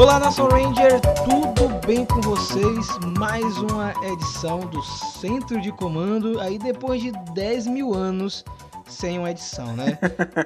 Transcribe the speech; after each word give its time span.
Olá, 0.00 0.18
Nação 0.18 0.48
Ranger, 0.48 0.98
tudo 1.26 1.68
bem 1.86 2.06
com 2.06 2.22
vocês? 2.22 2.86
Mais 3.18 3.58
uma 3.58 3.92
edição 4.02 4.60
do 4.60 4.82
Centro 4.82 5.60
de 5.60 5.70
Comando, 5.72 6.40
aí 6.40 6.58
depois 6.58 7.02
de 7.02 7.12
10 7.34 7.66
mil 7.66 7.92
anos 7.92 8.42
sem 8.88 9.18
uma 9.18 9.30
edição, 9.30 9.76
né? 9.76 9.98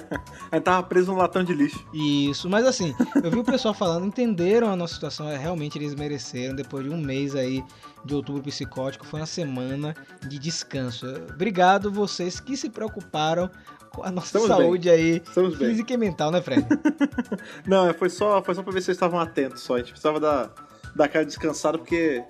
Aí 0.51 0.59
tava 0.59 0.83
preso 0.83 1.11
num 1.11 1.17
latão 1.17 1.41
de 1.41 1.53
lixo. 1.53 1.83
Isso, 1.93 2.49
mas 2.49 2.65
assim, 2.65 2.93
eu 3.23 3.31
vi 3.31 3.39
o 3.39 3.43
pessoal 3.45 3.73
falando, 3.73 4.05
entenderam 4.05 4.69
a 4.69 4.75
nossa 4.75 4.93
situação, 4.93 5.27
é, 5.29 5.37
realmente 5.37 5.77
eles 5.77 5.95
mereceram, 5.95 6.53
depois 6.53 6.83
de 6.83 6.91
um 6.91 6.97
mês 6.97 7.33
aí 7.33 7.63
de 8.03 8.13
outubro 8.13 8.43
psicótico, 8.43 9.05
foi 9.05 9.21
uma 9.21 9.25
semana 9.25 9.95
de 10.27 10.37
descanso. 10.37 11.07
Obrigado 11.33 11.89
vocês 11.89 12.41
que 12.41 12.57
se 12.57 12.69
preocuparam 12.69 13.49
a 14.03 14.11
nossa 14.11 14.27
Estamos 14.27 14.47
saúde 14.47 14.89
aí, 14.89 15.21
Estamos 15.25 15.57
bem. 15.57 15.69
física 15.69 15.93
e 15.93 15.97
mental, 15.97 16.31
né, 16.31 16.41
Fred? 16.41 16.65
Não, 17.65 17.93
foi 17.93 18.09
só, 18.09 18.41
foi 18.41 18.55
só 18.55 18.63
pra 18.63 18.71
ver 18.73 18.81
se 18.81 18.85
vocês 18.85 18.95
estavam 18.95 19.19
atentos 19.19 19.61
só. 19.61 19.75
A 19.75 19.77
gente 19.79 19.91
precisava 19.91 20.19
dar, 20.19 20.51
dar 20.95 21.05
aquela 21.05 21.25
descansada 21.25 21.77
porque 21.77 22.23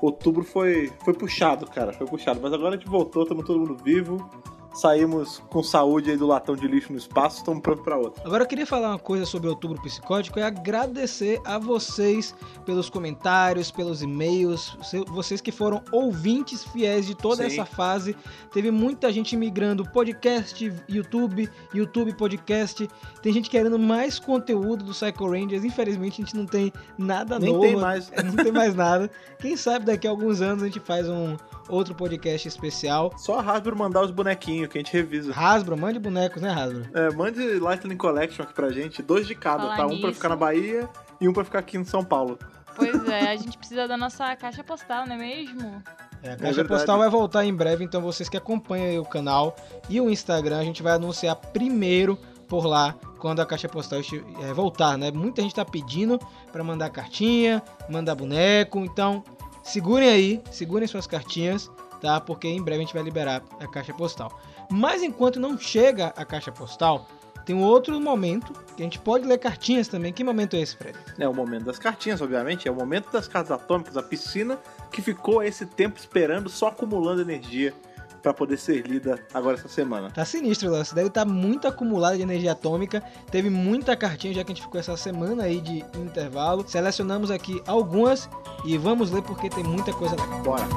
outubro 0.00 0.42
foi, 0.44 0.92
foi 1.04 1.14
puxado, 1.14 1.66
cara. 1.66 1.92
Foi 1.92 2.06
puxado. 2.06 2.40
Mas 2.42 2.52
agora 2.52 2.74
a 2.74 2.78
gente 2.78 2.88
voltou, 2.88 3.22
estamos 3.22 3.44
todo 3.44 3.58
mundo 3.60 3.76
vivo. 3.82 4.30
Saímos 4.72 5.42
com 5.50 5.62
saúde 5.62 6.10
aí 6.10 6.16
do 6.16 6.26
latão 6.26 6.54
de 6.54 6.66
lixo 6.68 6.92
no 6.92 6.98
espaço, 6.98 7.38
estamos 7.38 7.60
prontos 7.60 7.82
pra 7.82 7.96
outra. 7.96 8.22
Agora 8.24 8.44
eu 8.44 8.46
queria 8.46 8.66
falar 8.66 8.90
uma 8.90 8.98
coisa 8.98 9.26
sobre 9.26 9.48
outubro 9.48 9.80
psicótico 9.82 10.38
e 10.38 10.42
agradecer 10.42 11.40
a 11.44 11.58
vocês 11.58 12.34
pelos 12.64 12.88
comentários, 12.88 13.70
pelos 13.70 14.00
e-mails, 14.00 14.76
vocês 15.08 15.40
que 15.40 15.50
foram 15.50 15.82
ouvintes 15.90 16.62
fiéis 16.64 17.06
de 17.06 17.16
toda 17.16 17.48
Sim. 17.48 17.54
essa 17.60 17.66
fase. 17.66 18.16
Teve 18.52 18.70
muita 18.70 19.12
gente 19.12 19.36
migrando 19.36 19.84
podcast, 19.90 20.72
YouTube, 20.88 21.50
YouTube 21.74 22.14
podcast. 22.14 22.88
Tem 23.22 23.32
gente 23.32 23.50
querendo 23.50 23.78
mais 23.78 24.18
conteúdo 24.18 24.84
do 24.84 24.92
Psycho 24.92 25.28
Rangers. 25.28 25.64
Infelizmente 25.64 26.22
a 26.22 26.24
gente 26.24 26.36
não 26.36 26.46
tem 26.46 26.72
nada 26.96 27.38
Nem 27.38 27.52
novo. 27.52 27.64
tem 27.64 27.76
mais. 27.76 28.10
Não 28.30 28.36
tem 28.36 28.52
mais 28.52 28.74
nada. 28.74 29.10
Quem 29.38 29.56
sabe 29.56 29.86
daqui 29.86 30.06
a 30.06 30.10
alguns 30.10 30.40
anos 30.40 30.62
a 30.62 30.66
gente 30.66 30.78
faz 30.80 31.08
um 31.08 31.36
outro 31.70 31.94
podcast 31.94 32.46
especial. 32.46 33.12
Só 33.16 33.38
a 33.38 33.42
Hasbro 33.42 33.76
mandar 33.76 34.02
os 34.02 34.10
bonequinhos 34.10 34.68
que 34.68 34.78
a 34.78 34.80
gente 34.80 34.92
revisa. 34.92 35.32
Hasbro, 35.34 35.76
mande 35.76 35.98
bonecos, 35.98 36.42
né, 36.42 36.50
Hasbro? 36.50 36.86
É, 36.94 37.10
mande 37.10 37.58
Lightning 37.58 37.96
Collection 37.96 38.42
aqui 38.42 38.52
pra 38.52 38.70
gente, 38.70 39.02
dois 39.02 39.26
de 39.26 39.34
cada, 39.34 39.62
Falar 39.62 39.76
tá? 39.76 39.86
Um 39.86 40.00
pra 40.00 40.12
ficar 40.12 40.28
na 40.28 40.36
Bahia 40.36 40.88
e 41.20 41.28
um 41.28 41.32
pra 41.32 41.44
ficar 41.44 41.60
aqui 41.60 41.76
em 41.76 41.84
São 41.84 42.04
Paulo. 42.04 42.38
Pois 42.74 43.08
é, 43.08 43.30
a 43.30 43.36
gente 43.36 43.56
precisa 43.56 43.86
da 43.86 43.96
nossa 43.96 44.34
caixa 44.36 44.64
postal, 44.64 45.06
não 45.06 45.14
é 45.14 45.18
mesmo? 45.18 45.82
É, 46.22 46.32
a 46.32 46.36
caixa 46.36 46.54
verdade. 46.54 46.68
postal 46.68 46.98
vai 46.98 47.08
voltar 47.08 47.44
em 47.44 47.54
breve, 47.54 47.84
então 47.84 48.00
vocês 48.00 48.28
que 48.28 48.36
acompanham 48.36 48.86
aí 48.86 48.98
o 48.98 49.04
canal 49.04 49.56
e 49.88 50.00
o 50.00 50.10
Instagram, 50.10 50.58
a 50.58 50.64
gente 50.64 50.82
vai 50.82 50.92
anunciar 50.92 51.36
primeiro 51.36 52.18
por 52.48 52.66
lá 52.66 52.96
quando 53.18 53.40
a 53.40 53.46
caixa 53.46 53.68
postal 53.68 54.00
é, 54.00 54.52
voltar, 54.52 54.98
né? 54.98 55.10
Muita 55.10 55.40
gente 55.40 55.54
tá 55.54 55.64
pedindo 55.64 56.18
para 56.50 56.64
mandar 56.64 56.90
cartinha, 56.90 57.62
mandar 57.88 58.14
boneco, 58.14 58.80
então 58.80 59.22
segurem 59.62 60.08
aí, 60.08 60.42
segurem 60.50 60.86
suas 60.86 61.06
cartinhas, 61.06 61.70
tá? 62.00 62.20
Porque 62.20 62.48
em 62.48 62.62
breve 62.62 62.82
a 62.82 62.84
gente 62.84 62.94
vai 62.94 63.02
liberar 63.02 63.42
a 63.58 63.66
caixa 63.66 63.92
postal. 63.92 64.38
Mas 64.70 65.02
enquanto 65.02 65.40
não 65.40 65.58
chega 65.58 66.08
a 66.16 66.24
caixa 66.24 66.52
postal, 66.52 67.06
tem 67.44 67.56
um 67.56 67.62
outro 67.62 67.98
momento 68.00 68.52
que 68.76 68.82
a 68.82 68.84
gente 68.84 68.98
pode 68.98 69.26
ler 69.26 69.38
cartinhas 69.38 69.88
também. 69.88 70.12
Que 70.12 70.22
momento 70.22 70.54
é 70.54 70.60
esse, 70.60 70.76
Fred? 70.76 70.98
É 71.18 71.28
o 71.28 71.34
momento 71.34 71.64
das 71.64 71.78
cartinhas, 71.78 72.20
obviamente, 72.20 72.68
é 72.68 72.70
o 72.70 72.74
momento 72.74 73.10
das 73.10 73.26
casas 73.26 73.50
atômicas, 73.50 73.96
a 73.96 74.02
piscina 74.02 74.58
que 74.90 75.02
ficou 75.02 75.42
esse 75.42 75.66
tempo 75.66 75.98
esperando, 75.98 76.48
só 76.48 76.68
acumulando 76.68 77.22
energia 77.22 77.74
pra 78.22 78.32
poder 78.32 78.56
ser 78.56 78.86
lida 78.86 79.18
agora 79.32 79.56
essa 79.56 79.68
semana. 79.68 80.10
Tá 80.10 80.24
sinistro 80.24 80.68
o 80.68 80.72
lance. 80.72 80.94
Deve 80.94 81.08
estar 81.08 81.24
muito 81.24 81.66
acumulado 81.66 82.16
de 82.16 82.22
energia 82.22 82.52
atômica. 82.52 83.02
Teve 83.30 83.50
muita 83.50 83.96
cartinha, 83.96 84.34
já 84.34 84.44
que 84.44 84.52
a 84.52 84.54
gente 84.54 84.64
ficou 84.64 84.80
essa 84.80 84.96
semana 84.96 85.44
aí 85.44 85.60
de 85.60 85.84
intervalo. 85.96 86.64
Selecionamos 86.68 87.30
aqui 87.30 87.62
algumas 87.66 88.28
e 88.64 88.76
vamos 88.76 89.10
ler 89.10 89.22
porque 89.22 89.48
tem 89.48 89.64
muita 89.64 89.92
coisa 89.92 90.16
legal. 90.16 90.42
Bora. 90.42 90.68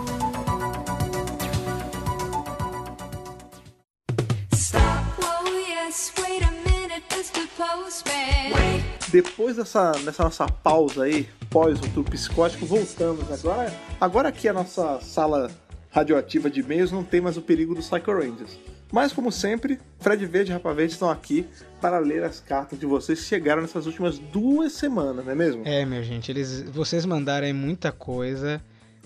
Postman. 7.56 8.84
Depois 9.14 9.58
dessa, 9.58 9.92
dessa 9.92 10.24
nossa 10.24 10.48
pausa 10.48 11.04
aí, 11.04 11.30
pós 11.50 11.80
outubro 11.80 12.12
psicótico, 12.12 12.66
voltamos. 12.66 13.32
Agora, 13.32 13.74
agora 14.02 14.30
aqui 14.30 14.48
a 14.48 14.54
nossa 14.54 15.00
sala 15.02 15.52
radioativa 15.94 16.50
de 16.50 16.60
e-mails 16.60 16.92
não 16.92 17.04
tem 17.04 17.22
mais 17.22 17.38
o 17.38 17.42
perigo 17.42 17.76
dos 17.76 17.88
Psycho 17.88 18.12
Rangers. 18.12 18.58
Mas, 18.92 19.14
como 19.14 19.32
sempre, 19.32 19.80
Fred 20.00 20.26
Verde 20.26 20.52
e 20.52 20.54
Rapa 20.54 20.74
Verde 20.74 20.94
estão 20.94 21.10
aqui 21.10 21.48
para 21.80 22.00
ler 22.00 22.24
as 22.24 22.40
cartas 22.40 22.80
de 22.80 22.86
vocês 22.86 23.20
que 23.20 23.26
chegaram 23.26 23.62
nessas 23.62 23.86
últimas 23.86 24.20
duas 24.20 24.74
semanas, 24.74 25.24
não 25.26 25.32
é 25.32 25.36
mesmo? 25.36 25.64
É, 25.66 25.86
minha 25.86 26.04
gente, 26.04 26.32
eles, 26.32 26.62
vocês 26.64 27.06
mandaram 27.06 27.46
aí 27.46 27.54
muita 27.54 27.92
coisa, 27.92 28.62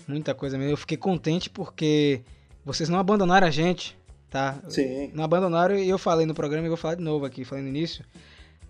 muita 0.06 0.34
coisa 0.34 0.58
mesmo. 0.58 0.72
Eu 0.72 0.76
fiquei 0.76 0.96
contente 0.96 1.48
porque 1.48 2.20
vocês 2.64 2.88
não 2.88 2.98
abandonaram 2.98 3.46
a 3.46 3.50
gente, 3.50 3.96
tá? 4.30 4.58
Sim. 4.68 5.10
Não 5.14 5.24
abandonaram 5.24 5.76
e 5.76 5.88
eu 5.88 5.98
falei 5.98 6.26
no 6.26 6.34
programa 6.34 6.66
e 6.66 6.68
vou 6.68 6.76
falar 6.76 6.96
de 6.96 7.02
novo 7.02 7.24
aqui, 7.24 7.44
falei 7.44 7.64
no 7.64 7.70
início. 7.70 8.04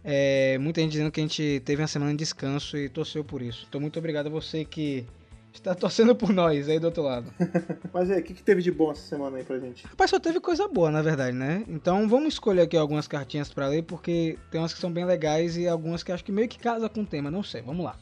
É, 0.05 0.57
muita 0.59 0.81
gente 0.81 0.93
dizendo 0.93 1.11
que 1.11 1.21
a 1.21 1.23
gente 1.23 1.63
teve 1.65 1.83
uma 1.83 1.89
semana 1.89 2.13
de 2.13 2.19
descanso 2.19 2.77
e 2.77 2.89
torceu 2.89 3.25
por 3.25 3.43
isso. 3.43 3.67
Então, 3.69 3.81
muito 3.81 3.99
obrigado 3.99 4.27
a 4.27 4.31
você 4.31 4.65
que 4.65 5.05
está 5.53 5.75
torcendo 5.75 6.15
por 6.15 6.33
nós 6.33 6.69
aí 6.69 6.79
do 6.79 6.87
outro 6.87 7.03
lado. 7.03 7.33
Mas 7.93 8.11
aí, 8.11 8.21
o 8.21 8.23
que, 8.23 8.35
que 8.35 8.43
teve 8.43 8.63
de 8.63 8.71
bom 8.71 8.91
essa 8.91 9.03
semana 9.03 9.37
aí 9.37 9.45
pra 9.45 9.59
gente? 9.59 9.87
Rapaz, 9.87 10.11
só 10.11 10.19
teve 10.19 10.41
coisa 10.41 10.69
boa, 10.69 10.91
na 10.91 11.03
verdade, 11.03 11.37
né? 11.37 11.65
Então 11.69 12.09
vamos 12.09 12.35
escolher 12.35 12.63
aqui 12.63 12.77
algumas 12.77 13.09
cartinhas 13.09 13.53
pra 13.53 13.69
ler, 13.69 13.83
porque 13.83 14.39
tem 14.51 14.61
umas 14.61 14.75
que 14.75 14.81
são 14.81 14.93
bem 14.93 15.05
legais 15.05 15.57
e 15.57 15.67
algumas 15.67 16.03
que 16.03 16.13
acho 16.13 16.25
que 16.25 16.33
meio 16.33 16.49
que 16.49 16.59
casa 16.59 16.89
com 16.89 17.03
o 17.03 17.07
tema, 17.07 17.31
não 17.31 17.43
sei. 17.43 17.63
Vamos 17.63 17.85
lá. 17.85 17.97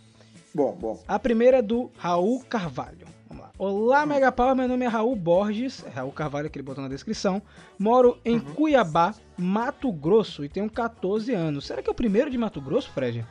Bom, 0.55 0.75
bom. 0.75 1.03
A 1.07 1.19
primeira 1.19 1.59
é 1.59 1.63
do 1.63 1.91
Raul 1.99 2.43
Carvalho. 2.45 3.07
Vamos 3.29 3.45
lá. 3.45 3.51
Olá, 3.59 4.07
Mega 4.07 4.33
Power, 4.33 4.55
meu 4.57 4.69
nome 4.69 4.85
é 4.85 4.89
Raul 4.89 5.15
Borges. 5.15 5.85
É 5.85 5.91
Raul 5.91 6.13
Carvalho, 6.13 6.49
que 6.49 6.57
ele 6.57 6.65
botou 6.65 6.83
na 6.83 6.89
descrição. 6.89 7.43
Moro 7.79 8.19
em 8.25 8.39
Cuiabá, 8.39 9.15
Mato 9.37 9.93
Grosso 9.93 10.45
e 10.45 10.49
tenho 10.49 10.71
14 10.71 11.35
anos. 11.35 11.67
Será 11.67 11.83
que 11.83 11.91
é 11.91 11.93
o 11.93 11.95
primeiro 11.95 12.31
de 12.31 12.39
Mato 12.39 12.61
Grosso, 12.61 12.91
Fred? 12.91 13.27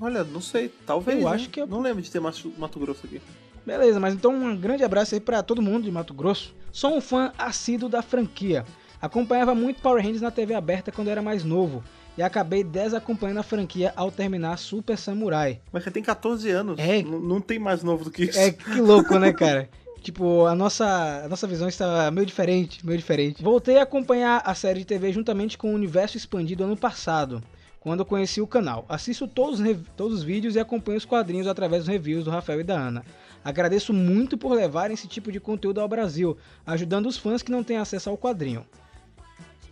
Olha, 0.00 0.24
não 0.24 0.40
sei, 0.40 0.72
talvez. 0.84 1.18
Eu 1.18 1.28
né? 1.28 1.34
acho 1.34 1.48
que 1.48 1.60
é- 1.60 1.66
Não 1.66 1.80
lembro 1.80 2.02
de 2.02 2.10
ter 2.10 2.20
Mato, 2.20 2.78
Grosso 2.78 3.06
aqui. 3.06 3.20
Beleza, 3.64 3.98
mas 3.98 4.14
então 4.14 4.32
um 4.32 4.56
grande 4.56 4.84
abraço 4.84 5.14
aí 5.14 5.20
pra 5.20 5.42
todo 5.42 5.60
mundo 5.60 5.84
de 5.84 5.90
Mato 5.90 6.14
Grosso. 6.14 6.54
Sou 6.70 6.96
um 6.96 7.00
fã 7.00 7.32
assíduo 7.36 7.88
da 7.88 8.02
franquia. 8.02 8.64
Acompanhava 9.00 9.54
muito 9.54 9.80
Power 9.80 10.02
Rangers 10.02 10.22
na 10.22 10.30
TV 10.30 10.54
aberta 10.54 10.92
quando 10.92 11.08
era 11.08 11.20
mais 11.20 11.44
novo. 11.44 11.82
E 12.16 12.22
acabei 12.22 12.64
desacompanhando 12.64 13.40
a 13.40 13.42
franquia 13.42 13.92
ao 13.94 14.10
terminar 14.10 14.56
Super 14.56 14.96
Samurai. 14.96 15.60
Mas 15.70 15.84
você 15.84 15.90
tem 15.90 16.02
14 16.02 16.48
anos. 16.50 16.78
É. 16.78 17.02
Não 17.02 17.40
tem 17.40 17.58
mais 17.58 17.82
novo 17.82 18.04
do 18.04 18.10
que 18.10 18.24
isso. 18.24 18.38
É 18.38 18.52
que 18.52 18.80
louco, 18.80 19.18
né, 19.18 19.32
cara? 19.32 19.68
Tipo, 20.06 20.46
a 20.46 20.54
nossa, 20.54 21.24
a 21.24 21.28
nossa 21.28 21.48
visão 21.48 21.66
está 21.66 22.08
meio 22.12 22.24
diferente, 22.24 22.86
meio 22.86 22.96
diferente. 22.96 23.42
Voltei 23.42 23.78
a 23.78 23.82
acompanhar 23.82 24.40
a 24.46 24.54
série 24.54 24.78
de 24.78 24.84
TV 24.84 25.12
juntamente 25.12 25.58
com 25.58 25.72
o 25.72 25.74
Universo 25.74 26.16
Expandido 26.16 26.62
ano 26.62 26.76
passado, 26.76 27.42
quando 27.86 28.00
eu 28.00 28.04
conheci 28.04 28.40
o 28.40 28.48
canal. 28.48 28.84
Assisto 28.88 29.28
todos, 29.28 29.60
todos 29.96 30.18
os 30.18 30.22
vídeos 30.24 30.56
e 30.56 30.58
acompanho 30.58 30.98
os 30.98 31.04
quadrinhos 31.04 31.46
através 31.46 31.84
dos 31.84 31.88
reviews 31.88 32.24
do 32.24 32.32
Rafael 32.32 32.58
e 32.58 32.64
da 32.64 32.76
Ana. 32.76 33.04
Agradeço 33.44 33.92
muito 33.92 34.36
por 34.36 34.52
levarem 34.54 34.94
esse 34.94 35.06
tipo 35.06 35.30
de 35.30 35.38
conteúdo 35.38 35.80
ao 35.80 35.86
Brasil, 35.86 36.36
ajudando 36.66 37.06
os 37.06 37.16
fãs 37.16 37.42
que 37.42 37.52
não 37.52 37.62
têm 37.62 37.76
acesso 37.76 38.10
ao 38.10 38.18
quadrinho. 38.18 38.66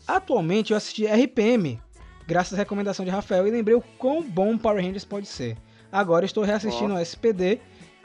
Atualmente 0.06 0.70
eu 0.70 0.76
assisti 0.76 1.04
RPM, 1.06 1.80
graças 2.24 2.54
à 2.54 2.56
recomendação 2.56 3.04
de 3.04 3.10
Rafael, 3.10 3.48
e 3.48 3.50
lembrei 3.50 3.74
o 3.74 3.82
quão 3.98 4.22
bom 4.22 4.56
Power 4.56 4.80
Rangers 4.80 5.04
pode 5.04 5.26
ser. 5.26 5.56
Agora 5.90 6.24
estou 6.24 6.44
reassistindo 6.44 6.94
o 6.94 6.98
SPD 7.00 7.58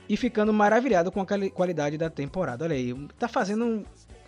e 0.10 0.18
ficando 0.18 0.52
maravilhado 0.52 1.12
com 1.12 1.22
a 1.22 1.26
quali- 1.26 1.52
qualidade 1.52 2.00
da 2.00 2.10
temporada. 2.10 2.66
Olha 2.66 2.76
aí, 2.76 2.96
tá 3.20 3.28
fazendo 3.28 3.86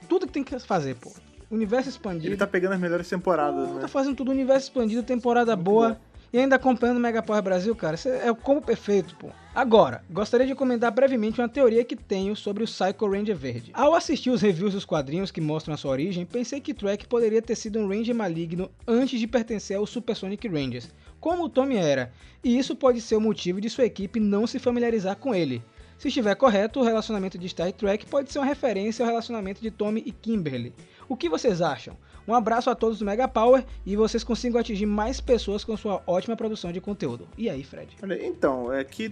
tudo 0.07 0.27
que 0.27 0.33
tem 0.33 0.43
que 0.43 0.59
fazer, 0.59 0.95
pô. 0.97 1.11
Universo 1.51 1.89
expandido. 1.89 2.27
Ele 2.27 2.37
tá 2.37 2.47
pegando 2.47 2.73
as 2.73 2.79
melhores 2.79 3.07
temporadas, 3.09 3.67
Pô, 3.67 3.75
né? 3.75 3.81
Tá 3.81 3.87
fazendo 3.87 4.15
tudo 4.15 4.31
universo 4.31 4.67
expandido, 4.67 5.03
temporada 5.03 5.55
Muito 5.55 5.65
boa. 5.65 5.89
bom. 5.89 6.11
E 6.33 6.37
ainda 6.39 6.55
acompanhando 6.55 6.95
o 6.95 6.99
Mega 7.01 7.21
Power 7.21 7.43
Brasil, 7.43 7.75
cara, 7.75 7.95
isso 7.95 8.07
é 8.07 8.31
o 8.31 8.35
combo 8.35 8.61
perfeito, 8.61 9.13
pô. 9.17 9.27
Agora, 9.53 10.01
gostaria 10.09 10.47
de 10.47 10.55
comentar 10.55 10.89
brevemente 10.89 11.41
uma 11.41 11.49
teoria 11.49 11.83
que 11.83 11.93
tenho 11.93 12.37
sobre 12.37 12.63
o 12.63 12.65
Psycho 12.65 13.05
Ranger 13.05 13.35
Verde. 13.35 13.71
Ao 13.73 13.93
assistir 13.93 14.29
os 14.29 14.41
reviews 14.41 14.73
dos 14.73 14.85
quadrinhos 14.85 15.29
que 15.29 15.41
mostram 15.41 15.73
a 15.73 15.77
sua 15.77 15.91
origem, 15.91 16.25
pensei 16.25 16.61
que 16.61 16.73
Trek 16.73 17.05
poderia 17.05 17.41
ter 17.41 17.55
sido 17.57 17.79
um 17.79 17.87
Ranger 17.89 18.15
maligno 18.15 18.71
antes 18.87 19.19
de 19.19 19.27
pertencer 19.27 19.75
aos 19.75 19.89
Supersonic 19.89 20.47
Rangers, 20.47 20.89
como 21.19 21.43
o 21.43 21.49
Tommy 21.49 21.75
era, 21.75 22.13
e 22.41 22.57
isso 22.57 22.77
pode 22.77 23.01
ser 23.01 23.17
o 23.17 23.21
motivo 23.21 23.59
de 23.59 23.69
sua 23.69 23.83
equipe 23.83 24.17
não 24.17 24.47
se 24.47 24.57
familiarizar 24.57 25.17
com 25.17 25.35
ele. 25.35 25.61
Se 25.97 26.07
estiver 26.07 26.33
correto, 26.33 26.79
o 26.79 26.83
relacionamento 26.83 27.37
de 27.37 27.47
Star 27.47 27.71
Trek 27.73 28.07
pode 28.07 28.31
ser 28.31 28.39
uma 28.39 28.45
referência 28.45 29.03
ao 29.03 29.09
relacionamento 29.09 29.61
de 29.61 29.69
Tommy 29.69 30.01
e 30.03 30.11
Kimberly. 30.11 30.73
O 31.11 31.17
que 31.17 31.27
vocês 31.27 31.61
acham? 31.61 31.97
Um 32.25 32.33
abraço 32.33 32.69
a 32.69 32.75
todos 32.75 32.99
do 32.99 33.03
Mega 33.03 33.27
Power 33.27 33.65
e 33.85 33.97
vocês 33.97 34.23
consigam 34.23 34.57
atingir 34.61 34.85
mais 34.85 35.19
pessoas 35.19 35.61
com 35.61 35.75
sua 35.75 36.01
ótima 36.07 36.37
produção 36.37 36.71
de 36.71 36.79
conteúdo. 36.79 37.27
E 37.37 37.49
aí, 37.49 37.65
Fred? 37.65 37.97
Então, 38.23 38.71
é 38.71 38.81
que 38.85 39.11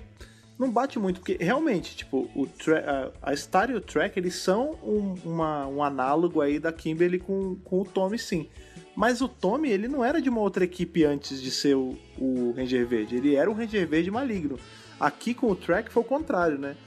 não 0.58 0.72
bate 0.72 0.98
muito, 0.98 1.20
porque 1.20 1.36
realmente, 1.44 1.98
tipo, 1.98 2.30
o 2.34 2.48
a, 3.22 3.36
Star 3.36 3.70
e 3.70 3.74
o 3.76 3.82
Trek, 3.82 4.18
eles 4.18 4.36
são 4.36 4.78
um, 4.82 5.14
uma- 5.26 5.68
um 5.68 5.84
análogo 5.84 6.40
aí 6.40 6.58
da 6.58 6.72
Kimberly 6.72 7.20
com, 7.20 7.58
com 7.66 7.82
o 7.82 7.86
Tommy, 7.86 8.18
sim. 8.18 8.48
Mas 8.96 9.20
o 9.20 9.28
Tommy, 9.28 9.70
ele 9.70 9.90
não 9.90 10.04
era 10.04 10.22
de 10.22 10.30
uma 10.30 10.40
outra 10.40 10.64
equipe 10.64 11.04
antes 11.04 11.42
de 11.42 11.52
ser 11.52 11.76
o, 11.76 11.98
o 12.18 12.54
Ranger 12.56 12.88
Verde. 12.88 13.18
Ele 13.18 13.36
era 13.36 13.52
um 13.52 13.54
Ranger 13.54 13.86
Verde 13.86 14.10
maligno. 14.10 14.58
Aqui 14.98 15.34
com 15.34 15.48
o 15.52 15.56
Track 15.56 15.92
foi 15.92 16.02
o 16.04 16.06
contrário, 16.06 16.58
né? 16.58 16.78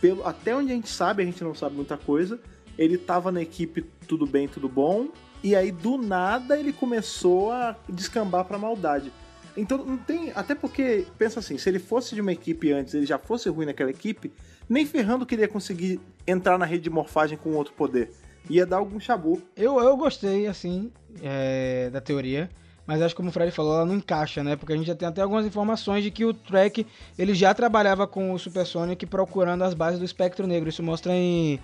Pelo, 0.00 0.26
até 0.26 0.56
onde 0.56 0.72
a 0.72 0.74
gente 0.74 0.88
sabe, 0.88 1.22
a 1.22 1.26
gente 1.26 1.44
não 1.44 1.54
sabe 1.54 1.76
muita 1.76 1.98
coisa. 1.98 2.40
Ele 2.78 2.98
tava 2.98 3.30
na 3.30 3.42
equipe 3.42 3.84
tudo 4.06 4.26
bem, 4.26 4.48
tudo 4.48 4.68
bom. 4.68 5.08
E 5.42 5.54
aí, 5.54 5.70
do 5.70 5.98
nada, 5.98 6.58
ele 6.58 6.72
começou 6.72 7.52
a 7.52 7.76
descambar 7.88 8.44
pra 8.44 8.58
maldade. 8.58 9.12
Então 9.56 9.78
não 9.84 9.96
tem. 9.96 10.32
Até 10.34 10.54
porque, 10.54 11.06
pensa 11.18 11.40
assim, 11.40 11.58
se 11.58 11.68
ele 11.68 11.78
fosse 11.78 12.14
de 12.14 12.20
uma 12.20 12.32
equipe 12.32 12.72
antes, 12.72 12.94
ele 12.94 13.06
já 13.06 13.18
fosse 13.18 13.48
ruim 13.48 13.66
naquela 13.66 13.90
equipe, 13.90 14.32
nem 14.68 14.86
ferrando 14.86 15.26
queria 15.26 15.46
conseguir 15.46 16.00
entrar 16.26 16.58
na 16.58 16.64
rede 16.64 16.84
de 16.84 16.90
morfagem 16.90 17.38
com 17.38 17.50
outro 17.50 17.74
poder. 17.74 18.10
Ia 18.48 18.66
dar 18.66 18.76
algum 18.78 19.00
chabu. 19.00 19.40
Eu, 19.56 19.78
eu 19.80 19.96
gostei, 19.96 20.46
assim, 20.46 20.90
é, 21.22 21.88
da 21.90 22.00
teoria. 22.00 22.50
Mas 22.86 23.00
acho 23.00 23.14
que 23.14 23.16
como 23.16 23.30
o 23.30 23.32
Fred 23.32 23.50
falou, 23.50 23.76
ela 23.76 23.86
não 23.86 23.96
encaixa, 23.96 24.44
né? 24.44 24.56
Porque 24.56 24.72
a 24.74 24.76
gente 24.76 24.86
já 24.86 24.94
tem 24.94 25.08
até 25.08 25.22
algumas 25.22 25.46
informações 25.46 26.04
de 26.04 26.10
que 26.10 26.24
o 26.24 26.34
Trek 26.34 26.86
ele 27.18 27.34
já 27.34 27.54
trabalhava 27.54 28.06
com 28.06 28.32
o 28.32 28.38
Super 28.38 28.66
Sonic 28.66 29.06
procurando 29.06 29.62
as 29.62 29.72
bases 29.72 29.98
do 29.98 30.04
espectro 30.04 30.46
negro. 30.46 30.68
Isso 30.68 30.82
mostra 30.82 31.14
em, 31.14 31.58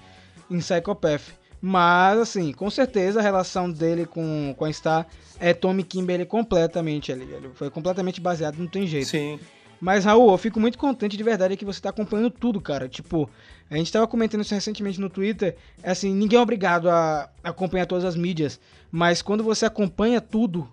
em 0.51 0.59
Psychopath. 0.59 1.23
Mas, 1.63 2.19
assim, 2.19 2.53
com 2.53 2.71
certeza 2.71 3.21
a 3.21 3.23
relação 3.23 3.71
dele 3.71 4.07
com, 4.07 4.55
com 4.57 4.65
a 4.65 4.73
Star 4.73 5.07
é 5.39 5.53
Tommy 5.53 5.83
Kimberly 5.83 6.25
completamente 6.25 7.13
ali. 7.13 7.25
Ele 7.31 7.51
foi 7.55 7.71
completamente 7.71 8.21
baseado, 8.21 8.57
não 8.59 8.67
tem 8.67 8.87
jeito. 8.87 9.09
Sim. 9.09 9.39
Mas, 9.81 10.05
Raul, 10.05 10.31
eu 10.31 10.39
fico 10.39 10.61
muito 10.61 10.77
contente 10.77 11.17
de 11.17 11.23
verdade 11.23 11.57
que 11.57 11.65
você 11.65 11.81
tá 11.81 11.89
acompanhando 11.89 12.31
tudo, 12.31 12.61
cara. 12.61 12.87
Tipo, 12.87 13.29
a 13.71 13.77
gente 13.77 13.91
tava 13.91 14.07
comentando 14.07 14.43
isso 14.43 14.55
recentemente 14.55 15.01
no 15.01 15.09
Twitter. 15.09 15.57
Assim, 15.83 16.15
ninguém 16.15 16.39
é 16.39 16.43
obrigado 16.43 16.91
a 16.91 17.31
acompanhar 17.43 17.87
todas 17.87 18.05
as 18.05 18.15
mídias. 18.15 18.61
Mas 18.91 19.23
quando 19.23 19.43
você 19.43 19.65
acompanha 19.65 20.21
tudo, 20.21 20.69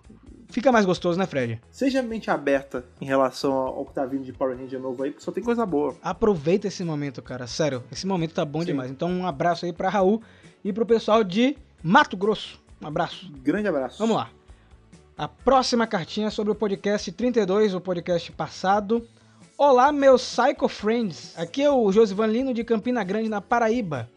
fica 0.48 0.72
mais 0.72 0.84
gostoso, 0.84 1.18
né, 1.18 1.26
Fred? 1.26 1.60
Seja 1.70 2.02
mente 2.02 2.30
aberta 2.30 2.84
em 3.00 3.04
relação 3.04 3.52
ao 3.52 3.84
que 3.84 3.92
tá 3.92 4.04
vindo 4.04 4.24
de 4.24 4.32
Power 4.32 4.56
Ranger 4.56 4.80
novo 4.80 5.02
aí, 5.02 5.10
porque 5.10 5.24
só 5.24 5.32
tem 5.32 5.42
coisa 5.42 5.64
boa. 5.64 5.96
Aproveita 6.02 6.68
esse 6.68 6.84
momento, 6.84 7.22
cara. 7.22 7.46
Sério, 7.46 7.82
esse 7.90 8.06
momento 8.06 8.34
tá 8.34 8.44
bom 8.44 8.60
Sim. 8.60 8.66
demais. 8.66 8.90
Então, 8.90 9.10
um 9.10 9.26
abraço 9.26 9.64
aí 9.64 9.72
pra 9.72 9.88
Raul 9.88 10.22
e 10.64 10.72
pro 10.72 10.86
pessoal 10.86 11.22
de 11.22 11.56
Mato 11.82 12.16
Grosso. 12.16 12.60
Um 12.82 12.86
abraço. 12.86 13.30
Grande 13.42 13.68
abraço. 13.68 13.98
Vamos 13.98 14.16
lá. 14.16 14.30
A 15.16 15.26
próxima 15.26 15.86
cartinha 15.86 16.28
é 16.28 16.30
sobre 16.30 16.52
o 16.52 16.54
podcast 16.54 17.10
32, 17.10 17.74
o 17.74 17.80
podcast 17.80 18.30
passado. 18.32 19.06
Olá, 19.56 19.90
meus 19.90 20.22
Psycho 20.22 20.68
Friends. 20.68 21.36
Aqui 21.36 21.60
é 21.62 21.70
o 21.70 21.90
Josivan 21.90 22.28
Lino 22.28 22.54
de 22.54 22.62
Campina 22.62 23.02
Grande, 23.02 23.28
na 23.28 23.40
Paraíba. 23.40 24.08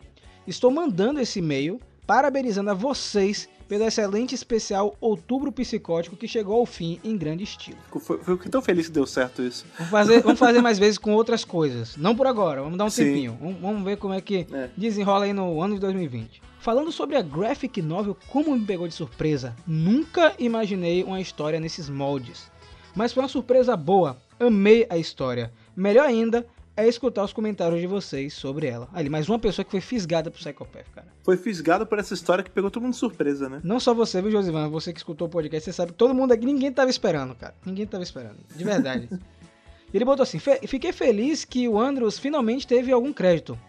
Estou 0.46 0.70
mandando 0.70 1.20
esse 1.20 1.40
e-mail 1.40 1.80
parabenizando 2.06 2.70
a 2.70 2.76
vocês 2.76 3.50
pelo 3.72 3.86
excelente 3.86 4.36
especial 4.36 4.98
Outubro 5.00 5.50
Psicótico 5.50 6.18
que 6.18 6.28
chegou 6.28 6.60
ao 6.60 6.66
fim 6.66 7.00
em 7.06 7.16
grande 7.16 7.46
estilo. 7.46 7.78
Foi, 8.02 8.18
foi 8.18 8.36
tão 8.50 8.62
feliz 8.62 8.88
que 8.88 8.92
deu 8.92 9.08
certo 9.08 9.42
isso. 9.42 9.66
Vamos 9.78 9.92
fazer, 9.92 10.22
vamos 10.22 10.40
fazer 10.40 10.62
mais 10.62 10.78
vezes 10.78 10.98
com 10.98 11.14
outras 11.14 11.46
coisas. 11.46 11.96
Não 11.96 12.14
por 12.14 12.28
agora, 12.28 12.62
vamos 12.62 12.78
dar 12.78 12.84
um 12.84 12.90
Sim. 12.90 13.06
tempinho. 13.06 13.38
Vamos, 13.40 13.62
vamos 13.62 13.84
ver 13.86 13.96
como 13.96 14.14
é 14.14 14.20
que 14.20 14.46
É. 14.52 14.70
desenrola 14.76 15.24
aí 15.24 15.32
no 15.32 15.62
ano 15.62 15.76
de 15.76 15.80
2020. 15.80 16.42
Falando 16.60 16.92
sobre 16.92 17.16
a 17.16 17.22
graphic 17.22 17.82
novel, 17.82 18.18
como 18.28 18.52
me 18.58 18.66
pegou 18.66 18.90
de 18.90 18.94
surpresa, 18.94 19.56
nunca 19.66 20.36
imaginei 20.38 21.02
uma 21.06 21.22
história 21.22 21.58
nesses 21.58 21.88
moldes. 21.90 22.52
Mas 22.94 23.14
foi 23.14 23.24
uma 23.24 23.30
surpresa 23.30 23.78
boa, 23.78 24.18
amei 24.38 24.86
a 24.90 24.98
história. 24.98 25.50
Melhor 25.74 26.06
ainda 26.06 26.46
é 26.76 26.88
escutar 26.88 27.24
os 27.24 27.34
comentários 27.34 27.80
de 27.82 27.88
vocês 27.88 28.34
sobre 28.34 28.68
ela. 28.68 28.88
Ali, 28.94 29.10
mais 29.10 29.28
uma 29.30 29.38
pessoa 29.38 29.64
que 29.66 29.72
foi 29.72 29.82
fisgada 29.82 30.32
pro 30.32 30.40
Psychopath, 30.40 30.86
cara. 30.96 31.08
Foi 31.24 31.36
fisgado 31.38 31.86
por 31.86 32.00
essa 32.00 32.14
história 32.14 32.44
que 32.44 32.50
pegou 32.50 32.72
todo 32.72 32.84
mundo 32.84 32.94
de 32.94 33.00
surpresa, 33.00 33.50
né? 33.50 33.60
Não 33.64 33.80
só 33.80 33.94
você, 33.94 34.22
viu, 34.22 34.32
Josivan? 34.32 34.70
Você 34.70 34.92
que 34.94 35.00
escutou 35.00 35.28
o 35.28 35.32
podcast, 35.32 35.66
você 35.66 35.74
sabe 35.74 35.92
que 35.92 35.98
todo 35.98 36.14
mundo 36.14 36.32
aqui, 36.32 36.46
ninguém 36.46 36.72
tava 36.72 36.90
esperando, 36.90 37.36
cara. 37.36 37.54
Ninguém 37.66 37.86
tava 37.86 38.04
esperando, 38.04 38.38
de 38.56 38.64
verdade. 38.64 39.10
Ele 39.94 40.06
botou 40.06 40.24
assim: 40.24 40.40
"Fe- 40.40 40.62
Fiquei 40.68 40.94
feliz 40.94 41.44
que 41.44 41.68
o 41.68 41.78
Andros 41.78 42.18
finalmente 42.18 42.66
teve 42.66 42.92
algum 42.94 43.12
crédito. 43.12 43.60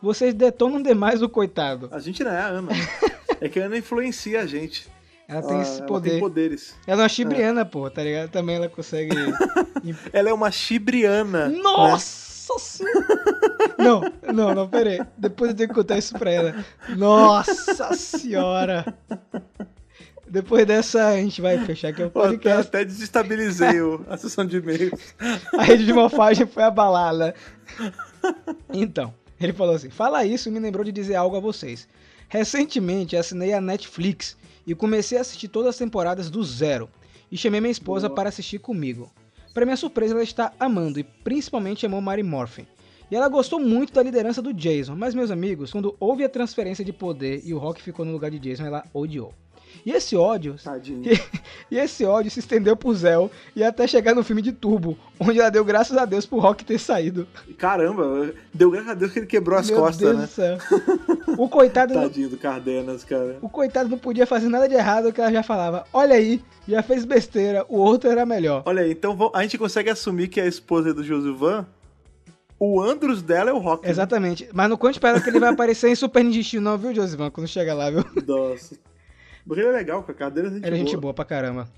Vocês 0.00 0.32
detonam 0.32 0.80
demais 0.80 1.22
o 1.22 1.28
coitado. 1.28 1.88
A 1.92 1.98
gente 1.98 2.22
não 2.24 2.30
é 2.30 2.38
a 2.40 2.46
Ana. 2.46 2.70
é 3.40 3.48
que 3.48 3.58
a 3.60 3.64
Ana 3.66 3.76
influencia 3.78 4.40
a 4.40 4.46
gente. 4.46 4.88
Ela 5.28 5.42
tem 5.42 5.56
Ah, 5.58 5.62
esse 5.62 5.78
ela 5.78 5.86
poder. 5.86 6.10
tem 6.10 6.20
poderes. 6.20 6.74
Ela 6.86 7.00
é 7.00 7.04
uma 7.04 7.08
chibriana, 7.08 7.64
pô, 7.64 7.88
tá 7.90 8.02
ligado? 8.02 8.30
Também 8.30 8.56
ela 8.56 8.68
consegue. 8.68 9.10
Ela 10.12 10.30
é 10.30 10.32
uma 10.32 10.50
chibriana. 10.50 11.48
né? 11.48 11.56
Nossa 12.48 12.58
senhora! 12.78 13.06
Não, 13.78 14.00
não, 14.32 14.54
não, 14.54 14.68
pera 14.68 14.90
aí. 14.90 15.00
Depois 15.16 15.50
eu 15.50 15.56
tenho 15.56 15.68
que 15.68 15.74
contar 15.74 15.98
isso 15.98 16.14
pra 16.18 16.30
ela. 16.30 16.64
Nossa 16.96 17.94
senhora! 17.94 18.94
Depois 20.28 20.66
dessa, 20.66 21.08
a 21.08 21.16
gente 21.16 21.40
vai 21.42 21.58
fechar 21.66 21.88
aqui 21.88 22.00
o 22.00 22.04
Eu 22.04 22.08
até, 22.08 22.20
podcast. 22.20 22.68
até 22.68 22.84
desestabilizei 22.84 23.80
o- 23.82 24.04
a 24.08 24.16
sessão 24.16 24.46
de 24.46 24.56
e-mails. 24.56 25.14
A 25.58 25.62
rede 25.62 25.84
de 25.84 25.92
morfagem 25.92 26.46
foi 26.46 26.62
abalada. 26.62 27.34
Então, 28.72 29.12
ele 29.40 29.52
falou 29.52 29.74
assim: 29.74 29.90
Fala 29.90 30.24
isso 30.24 30.48
e 30.48 30.52
me 30.52 30.58
lembrou 30.58 30.84
de 30.84 30.92
dizer 30.92 31.14
algo 31.16 31.36
a 31.36 31.40
vocês. 31.40 31.86
Recentemente 32.28 33.14
assinei 33.16 33.52
a 33.52 33.60
Netflix 33.60 34.36
e 34.66 34.74
comecei 34.74 35.18
a 35.18 35.20
assistir 35.20 35.48
todas 35.48 35.70
as 35.70 35.76
temporadas 35.76 36.30
do 36.30 36.42
zero. 36.42 36.88
E 37.30 37.36
chamei 37.36 37.60
minha 37.60 37.70
esposa 37.70 38.08
Boa. 38.08 38.16
para 38.16 38.28
assistir 38.30 38.58
comigo. 38.58 39.10
Para 39.52 39.66
minha 39.66 39.76
surpresa, 39.76 40.14
ela 40.14 40.22
está 40.22 40.52
amando 40.58 40.98
e 40.98 41.04
principalmente 41.04 41.84
amou 41.84 42.00
Mary 42.00 42.22
Morphin. 42.22 42.66
E 43.10 43.14
ela 43.14 43.28
gostou 43.28 43.60
muito 43.60 43.92
da 43.92 44.02
liderança 44.02 44.40
do 44.40 44.54
Jason, 44.54 44.96
mas 44.96 45.14
meus 45.14 45.30
amigos, 45.30 45.70
quando 45.70 45.94
houve 46.00 46.24
a 46.24 46.28
transferência 46.28 46.82
de 46.82 46.92
poder 46.92 47.42
e 47.44 47.52
o 47.52 47.58
Rock 47.58 47.82
ficou 47.82 48.06
no 48.06 48.12
lugar 48.12 48.30
de 48.30 48.38
Jason, 48.38 48.64
ela 48.64 48.84
odiou. 48.94 49.34
E 49.84 49.90
esse 49.90 50.16
ódio 50.16 50.56
Tadinho. 50.62 51.02
e 51.70 51.78
esse 51.78 52.04
ódio 52.04 52.30
se 52.30 52.40
estendeu 52.40 52.76
pro 52.76 52.94
Zell 52.94 53.30
e 53.54 53.64
até 53.64 53.86
chegar 53.86 54.14
no 54.14 54.22
filme 54.24 54.42
de 54.42 54.52
Turbo, 54.52 54.96
onde 55.18 55.40
ela 55.40 55.50
deu 55.50 55.64
graças 55.64 55.96
a 55.96 56.04
Deus 56.04 56.26
pro 56.26 56.38
Rock 56.38 56.64
ter 56.64 56.78
saído. 56.78 57.26
Caramba, 57.58 58.32
deu 58.52 58.70
graças 58.70 58.90
a 58.90 58.94
Deus 58.94 59.12
que 59.12 59.18
ele 59.20 59.26
quebrou 59.26 59.58
as 59.58 59.70
Meu 59.70 59.80
costas, 59.80 59.98
Deus 59.98 60.18
né? 60.18 60.26
do 60.26 60.30
céu. 60.30 60.58
O 61.38 61.48
coitado, 61.48 61.94
não, 61.94 62.02
Tadinho 62.02 62.28
do 62.28 62.36
Cardenas, 62.36 63.04
cara. 63.04 63.38
o 63.40 63.48
coitado 63.48 63.88
não 63.88 63.98
podia 63.98 64.26
fazer 64.26 64.48
nada 64.48 64.68
de 64.68 64.74
errado, 64.74 65.12
que 65.12 65.20
ela 65.20 65.32
já 65.32 65.42
falava, 65.42 65.84
olha 65.92 66.14
aí, 66.14 66.42
já 66.66 66.82
fez 66.82 67.04
besteira, 67.04 67.64
o 67.68 67.78
outro 67.78 68.10
era 68.10 68.24
melhor. 68.26 68.62
Olha 68.66 68.82
aí, 68.82 68.92
então 68.92 69.30
a 69.34 69.42
gente 69.42 69.58
consegue 69.58 69.90
assumir 69.90 70.28
que 70.28 70.40
a 70.40 70.46
esposa 70.46 70.94
do 70.94 71.02
Josuvan, 71.02 71.66
o 72.64 72.80
Andros 72.80 73.22
dela 73.22 73.50
é 73.50 73.52
o 73.52 73.58
Rock. 73.58 73.84
né? 73.84 73.90
Exatamente. 73.90 74.48
Mas 74.52 74.70
não 74.70 74.76
conte 74.76 75.00
pra 75.00 75.10
ela 75.10 75.20
que 75.20 75.28
ele 75.28 75.40
vai 75.40 75.50
aparecer 75.50 75.88
em 75.88 75.96
Super 75.96 76.22
Ninja 76.22 76.60
não, 76.60 76.78
viu, 76.78 76.94
Josivan, 76.94 77.28
quando 77.28 77.48
chega 77.48 77.74
lá, 77.74 77.90
viu? 77.90 78.04
Nossa. 78.24 78.76
Porque 79.46 79.60
ele 79.60 79.68
é 79.70 79.72
legal, 79.72 80.02
com 80.02 80.12
a 80.12 80.14
Cardenas 80.14 80.52
é 80.52 80.54
gente 80.56 80.66
Era 80.66 80.76
gente 80.76 80.90
boa. 80.92 81.00
boa 81.00 81.14
pra 81.14 81.24
caramba. 81.24 81.68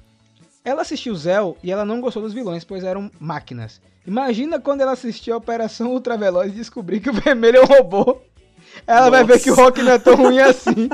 Ela 0.65 0.83
assistiu 0.83 1.15
Zell 1.15 1.57
e 1.63 1.71
ela 1.71 1.85
não 1.85 2.01
gostou 2.01 2.23
dos 2.23 2.33
vilões, 2.33 2.65
pois 2.65 2.85
eram 2.85 3.11
máquinas. 3.21 3.81
Imagina 4.07 4.59
quando 4.61 4.81
ela 4.81 4.93
assistiu 4.93 5.35
a 5.35 5.39
Operação 5.39 5.93
Ultraveloz 5.93 6.53
e 6.53 6.57
descobrir 6.57 7.01
que 7.01 7.11
o 7.11 7.13
vermelho 7.15 7.59
é 7.59 7.63
um 7.63 7.67
robô. 7.67 8.21
Ela 8.87 9.11
vai 9.11 9.25
ver 9.25 9.35
Nossa. 9.35 9.45
que 9.45 9.51
o 9.51 9.55
Rock 9.55 9.83
não 9.83 9.93
é 9.93 9.99
tão 9.99 10.15
ruim 10.17 10.39
assim. 10.41 10.89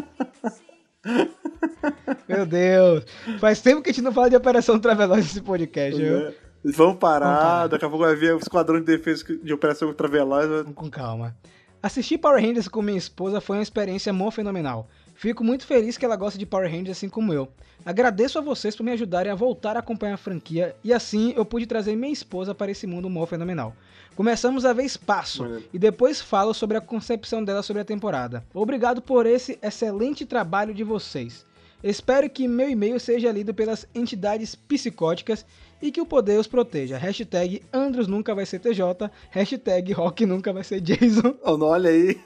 Meu 2.28 2.44
Deus. 2.46 3.04
Faz 3.38 3.60
tempo 3.60 3.82
que 3.82 3.90
a 3.90 3.92
gente 3.92 4.02
não 4.04 4.12
fala 4.12 4.30
de 4.30 4.36
Operação 4.36 4.74
Ultraveloz 4.76 5.24
nesse 5.24 5.40
podcast, 5.40 6.00
viu? 6.00 6.20
Né? 6.20 6.34
Vamos 6.64 6.98
parar, 6.98 7.36
parar. 7.38 7.66
daqui 7.68 7.84
a 7.84 7.88
pouco 7.88 8.04
vai 8.04 8.14
vir 8.14 8.34
o 8.34 8.38
Esquadrão 8.38 8.78
de 8.80 8.84
Defesa 8.84 9.24
de 9.42 9.52
Operação 9.52 9.88
Ultraveloz. 9.88 10.66
Com 10.74 10.90
calma. 10.90 11.34
Assistir 11.82 12.18
Power 12.18 12.42
Rangers 12.44 12.68
com 12.68 12.82
minha 12.82 12.98
esposa 12.98 13.40
foi 13.40 13.56
uma 13.56 13.62
experiência 13.62 14.12
mó 14.12 14.30
fenomenal. 14.30 14.86
Fico 15.20 15.44
muito 15.44 15.66
feliz 15.66 15.98
que 15.98 16.04
ela 16.06 16.16
gosta 16.16 16.38
de 16.38 16.46
Power 16.46 16.70
Rangers 16.70 16.96
assim 16.96 17.06
como 17.10 17.30
eu. 17.30 17.46
Agradeço 17.84 18.38
a 18.38 18.40
vocês 18.40 18.74
por 18.74 18.82
me 18.82 18.92
ajudarem 18.92 19.30
a 19.30 19.34
voltar 19.34 19.76
a 19.76 19.80
acompanhar 19.80 20.14
a 20.14 20.16
franquia 20.16 20.74
e 20.82 20.94
assim 20.94 21.34
eu 21.36 21.44
pude 21.44 21.66
trazer 21.66 21.94
minha 21.94 22.10
esposa 22.10 22.54
para 22.54 22.70
esse 22.70 22.86
mundo 22.86 23.10
mó 23.10 23.26
fenomenal. 23.26 23.76
Começamos 24.16 24.64
a 24.64 24.72
ver 24.72 24.84
espaço 24.84 25.62
e 25.74 25.78
depois 25.78 26.22
falo 26.22 26.54
sobre 26.54 26.78
a 26.78 26.80
concepção 26.80 27.44
dela 27.44 27.62
sobre 27.62 27.82
a 27.82 27.84
temporada. 27.84 28.42
Obrigado 28.54 29.02
por 29.02 29.26
esse 29.26 29.58
excelente 29.60 30.24
trabalho 30.24 30.72
de 30.72 30.84
vocês. 30.84 31.44
Espero 31.84 32.30
que 32.30 32.48
meu 32.48 32.70
e-mail 32.70 32.98
seja 32.98 33.30
lido 33.30 33.52
pelas 33.52 33.86
entidades 33.94 34.54
psicóticas 34.54 35.44
e 35.82 35.92
que 35.92 36.00
o 36.00 36.06
poder 36.06 36.40
os 36.40 36.46
proteja. 36.46 36.96
Hashtag 36.96 37.62
Andros 37.70 38.06
nunca 38.06 38.34
vai 38.34 38.46
ser 38.46 38.58
TJ. 38.58 39.10
Hashtag 39.30 39.92
Rock 39.92 40.24
nunca 40.24 40.50
vai 40.50 40.64
ser 40.64 40.80
Jason. 40.80 41.34
Olha 41.44 41.90
aí. 41.90 42.18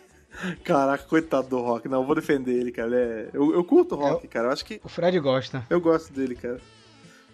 Caraca, 0.64 1.05
coitado 1.05 1.49
do 1.49 1.61
Rock. 1.61 1.88
Não, 1.88 2.00
eu 2.00 2.07
vou 2.07 2.14
defender 2.14 2.53
ele, 2.53 2.73
cara. 2.73 2.88
Ele 2.88 2.97
é- 2.97 3.31
Eu, 3.33 3.55
eu 3.55 3.64
curto 3.64 3.95
o 3.95 3.99
Rock, 3.99 4.26
cara. 4.29 4.49
Eu 4.49 4.53
acho 4.53 4.64
que 4.64 4.81
O 4.85 4.88
Fred 4.88 5.19
gosta. 5.21 5.64
eu 5.71 5.81
gosto 5.81 6.12
dele, 6.12 6.35
cara. 6.35 6.61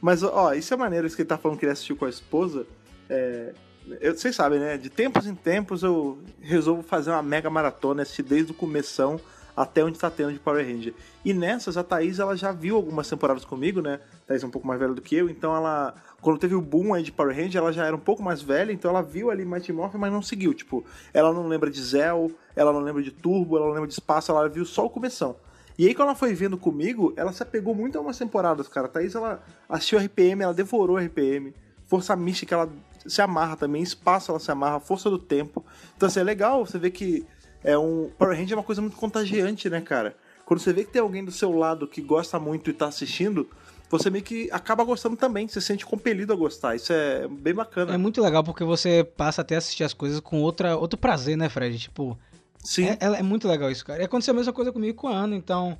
Mas, 0.01 0.23
ó, 0.23 0.53
isso 0.55 0.73
é 0.73 0.77
maneiro, 0.77 1.07
isso 1.07 1.17
que 1.17 1.23
ele 1.23 1.29
tá 1.29 1.37
falando 1.39 1.59
que 1.59 1.65
ele 1.65 1.73
assistiu 1.73 1.97
com 1.97 2.05
a 2.07 2.09
esposa. 2.11 2.67
É... 3.09 3.53
eu- 4.01 4.17
vocês 4.17 4.35
sabem, 4.35 4.59
né? 4.59 4.77
De 4.79 4.89
tempos 4.89 5.27
em 5.27 5.35
tempos 5.35 5.83
eu 5.83 6.19
resolvo 6.41 6.83
fazer 6.83 7.11
uma 7.11 7.23
mega 7.23 7.51
maratona, 7.51 8.03
assistir 8.03 8.23
desde 8.23 8.53
o 8.53 8.55
começão 8.55 9.21
até 9.57 9.85
onde 9.85 9.99
tá 9.99 10.09
tendo 10.11 10.33
de 10.33 10.39
Power 10.39 10.65
Ranger. 10.65 10.95
E 11.25 11.35
nessas, 11.35 11.77
a 11.77 11.83
Thaís, 11.85 12.19
ela 12.19 12.35
já 12.37 12.51
viu 12.53 12.77
algumas 12.77 13.09
temporadas 13.11 13.45
comigo, 13.45 13.83
né? 13.83 14.01
A 14.25 14.29
Thaís 14.29 14.43
é 14.43 14.47
um 14.47 14.51
pouco 14.51 14.67
mais 14.67 14.81
velha 14.81 14.95
do 14.95 15.03
que 15.03 15.15
eu, 15.17 15.29
então 15.29 15.55
ela... 15.55 15.95
Quando 16.21 16.39
teve 16.39 16.55
o 16.55 16.61
boom 16.61 16.93
aí 16.93 17.03
de 17.03 17.11
Power 17.11 17.35
Ranger, 17.35 17.63
ela 17.63 17.73
já 17.73 17.87
era 17.87 17.97
um 17.97 18.01
pouco 18.01 18.23
mais 18.23 18.43
velha, 18.43 18.73
então 18.73 18.91
ela 18.91 19.03
viu 19.03 19.31
ali 19.31 19.45
Mighty 19.45 19.73
Morphin, 19.73 19.99
mas 19.99 20.13
não 20.13 20.21
seguiu. 20.21 20.53
Tipo, 20.53 20.85
ela 21.15 21.33
não 21.33 21.47
lembra 21.47 21.71
de 21.71 21.83
Zell, 21.83 22.31
ela 22.55 22.73
não 22.73 22.81
lembra 22.81 23.03
de 23.03 23.11
Turbo, 23.11 23.57
ela 23.57 23.67
não 23.67 23.73
lembra 23.73 23.89
de 23.89 23.95
Espaço, 23.95 24.31
ela 24.31 24.49
viu 24.49 24.65
só 24.65 24.85
o 24.85 24.91
começão. 24.91 25.37
E 25.79 25.87
aí, 25.87 25.95
quando 25.95 26.09
ela 26.09 26.15
foi 26.15 26.35
vendo 26.35 26.59
comigo, 26.59 27.15
ela 27.17 27.33
se 27.33 27.43
apegou 27.43 27.75
muito 27.75 27.97
a 27.97 28.03
umas 28.03 28.19
temporadas, 28.19 28.69
cara. 28.69 28.87
A 28.87 28.91
Thaís, 28.91 29.15
ela 29.15 29.43
assistiu 29.67 29.99
RPM, 29.99 30.43
ela 30.43 30.53
devorou 30.53 30.99
RPM. 30.99 31.55
Força 31.87 32.15
Mística, 32.15 32.55
ela 32.55 32.71
se 33.07 33.23
amarra 33.23 33.57
também. 33.57 33.83
Espaço, 33.83 34.31
ela 34.31 34.39
se 34.39 34.51
amarra. 34.51 34.79
Força 34.79 35.09
do 35.09 35.19
Tempo. 35.19 35.65
Então, 35.97 36.07
assim, 36.07 36.21
é 36.21 36.23
legal 36.23 36.67
você 36.67 36.79
ver 36.79 36.91
que 36.91 37.25
é 37.65 37.79
um... 37.79 38.11
Power 38.19 38.37
Ranger 38.37 38.53
é 38.53 38.57
uma 38.57 38.63
coisa 38.63 38.83
muito 38.83 38.97
contagiante, 38.97 39.71
né, 39.71 39.81
cara? 39.81 40.15
Quando 40.45 40.61
você 40.61 40.71
vê 40.71 40.85
que 40.85 40.91
tem 40.91 41.01
alguém 41.01 41.25
do 41.25 41.33
seu 41.33 41.51
lado 41.51 41.87
que 41.87 42.03
gosta 42.03 42.39
muito 42.39 42.69
e 42.69 42.75
tá 42.75 42.87
assistindo, 42.87 43.49
você 43.91 44.09
meio 44.09 44.25
que 44.25 44.49
acaba 44.53 44.85
gostando 44.85 45.17
também. 45.17 45.47
Você 45.49 45.61
se 45.61 45.67
sente 45.67 45.85
compelido 45.85 46.33
a 46.33 46.37
gostar. 46.37 46.77
Isso 46.77 46.93
é 46.93 47.27
bem 47.29 47.53
bacana. 47.53 47.93
É 47.93 47.99
muito 47.99 48.23
legal 48.23 48.43
porque 48.45 48.65
você 48.65 49.03
passa 49.05 49.43
até 49.43 49.57
a 49.57 49.59
assistir 49.59 49.85
as 49.85 49.93
coisas 49.93 50.21
com 50.21 50.41
outra, 50.41 50.77
outro 50.77 50.99
prazer, 50.99 51.37
né, 51.37 51.49
Fred? 51.49 51.79
Tipo, 51.79 52.17
Sim. 52.63 52.85
É, 52.87 52.99
é- 53.01 53.19
é 53.19 53.23
muito 53.23 53.49
legal 53.49 53.71
isso, 53.71 53.85
cara. 53.85 54.01
E 54.01 54.05
aconteceu 54.05 54.33
a 54.33 54.37
mesma 54.37 54.53
coisa 54.53 54.71
comigo 54.73 54.93
e 54.93 54.95
com 54.95 55.09
a 55.09 55.13
Ana, 55.17 55.35
então. 55.37 55.77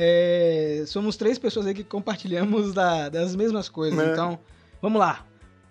é, 0.00 0.84
somos 0.86 1.16
três 1.16 1.38
pessoas 1.38 1.66
aí 1.66 1.74
que 1.74 1.82
compartilhamos 1.82 2.72
da- 2.74 3.08
das 3.08 3.34
mesmas 3.34 3.68
coisas. 3.68 3.98
É. 3.98 4.12
Então, 4.12 4.38
vamos 4.80 4.98
lá. 5.00 5.24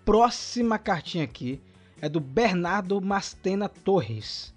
Próxima 0.04 0.78
cartinha 0.78 1.24
aqui 1.24 1.60
é 2.00 2.08
do 2.08 2.18
Bernardo 2.20 3.00
Mastena 3.00 3.68
Torres. 3.68 4.52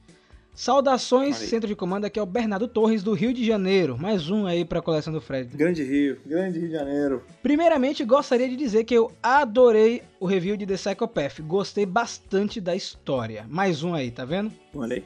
Saudações, 0.62 1.38
centro 1.38 1.68
de 1.68 1.75
comando. 1.75 2.06
Aqui 2.06 2.20
é 2.20 2.22
o 2.22 2.25
Bernardo 2.27 2.68
Torres 2.68 3.01
do 3.01 3.15
Rio 3.15 3.34
de 3.34 3.44
Janeiro. 3.44 3.98
Mais 3.98 4.30
um 4.30 4.46
aí 4.46 4.63
pra 4.63 4.80
coleção 4.80 5.12
do 5.12 5.20
Fred. 5.20 5.58
Grande 5.58 5.84
Rio. 5.84 6.20
Grande 6.24 6.60
Rio 6.60 6.68
de 6.68 6.75
Janeiro. 6.75 7.24
Primeiramente, 7.41 8.06
gostaria 8.06 8.48
de 8.48 8.56
dizer 8.56 8.84
que 8.84 8.94
eu 8.94 9.12
adorei 9.24 10.03
o 10.20 10.27
review 10.27 10.56
de 10.56 10.68
The 10.68 10.75
Psychopath. 10.75 11.41
Gostei 11.41 11.84
bastante 11.84 12.62
da 12.62 12.75
história. 12.75 13.44
Mais 13.50 13.82
um 13.82 13.96
aí, 13.96 14.12
tá 14.12 14.24
vendo? 14.24 14.51
Olha 14.75 14.98
aí. 14.98 15.03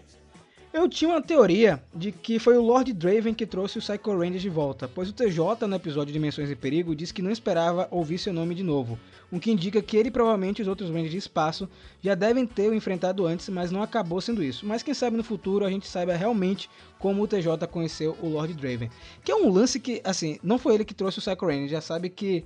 Eu 0.75 0.89
tinha 0.89 1.09
uma 1.09 1.21
teoria 1.21 1.81
de 1.95 2.11
que 2.11 2.37
foi 2.37 2.57
o 2.57 2.61
Lord 2.61 2.91
Draven 2.91 3.33
que 3.33 3.45
trouxe 3.45 3.77
o 3.77 3.81
Psycho 3.81 4.11
Rangers 4.13 4.41
de 4.41 4.49
volta, 4.49 4.89
pois 4.93 5.07
o 5.09 5.13
TJ 5.13 5.65
no 5.69 5.75
episódio 5.77 6.11
Dimensões 6.11 6.51
em 6.51 6.55
Perigo 6.55 6.93
disse 6.93 7.13
que 7.13 7.21
não 7.21 7.31
esperava 7.31 7.87
ouvir 7.89 8.17
seu 8.17 8.33
nome 8.33 8.53
de 8.53 8.61
novo, 8.61 8.99
o 9.31 9.39
que 9.39 9.49
indica 9.49 9.81
que 9.81 9.95
ele 9.95 10.09
e 10.09 10.11
provavelmente 10.11 10.61
os 10.61 10.67
outros 10.67 10.89
Rangers 10.89 11.11
de 11.11 11.17
espaço 11.17 11.69
já 12.01 12.13
devem 12.13 12.45
ter 12.45 12.69
o 12.69 12.73
enfrentado 12.73 13.25
antes, 13.25 13.47
mas 13.47 13.71
não 13.71 13.81
acabou 13.81 14.19
sendo 14.19 14.43
isso. 14.43 14.65
Mas 14.65 14.83
quem 14.83 14.93
sabe 14.93 15.15
no 15.15 15.23
futuro 15.23 15.63
a 15.63 15.69
gente 15.69 15.87
saiba 15.87 16.13
realmente 16.13 16.69
como 16.99 17.23
o 17.23 17.27
TJ 17.27 17.65
conheceu 17.71 18.17
o 18.21 18.27
Lord 18.27 18.53
Draven. 18.53 18.89
Que 19.23 19.31
é 19.31 19.35
um 19.35 19.49
lance 19.49 19.79
que, 19.79 20.01
assim, 20.03 20.37
não 20.43 20.57
foi 20.59 20.73
ele 20.75 20.83
que 20.83 20.93
trouxe 20.93 21.19
o 21.19 21.21
Psycho 21.21 21.45
Rangers, 21.45 21.71
já 21.71 21.79
sabe 21.79 22.09
que 22.09 22.43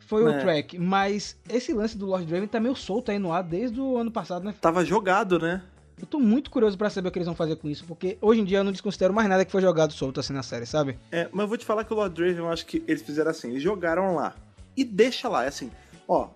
foi 0.00 0.24
o 0.24 0.28
É. 0.28 0.40
track, 0.40 0.76
mas 0.76 1.36
esse 1.48 1.72
lance 1.72 1.96
do 1.96 2.06
Lord 2.06 2.26
Draven 2.26 2.48
tá 2.48 2.58
meio 2.58 2.74
solto 2.74 3.12
aí 3.12 3.18
no 3.20 3.32
ar 3.32 3.44
desde 3.44 3.80
o 3.80 3.96
ano 3.96 4.10
passado, 4.10 4.44
né? 4.44 4.52
Tava 4.60 4.84
jogado, 4.84 5.38
né? 5.38 5.62
Eu 6.04 6.06
tô 6.06 6.20
muito 6.20 6.50
curioso 6.50 6.76
pra 6.76 6.90
saber 6.90 7.08
o 7.08 7.10
que 7.10 7.16
eles 7.18 7.26
vão 7.26 7.34
fazer 7.34 7.56
com 7.56 7.66
isso, 7.66 7.82
porque 7.86 8.18
hoje 8.20 8.38
em 8.38 8.44
dia 8.44 8.58
eu 8.58 8.64
não 8.64 8.70
desconsidero 8.72 9.14
mais 9.14 9.26
nada 9.26 9.42
que 9.42 9.50
foi 9.50 9.62
jogado 9.62 9.90
solto 9.94 10.20
assim 10.20 10.34
na 10.34 10.42
série, 10.42 10.66
sabe? 10.66 10.98
É, 11.10 11.30
mas 11.32 11.44
eu 11.44 11.48
vou 11.48 11.56
te 11.56 11.64
falar 11.64 11.82
que 11.82 11.94
o 11.94 11.96
Lord 11.96 12.14
Draven, 12.14 12.36
eu 12.44 12.48
acho 12.50 12.66
que 12.66 12.84
eles 12.86 13.00
fizeram 13.00 13.30
assim, 13.30 13.48
eles 13.48 13.62
jogaram 13.62 14.14
lá. 14.14 14.34
E 14.76 14.84
deixa 14.84 15.30
lá, 15.30 15.44
é 15.44 15.48
assim, 15.48 15.70
ó. 16.06 16.28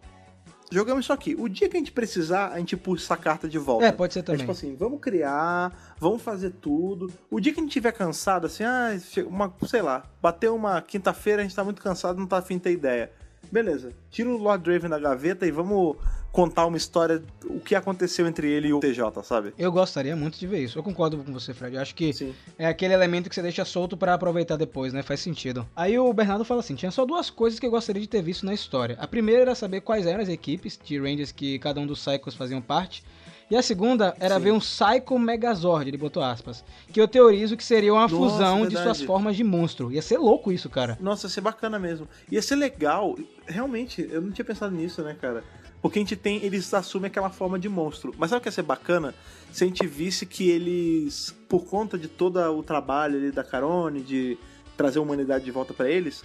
Jogamos 0.73 1.05
isso 1.05 1.13
aqui. 1.13 1.37
O 1.39 1.49
dia 1.51 1.69
que 1.69 1.77
a 1.77 1.81
gente 1.81 1.93
precisar, 1.93 2.49
a 2.53 2.59
gente 2.59 2.79
puxa 2.79 3.05
essa 3.05 3.17
carta 3.17 3.47
de 3.47 3.59
volta. 3.59 3.85
É, 3.85 3.93
pode 3.93 4.15
ser 4.15 4.21
É 4.21 4.23
também. 4.23 4.39
tipo 4.41 4.53
assim, 4.53 4.75
vamos 4.75 5.01
criar, 5.01 5.95
vamos 6.01 6.23
fazer 6.23 6.51
tudo. 6.63 7.13
O 7.31 7.39
dia 7.39 7.53
que 7.53 7.61
a 7.61 7.63
gente 7.63 7.73
tiver 7.73 7.93
cansado, 7.93 8.47
assim, 8.47 8.65
ah, 8.65 8.91
uma, 9.27 9.53
sei 9.67 9.83
lá, 9.83 10.03
bateu 10.23 10.57
uma 10.57 10.81
quinta-feira, 10.81 11.43
a 11.43 11.45
gente 11.45 11.55
tá 11.55 11.63
muito 11.63 11.83
cansado, 11.83 12.19
não 12.19 12.27
tá 12.27 12.39
afim 12.39 12.55
de 12.57 12.63
ter 12.63 12.73
ideia. 12.73 13.13
Beleza, 13.53 13.93
tira 14.11 14.31
o 14.31 14.37
Lord 14.39 14.65
Draven 14.65 14.89
da 14.89 14.99
gaveta 14.99 15.47
e 15.47 15.51
vamos 15.51 15.97
contar 16.33 16.67
uma 16.67 16.77
história, 16.77 17.23
o 17.45 17.59
que 17.61 17.75
aconteceu 17.75 18.27
entre 18.27 18.51
ele 18.51 18.69
e 18.69 18.73
o 18.73 18.81
TJ, 18.81 19.23
sabe? 19.25 19.53
Eu 19.59 19.73
gostaria 19.73 20.15
muito 20.15 20.39
de 20.39 20.47
ver 20.47 20.63
isso. 20.63 20.79
Eu 20.79 20.83
concordo 20.83 21.19
com 21.19 21.33
você, 21.33 21.55
Fred. 21.55 21.77
Eu 21.77 21.83
acho 21.83 21.95
que 21.95 22.13
Sim. 22.13 22.35
é 22.59 22.67
aquele 22.67 22.95
elemento 22.95 23.29
que 23.29 23.35
você 23.35 23.43
deixa 23.43 23.65
solto 23.65 23.97
pra 23.97 24.15
aproveitar 24.15 24.57
depois, 24.57 24.93
né? 24.93 25.03
Faz 25.03 25.21
sentido. 25.21 25.67
Aí 25.75 25.99
o 25.99 26.13
Bernardo 26.13 26.45
fala 26.45 26.61
assim: 26.61 26.75
tinha 26.75 26.91
só 26.91 27.05
duas 27.05 27.31
coisas 27.31 27.59
que 27.59 27.67
eu 27.67 27.71
gostaria 27.71 28.01
de 28.01 28.09
ter 28.09 28.23
visto 28.23 28.45
na 28.47 28.55
história. 28.55 28.97
A 29.01 29.07
primeira 29.07 29.43
era 29.43 29.55
saber 29.55 29.81
quais 29.81 30.07
eram 30.07 30.23
as 30.23 30.29
equipes 30.29 30.79
de 30.83 30.99
Rangers 30.99 31.33
que 31.33 31.59
cada 31.59 31.81
um 31.81 31.87
dos 31.87 32.01
Psychos 32.05 32.35
faziam 32.35 32.61
parte. 32.61 33.03
E 33.51 33.57
a 33.57 33.63
segunda 33.63 34.15
era 34.21 34.35
Sim. 34.37 34.43
ver 34.43 34.53
um 34.53 34.59
Psycho 34.59 35.19
Megazord, 35.19 35.89
ele 35.89 35.97
botou 35.97 36.23
aspas. 36.23 36.63
Que 36.93 37.01
eu 37.01 37.09
teorizo 37.09 37.57
que 37.57 37.65
seria 37.65 37.95
uma 37.95 38.03
Nossa, 38.03 38.15
fusão 38.15 38.67
de 38.67 38.75
verdade. 38.75 38.99
suas 38.99 39.03
formas 39.07 39.37
de 39.37 39.43
monstro. 39.43 39.91
Ia 39.91 40.03
ser 40.03 40.19
louco 40.19 40.53
isso, 40.53 40.69
cara. 40.69 40.99
Nossa, 41.01 41.27
ia 41.27 41.31
ser 41.31 41.41
bacana 41.41 41.79
mesmo. 41.79 42.07
Ia 42.31 42.43
ser 42.43 42.57
legal. 42.57 43.17
Realmente, 43.47 44.07
eu 44.11 44.21
não 44.21 44.31
tinha 44.33 44.45
pensado 44.45 44.77
nisso, 44.77 45.03
né, 45.03 45.17
cara? 45.19 45.43
Porque 45.81 45.99
a 45.99 46.03
gente 46.03 46.17
tem. 46.17 46.43
Eles 46.45 46.73
assumem 46.75 47.09
aquela 47.09 47.31
forma 47.31 47.59
de 47.59 47.69
monstro. 47.69 48.15
Mas 48.19 48.31
sabe 48.31 48.41
o 48.41 48.43
que 48.43 48.49
ia 48.49 48.53
ser 48.53 48.63
bacana? 48.63 49.15
Se 49.53 49.65
a 49.65 49.67
gente 49.67 49.87
visse 49.87 50.27
que 50.27 50.51
eles, 50.51 51.35
por 51.49 51.65
conta 51.65 51.97
de 51.97 52.09
todo 52.09 52.39
o 52.39 52.63
trabalho 52.63 53.17
ali 53.17 53.31
da 53.31 53.45
Carone, 53.45 54.01
de 54.01 54.39
trazer 54.77 54.99
a 54.99 55.03
humanidade 55.03 55.45
de 55.45 55.51
volta 55.51 55.73
pra 55.73 55.89
eles, 55.89 56.25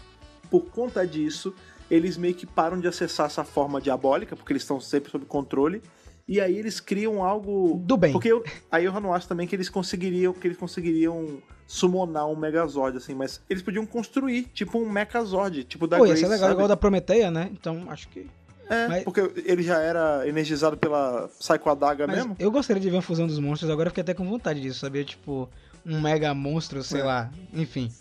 por 0.50 0.66
conta 0.66 1.06
disso, 1.06 1.54
eles 1.90 2.18
meio 2.18 2.34
que 2.34 2.46
param 2.46 2.80
de 2.80 2.88
acessar 2.88 3.28
essa 3.28 3.44
forma 3.44 3.80
diabólica, 3.80 4.36
porque 4.36 4.54
eles 4.54 4.64
estão 4.64 4.80
sempre 4.80 5.12
sob 5.12 5.26
controle. 5.26 5.82
E 6.28 6.40
aí 6.40 6.58
eles 6.58 6.80
criam 6.80 7.24
algo. 7.24 7.82
Do 7.86 7.98
bem. 7.98 8.14
Porque 8.14 8.32
eu, 8.32 8.44
aí 8.72 8.86
eu 8.86 8.94
não 9.00 9.14
acho 9.14 9.28
também 9.28 9.46
que 9.46 9.56
eles 9.56 9.70
conseguiriam 9.70 10.34
que 10.34 10.48
eles 10.48 10.58
conseguiriam 10.58 11.42
summonar 11.68 12.28
um 12.28 12.36
Megazord, 12.36 12.98
assim, 12.98 13.14
mas 13.14 13.42
eles 13.50 13.62
podiam 13.64 13.86
construir, 13.86 14.44
tipo 14.54 14.80
um 14.80 14.90
Mechazord, 14.90 15.64
tipo 15.64 15.88
da 15.88 15.98
Pô, 15.98 16.06
Grace, 16.06 16.22
ser 16.22 16.28
legal, 16.28 16.42
sabe? 16.42 16.54
igual 16.54 16.68
da 16.68 16.78
Prometeia, 16.78 17.30
né? 17.30 17.50
Então 17.52 17.86
acho 17.90 18.08
que. 18.10 18.28
É, 18.70 18.88
Mas- 18.88 19.04
porque 19.04 19.20
ele 19.46 19.62
já 19.62 19.78
era 19.80 20.28
energizado 20.28 20.78
pela 20.78 21.30
Psycho 21.40 21.70
Adaga 21.70 22.08
Mas 22.08 22.18
mesmo. 22.18 22.36
eu 22.40 22.50
gostaria 22.52 22.82
de 22.82 22.90
ver 22.90 22.96
uma 22.96 23.02
fusão 23.02 23.28
dos 23.28 23.38
monstros, 23.40 23.70
agora 23.70 23.88
eu 23.88 23.92
fiquei 23.92 24.02
até 24.02 24.14
com 24.14 24.28
vontade 24.28 24.62
disso, 24.62 24.80
sabia? 24.80 25.04
Tipo, 25.04 25.50
um 25.86 26.00
mega 26.00 26.34
monstro, 26.34 26.82
sei 26.84 27.02
É. 27.02 27.04
lá. 27.04 27.32
Enfim. 27.54 27.92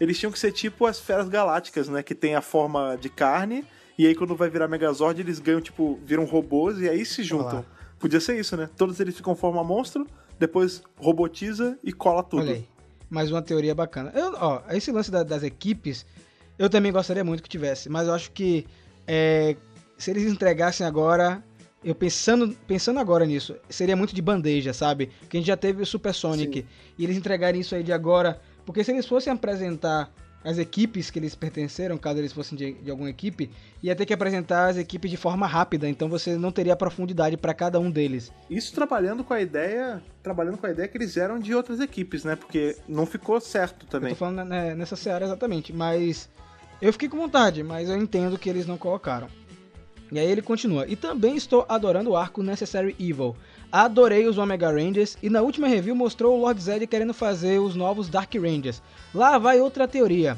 Eles 0.00 0.18
tinham 0.18 0.32
que 0.32 0.38
ser 0.38 0.50
tipo 0.52 0.86
as 0.86 0.98
feras 0.98 1.28
galácticas, 1.28 1.88
né, 1.88 2.02
que 2.02 2.14
tem 2.14 2.34
a 2.34 2.40
forma 2.40 2.96
de 2.96 3.08
carne, 3.08 3.64
e 3.98 4.06
aí 4.06 4.14
quando 4.14 4.34
vai 4.34 4.48
virar 4.48 4.66
Megazord, 4.66 5.20
eles 5.20 5.38
ganham, 5.38 5.60
tipo, 5.60 6.00
viram 6.04 6.24
robôs 6.24 6.78
e 6.80 6.88
aí 6.88 7.04
se 7.04 7.22
juntam. 7.22 7.64
Podia 7.98 8.18
ser 8.18 8.38
isso, 8.40 8.56
né? 8.56 8.68
Todos 8.76 8.98
eles 8.98 9.14
ficam 9.14 9.36
forma 9.36 9.62
monstro, 9.62 10.06
depois 10.38 10.82
robotiza 10.96 11.78
e 11.84 11.92
cola 11.92 12.22
tudo. 12.22 12.42
Olha 12.42 12.54
aí. 12.54 12.68
Mais 13.08 13.30
uma 13.30 13.42
teoria 13.42 13.74
bacana. 13.74 14.10
Eu, 14.14 14.34
ó, 14.40 14.62
esse 14.70 14.90
lance 14.90 15.10
da- 15.10 15.22
das 15.22 15.42
equipes, 15.42 16.04
eu 16.58 16.68
também 16.70 16.90
gostaria 16.90 17.22
muito 17.22 17.42
que 17.42 17.48
tivesse, 17.48 17.88
mas 17.88 18.08
eu 18.08 18.14
acho 18.14 18.30
que 18.32 18.66
é, 19.06 19.54
se 20.02 20.10
eles 20.10 20.24
entregassem 20.24 20.84
agora, 20.84 21.40
eu 21.84 21.94
pensando, 21.94 22.56
pensando 22.66 22.98
agora 22.98 23.24
nisso, 23.24 23.54
seria 23.70 23.94
muito 23.94 24.12
de 24.12 24.20
bandeja, 24.20 24.72
sabe? 24.72 25.12
Porque 25.20 25.36
a 25.36 25.40
gente 25.40 25.46
já 25.46 25.56
teve 25.56 25.80
o 25.80 25.86
Super 25.86 26.12
Sonic, 26.12 26.62
Sim. 26.62 26.66
e 26.98 27.04
eles 27.04 27.16
entregarem 27.16 27.60
isso 27.60 27.72
aí 27.72 27.84
de 27.84 27.92
agora, 27.92 28.40
porque 28.66 28.82
se 28.82 28.90
eles 28.90 29.06
fossem 29.06 29.32
apresentar 29.32 30.12
as 30.42 30.58
equipes 30.58 31.08
que 31.08 31.20
eles 31.20 31.36
pertenceram, 31.36 31.96
caso 31.96 32.18
eles 32.18 32.32
fossem 32.32 32.58
de, 32.58 32.72
de 32.72 32.90
alguma 32.90 33.08
equipe, 33.08 33.48
ia 33.80 33.94
ter 33.94 34.04
que 34.04 34.12
apresentar 34.12 34.70
as 34.70 34.76
equipes 34.76 35.08
de 35.08 35.16
forma 35.16 35.46
rápida, 35.46 35.88
então 35.88 36.08
você 36.08 36.36
não 36.36 36.50
teria 36.50 36.74
profundidade 36.74 37.36
para 37.36 37.54
cada 37.54 37.78
um 37.78 37.88
deles. 37.88 38.32
Isso 38.50 38.74
trabalhando 38.74 39.22
com 39.22 39.32
a 39.32 39.40
ideia, 39.40 40.02
trabalhando 40.20 40.58
com 40.58 40.66
a 40.66 40.70
ideia 40.72 40.88
que 40.88 40.98
eles 40.98 41.16
eram 41.16 41.38
de 41.38 41.54
outras 41.54 41.78
equipes, 41.78 42.24
né? 42.24 42.34
Porque 42.34 42.76
não 42.88 43.06
ficou 43.06 43.40
certo 43.40 43.86
Eu 43.86 43.88
também. 43.88 44.10
tô 44.10 44.16
falando 44.16 44.44
né, 44.48 44.74
nessa 44.74 44.96
seara 44.96 45.24
exatamente, 45.24 45.72
mas 45.72 46.28
eu 46.80 46.92
fiquei 46.92 47.08
com 47.08 47.16
vontade, 47.16 47.62
mas 47.62 47.88
eu 47.88 47.96
entendo 47.96 48.36
que 48.36 48.50
eles 48.50 48.66
não 48.66 48.76
colocaram. 48.76 49.28
E 50.12 50.18
aí 50.18 50.30
ele 50.30 50.42
continua. 50.42 50.86
E 50.86 50.94
também 50.94 51.34
estou 51.36 51.64
adorando 51.66 52.10
o 52.10 52.16
arco 52.16 52.42
Necessary 52.42 52.94
Evil. 53.00 53.34
Adorei 53.72 54.26
os 54.26 54.36
Omega 54.36 54.70
Rangers 54.70 55.16
e 55.22 55.30
na 55.30 55.40
última 55.40 55.66
review 55.66 55.94
mostrou 55.94 56.36
o 56.36 56.40
Lord 56.42 56.62
Zed 56.62 56.86
querendo 56.86 57.14
fazer 57.14 57.58
os 57.58 57.74
novos 57.74 58.10
Dark 58.10 58.34
Rangers. 58.34 58.82
Lá 59.14 59.38
vai 59.38 59.58
outra 59.58 59.88
teoria. 59.88 60.36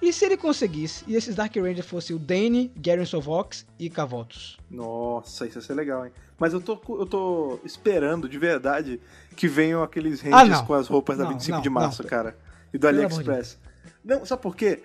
E 0.00 0.12
se 0.12 0.24
ele 0.24 0.36
conseguisse 0.36 1.04
e 1.08 1.16
esses 1.16 1.34
Dark 1.34 1.56
Rangers 1.56 1.84
fossem 1.84 2.14
o 2.14 2.18
Dane, 2.20 2.70
Garen 2.76 3.04
Sovox 3.04 3.66
e 3.76 3.90
Cavotos? 3.90 4.56
Nossa, 4.70 5.44
isso 5.48 5.58
ia 5.58 5.62
ser 5.62 5.74
legal, 5.74 6.06
hein? 6.06 6.12
Mas 6.38 6.52
eu 6.52 6.60
tô, 6.60 6.78
eu 6.90 7.04
tô 7.04 7.58
esperando 7.64 8.28
de 8.28 8.38
verdade 8.38 9.00
que 9.34 9.48
venham 9.48 9.82
aqueles 9.82 10.24
Ah, 10.26 10.36
rangers 10.42 10.58
não. 10.60 10.66
com 10.66 10.74
as 10.74 10.86
roupas 10.86 11.18
da 11.18 11.24
Não, 11.24 11.32
25 11.32 11.56
não, 11.56 11.62
de 11.62 11.68
março, 11.70 12.04
não. 12.04 12.08
cara. 12.08 12.36
E 12.72 12.78
do 12.78 12.86
AliExpress. 12.86 13.58
Não, 14.04 14.24
sabe 14.24 14.40
por 14.42 14.54
quê? 14.54 14.80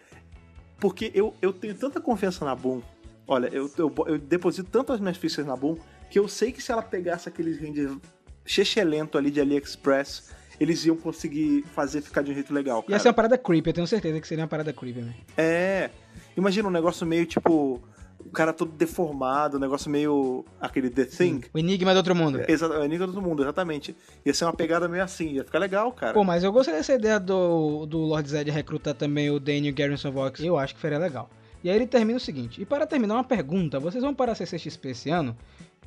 Porque 0.80 1.12
eu, 1.14 1.36
eu 1.40 1.54
tenho 1.54 1.76
tanta 1.76 2.02
confiança 2.02 2.44
na 2.44 2.56
Boom. 2.56 2.82
Olha, 3.28 3.48
eu, 3.48 3.70
eu, 3.78 3.94
eu 4.08 4.18
deposito 4.18 4.70
tanto 4.70 4.92
as 4.92 5.00
minhas 5.00 5.18
fichas 5.18 5.46
na 5.46 5.56
Boom 5.56 5.78
que 6.10 6.20
eu 6.20 6.28
sei 6.28 6.52
que 6.52 6.62
se 6.62 6.72
ela 6.72 6.82
pegasse 6.82 7.28
aqueles 7.28 7.60
rangers 7.60 7.98
chechelento 8.46 9.18
ali 9.18 9.32
de 9.32 9.40
AliExpress, 9.42 10.32
eles 10.60 10.86
iam 10.86 10.96
conseguir 10.96 11.64
fazer 11.74 12.02
ficar 12.02 12.22
de 12.22 12.32
um 12.32 12.34
jeito 12.34 12.54
legal, 12.54 12.80
Ia 12.80 12.88
cara. 12.88 13.00
ser 13.00 13.08
uma 13.08 13.14
parada 13.14 13.38
creepy, 13.38 13.70
eu 13.70 13.74
tenho 13.74 13.88
certeza 13.88 14.20
que 14.20 14.28
seria 14.28 14.44
uma 14.44 14.48
parada 14.50 14.72
creepy, 14.72 15.02
né? 15.02 15.16
É. 15.38 15.90
Imagina 16.38 16.68
um 16.68 16.72
negócio 16.72 17.06
meio 17.06 17.26
tipo. 17.26 17.82
O 18.20 18.30
cara 18.30 18.54
todo 18.54 18.72
deformado, 18.72 19.58
um 19.58 19.60
negócio 19.60 19.92
meio. 19.92 20.46
aquele 20.62 20.90
The 20.90 21.06
Thing. 21.06 21.42
O 21.54 21.60
Enigma 21.60 21.92
do 21.92 21.98
Outro 21.98 22.16
Mundo. 22.16 22.42
Exato, 22.48 22.74
é 22.76 22.86
Enigma 22.86 23.06
do 23.06 23.22
Mundo, 23.22 23.44
exatamente. 23.44 23.96
Ia 24.26 24.34
ser 24.34 24.46
uma 24.46 24.54
pegada 24.54 24.88
meio 24.88 25.04
assim, 25.04 25.34
ia 25.34 25.44
ficar 25.44 25.60
legal, 25.60 25.92
cara. 25.92 26.14
Pô, 26.14 26.24
mas 26.24 26.42
eu 26.44 26.52
gostei 26.52 26.74
dessa 26.74 26.94
ideia 26.94 27.20
do, 27.20 27.86
do 27.86 27.98
Lord 27.98 28.30
Zed 28.30 28.50
recrutar 28.50 28.94
também 28.94 29.30
o 29.30 29.40
Daniel 29.40 29.74
Garrison 29.74 30.12
Vox. 30.12 30.40
Eu 30.40 30.58
acho 30.58 30.74
que 30.74 30.80
seria 30.80 30.98
legal. 30.98 31.30
E 31.64 31.70
aí 31.70 31.76
ele 31.76 31.88
termina 31.88 32.18
o 32.18 32.20
seguinte. 32.20 32.62
E 32.62 32.66
para 32.66 32.86
terminar, 32.86 33.16
uma 33.16 33.24
pergunta. 33.24 33.80
Vocês 33.80 34.04
vão 34.04 34.14
para 34.14 34.34
a 34.34 34.36
CCXP 34.36 34.90
esse 34.90 35.10
ano? 35.10 35.36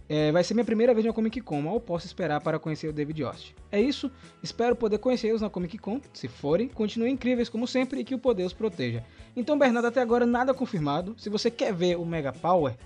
É, 0.09 0.31
vai 0.31 0.45
ser 0.45 0.55
minha 0.55 0.65
primeira 0.65 0.95
vez 0.95 1.05
na 1.05 1.13
Comic 1.13 1.41
Con, 1.41 1.63
mal 1.63 1.81
posso 1.81 2.07
esperar 2.07 2.41
para 2.41 2.61
conhecer 2.61 2.87
o 2.87 2.93
David 2.93 3.23
Yost. 3.23 3.57
É 3.73 3.81
isso, 3.81 4.11
espero 4.41 4.77
poder 4.77 4.99
conhecê-los 4.99 5.43
na 5.43 5.51
Comic 5.51 5.79
Con, 5.79 6.01
se 6.13 6.29
forem, 6.29 6.69
continuem 6.69 7.15
incríveis 7.15 7.49
como 7.49 7.67
sempre 7.67 8.01
e 8.01 8.05
que 8.05 8.15
o 8.15 8.19
poder 8.19 8.45
os 8.45 8.53
proteja. 8.53 9.05
Então, 9.35 9.59
Bernardo, 9.59 9.89
até 9.89 10.01
agora 10.01 10.25
nada 10.25 10.55
confirmado. 10.55 11.17
Se 11.19 11.29
você 11.29 11.51
quer 11.51 11.75
ver 11.75 11.99
o 11.99 12.05
Mega 12.05 12.33
Power, 12.33 12.77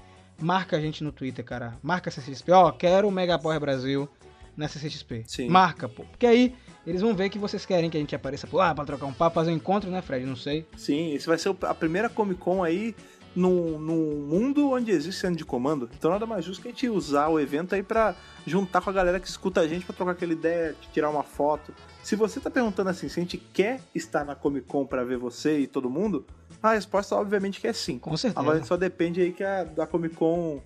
marca 0.41 0.79
a 0.79 0.81
gente 0.81 1.05
no 1.05 1.13
Twitter, 1.13 1.45
cara. 1.45 1.77
Marca 1.83 2.09
a 2.09 2.13
CCXP, 2.13 2.53
ó, 2.53 2.73
quero 2.73 3.07
o 3.07 3.13
Mega 3.13 3.39
Power 3.39 3.61
Brasil 3.61 4.09
na 4.57 4.67
CCXP. 4.67 5.25
Sim. 5.27 5.49
Marca, 5.49 5.91
pô. 5.91 6.05
Porque 6.05 6.27
aí 6.27 6.55
eles 6.87 7.01
vão 7.01 7.15
ver 7.15 7.29
que 7.31 7.39
vocês 7.39 7.65
querem 7.67 7.91
que 7.91 7.97
a 7.97 8.01
gente 8.01 8.15
apareça 8.15 8.47
por 8.47 8.59
lá 8.59 8.75
pra 8.75 8.85
trocar 8.85 9.07
um 9.07 9.13
papo, 9.13 9.35
fazer 9.35 9.51
um 9.51 9.55
encontro, 9.57 9.91
né, 9.91 10.01
Fred? 10.03 10.25
Não 10.27 10.37
sei. 10.37 10.67
Sim, 10.77 11.13
esse 11.15 11.27
vai 11.27 11.39
ser 11.39 11.55
a 11.63 11.75
primeira 11.75 12.09
Comic 12.09 12.41
Con 12.41 12.63
aí 12.65 12.95
num, 13.37 13.79
num 13.79 14.27
mundo 14.27 14.71
onde 14.71 14.91
existe 14.91 15.21
centro 15.21 15.37
de 15.37 15.45
comando. 15.45 15.89
Então 15.97 16.11
nada 16.11 16.27
mais 16.27 16.45
justo 16.45 16.63
que 16.63 16.69
a 16.69 16.71
gente 16.71 16.89
usar 16.89 17.29
o 17.29 17.39
evento 17.39 17.75
aí 17.75 17.83
pra 17.83 18.15
juntar 18.47 18.81
com 18.81 18.91
a 18.91 18.93
galera 18.93 19.21
que 19.21 19.29
escuta 19.29 19.61
a 19.61 19.69
gente 19.69 19.85
pra 19.85 19.95
trocar 19.95 20.13
aquela 20.13 20.33
ideia, 20.33 20.75
tirar 20.93 21.11
uma 21.11 21.23
foto. 21.23 21.73
Se 22.03 22.17
você 22.17 22.41
tá 22.41 22.51
perguntando 22.51 22.91
assim, 22.91 23.09
se 23.09 23.21
a 23.21 23.23
gente 23.23 23.37
quer 23.37 23.81
estar 23.95 24.25
na 24.25 24.35
Comic 24.35 24.67
Con 24.67 24.85
pra 24.87 25.05
ver 25.05 25.19
você 25.19 25.61
e 25.61 25.67
todo 25.67 25.89
mundo, 25.91 26.25
a 26.63 26.73
resposta 26.73 27.15
obviamente 27.15 27.61
que 27.61 27.69
é 27.69 27.73
sim. 27.73 27.99
Com 27.99 28.17
certeza. 28.17 28.41
Agora 28.41 28.65
só 28.65 28.77
depende 28.77 29.21
aí 29.21 29.33
que 29.33 29.45
a 29.45 29.65
da 29.65 29.87
Comic 29.87 30.17
Con 30.17 30.61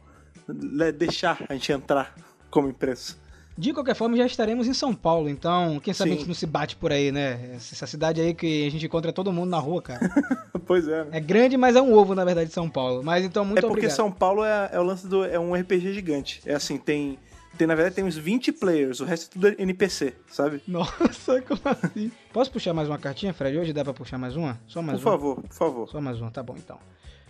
le- 0.48 0.92
deixar 0.92 1.44
a 1.48 1.52
gente 1.52 1.70
entrar 1.72 2.14
como 2.50 2.68
imprensa. 2.68 3.16
De 3.56 3.72
qualquer 3.72 3.94
forma, 3.94 4.16
já 4.16 4.26
estaremos 4.26 4.66
em 4.66 4.74
São 4.74 4.92
Paulo, 4.92 5.28
então 5.28 5.78
quem 5.78 5.94
sabe 5.94 6.10
a 6.10 6.12
Sim. 6.14 6.18
gente 6.18 6.28
não 6.28 6.34
se 6.34 6.46
bate 6.46 6.74
por 6.74 6.92
aí, 6.92 7.12
né? 7.12 7.54
Essa 7.54 7.86
cidade 7.86 8.20
aí 8.20 8.34
que 8.34 8.66
a 8.66 8.70
gente 8.70 8.84
encontra 8.84 9.12
todo 9.12 9.32
mundo 9.32 9.48
na 9.48 9.58
rua, 9.58 9.80
cara. 9.80 10.00
pois 10.66 10.88
é, 10.88 11.04
né? 11.04 11.10
É 11.12 11.20
grande, 11.20 11.56
mas 11.56 11.76
é 11.76 11.82
um 11.82 11.94
ovo, 11.94 12.16
na 12.16 12.24
verdade, 12.24 12.48
de 12.48 12.54
São 12.54 12.68
Paulo. 12.68 13.02
Mas 13.04 13.24
então, 13.24 13.44
muito 13.44 13.58
é 13.58 13.60
porque 13.60 13.72
obrigado. 13.72 13.96
São 13.96 14.10
Paulo 14.10 14.44
é, 14.44 14.70
é 14.72 14.80
o 14.80 14.82
lance 14.82 15.06
do. 15.06 15.24
É 15.24 15.38
um 15.38 15.54
RPG 15.54 15.94
gigante. 15.94 16.42
É 16.44 16.54
assim, 16.54 16.76
tem. 16.76 17.18
Tem, 17.56 17.68
na 17.68 17.76
verdade, 17.76 17.94
tem 17.94 18.04
uns 18.04 18.16
20 18.16 18.50
players, 18.50 18.98
o 18.98 19.04
resto 19.04 19.26
é 19.26 19.32
tudo 19.32 19.62
NPC, 19.62 20.12
sabe? 20.26 20.60
Nossa, 20.66 21.40
como 21.42 21.60
assim? 21.64 22.10
Posso 22.32 22.50
puxar 22.50 22.74
mais 22.74 22.88
uma 22.88 22.98
cartinha, 22.98 23.32
Fred? 23.32 23.56
Hoje 23.56 23.72
dá 23.72 23.84
pra 23.84 23.94
puxar 23.94 24.18
mais 24.18 24.34
uma? 24.34 24.58
Só 24.66 24.82
mais 24.82 25.00
por 25.00 25.08
uma? 25.08 25.16
favor, 25.16 25.40
por 25.40 25.54
favor. 25.54 25.88
Só 25.88 26.00
mais 26.00 26.20
uma, 26.20 26.32
tá 26.32 26.42
bom 26.42 26.56
então. 26.56 26.80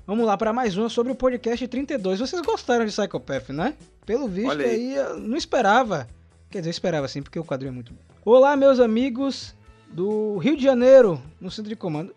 Vamos 0.07 0.27
lá 0.27 0.37
para 0.37 0.53
mais 0.53 0.77
uma 0.77 0.91
sobre 0.91 1.13
o 1.13 1.15
podcast 1.15 1.67
32. 1.67 2.21
Vocês 2.21 2.43
gostaram 2.43 2.85
de 2.85 2.93
Psychopath, 2.93 3.49
né? 3.49 3.75
Pelo 4.05 4.29
visto 4.29 4.51
Olha 4.51 4.67
aí. 4.67 4.71
aí, 4.71 4.95
eu 4.97 5.19
não 5.19 5.35
esperava. 5.35 6.07
Quer 6.51 6.59
dizer, 6.59 6.69
eu 6.69 6.73
esperava 6.73 7.09
sim, 7.09 7.23
porque 7.23 7.39
o 7.39 7.45
quadrinho 7.45 7.71
é 7.71 7.75
muito 7.75 7.95
bom. 7.95 7.99
Olá, 8.23 8.55
meus 8.55 8.81
amigos 8.81 9.55
do 9.91 10.37
Rio 10.37 10.59
de 10.59 10.63
Janeiro, 10.63 11.23
no 11.41 11.51
centro 11.51 11.71
de 11.71 11.77
comando. 11.77 12.15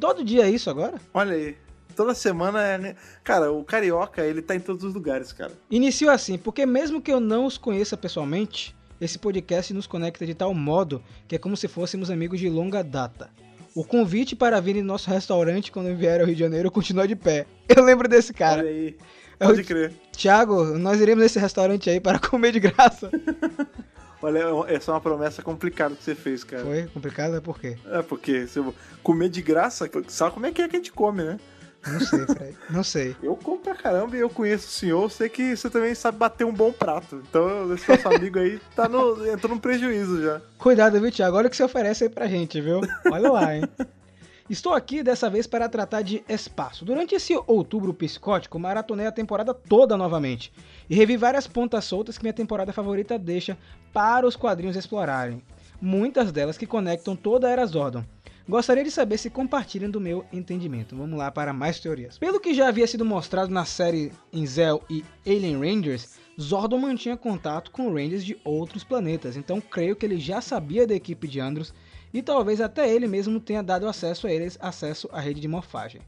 Todo 0.00 0.24
dia 0.24 0.46
é 0.46 0.50
isso 0.50 0.70
agora? 0.70 0.98
Olha 1.12 1.34
aí. 1.34 1.54
Toda 1.94 2.14
semana 2.14 2.62
é. 2.62 2.78
né? 2.78 2.96
Cara, 3.22 3.52
o 3.52 3.62
carioca, 3.62 4.24
ele 4.24 4.40
tá 4.40 4.56
em 4.56 4.60
todos 4.60 4.82
os 4.82 4.94
lugares, 4.94 5.30
cara. 5.30 5.52
Inicio 5.70 6.08
assim, 6.08 6.38
porque 6.38 6.64
mesmo 6.64 7.02
que 7.02 7.12
eu 7.12 7.20
não 7.20 7.44
os 7.44 7.58
conheça 7.58 7.94
pessoalmente, 7.94 8.74
esse 8.98 9.18
podcast 9.18 9.74
nos 9.74 9.86
conecta 9.86 10.24
de 10.24 10.32
tal 10.32 10.54
modo 10.54 11.02
que 11.26 11.36
é 11.36 11.38
como 11.38 11.58
se 11.58 11.68
fôssemos 11.68 12.10
amigos 12.10 12.40
de 12.40 12.48
longa 12.48 12.82
data. 12.82 13.28
O 13.78 13.84
convite 13.84 14.34
para 14.34 14.60
vir 14.60 14.74
em 14.74 14.82
nosso 14.82 15.08
restaurante 15.08 15.70
quando 15.70 15.94
vier 15.94 16.18
ao 16.18 16.26
Rio 16.26 16.34
de 16.34 16.40
Janeiro 16.40 16.68
continua 16.68 17.06
de 17.06 17.14
pé. 17.14 17.46
Eu 17.68 17.84
lembro 17.84 18.08
desse 18.08 18.34
cara. 18.34 18.62
Olha 18.62 18.70
aí. 18.70 18.96
É 19.38 19.46
Pode 19.46 19.62
crer. 19.62 19.92
Tiago, 20.10 20.64
nós 20.76 21.00
iremos 21.00 21.22
nesse 21.22 21.38
restaurante 21.38 21.88
aí 21.88 22.00
para 22.00 22.18
comer 22.28 22.50
de 22.50 22.58
graça. 22.58 23.08
Olha, 24.20 24.46
essa 24.66 24.90
é 24.90 24.94
uma 24.94 25.00
promessa 25.00 25.42
complicada 25.42 25.94
que 25.94 26.02
você 26.02 26.16
fez, 26.16 26.42
cara. 26.42 26.64
Foi 26.64 26.88
complicado? 26.88 27.36
É 27.36 27.40
por 27.40 27.60
quê? 27.60 27.78
É, 27.86 28.02
porque 28.02 28.48
se 28.48 28.58
eu 28.58 28.74
comer 29.00 29.28
de 29.28 29.40
graça, 29.40 29.88
sabe 30.08 30.34
como 30.34 30.46
é 30.46 30.50
que 30.50 30.60
é 30.60 30.66
que 30.68 30.74
a 30.74 30.78
gente 30.80 30.90
come, 30.90 31.22
né? 31.22 31.38
Não 31.86 32.00
sei, 32.00 32.26
Fred. 32.26 32.56
Não 32.70 32.84
sei. 32.84 33.16
Eu 33.22 33.36
como 33.36 33.58
pra 33.58 33.74
caramba 33.74 34.16
e 34.16 34.20
eu 34.20 34.28
conheço 34.28 34.66
o 34.66 34.70
senhor, 34.70 35.10
sei 35.10 35.28
que 35.28 35.56
você 35.56 35.70
também 35.70 35.94
sabe 35.94 36.18
bater 36.18 36.44
um 36.44 36.52
bom 36.52 36.72
prato. 36.72 37.22
Então, 37.28 37.72
esse 37.72 37.88
nosso 37.88 38.08
amigo 38.08 38.38
aí 38.38 38.60
tá 38.74 38.88
no, 38.88 39.26
entrou 39.26 39.54
num 39.54 39.60
prejuízo 39.60 40.22
já. 40.22 40.40
Cuidado, 40.58 41.00
viu, 41.00 41.10
Tiago? 41.10 41.36
Olha 41.36 41.46
o 41.46 41.50
que 41.50 41.56
você 41.56 41.62
oferece 41.62 42.04
aí 42.04 42.10
pra 42.10 42.26
gente, 42.26 42.60
viu? 42.60 42.80
Olha 43.10 43.30
lá, 43.30 43.56
hein? 43.56 43.62
Estou 44.50 44.72
aqui 44.72 45.02
dessa 45.02 45.28
vez 45.28 45.46
para 45.46 45.68
tratar 45.68 46.00
de 46.00 46.24
espaço. 46.26 46.82
Durante 46.82 47.14
esse 47.14 47.38
outubro 47.46 47.92
psicótico, 47.92 48.58
maratonei 48.58 49.06
a 49.06 49.12
temporada 49.12 49.52
toda 49.52 49.94
novamente 49.94 50.50
e 50.88 50.94
revi 50.94 51.18
várias 51.18 51.46
pontas 51.46 51.84
soltas 51.84 52.16
que 52.16 52.24
minha 52.24 52.32
temporada 52.32 52.72
favorita 52.72 53.18
deixa 53.18 53.58
para 53.92 54.26
os 54.26 54.36
quadrinhos 54.36 54.74
explorarem. 54.74 55.42
Muitas 55.80 56.32
delas 56.32 56.56
que 56.56 56.66
conectam 56.66 57.14
toda 57.14 57.46
a 57.46 57.50
Era 57.50 57.66
Zordon. 57.66 58.02
Gostaria 58.48 58.82
de 58.82 58.90
saber 58.90 59.18
se 59.18 59.28
compartilham 59.28 59.90
do 59.90 60.00
meu 60.00 60.24
entendimento. 60.32 60.96
Vamos 60.96 61.18
lá 61.18 61.30
para 61.30 61.52
mais 61.52 61.78
teorias. 61.78 62.16
Pelo 62.16 62.40
que 62.40 62.54
já 62.54 62.68
havia 62.68 62.86
sido 62.86 63.04
mostrado 63.04 63.52
na 63.52 63.66
série 63.66 64.10
Inzel 64.32 64.82
e 64.88 65.04
Alien 65.26 65.60
Rangers, 65.60 66.18
Zordon 66.40 66.78
mantinha 66.78 67.14
contato 67.14 67.70
com 67.70 67.92
Rangers 67.92 68.24
de 68.24 68.38
outros 68.42 68.82
planetas, 68.82 69.36
então 69.36 69.60
creio 69.60 69.94
que 69.94 70.06
ele 70.06 70.18
já 70.18 70.40
sabia 70.40 70.86
da 70.86 70.94
equipe 70.94 71.28
de 71.28 71.38
Andros 71.38 71.74
e 72.10 72.22
talvez 72.22 72.58
até 72.58 72.90
ele 72.90 73.06
mesmo 73.06 73.38
tenha 73.38 73.62
dado 73.62 73.86
acesso 73.86 74.26
a 74.26 74.32
eles 74.32 74.56
acesso 74.62 75.10
à 75.12 75.20
rede 75.20 75.40
de 75.40 75.48
morfagem. 75.48 76.00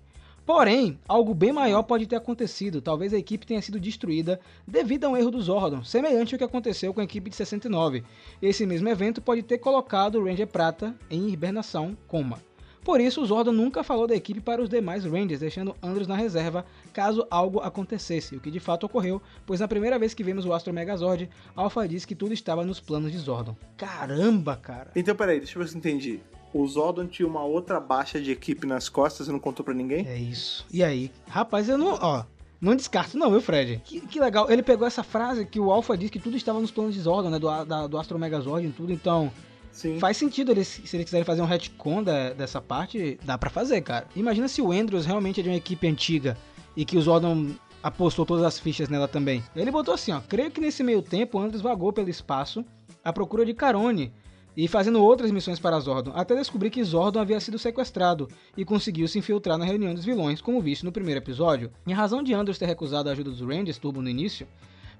Porém, 0.52 0.98
algo 1.06 1.32
bem 1.32 1.52
maior 1.52 1.84
pode 1.84 2.08
ter 2.08 2.16
acontecido, 2.16 2.82
talvez 2.82 3.14
a 3.14 3.16
equipe 3.16 3.46
tenha 3.46 3.62
sido 3.62 3.78
destruída 3.78 4.40
devido 4.66 5.04
a 5.04 5.08
um 5.08 5.16
erro 5.16 5.30
do 5.30 5.40
Zordon, 5.40 5.84
semelhante 5.84 6.34
ao 6.34 6.38
que 6.38 6.44
aconteceu 6.44 6.92
com 6.92 7.00
a 7.00 7.04
equipe 7.04 7.30
de 7.30 7.36
69. 7.36 8.02
Esse 8.42 8.66
mesmo 8.66 8.88
evento 8.88 9.22
pode 9.22 9.44
ter 9.44 9.58
colocado 9.58 10.16
o 10.16 10.24
Ranger 10.24 10.48
Prata 10.48 10.92
em 11.08 11.28
hibernação, 11.28 11.96
coma. 12.08 12.40
Por 12.82 13.00
isso, 13.00 13.22
o 13.22 13.26
Zordon 13.26 13.52
nunca 13.52 13.84
falou 13.84 14.08
da 14.08 14.16
equipe 14.16 14.40
para 14.40 14.60
os 14.60 14.68
demais 14.68 15.04
Rangers, 15.04 15.38
deixando 15.38 15.76
Andros 15.80 16.08
na 16.08 16.16
reserva 16.16 16.66
caso 16.92 17.24
algo 17.30 17.60
acontecesse, 17.60 18.34
o 18.34 18.40
que 18.40 18.50
de 18.50 18.58
fato 18.58 18.86
ocorreu, 18.86 19.22
pois 19.46 19.60
na 19.60 19.68
primeira 19.68 20.00
vez 20.00 20.14
que 20.14 20.24
vimos 20.24 20.44
o 20.44 20.52
Astro 20.52 20.74
Megazord, 20.74 21.30
Alpha 21.54 21.86
disse 21.86 22.08
que 22.08 22.16
tudo 22.16 22.34
estava 22.34 22.64
nos 22.64 22.80
planos 22.80 23.12
de 23.12 23.18
Zordon. 23.18 23.54
Caramba, 23.76 24.56
cara! 24.56 24.90
Então, 24.96 25.14
peraí, 25.14 25.38
deixa 25.38 25.56
eu 25.56 25.62
ver 25.62 25.68
se 25.68 25.76
eu 25.76 25.78
entendi. 25.78 26.20
O 26.52 26.66
Zordon 26.66 27.06
tinha 27.06 27.28
uma 27.28 27.44
outra 27.44 27.78
baixa 27.78 28.20
de 28.20 28.30
equipe 28.32 28.66
nas 28.66 28.88
costas 28.88 29.28
e 29.28 29.32
não 29.32 29.38
contou 29.38 29.64
pra 29.64 29.72
ninguém? 29.74 30.06
É 30.06 30.18
isso. 30.18 30.66
E 30.72 30.82
aí? 30.82 31.10
Rapaz, 31.28 31.68
eu 31.68 31.78
não. 31.78 31.98
Ó. 32.00 32.24
Não 32.60 32.76
descarto, 32.76 33.16
não, 33.16 33.30
viu, 33.30 33.40
Fred? 33.40 33.80
Que, 33.84 34.00
que 34.02 34.20
legal. 34.20 34.50
Ele 34.50 34.62
pegou 34.62 34.86
essa 34.86 35.02
frase 35.02 35.46
que 35.46 35.58
o 35.58 35.70
Alpha 35.70 35.96
disse 35.96 36.12
que 36.12 36.18
tudo 36.18 36.36
estava 36.36 36.60
nos 36.60 36.70
planos 36.70 36.94
de 36.94 37.00
Zordon, 37.00 37.30
né? 37.30 37.38
Do, 37.38 37.64
da, 37.64 37.86
do 37.86 37.96
Astro 37.96 38.18
Megazord 38.18 38.66
e 38.66 38.70
tudo. 38.70 38.92
Então, 38.92 39.32
Sim. 39.72 39.98
faz 39.98 40.18
sentido 40.18 40.50
eles, 40.50 40.68
se 40.68 40.94
eles 40.94 41.04
quiserem 41.04 41.24
fazer 41.24 41.40
um 41.40 41.46
retcon 41.46 42.02
da- 42.02 42.34
dessa 42.34 42.60
parte, 42.60 43.18
dá 43.24 43.38
pra 43.38 43.48
fazer, 43.48 43.80
cara. 43.80 44.06
Imagina 44.14 44.46
se 44.46 44.60
o 44.60 44.72
Andrews 44.72 45.06
realmente 45.06 45.40
é 45.40 45.42
de 45.42 45.48
uma 45.48 45.56
equipe 45.56 45.86
antiga 45.88 46.36
e 46.76 46.84
que 46.84 46.98
o 46.98 47.00
Zordon 47.00 47.50
apostou 47.82 48.26
todas 48.26 48.44
as 48.44 48.58
fichas 48.58 48.90
nela 48.90 49.08
também. 49.08 49.42
Ele 49.56 49.70
botou 49.70 49.94
assim, 49.94 50.12
ó. 50.12 50.20
Creio 50.28 50.50
que 50.50 50.60
nesse 50.60 50.82
meio 50.82 51.00
tempo 51.00 51.38
o 51.38 51.40
Andrews 51.40 51.62
vagou 51.62 51.94
pelo 51.94 52.10
espaço 52.10 52.62
à 53.02 53.10
procura 53.10 53.46
de 53.46 53.54
Carone 53.54 54.12
e 54.56 54.68
fazendo 54.68 55.02
outras 55.02 55.30
missões 55.30 55.58
para 55.58 55.78
Zordon, 55.80 56.12
até 56.14 56.34
descobrir 56.34 56.70
que 56.70 56.82
Zordon 56.84 57.20
havia 57.20 57.40
sido 57.40 57.58
sequestrado 57.58 58.28
e 58.56 58.64
conseguiu 58.64 59.06
se 59.08 59.18
infiltrar 59.18 59.58
na 59.58 59.64
reunião 59.64 59.94
dos 59.94 60.04
vilões, 60.04 60.40
como 60.40 60.60
visto 60.60 60.84
no 60.84 60.92
primeiro 60.92 61.20
episódio. 61.20 61.70
Em 61.86 61.92
razão 61.92 62.22
de 62.22 62.34
Andrews 62.34 62.58
ter 62.58 62.66
recusado 62.66 63.08
a 63.08 63.12
ajuda 63.12 63.30
dos 63.30 63.40
Rangers 63.40 63.78
Turbo 63.78 64.02
no 64.02 64.08
início, 64.08 64.46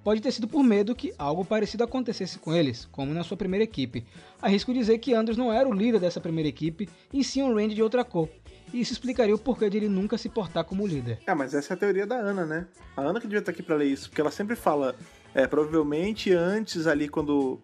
pode 0.03 0.21
ter 0.21 0.33
sido 0.33 0.49
por 0.49 0.63
medo 0.63 0.95
que 0.95 1.13
algo 1.19 1.45
parecido 1.45 1.85
acontecesse 1.85 2.39
com 2.39 2.55
eles, 2.55 2.89
como 2.91 3.13
na 3.13 3.23
sua 3.23 3.37
primeira 3.37 3.65
equipe. 3.65 4.05
Arrisco 4.41 4.73
dizer 4.73 4.99
que 4.99 5.15
Andrews 5.15 5.37
não 5.37 5.53
era 5.53 5.69
o 5.69 5.73
líder 5.73 6.01
dessa 6.01 6.21
primeira 6.21 6.49
equipe, 6.49 6.89
e 7.13 7.23
sim 7.23 7.43
um 7.43 7.55
Ranger 7.55 7.75
de 7.75 7.83
outra 7.83 8.05
cor. 8.05 8.29
E 8.73 8.81
isso 8.81 8.93
explicaria 8.93 9.35
o 9.35 9.39
porquê 9.39 9.69
de 9.69 9.77
ele 9.77 9.89
nunca 9.89 10.17
se 10.17 10.29
portar 10.29 10.65
como 10.65 10.87
líder. 10.87 11.19
É, 11.27 11.35
mas 11.35 11.55
essa 11.55 11.73
é 11.73 11.75
a 11.75 11.79
teoria 11.79 12.07
da 12.07 12.17
Ana, 12.17 12.47
né? 12.47 12.67
A 12.97 13.03
Ana 13.03 13.21
que 13.21 13.27
devia 13.27 13.41
estar 13.41 13.51
aqui 13.51 13.63
pra 13.63 13.77
ler 13.77 13.87
isso, 13.87 14.09
porque 14.09 14.21
ela 14.21 14.31
sempre 14.31 14.55
fala, 14.55 14.95
é, 15.35 15.47
provavelmente 15.47 16.33
antes 16.33 16.87
ali, 16.87 17.09
quando, 17.09 17.61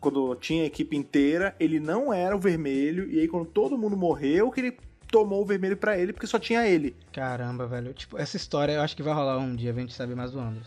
quando 0.00 0.34
tinha 0.36 0.64
a 0.64 0.66
equipe 0.66 0.96
inteira, 0.96 1.54
ele 1.58 1.78
não 1.78 2.12
era 2.12 2.36
o 2.36 2.38
vermelho, 2.38 3.10
e 3.10 3.20
aí 3.20 3.28
quando 3.28 3.46
todo 3.46 3.78
mundo 3.78 3.96
morreu, 3.96 4.50
que 4.50 4.60
ele 4.60 4.76
tomou 5.10 5.42
o 5.42 5.46
vermelho 5.46 5.76
pra 5.76 5.98
ele, 5.98 6.12
porque 6.12 6.26
só 6.26 6.38
tinha 6.38 6.66
ele. 6.66 6.96
Caramba, 7.12 7.66
velho. 7.66 7.92
Tipo, 7.92 8.18
essa 8.18 8.36
história 8.36 8.72
eu 8.72 8.80
acho 8.80 8.96
que 8.96 9.02
vai 9.02 9.14
rolar 9.14 9.38
um 9.38 9.54
dia, 9.54 9.70
a 9.70 9.74
gente 9.74 9.92
saber 9.92 10.14
mais 10.14 10.32
do 10.32 10.40
Andros. 10.40 10.66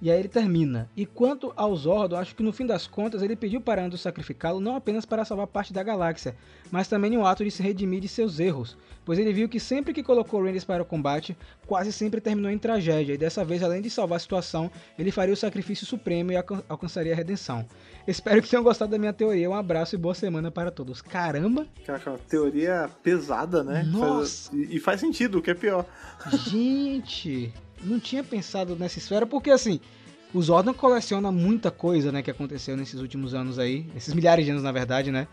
E 0.00 0.10
aí 0.10 0.18
ele 0.18 0.28
termina. 0.28 0.90
E 0.94 1.06
quanto 1.06 1.52
ao 1.56 1.74
Zordon, 1.74 2.16
acho 2.16 2.34
que 2.36 2.42
no 2.42 2.52
fim 2.52 2.66
das 2.66 2.86
contas 2.86 3.22
ele 3.22 3.34
pediu 3.34 3.62
para 3.62 3.82
Andros 3.82 4.02
sacrificá-lo 4.02 4.60
não 4.60 4.76
apenas 4.76 5.06
para 5.06 5.24
salvar 5.24 5.46
parte 5.46 5.72
da 5.72 5.82
galáxia, 5.82 6.36
mas 6.70 6.86
também 6.86 7.14
em 7.14 7.16
um 7.16 7.24
ato 7.24 7.42
de 7.42 7.50
se 7.50 7.62
redimir 7.62 8.00
de 8.00 8.06
seus 8.08 8.38
erros, 8.38 8.76
pois 9.06 9.18
ele 9.18 9.32
viu 9.32 9.48
que 9.48 9.58
sempre 9.58 9.94
que 9.94 10.02
colocou 10.02 10.42
Rangers 10.42 10.64
para 10.64 10.82
o 10.82 10.86
combate, 10.86 11.34
quase 11.66 11.92
sempre 11.92 12.20
terminou 12.20 12.50
em 12.50 12.58
tragédia, 12.58 13.14
e 13.14 13.16
dessa 13.18 13.42
vez, 13.42 13.62
além 13.62 13.80
de 13.80 13.88
salvar 13.88 14.16
a 14.16 14.20
situação, 14.20 14.70
ele 14.98 15.10
faria 15.10 15.32
o 15.32 15.36
sacrifício 15.36 15.86
supremo 15.86 16.30
e 16.30 16.36
alcan- 16.36 16.62
alcançaria 16.68 17.14
a 17.14 17.16
redenção. 17.16 17.64
Espero 18.06 18.42
que 18.42 18.50
tenham 18.50 18.62
gostado 18.62 18.90
da 18.90 18.98
minha 18.98 19.14
teoria. 19.14 19.48
Um 19.48 19.54
abraço 19.54 19.94
e 19.94 19.98
boa 19.98 20.14
semana 20.14 20.50
para 20.50 20.70
todos. 20.70 21.00
Caramba! 21.00 21.66
Caraca, 21.86 22.10
uma 22.10 22.18
teoria 22.18 22.90
pesada, 23.02 23.64
né? 23.64 23.82
Nossa! 23.82 24.50
Faz- 24.50 24.50
e 24.52 24.78
faz 24.78 25.00
sentido, 25.00 25.38
o 25.38 25.42
que 25.42 25.50
é 25.50 25.54
pior. 25.54 25.86
Gente, 26.50 27.52
não 27.82 28.00
tinha 28.00 28.22
pensado 28.22 28.76
nessa 28.76 28.98
esfera, 28.98 29.26
porque 29.26 29.50
assim, 29.50 29.80
o 30.32 30.42
Zordon 30.42 30.74
coleciona 30.74 31.30
muita 31.30 31.70
coisa, 31.70 32.10
né, 32.12 32.22
que 32.22 32.30
aconteceu 32.30 32.76
nesses 32.76 33.00
últimos 33.00 33.34
anos 33.34 33.58
aí, 33.58 33.86
esses 33.96 34.12
milhares 34.14 34.44
de 34.44 34.50
anos 34.50 34.62
na 34.62 34.72
verdade, 34.72 35.10
né? 35.10 35.26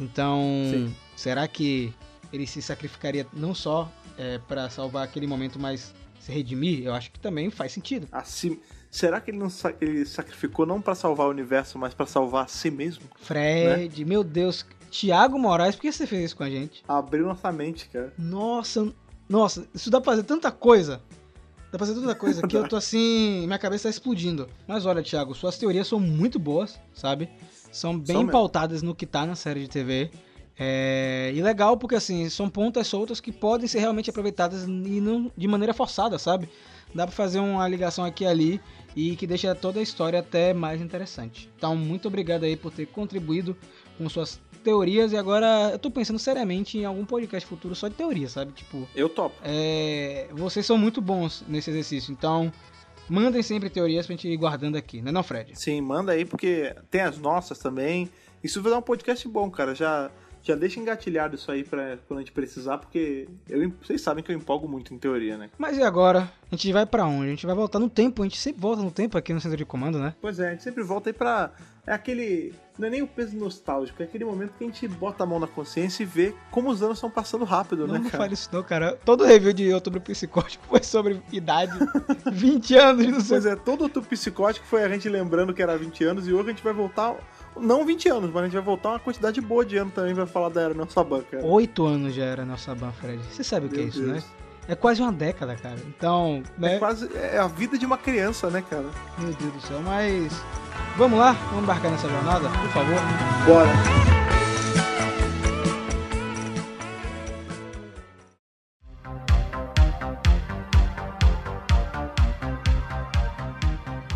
Então, 0.00 0.40
Sim. 0.70 0.94
será 1.16 1.46
que 1.46 1.92
ele 2.32 2.46
se 2.46 2.62
sacrificaria 2.62 3.26
não 3.32 3.54
só 3.54 3.90
é, 4.16 4.38
para 4.38 4.68
salvar 4.70 5.04
aquele 5.04 5.26
momento, 5.26 5.58
mas 5.58 5.94
se 6.18 6.32
redimir? 6.32 6.84
Eu 6.84 6.94
acho 6.94 7.10
que 7.10 7.20
também 7.20 7.50
faz 7.50 7.72
sentido. 7.72 8.08
Assim, 8.10 8.58
será 8.90 9.20
que 9.20 9.30
ele 9.30 9.38
não 9.38 9.48
ele 9.80 10.04
sacrificou 10.06 10.64
não 10.64 10.80
pra 10.80 10.94
salvar 10.94 11.26
o 11.26 11.30
universo, 11.30 11.78
mas 11.78 11.94
pra 11.94 12.06
salvar 12.06 12.44
a 12.44 12.48
si 12.48 12.70
mesmo? 12.70 13.04
Fred, 13.20 14.04
meu 14.04 14.24
Deus. 14.24 14.64
Thiago 14.90 15.38
Moraes, 15.38 15.74
por 15.74 15.82
que 15.82 15.92
você 15.92 16.06
fez 16.06 16.26
isso 16.26 16.36
com 16.36 16.42
a 16.42 16.50
gente? 16.50 16.84
Abriu 16.86 17.26
nossa 17.26 17.50
mente, 17.50 17.88
cara. 17.88 18.12
Nossa, 18.18 18.92
nossa, 19.28 19.66
isso 19.74 19.90
dá 19.90 20.00
pra 20.00 20.12
fazer 20.12 20.24
tanta 20.24 20.52
coisa. 20.52 21.00
Dá 21.72 21.78
pra 21.78 21.86
fazer 21.86 21.98
tanta 21.98 22.14
coisa 22.14 22.46
que 22.46 22.54
eu 22.54 22.68
tô 22.68 22.76
assim, 22.76 23.46
minha 23.46 23.58
cabeça 23.58 23.84
tá 23.84 23.88
explodindo. 23.88 24.46
Mas 24.68 24.84
olha, 24.84 25.02
Thiago, 25.02 25.34
suas 25.34 25.56
teorias 25.56 25.86
são 25.86 25.98
muito 25.98 26.38
boas, 26.38 26.78
sabe? 26.92 27.30
São 27.72 27.98
bem 27.98 28.18
mesmo. 28.18 28.30
pautadas 28.30 28.82
no 28.82 28.94
que 28.94 29.06
tá 29.06 29.24
na 29.24 29.34
série 29.34 29.60
de 29.60 29.68
TV. 29.68 30.10
É, 30.58 31.32
e 31.34 31.40
legal 31.40 31.78
porque 31.78 31.94
assim, 31.94 32.28
são 32.28 32.50
pontas 32.50 32.86
soltas 32.86 33.20
que 33.20 33.32
podem 33.32 33.66
ser 33.66 33.78
realmente 33.78 34.10
aproveitadas 34.10 34.64
e 34.64 35.00
não 35.00 35.32
de 35.34 35.48
maneira 35.48 35.72
forçada, 35.72 36.18
sabe? 36.18 36.46
Dá 36.94 37.06
pra 37.06 37.16
fazer 37.16 37.40
uma 37.40 37.66
ligação 37.66 38.04
aqui 38.04 38.24
e 38.24 38.26
ali 38.26 38.60
e 38.94 39.16
que 39.16 39.26
deixa 39.26 39.54
toda 39.54 39.80
a 39.80 39.82
história 39.82 40.18
até 40.20 40.52
mais 40.52 40.78
interessante. 40.82 41.48
Então, 41.56 41.74
muito 41.74 42.06
obrigado 42.06 42.44
aí 42.44 42.54
por 42.54 42.70
ter 42.70 42.84
contribuído 42.84 43.56
com 43.96 44.06
suas 44.10 44.38
teorias 44.62 45.12
e 45.12 45.16
agora 45.16 45.70
eu 45.72 45.78
tô 45.78 45.90
pensando 45.90 46.18
seriamente 46.18 46.78
em 46.78 46.84
algum 46.84 47.04
podcast 47.04 47.48
futuro 47.48 47.74
só 47.74 47.88
de 47.88 47.94
teoria, 47.94 48.28
sabe? 48.28 48.52
Tipo, 48.52 48.88
Eu 48.94 49.08
topo. 49.08 49.36
é, 49.44 50.28
vocês 50.32 50.64
são 50.64 50.78
muito 50.78 51.00
bons 51.00 51.44
nesse 51.48 51.70
exercício, 51.70 52.12
então 52.12 52.52
mandem 53.08 53.42
sempre 53.42 53.68
teorias 53.68 54.06
pra 54.06 54.14
gente 54.14 54.28
ir 54.28 54.36
guardando 54.36 54.76
aqui, 54.76 55.02
né 55.02 55.10
não, 55.12 55.22
Fred? 55.22 55.58
Sim, 55.58 55.80
manda 55.80 56.12
aí, 56.12 56.24
porque 56.24 56.74
tem 56.90 57.00
as 57.02 57.18
nossas 57.18 57.58
também. 57.58 58.08
Isso 58.42 58.62
vai 58.62 58.72
dar 58.72 58.78
um 58.78 58.82
podcast 58.82 59.26
bom, 59.28 59.50
cara. 59.50 59.74
Já, 59.74 60.10
já 60.42 60.54
deixa 60.54 60.80
engatilhado 60.80 61.34
isso 61.36 61.50
aí 61.50 61.62
pra 61.64 61.96
quando 62.08 62.18
a 62.18 62.22
gente 62.22 62.32
precisar, 62.32 62.78
porque 62.78 63.28
eu, 63.48 63.72
vocês 63.82 64.00
sabem 64.00 64.22
que 64.24 64.30
eu 64.32 64.36
empolgo 64.36 64.68
muito 64.68 64.92
em 64.92 64.98
teoria, 64.98 65.36
né? 65.38 65.50
Mas 65.56 65.76
e 65.78 65.82
agora? 65.82 66.30
A 66.50 66.54
gente 66.54 66.72
vai 66.72 66.84
pra 66.84 67.06
onde? 67.06 67.26
A 67.26 67.30
gente 67.30 67.46
vai 67.46 67.54
voltar 67.54 67.78
no 67.78 67.88
tempo, 67.88 68.22
a 68.22 68.24
gente 68.24 68.38
sempre 68.38 68.60
volta 68.60 68.82
no 68.82 68.90
tempo 68.90 69.16
aqui 69.16 69.32
no 69.32 69.40
centro 69.40 69.56
de 69.56 69.64
comando, 69.64 69.98
né? 69.98 70.14
Pois 70.20 70.38
é, 70.38 70.48
a 70.48 70.50
gente 70.52 70.62
sempre 70.62 70.82
volta 70.82 71.08
aí 71.10 71.12
pra. 71.12 71.52
É 71.86 71.92
aquele. 71.92 72.54
Não 72.78 72.86
é 72.88 72.90
nem 72.90 73.02
o 73.02 73.06
peso 73.06 73.36
nostálgico, 73.36 74.02
é 74.02 74.06
aquele 74.06 74.24
momento 74.24 74.52
que 74.56 74.64
a 74.64 74.66
gente 74.66 74.88
bota 74.88 75.24
a 75.24 75.26
mão 75.26 75.38
na 75.38 75.46
consciência 75.46 76.02
e 76.02 76.06
vê 76.06 76.34
como 76.50 76.70
os 76.70 76.82
anos 76.82 76.96
estão 76.98 77.10
passando 77.10 77.44
rápido, 77.44 77.86
Não, 77.86 77.94
né, 77.94 78.00
não 78.00 78.10
cara? 78.10 78.22
fale 78.22 78.34
isso 78.34 78.48
não, 78.52 78.62
cara. 78.62 78.98
Todo 79.04 79.24
review 79.24 79.52
de 79.52 79.72
outubro 79.72 80.00
psicótico 80.00 80.64
foi 80.70 80.82
sobre 80.82 81.20
idade. 81.32 81.72
20 82.32 82.74
anos, 82.76 83.06
não 83.08 83.20
sei. 83.20 83.40
Pois 83.40 83.46
é, 83.46 83.56
todo 83.56 83.82
outro 83.82 84.02
psicótico 84.02 84.66
foi 84.66 84.82
a 84.84 84.88
gente 84.88 85.08
lembrando 85.08 85.52
que 85.52 85.62
era 85.62 85.76
20 85.76 86.04
anos 86.04 86.26
e 86.28 86.32
hoje 86.32 86.48
a 86.48 86.52
gente 86.52 86.62
vai 86.64 86.72
voltar. 86.72 87.14
Não 87.56 87.84
20 87.84 88.08
anos, 88.08 88.30
mas 88.32 88.42
a 88.42 88.44
gente 88.46 88.54
vai 88.54 88.62
voltar 88.62 88.90
uma 88.90 88.98
quantidade 88.98 89.40
boa 89.40 89.64
de 89.64 89.76
anos 89.76 89.92
também 89.92 90.14
vai 90.14 90.26
falar 90.26 90.48
da 90.48 90.62
Era 90.62 90.74
Nossa 90.74 91.04
Banca. 91.04 91.36
cara. 91.36 91.44
8 91.44 91.84
anos 91.86 92.14
já 92.14 92.24
era 92.24 92.44
nossa 92.44 92.74
ban, 92.74 92.90
Fred. 92.92 93.22
Você 93.30 93.44
sabe 93.44 93.66
o 93.66 93.68
que 93.68 93.80
é 93.80 93.84
isso, 93.84 94.00
Deus. 94.00 94.14
né? 94.14 94.22
É 94.68 94.74
quase 94.74 95.02
uma 95.02 95.12
década, 95.12 95.54
cara. 95.56 95.76
Então, 95.86 96.42
né? 96.56 96.76
É 96.76 96.78
quase. 96.78 97.10
É 97.16 97.38
a 97.38 97.46
vida 97.48 97.76
de 97.76 97.84
uma 97.84 97.98
criança, 97.98 98.48
né, 98.48 98.62
cara? 98.68 98.86
Meu 99.18 99.32
Deus 99.34 99.52
do 99.52 99.60
céu, 99.60 99.80
mas. 99.84 100.32
Vamos 100.96 101.18
lá? 101.18 101.32
Vamos 101.48 101.64
embarcar 101.64 101.90
nessa 101.90 102.08
jornada, 102.08 102.48
por 102.48 102.68
favor. 102.70 102.96
Bora! 103.46 103.72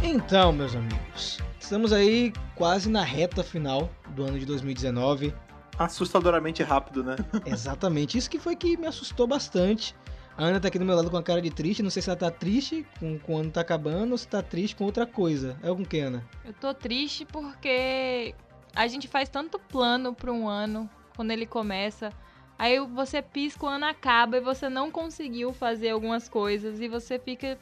Então, 0.02 0.52
meus 0.52 0.74
amigos, 0.74 1.38
estamos 1.66 1.92
aí 1.92 2.32
quase 2.54 2.88
na 2.88 3.02
reta 3.02 3.42
final 3.42 3.90
do 4.10 4.22
ano 4.22 4.38
de 4.38 4.46
2019. 4.46 5.34
Assustadoramente 5.76 6.62
rápido, 6.62 7.02
né? 7.02 7.16
Exatamente, 7.44 8.16
isso 8.16 8.30
que 8.30 8.38
foi 8.38 8.54
que 8.54 8.76
me 8.76 8.86
assustou 8.86 9.26
bastante. 9.26 9.92
A 10.38 10.44
Ana 10.44 10.60
tá 10.60 10.68
aqui 10.68 10.78
do 10.78 10.84
meu 10.84 10.94
lado 10.94 11.10
com 11.10 11.16
a 11.16 11.22
cara 11.22 11.42
de 11.42 11.50
triste. 11.50 11.82
Não 11.82 11.90
sei 11.90 12.02
se 12.02 12.08
ela 12.08 12.16
tá 12.16 12.30
triste 12.30 12.86
com, 13.00 13.18
com 13.18 13.34
o 13.34 13.38
ano 13.38 13.50
tá 13.50 13.62
acabando 13.62 14.12
ou 14.12 14.18
se 14.18 14.28
tá 14.28 14.42
triste 14.42 14.76
com 14.76 14.84
outra 14.84 15.06
coisa. 15.06 15.58
É 15.60 15.68
com 15.68 15.84
que, 15.84 15.98
Ana? 15.98 16.24
Eu 16.44 16.52
tô 16.52 16.72
triste 16.72 17.24
porque 17.24 18.32
a 18.72 18.86
gente 18.86 19.08
faz 19.08 19.28
tanto 19.28 19.58
plano 19.58 20.14
pra 20.14 20.32
um 20.32 20.48
ano 20.48 20.88
quando 21.16 21.32
ele 21.32 21.46
começa. 21.46 22.12
Aí 22.56 22.78
você 22.78 23.20
pisca, 23.20 23.66
o 23.66 23.68
ano 23.68 23.86
acaba 23.86 24.36
e 24.36 24.40
você 24.40 24.68
não 24.68 24.88
conseguiu 24.88 25.52
fazer 25.52 25.90
algumas 25.90 26.28
coisas 26.28 26.80
e 26.80 26.86
você 26.86 27.18
fica, 27.18 27.58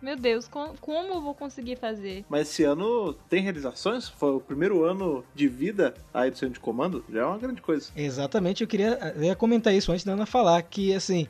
meu 0.00 0.16
Deus, 0.16 0.46
co- 0.48 0.74
como 0.80 1.14
eu 1.14 1.20
vou 1.20 1.34
conseguir 1.34 1.76
fazer? 1.76 2.24
Mas 2.28 2.48
esse 2.48 2.62
ano 2.64 3.14
tem 3.28 3.42
realizações? 3.42 4.08
Foi 4.08 4.34
o 4.34 4.40
primeiro 4.40 4.84
ano 4.84 5.24
de 5.34 5.48
vida 5.48 5.94
aí 6.12 6.30
do 6.30 6.36
centro 6.38 6.54
de 6.54 6.60
comando? 6.60 7.04
Já 7.12 7.20
é 7.20 7.24
uma 7.24 7.38
grande 7.38 7.60
coisa. 7.62 7.90
Exatamente, 7.96 8.62
eu 8.62 8.68
queria 8.68 9.14
eu 9.16 9.24
ia 9.24 9.34
comentar 9.36 9.74
isso 9.74 9.90
antes 9.92 10.04
da 10.04 10.12
Ana 10.12 10.26
falar, 10.26 10.62
que 10.62 10.92
assim, 10.94 11.26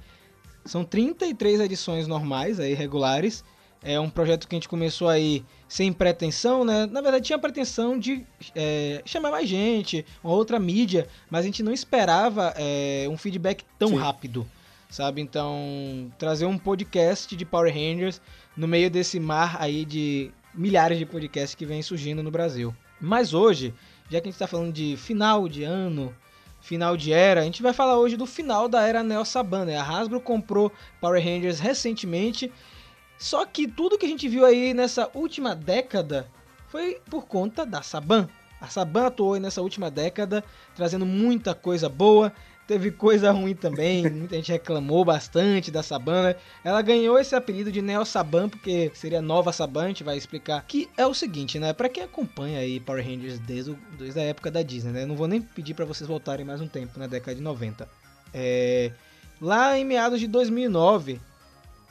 são 0.64 0.84
33 0.84 1.60
edições 1.60 2.06
normais, 2.06 2.58
aí, 2.60 2.74
regulares. 2.74 3.44
É 3.82 4.00
um 4.00 4.10
projeto 4.10 4.48
que 4.48 4.54
a 4.54 4.58
gente 4.58 4.68
começou 4.68 5.08
aí 5.08 5.44
sem 5.68 5.92
pretensão, 5.92 6.64
né? 6.64 6.86
Na 6.86 7.00
verdade, 7.00 7.24
tinha 7.26 7.36
a 7.36 7.40
pretensão 7.40 7.96
de 7.96 8.26
é, 8.54 9.00
chamar 9.04 9.30
mais 9.30 9.48
gente, 9.48 10.04
uma 10.24 10.32
outra 10.32 10.58
mídia, 10.58 11.06
mas 11.30 11.42
a 11.42 11.44
gente 11.44 11.62
não 11.62 11.72
esperava 11.72 12.52
é, 12.56 13.06
um 13.08 13.16
feedback 13.16 13.64
tão 13.78 13.90
Sim. 13.90 13.96
rápido, 13.96 14.44
sabe? 14.90 15.20
Então, 15.20 16.10
trazer 16.18 16.46
um 16.46 16.58
podcast 16.58 17.36
de 17.36 17.44
Power 17.44 17.72
Rangers 17.72 18.20
no 18.56 18.66
meio 18.66 18.90
desse 18.90 19.20
mar 19.20 19.56
aí 19.60 19.84
de 19.84 20.30
milhares 20.54 20.98
de 20.98 21.04
podcasts 21.04 21.54
que 21.54 21.66
vem 21.66 21.82
surgindo 21.82 22.22
no 22.22 22.30
Brasil. 22.30 22.74
Mas 23.00 23.34
hoje, 23.34 23.74
já 24.10 24.20
que 24.20 24.28
a 24.28 24.30
gente 24.30 24.34
está 24.34 24.46
falando 24.46 24.72
de 24.72 24.96
final 24.96 25.48
de 25.48 25.62
ano, 25.62 26.14
final 26.60 26.96
de 26.96 27.12
era, 27.12 27.42
a 27.42 27.44
gente 27.44 27.62
vai 27.62 27.72
falar 27.72 27.98
hoje 27.98 28.16
do 28.16 28.26
final 28.26 28.68
da 28.68 28.82
era 28.82 29.02
Neo 29.02 29.24
Saban? 29.24 29.66
A 29.78 29.82
Hasbro 29.82 30.20
comprou 30.20 30.72
Power 31.00 31.22
Rangers 31.22 31.60
recentemente, 31.60 32.50
só 33.18 33.44
que 33.44 33.68
tudo 33.68 33.98
que 33.98 34.06
a 34.06 34.08
gente 34.08 34.28
viu 34.28 34.44
aí 34.44 34.72
nessa 34.72 35.10
última 35.14 35.54
década 35.54 36.28
foi 36.68 37.00
por 37.10 37.26
conta 37.26 37.64
da 37.64 37.82
Saban. 37.82 38.28
A 38.60 38.68
Saban 38.68 39.06
atuou 39.06 39.38
nessa 39.38 39.60
última 39.60 39.90
década, 39.90 40.42
trazendo 40.74 41.04
muita 41.04 41.54
coisa 41.54 41.88
boa, 41.88 42.32
teve 42.66 42.90
coisa 42.90 43.30
ruim 43.32 43.54
também, 43.54 44.02
muita 44.10 44.34
gente 44.36 44.50
reclamou 44.52 45.04
bastante 45.04 45.70
da 45.70 45.82
Saban, 45.82 46.22
né? 46.22 46.36
Ela 46.64 46.82
ganhou 46.82 47.18
esse 47.18 47.34
apelido 47.34 47.70
de 47.70 47.80
Neo 47.80 48.04
Saban, 48.04 48.48
porque 48.48 48.90
seria 48.94 49.22
Nova 49.22 49.52
Saban, 49.52 49.84
a 49.84 49.88
gente 49.88 50.02
vai 50.04 50.16
explicar. 50.16 50.64
Que 50.66 50.88
é 50.96 51.06
o 51.06 51.14
seguinte, 51.14 51.58
né? 51.58 51.72
Pra 51.72 51.88
quem 51.88 52.02
acompanha 52.02 52.58
aí 52.60 52.80
Power 52.80 53.04
Rangers 53.04 53.38
desde, 53.38 53.70
o- 53.70 53.78
desde 53.98 54.18
a 54.20 54.22
época 54.24 54.50
da 54.50 54.62
Disney, 54.62 54.92
né? 54.92 55.06
Não 55.06 55.16
vou 55.16 55.28
nem 55.28 55.40
pedir 55.40 55.74
pra 55.74 55.84
vocês 55.84 56.08
voltarem 56.08 56.44
mais 56.44 56.60
um 56.60 56.68
tempo, 56.68 56.98
na 56.98 57.06
década 57.06 57.34
de 57.34 57.42
90. 57.42 57.88
É... 58.34 58.90
Lá 59.40 59.78
em 59.78 59.84
meados 59.84 60.18
de 60.18 60.26
2009, 60.26 61.20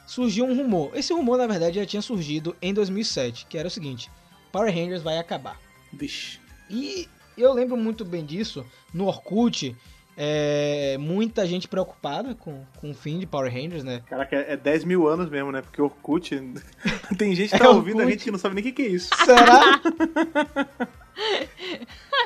surgiu 0.08 0.46
um 0.46 0.56
rumor. 0.56 0.92
Esse 0.96 1.14
rumor, 1.14 1.38
na 1.38 1.48
verdade, 1.48 1.76
já 1.80 1.86
tinha 1.86 2.02
surgido 2.02 2.56
em 2.62 2.74
2007, 2.74 3.46
que 3.48 3.58
era 3.58 3.68
o 3.68 3.72
seguinte: 3.72 4.10
Power 4.52 4.74
Rangers 4.74 5.04
vai 5.04 5.18
acabar. 5.18 5.60
Vixe. 5.94 6.40
E 6.70 7.08
eu 7.38 7.54
lembro 7.54 7.78
muito 7.78 8.04
bem 8.04 8.26
disso 8.26 8.66
no 8.94 9.06
Orkut. 9.06 9.76
É, 10.17 10.97
muita 10.99 11.45
gente 11.45 11.67
preocupada 11.67 12.36
com, 12.36 12.63
com 12.80 12.91
o 12.91 12.93
fim 12.93 13.19
de 13.19 13.25
Power 13.25 13.51
Rangers, 13.51 13.84
né? 13.84 14.01
Caraca, 14.08 14.36
é 14.36 14.54
é 14.54 14.58
10 14.58 14.84
mil 14.86 15.08
anos 15.08 15.30
mesmo, 15.30 15.51
né? 15.51 15.62
Porque 15.62 15.82
Orkut. 15.82 16.30
Tem 17.17 17.36
gente 17.36 17.49
que 17.49 17.56
É 17.56 17.60
tá 17.60 17.69
ouvindo 17.69 17.97
a 17.97 17.99
Orkut. 17.99 18.12
gente 18.13 18.23
que 18.23 18.32
não 18.32 18.39
sabe 18.39 18.56
nem 18.56 18.63
o 18.63 18.67
que, 18.67 18.71
que 18.73 18.82
é 18.84 18.88
isso. 18.88 19.10
Será? 19.25 19.82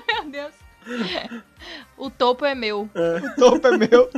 Meu 0.07 0.29
Deus. 0.31 0.53
O 1.97 2.09
topo 2.09 2.45
é 2.45 2.55
meu. 2.55 2.89
o 2.95 3.35
topo 3.35 3.67
é 3.67 3.77
meu. 3.77 4.09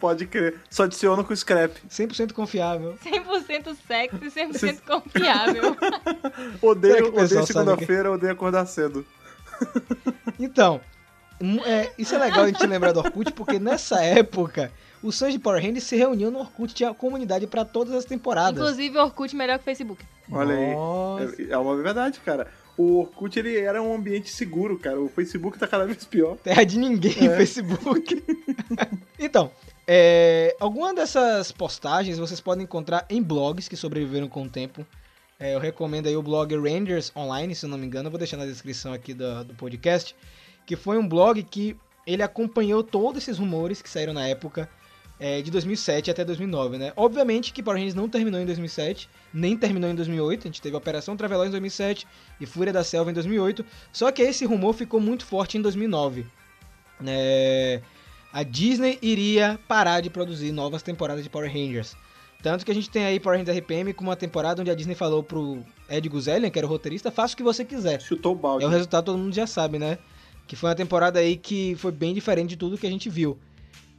Pode 0.00 0.26
crer. 0.26 0.58
Só 0.68 0.82
adiciona 0.84 1.22
com 1.22 1.36
scrap. 1.36 1.76
100% 1.88 2.32
confiável. 2.32 2.96
100% 3.04 3.76
sexy, 3.86 4.16
100% 4.18 4.80
confiável. 4.84 5.76
Será 5.78 6.00
que 6.00 6.66
Odeio, 6.66 7.04
o 7.06 7.08
odeio 7.10 7.28
sabe 7.28 7.46
segunda-feira, 7.46 8.10
odeio 8.10 8.32
acordar 8.32 8.66
cedo. 8.66 9.06
Então, 10.40 10.80
é, 11.64 11.90
isso 11.98 12.14
é 12.14 12.18
legal 12.18 12.44
a 12.44 12.46
gente 12.46 12.66
lembrar 12.66 12.92
do 12.92 13.00
Orkut, 13.00 13.32
porque 13.32 13.58
nessa 13.58 14.02
época, 14.04 14.70
os 15.02 15.18
fãs 15.18 15.32
de 15.32 15.38
Power 15.38 15.62
Rangers 15.62 15.84
se 15.84 15.96
reuniam 15.96 16.30
no 16.30 16.40
Orkut, 16.40 16.74
tinha 16.74 16.92
comunidade 16.92 17.46
pra 17.46 17.64
todas 17.64 17.94
as 17.94 18.04
temporadas. 18.04 18.60
Inclusive, 18.60 18.98
Orkut 18.98 19.34
melhor 19.34 19.58
que 19.58 19.64
Facebook. 19.64 20.04
Olha 20.30 20.54
aí. 20.54 20.74
Nossa. 20.74 21.42
É, 21.42 21.50
é 21.52 21.58
uma 21.58 21.76
verdade, 21.76 22.20
cara. 22.20 22.46
O 22.76 23.00
Orkut 23.00 23.38
ele 23.38 23.58
era 23.58 23.82
um 23.82 23.94
ambiente 23.94 24.30
seguro, 24.30 24.78
cara. 24.78 25.00
O 25.00 25.08
Facebook 25.08 25.58
tá 25.58 25.66
cada 25.66 25.86
vez 25.86 26.04
pior. 26.04 26.36
Terra 26.36 26.64
de 26.64 26.78
ninguém, 26.78 27.28
É. 27.28 27.36
Facebook. 27.36 28.22
então, 29.18 29.50
é, 29.86 30.54
alguma 30.60 30.94
dessas 30.94 31.50
postagens 31.50 32.18
vocês 32.18 32.40
podem 32.40 32.64
encontrar 32.64 33.06
em 33.10 33.22
blogs 33.22 33.68
que 33.68 33.76
sobreviveram 33.76 34.28
com 34.28 34.44
o 34.44 34.48
tempo. 34.48 34.86
É, 35.38 35.54
eu 35.54 35.58
recomendo 35.58 36.06
aí 36.06 36.16
o 36.16 36.22
blog 36.22 36.54
Rangers 36.54 37.10
Online, 37.16 37.54
se 37.54 37.64
eu 37.64 37.70
não 37.70 37.78
me 37.78 37.86
engano, 37.86 38.08
eu 38.08 38.10
vou 38.10 38.18
deixar 38.18 38.36
na 38.36 38.44
descrição 38.44 38.92
aqui 38.92 39.14
do, 39.14 39.42
do 39.44 39.54
podcast. 39.54 40.14
Que 40.70 40.76
foi 40.76 40.96
um 40.96 41.08
blog 41.08 41.42
que 41.42 41.76
ele 42.06 42.22
acompanhou 42.22 42.84
todos 42.84 43.24
esses 43.24 43.36
rumores 43.36 43.82
que 43.82 43.90
saíram 43.90 44.12
na 44.12 44.28
época, 44.28 44.70
é, 45.18 45.42
de 45.42 45.50
2007 45.50 46.12
até 46.12 46.24
2009, 46.24 46.78
né? 46.78 46.92
Obviamente 46.94 47.52
que 47.52 47.60
Power 47.60 47.76
Rangers 47.76 47.96
não 47.96 48.08
terminou 48.08 48.40
em 48.40 48.46
2007, 48.46 49.10
nem 49.34 49.56
terminou 49.56 49.90
em 49.90 49.96
2008. 49.96 50.42
A 50.42 50.46
gente 50.46 50.62
teve 50.62 50.76
Operação 50.76 51.16
Traveloz 51.16 51.48
em 51.48 51.50
2007 51.50 52.06
e 52.40 52.46
Fúria 52.46 52.72
da 52.72 52.84
Selva 52.84 53.10
em 53.10 53.14
2008. 53.14 53.66
Só 53.92 54.12
que 54.12 54.22
esse 54.22 54.46
rumor 54.46 54.72
ficou 54.72 55.00
muito 55.00 55.26
forte 55.26 55.58
em 55.58 55.60
2009. 55.60 56.24
É, 57.04 57.80
a 58.32 58.44
Disney 58.44 58.96
iria 59.02 59.58
parar 59.66 60.00
de 60.00 60.08
produzir 60.08 60.52
novas 60.52 60.84
temporadas 60.84 61.24
de 61.24 61.28
Power 61.28 61.52
Rangers. 61.52 61.96
Tanto 62.44 62.64
que 62.64 62.70
a 62.70 62.74
gente 62.76 62.88
tem 62.88 63.06
aí 63.06 63.18
Power 63.18 63.40
Rangers 63.40 63.58
RPM 63.58 63.92
com 63.92 64.04
uma 64.04 64.14
temporada 64.14 64.62
onde 64.62 64.70
a 64.70 64.74
Disney 64.76 64.94
falou 64.94 65.24
pro 65.24 65.64
Ed 65.88 66.08
Guzelian, 66.08 66.48
que 66.48 66.60
era 66.60 66.66
o 66.66 66.70
roteirista, 66.70 67.10
faça 67.10 67.34
o 67.34 67.36
que 67.36 67.42
você 67.42 67.64
quiser. 67.64 68.00
Chutou 68.00 68.34
o 68.34 68.36
balde. 68.36 68.64
É 68.64 68.68
o 68.68 68.70
resultado 68.70 69.06
todo 69.06 69.18
mundo 69.18 69.34
já 69.34 69.48
sabe, 69.48 69.76
né? 69.76 69.98
Que 70.50 70.56
foi 70.56 70.68
uma 70.68 70.74
temporada 70.74 71.20
aí 71.20 71.36
que 71.36 71.76
foi 71.76 71.92
bem 71.92 72.12
diferente 72.12 72.48
de 72.48 72.56
tudo 72.56 72.76
que 72.76 72.84
a 72.84 72.90
gente 72.90 73.08
viu. 73.08 73.38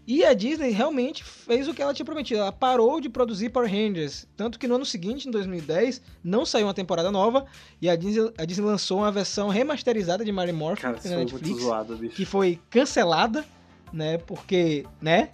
E 0.06 0.26
a 0.26 0.34
Disney 0.34 0.72
realmente 0.72 1.24
fez 1.24 1.66
o 1.66 1.74
que 1.74 1.82
ela 1.82 1.94
tinha 1.94 2.06
prometido. 2.06 2.42
Ela 2.42 2.52
parou 2.52 3.00
de 3.00 3.08
produzir 3.08 3.48
Power 3.52 3.72
Rangers. 3.72 4.28
Tanto 4.36 4.60
que 4.60 4.68
no 4.68 4.76
ano 4.76 4.86
seguinte, 4.86 5.30
em 5.30 5.32
2010, 5.32 6.02
não 6.22 6.46
saiu 6.46 6.68
uma 6.68 6.74
temporada 6.74 7.10
nova. 7.10 7.46
E 7.82 7.90
a 7.90 7.96
Disney, 7.96 8.34
a 8.38 8.44
Disney 8.44 8.66
lançou 8.66 8.98
uma 8.98 9.10
versão 9.14 9.48
remasterizada 9.48 10.26
de 10.26 10.32
Mary 10.34 10.52
Morphin 10.52 10.82
Cara, 10.82 11.00
na 11.06 11.16
Netflix. 11.16 11.62
zoado, 11.62 11.96
bicho. 11.96 12.16
Que 12.18 12.26
foi 12.26 12.60
cancelada, 12.70 13.46
né? 13.94 14.18
Porque, 14.18 14.86
né? 15.00 15.30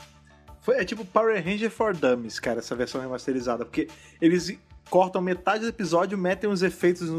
Foi, 0.62 0.76
é 0.76 0.86
tipo 0.86 1.04
Power 1.04 1.44
Ranger 1.44 1.72
for 1.72 1.96
Dummies, 1.96 2.40
cara, 2.40 2.60
essa 2.60 2.76
versão 2.76 3.02
remasterizada. 3.02 3.66
Porque 3.66 3.88
eles 4.22 4.56
cortam 4.90 5.22
metade 5.22 5.64
do 5.64 5.70
episódio, 5.70 6.18
metem 6.18 6.50
uns 6.50 6.62
efeitos 6.62 7.10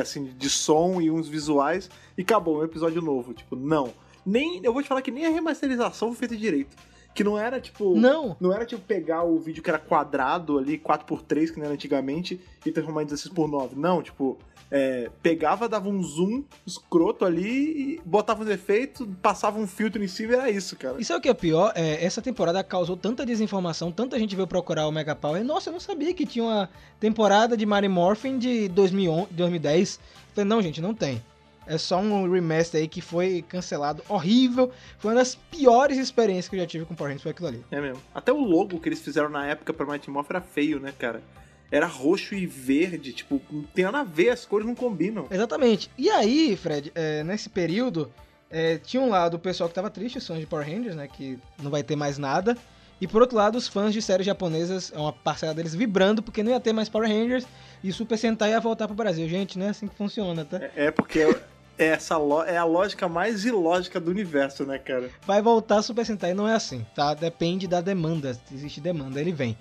assim, 0.00 0.32
de 0.36 0.50
som 0.50 1.00
e 1.00 1.10
uns 1.10 1.28
visuais 1.28 1.90
e 2.16 2.22
acabou, 2.22 2.60
um 2.60 2.64
episódio 2.64 3.00
novo. 3.02 3.34
Tipo, 3.34 3.56
não. 3.56 3.92
Nem, 4.24 4.60
eu 4.62 4.72
vou 4.72 4.82
te 4.82 4.88
falar 4.88 5.02
que 5.02 5.10
nem 5.10 5.26
a 5.26 5.30
remasterização 5.30 6.08
foi 6.08 6.28
feita 6.28 6.36
direito. 6.36 6.76
Que 7.14 7.22
não 7.22 7.38
era 7.38 7.60
tipo. 7.60 7.94
Não. 7.94 8.36
Não 8.40 8.52
era 8.52 8.66
tipo 8.66 8.82
pegar 8.82 9.22
o 9.22 9.38
vídeo 9.38 9.62
que 9.62 9.70
era 9.70 9.78
quadrado 9.78 10.58
ali, 10.58 10.78
4x3, 10.78 11.52
que 11.52 11.58
não 11.58 11.66
era 11.66 11.74
antigamente, 11.74 12.40
e 12.66 12.72
transformar 12.72 13.04
em 13.04 13.06
16x9. 13.06 13.70
Não, 13.76 14.02
tipo, 14.02 14.36
é, 14.70 15.08
pegava, 15.22 15.68
dava 15.68 15.88
um 15.88 16.02
zoom 16.02 16.42
escroto 16.66 17.24
ali, 17.24 18.00
botava 18.04 18.42
uns 18.42 18.48
efeitos, 18.48 19.06
passava 19.22 19.58
um 19.58 19.66
filtro 19.68 20.02
em 20.02 20.08
cima 20.08 20.32
e 20.32 20.36
era 20.36 20.50
isso, 20.50 20.76
cara. 20.76 20.96
E 20.98 21.04
sabe 21.04 21.18
o 21.20 21.22
que 21.22 21.28
é 21.28 21.34
pior? 21.34 21.72
É, 21.76 22.04
essa 22.04 22.20
temporada 22.20 22.62
causou 22.64 22.96
tanta 22.96 23.24
desinformação, 23.24 23.92
tanta 23.92 24.18
gente 24.18 24.34
veio 24.34 24.48
procurar 24.48 24.88
o 24.88 24.92
Mega 24.92 25.14
Power. 25.14 25.44
Nossa, 25.44 25.68
eu 25.68 25.72
não 25.72 25.80
sabia 25.80 26.12
que 26.12 26.26
tinha 26.26 26.44
uma 26.44 26.68
temporada 26.98 27.56
de 27.56 27.64
Mary 27.64 27.88
Morphin 27.88 28.36
de 28.36 28.68
2011, 28.68 29.28
2010. 29.30 29.94
Eu 29.94 30.34
Falei, 30.34 30.48
não, 30.48 30.60
gente, 30.60 30.80
não 30.80 30.92
tem. 30.92 31.22
É 31.66 31.78
só 31.78 31.98
um 31.98 32.30
remaster 32.30 32.80
aí 32.80 32.88
que 32.88 33.00
foi 33.00 33.44
cancelado. 33.48 34.02
Horrível. 34.08 34.70
Foi 34.98 35.10
uma 35.12 35.18
das 35.18 35.34
piores 35.34 35.98
experiências 35.98 36.48
que 36.48 36.56
eu 36.56 36.60
já 36.60 36.66
tive 36.66 36.84
com 36.84 36.94
Power 36.94 37.10
Rangers, 37.10 37.22
foi 37.22 37.32
aquilo 37.32 37.48
ali. 37.48 37.64
É 37.70 37.80
mesmo. 37.80 38.02
Até 38.14 38.32
o 38.32 38.38
logo 38.38 38.80
que 38.80 38.88
eles 38.88 39.00
fizeram 39.00 39.28
na 39.28 39.46
época 39.46 39.72
pra 39.72 39.86
Mighty 39.86 40.10
Morphin 40.10 40.30
era 40.30 40.40
feio, 40.40 40.80
né, 40.80 40.92
cara? 40.98 41.22
Era 41.70 41.86
roxo 41.86 42.34
e 42.34 42.46
verde, 42.46 43.12
tipo, 43.12 43.40
não 43.50 43.62
tem 43.62 43.84
nada 43.84 44.00
a 44.00 44.04
ver, 44.04 44.30
as 44.30 44.44
cores 44.44 44.66
não 44.66 44.74
combinam. 44.74 45.26
Exatamente. 45.30 45.90
E 45.98 46.10
aí, 46.10 46.56
Fred, 46.56 46.92
é, 46.94 47.24
nesse 47.24 47.48
período, 47.48 48.12
é, 48.50 48.78
tinha 48.78 49.02
um 49.02 49.08
lado 49.08 49.34
o 49.34 49.38
pessoal 49.40 49.68
que 49.68 49.74
tava 49.74 49.90
triste, 49.90 50.18
os 50.18 50.26
fãs 50.26 50.38
de 50.38 50.46
Power 50.46 50.66
Rangers, 50.66 50.94
né? 50.94 51.08
Que 51.08 51.38
não 51.62 51.70
vai 51.70 51.82
ter 51.82 51.96
mais 51.96 52.18
nada. 52.18 52.56
E 53.00 53.08
por 53.08 53.20
outro 53.20 53.36
lado, 53.36 53.58
os 53.58 53.66
fãs 53.66 53.92
de 53.92 54.00
séries 54.00 54.24
japonesas, 54.24 54.92
é 54.94 54.98
uma 54.98 55.12
parcela 55.12 55.52
deles 55.52 55.74
vibrando, 55.74 56.22
porque 56.22 56.42
não 56.42 56.52
ia 56.52 56.60
ter 56.60 56.72
mais 56.72 56.88
Power 56.88 57.08
Rangers 57.08 57.44
e 57.82 57.92
Super 57.92 58.16
Sentai 58.16 58.50
ia 58.50 58.60
voltar 58.60 58.86
pro 58.86 58.96
Brasil. 58.96 59.28
Gente, 59.28 59.58
não 59.58 59.66
é 59.66 59.70
assim 59.70 59.88
que 59.88 59.96
funciona, 59.96 60.44
tá? 60.44 60.58
É, 60.58 60.86
é 60.86 60.90
porque 60.90 61.20
é 61.20 61.42
essa 61.78 62.16
lo- 62.16 62.42
é 62.42 62.56
a 62.56 62.64
lógica 62.64 63.08
mais 63.08 63.44
ilógica 63.44 63.98
do 64.00 64.10
universo, 64.10 64.64
né, 64.64 64.78
cara? 64.78 65.10
Vai 65.26 65.42
voltar 65.42 65.82
Super 65.82 66.04
Sentai, 66.06 66.34
não 66.34 66.48
é 66.48 66.54
assim, 66.54 66.84
tá? 66.94 67.14
Depende 67.14 67.66
da 67.66 67.80
demanda. 67.80 68.34
Se 68.34 68.54
existe 68.54 68.80
demanda, 68.80 69.20
ele 69.20 69.32
vem. 69.32 69.56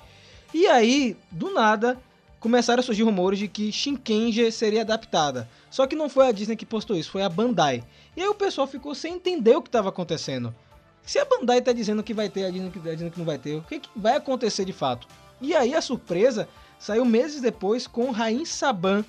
E 0.53 0.67
aí, 0.67 1.17
do 1.31 1.51
nada, 1.51 1.97
começaram 2.39 2.79
a 2.81 2.83
surgir 2.83 3.03
rumores 3.03 3.39
de 3.39 3.47
que 3.47 3.71
Shinkenger 3.71 4.51
seria 4.51 4.81
adaptada. 4.81 5.49
Só 5.71 5.87
que 5.87 5.95
não 5.95 6.09
foi 6.09 6.27
a 6.27 6.31
Disney 6.31 6.55
que 6.55 6.65
postou 6.65 6.95
isso, 6.95 7.09
foi 7.11 7.23
a 7.23 7.29
Bandai. 7.29 7.83
E 8.15 8.21
aí 8.21 8.27
o 8.27 8.35
pessoal 8.35 8.67
ficou 8.67 8.93
sem 8.93 9.15
entender 9.15 9.55
o 9.55 9.61
que 9.61 9.69
estava 9.69 9.89
acontecendo. 9.89 10.53
Se 11.01 11.17
a 11.19 11.25
Bandai 11.25 11.61
tá 11.61 11.73
dizendo 11.73 12.03
que 12.03 12.13
vai 12.13 12.29
ter, 12.29 12.45
a 12.45 12.49
Disney 12.51 12.69
que, 12.69 12.79
a 12.79 12.91
Disney 12.93 13.09
que 13.09 13.17
não 13.17 13.25
vai 13.25 13.37
ter, 13.37 13.55
o 13.55 13.61
que, 13.63 13.79
que 13.79 13.89
vai 13.95 14.15
acontecer 14.15 14.63
de 14.65 14.71
fato? 14.73 15.07
E 15.41 15.55
aí 15.55 15.73
a 15.73 15.81
surpresa 15.81 16.47
saiu 16.79 17.03
meses 17.03 17.41
depois 17.41 17.87
com 17.87 18.11
Rain 18.11 18.45
Saban 18.45 19.03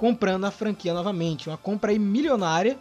comprando 0.00 0.46
a 0.46 0.50
franquia 0.50 0.94
novamente. 0.94 1.46
Uma 1.50 1.58
compra 1.58 1.90
aí 1.90 1.98
milionária. 1.98 2.78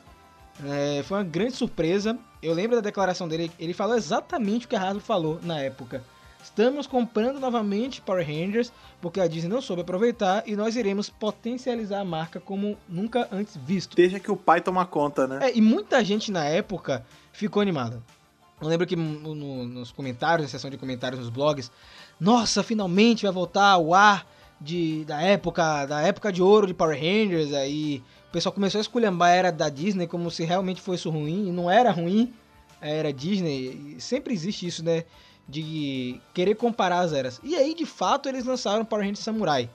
É, 0.66 1.04
foi 1.04 1.18
uma 1.18 1.24
grande 1.26 1.52
surpresa. 1.52 2.18
Eu 2.42 2.54
lembro 2.54 2.78
da 2.78 2.82
declaração 2.82 3.28
dele, 3.28 3.52
ele 3.60 3.74
falou 3.74 3.98
exatamente 3.98 4.66
o 4.66 4.70
que 4.70 4.76
a 4.78 4.82
Hasbro 4.82 5.02
falou 5.02 5.38
na 5.44 5.60
época. 5.60 6.02
Estamos 6.42 6.88
comprando 6.88 7.38
novamente 7.38 8.00
Power 8.00 8.26
Rangers 8.26 8.72
porque 9.02 9.20
a 9.20 9.28
Disney 9.28 9.50
não 9.54 9.62
soube 9.62 9.82
aproveitar 9.82 10.44
e 10.48 10.56
nós 10.56 10.78
iremos 10.78 11.10
potencializar 11.10 12.00
a 12.00 12.06
marca 12.06 12.40
como 12.40 12.78
nunca 12.88 13.28
antes 13.34 13.58
visto. 13.58 13.98
Deixa 13.98 14.18
que 14.18 14.32
o 14.32 14.38
pai 14.38 14.62
toma 14.62 14.86
conta, 14.86 15.28
né? 15.28 15.40
É, 15.50 15.58
e 15.58 15.60
muita 15.62 16.02
gente 16.06 16.32
na 16.32 16.46
época 16.46 17.06
ficou 17.34 17.62
animada. 17.62 18.02
Eu 18.62 18.68
lembro 18.70 18.88
que 18.88 18.96
no- 18.96 19.36
no- 19.36 19.66
nos 19.66 19.92
comentários, 19.92 20.44
na 20.48 20.50
seção 20.50 20.70
de 20.70 20.78
comentários 20.78 21.20
nos 21.20 21.30
blogs, 21.30 21.70
nossa, 22.18 22.64
finalmente 22.64 23.24
vai 23.24 23.32
voltar 23.34 23.78
o 23.78 23.94
ar 23.94 24.26
de, 24.60 25.06
da 25.06 25.22
época, 25.22 25.86
da 25.86 26.02
época 26.02 26.32
de 26.32 26.42
ouro 26.42 26.68
de 26.68 26.74
Power 26.74 26.98
Rangers. 26.98 27.54
Aí 27.54 28.04
o 28.28 28.32
pessoal 28.32 28.54
começou 28.54 28.80
a 28.80 28.82
esculhambar 28.82 29.30
a 29.30 29.34
era 29.34 29.52
da 29.52 29.70
Disney 29.70 30.08
como 30.08 30.30
se 30.30 30.44
realmente 30.44 30.82
fosse 30.82 31.08
ruim, 31.08 31.48
e 31.48 31.52
não 31.52 31.70
era 31.70 31.92
ruim 31.92 32.34
a 32.82 32.88
era 32.88 33.14
Disney. 33.14 33.96
Sempre 34.00 34.34
existe 34.34 34.68
isso, 34.68 34.84
né? 34.84 35.06
De 35.48 36.22
querer 36.34 36.56
comparar 36.56 37.00
as 37.00 37.14
eras. 37.14 37.40
E 37.44 37.56
aí, 37.56 37.74
de 37.74 37.86
fato, 37.86 38.30
eles 38.30 38.46
lançaram 38.46 38.86
Power 38.86 39.04
Rangers 39.04 39.24
Samurai. 39.24 39.70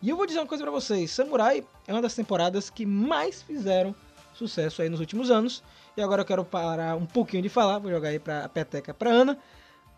E 0.00 0.08
eu 0.08 0.16
vou 0.16 0.26
dizer 0.26 0.38
uma 0.38 0.46
coisa 0.46 0.62
pra 0.62 0.70
vocês: 0.70 1.10
Samurai 1.10 1.64
é 1.86 1.92
uma 1.92 2.00
das 2.00 2.14
temporadas 2.14 2.70
que 2.70 2.86
mais 2.86 3.42
fizeram 3.42 3.94
sucesso 4.32 4.80
aí 4.80 4.88
nos 4.88 5.00
últimos 5.00 5.30
anos. 5.30 5.62
E 5.96 6.00
agora 6.00 6.22
eu 6.22 6.26
quero 6.26 6.44
parar 6.44 6.96
um 6.96 7.04
pouquinho 7.04 7.42
de 7.42 7.48
falar, 7.48 7.78
vou 7.78 7.90
jogar 7.90 8.10
aí 8.10 8.18
pra 8.18 8.44
a 8.44 8.48
peteca 8.48 8.94
pra 8.94 9.10
Ana, 9.10 9.36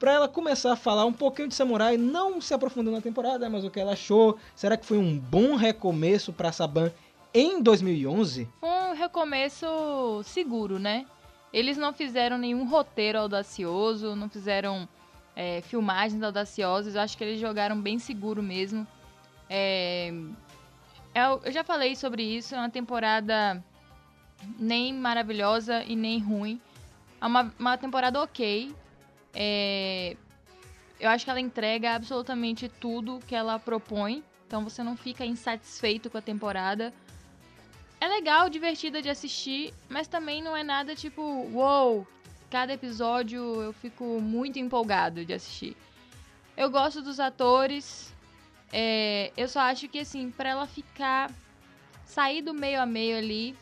pra 0.00 0.12
ela 0.12 0.26
começar 0.26 0.72
a 0.72 0.76
falar 0.76 1.04
um 1.04 1.12
pouquinho 1.12 1.46
de 1.46 1.54
Samurai, 1.54 1.98
não 1.98 2.40
se 2.40 2.54
aprofundando 2.54 2.96
na 2.96 3.02
temporada, 3.02 3.50
mas 3.50 3.64
o 3.64 3.70
que 3.70 3.78
ela 3.78 3.92
achou. 3.92 4.38
Será 4.56 4.76
que 4.76 4.86
foi 4.86 4.96
um 4.96 5.16
bom 5.16 5.54
recomeço 5.56 6.32
pra 6.32 6.50
Saban 6.50 6.90
em 7.34 7.62
2011? 7.62 8.48
Um 8.62 8.94
recomeço 8.94 9.66
seguro, 10.24 10.78
né? 10.78 11.04
Eles 11.52 11.76
não 11.76 11.92
fizeram 11.92 12.38
nenhum 12.38 12.66
roteiro 12.66 13.18
audacioso, 13.18 14.16
não 14.16 14.30
fizeram 14.30 14.88
é, 15.36 15.60
filmagens 15.60 16.22
audaciosas. 16.22 16.94
Eu 16.94 17.02
acho 17.02 17.18
que 17.18 17.22
eles 17.22 17.38
jogaram 17.38 17.78
bem 17.78 17.98
seguro 17.98 18.42
mesmo. 18.42 18.86
É, 19.50 20.10
eu, 21.14 21.42
eu 21.44 21.52
já 21.52 21.62
falei 21.62 21.94
sobre 21.94 22.22
isso. 22.22 22.54
É 22.54 22.58
uma 22.58 22.70
temporada 22.70 23.62
nem 24.58 24.94
maravilhosa 24.94 25.84
e 25.84 25.94
nem 25.94 26.18
ruim. 26.18 26.58
É 27.20 27.26
uma, 27.26 27.52
uma 27.58 27.76
temporada 27.76 28.22
ok. 28.22 28.74
É, 29.34 30.16
eu 30.98 31.08
acho 31.08 31.24
que 31.24 31.30
ela 31.30 31.40
entrega 31.40 31.94
absolutamente 31.94 32.68
tudo 32.68 33.20
que 33.26 33.34
ela 33.34 33.58
propõe. 33.58 34.22
Então 34.46 34.64
você 34.64 34.82
não 34.82 34.96
fica 34.96 35.24
insatisfeito 35.24 36.10
com 36.10 36.18
a 36.18 36.22
temporada. 36.22 36.92
É 38.00 38.08
legal, 38.08 38.48
divertida 38.48 39.02
de 39.02 39.08
assistir, 39.08 39.74
mas 39.88 40.08
também 40.08 40.42
não 40.42 40.56
é 40.56 40.62
nada 40.62 40.96
tipo, 40.96 41.22
uou, 41.52 42.06
cada 42.50 42.72
episódio 42.72 43.62
eu 43.62 43.72
fico 43.74 44.04
muito 44.20 44.58
empolgado 44.58 45.24
de 45.24 45.34
assistir. 45.34 45.76
Eu 46.56 46.70
gosto 46.70 47.02
dos 47.02 47.20
atores, 47.20 48.12
é, 48.72 49.32
eu 49.36 49.46
só 49.48 49.60
acho 49.60 49.88
que 49.88 49.98
assim, 49.98 50.30
pra 50.30 50.50
ela 50.50 50.66
ficar, 50.66 51.30
sair 52.04 52.42
do 52.42 52.54
meio 52.54 52.80
a 52.80 52.86
meio 52.86 53.18
ali, 53.18 53.56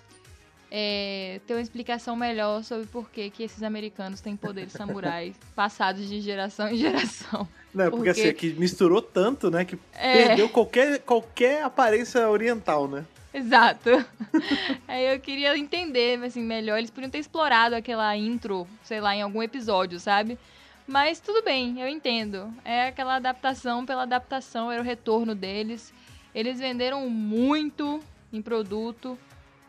é, 0.70 1.40
ter 1.46 1.54
uma 1.54 1.60
explicação 1.62 2.14
melhor 2.16 2.62
sobre 2.62 2.86
por 2.86 3.08
que, 3.10 3.30
que 3.30 3.42
esses 3.42 3.62
americanos 3.62 4.20
têm 4.20 4.36
poderes 4.36 4.72
samurais 4.72 5.34
passados 5.56 6.06
de 6.08 6.20
geração 6.20 6.68
em 6.68 6.76
geração. 6.76 7.48
Não, 7.74 7.84
porque, 7.90 7.96
Porque- 7.96 8.10
assim, 8.10 8.28
aqui 8.28 8.52
misturou 8.58 9.00
tanto, 9.02 9.50
né, 9.50 9.64
que 9.64 9.78
É. 9.94 10.26
perdeu 10.26 10.48
qualquer, 10.48 11.00
qualquer 11.00 11.62
aparência 11.62 12.28
oriental, 12.28 12.86
né? 12.88 13.04
Exato. 13.32 13.90
Aí 14.88 15.12
eu 15.14 15.20
queria 15.20 15.56
entender, 15.56 16.18
assim, 16.24 16.42
melhor. 16.42 16.78
Eles 16.78 16.90
podiam 16.90 17.10
ter 17.10 17.18
explorado 17.18 17.74
aquela 17.74 18.16
intro, 18.16 18.66
sei 18.82 19.00
lá, 19.00 19.14
em 19.14 19.22
algum 19.22 19.42
episódio, 19.42 20.00
sabe? 20.00 20.38
Mas 20.86 21.20
tudo 21.20 21.42
bem, 21.44 21.78
eu 21.80 21.86
entendo. 21.86 22.52
É 22.64 22.88
aquela 22.88 23.16
adaptação 23.16 23.84
pela 23.84 24.02
adaptação, 24.04 24.72
era 24.72 24.80
o 24.80 24.84
retorno 24.84 25.34
deles. 25.34 25.92
Eles 26.34 26.58
venderam 26.58 27.08
muito 27.10 28.00
em 28.32 28.40
produto, 28.40 29.18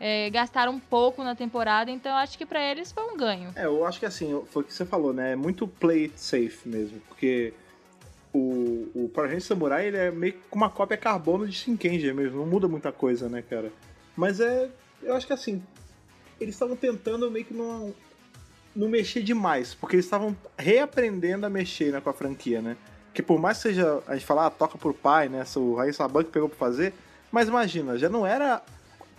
é, 0.00 0.30
gastaram 0.30 0.80
pouco 0.80 1.22
na 1.22 1.36
temporada, 1.36 1.90
então 1.90 2.16
acho 2.16 2.38
que 2.38 2.46
pra 2.46 2.64
eles 2.64 2.90
foi 2.90 3.04
um 3.04 3.16
ganho. 3.16 3.52
É, 3.54 3.66
eu 3.66 3.84
acho 3.84 4.00
que 4.00 4.06
assim, 4.06 4.42
foi 4.46 4.62
o 4.62 4.66
que 4.66 4.72
você 4.72 4.86
falou, 4.86 5.12
né? 5.12 5.32
É 5.32 5.36
muito 5.36 5.68
play 5.68 6.04
it 6.04 6.18
safe 6.18 6.66
mesmo, 6.66 6.98
porque 7.06 7.52
o, 8.32 8.88
o 8.94 9.10
Power 9.12 9.28
Rangers 9.28 9.44
Samurai 9.44 9.86
ele 9.86 9.98
é 9.98 10.10
meio 10.10 10.32
que 10.32 10.40
uma 10.52 10.70
cópia 10.70 10.96
carbono 10.96 11.46
de 11.46 11.54
Shinkenger 11.54 12.14
mesmo, 12.14 12.38
não 12.38 12.46
muda 12.46 12.66
muita 12.66 12.90
coisa, 12.90 13.28
né, 13.28 13.42
cara? 13.42 13.70
Mas 14.16 14.40
é, 14.40 14.70
eu 15.02 15.14
acho 15.14 15.26
que 15.26 15.34
assim, 15.34 15.62
eles 16.40 16.54
estavam 16.54 16.76
tentando 16.76 17.30
meio 17.30 17.44
que 17.44 17.52
não, 17.52 17.94
não 18.74 18.88
mexer 18.88 19.22
demais, 19.22 19.74
porque 19.74 19.96
eles 19.96 20.06
estavam 20.06 20.34
reaprendendo 20.56 21.44
a 21.44 21.50
mexer 21.50 21.92
né, 21.92 22.00
com 22.00 22.08
a 22.08 22.14
franquia, 22.14 22.62
né? 22.62 22.76
Que 23.12 23.22
por 23.22 23.38
mais 23.38 23.58
que 23.58 23.64
seja, 23.64 24.02
a 24.06 24.14
gente 24.14 24.24
falar, 24.24 24.46
ah, 24.46 24.50
toca 24.50 24.78
por 24.78 24.94
pai, 24.94 25.28
né? 25.28 25.44
O 25.56 25.74
Raiz 25.74 25.96
Saban 25.96 26.24
que 26.24 26.30
pegou 26.30 26.48
pra 26.48 26.56
fazer, 26.56 26.94
mas 27.30 27.48
imagina, 27.48 27.98
já 27.98 28.08
não 28.08 28.26
era 28.26 28.62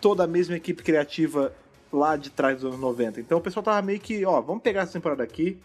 toda 0.01 0.23
a 0.23 0.27
mesma 0.27 0.55
equipe 0.55 0.83
criativa 0.83 1.53
lá 1.93 2.17
de 2.17 2.29
trás 2.29 2.55
dos 2.55 2.65
anos 2.65 2.79
90. 2.79 3.21
Então 3.21 3.37
o 3.37 3.41
pessoal 3.41 3.63
tava 3.63 3.81
meio 3.81 3.99
que, 3.99 4.25
ó, 4.25 4.41
vamos 4.41 4.63
pegar 4.63 4.81
essa 4.81 4.93
temporada 4.93 5.23
aqui, 5.23 5.57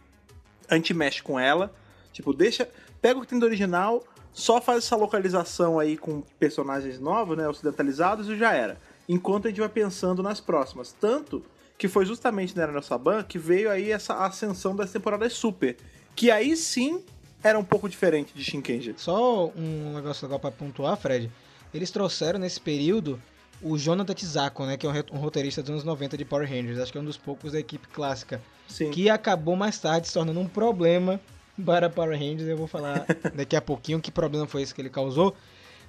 a 0.69 0.75
gente 0.75 0.93
mexe 0.93 1.23
com 1.23 1.41
ela, 1.41 1.75
tipo, 2.13 2.33
deixa, 2.33 2.69
pega 3.01 3.19
o 3.19 3.23
que 3.23 3.29
tem 3.29 3.39
do 3.39 3.47
original, 3.47 4.05
só 4.33 4.61
faz 4.61 4.85
essa 4.85 4.97
localização 4.97 5.79
aí 5.79 5.97
com 5.97 6.21
personagens 6.39 7.01
novos, 7.01 7.39
né, 7.39 7.49
ocidentalizados 7.49 8.29
e 8.29 8.37
já 8.37 8.53
era. 8.53 8.79
Enquanto 9.09 9.47
a 9.47 9.49
gente 9.49 9.61
vai 9.61 9.69
pensando 9.69 10.23
nas 10.23 10.41
próximas. 10.41 10.93
Tanto 10.93 11.43
que 11.79 11.89
foi 11.89 12.05
justamente 12.05 12.57
na 12.57 12.65
Era 12.65 12.83
Saban 12.83 13.23
que 13.23 13.39
veio 13.39 13.71
aí 13.71 13.91
essa 13.91 14.25
ascensão 14.25 14.75
das 14.75 14.91
temporadas 14.91 15.33
super, 15.33 15.77
que 16.15 16.31
aí 16.31 16.57
sim 16.57 17.03
era 17.43 17.59
um 17.59 17.65
pouco 17.65 17.89
diferente 17.89 18.35
de 18.35 18.43
Shinkenji. 18.43 18.95
Só 18.97 19.47
um 19.57 19.95
negócio 19.95 20.27
legal 20.27 20.41
pra 20.41 20.51
pontuar, 20.51 20.97
Fred. 20.97 21.31
Eles 21.73 21.91
trouxeram 21.91 22.39
nesse 22.39 22.61
período 22.61 23.21
o 23.63 23.77
Jonathan 23.79 24.15
Tizako, 24.15 24.67
né? 24.67 24.77
Que 24.77 24.87
é 24.87 24.91
um, 24.91 25.19
roteirista 25.19 25.63
dos 25.63 25.71
anos 25.71 25.85
90 25.85 26.17
de 26.17 26.25
Power 26.25 26.49
Rangers. 26.49 26.79
Acho 26.79 26.93
que 26.93 26.99
é 26.99 27.01
um 27.01 27.05
dos 27.05 27.17
poucos 27.17 27.53
da 27.53 27.61
equipe 27.61 27.87
clássica. 27.89 28.41
Sim. 28.69 28.91
Que 28.91 29.09
acabou 29.09 29.57
mais 29.57 29.79
tarde 29.79 30.09
se 30.09 30.15
tornando 30.15 30.41
um 30.41 30.49
problema 30.49 31.21
para 31.65 31.89
Power 31.89 32.19
Rangers. 32.19 32.49
Eu 32.49 32.57
vou 32.57 32.67
falar 32.67 33.07
daqui 33.35 33.57
a 33.57 33.63
pouquinho 33.63 34.01
que 34.01 34.11
problema 34.11 34.47
foi 34.47 34.63
esse 34.63 34.75
que 34.75 34.81
ele 34.81 34.91
causou. 34.91 35.35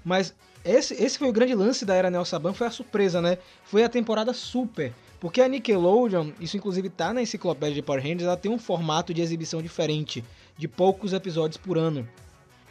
Mas 0.03 0.33
esse, 0.63 0.93
esse 0.93 1.17
foi 1.17 1.29
o 1.29 1.33
grande 1.33 1.53
lance 1.53 1.85
da 1.85 1.95
Era 1.95 2.09
Neo 2.09 2.25
Saban, 2.25 2.53
foi 2.53 2.67
a 2.67 2.71
surpresa, 2.71 3.21
né? 3.21 3.37
Foi 3.63 3.83
a 3.83 3.89
temporada 3.89 4.33
super. 4.33 4.93
Porque 5.19 5.41
a 5.41 5.47
Nickelodeon, 5.47 6.31
isso 6.39 6.57
inclusive 6.57 6.89
tá 6.89 7.11
na 7.11 7.21
enciclopédia 7.21 7.75
de 7.75 7.81
Power 7.81 8.01
Rangers, 8.01 8.23
ela 8.23 8.37
tem 8.37 8.51
um 8.51 8.59
formato 8.59 9.13
de 9.13 9.21
exibição 9.21 9.61
diferente, 9.61 10.23
de 10.57 10.67
poucos 10.67 11.11
episódios 11.11 11.57
por 11.57 11.77
ano. 11.77 12.07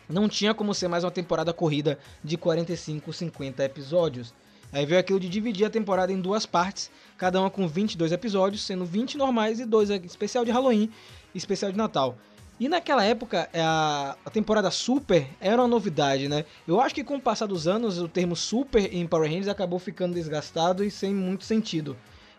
Não 0.09 0.29
tinha 0.29 0.55
como 0.55 0.73
ser 0.73 0.87
mais 0.87 1.03
uma 1.03 1.11
temporada 1.11 1.53
corrida 1.53 1.99
de 2.23 2.37
45, 2.37 3.13
50 3.13 3.65
episódios. 3.65 4.33
Aí 4.73 4.85
veio 4.85 5.01
aquilo 5.01 5.21
de 5.21 5.29
dividir 5.29 5.65
a 5.67 5.71
temporada 5.71 6.13
em 6.13 6.21
duas 6.21 6.45
partes, 6.45 6.91
cada 7.17 7.41
uma 7.41 7.51
com 7.51 7.67
22 7.67 8.13
episódios, 8.13 8.63
sendo 8.63 8.85
20 8.85 9.17
normais 9.17 9.61
e 9.61 9.65
dois 9.65 9.91
especial 9.91 10.45
de 10.45 10.51
Halloween 10.51 10.91
e 11.35 11.39
especial 11.39 11.71
de 11.71 11.79
Natal. 11.79 12.17
E 12.59 12.69
naquela 12.69 13.05
época, 13.05 13.51
a, 13.55 14.17
a 14.25 14.31
temporada 14.31 14.71
Super 14.71 15.29
era 15.41 15.61
uma 15.61 15.69
novidade, 15.69 16.27
né? 16.27 16.47
Eu 16.67 16.81
acho 16.81 16.95
que 16.95 17.05
com 17.05 17.17
o 17.17 17.21
passar 17.21 17.47
dos 17.47 17.69
anos, 17.69 17.99
o 17.99 18.09
termo 18.09 18.35
Super 18.35 18.95
em 18.95 19.07
Power 19.07 19.29
Rangers 19.29 19.49
acabou 19.49 19.79
ficando 19.79 20.15
desgastado 20.15 20.83
e 20.83 20.91
sem 20.91 21.15
muito 21.15 21.45
sentido. 21.45 21.97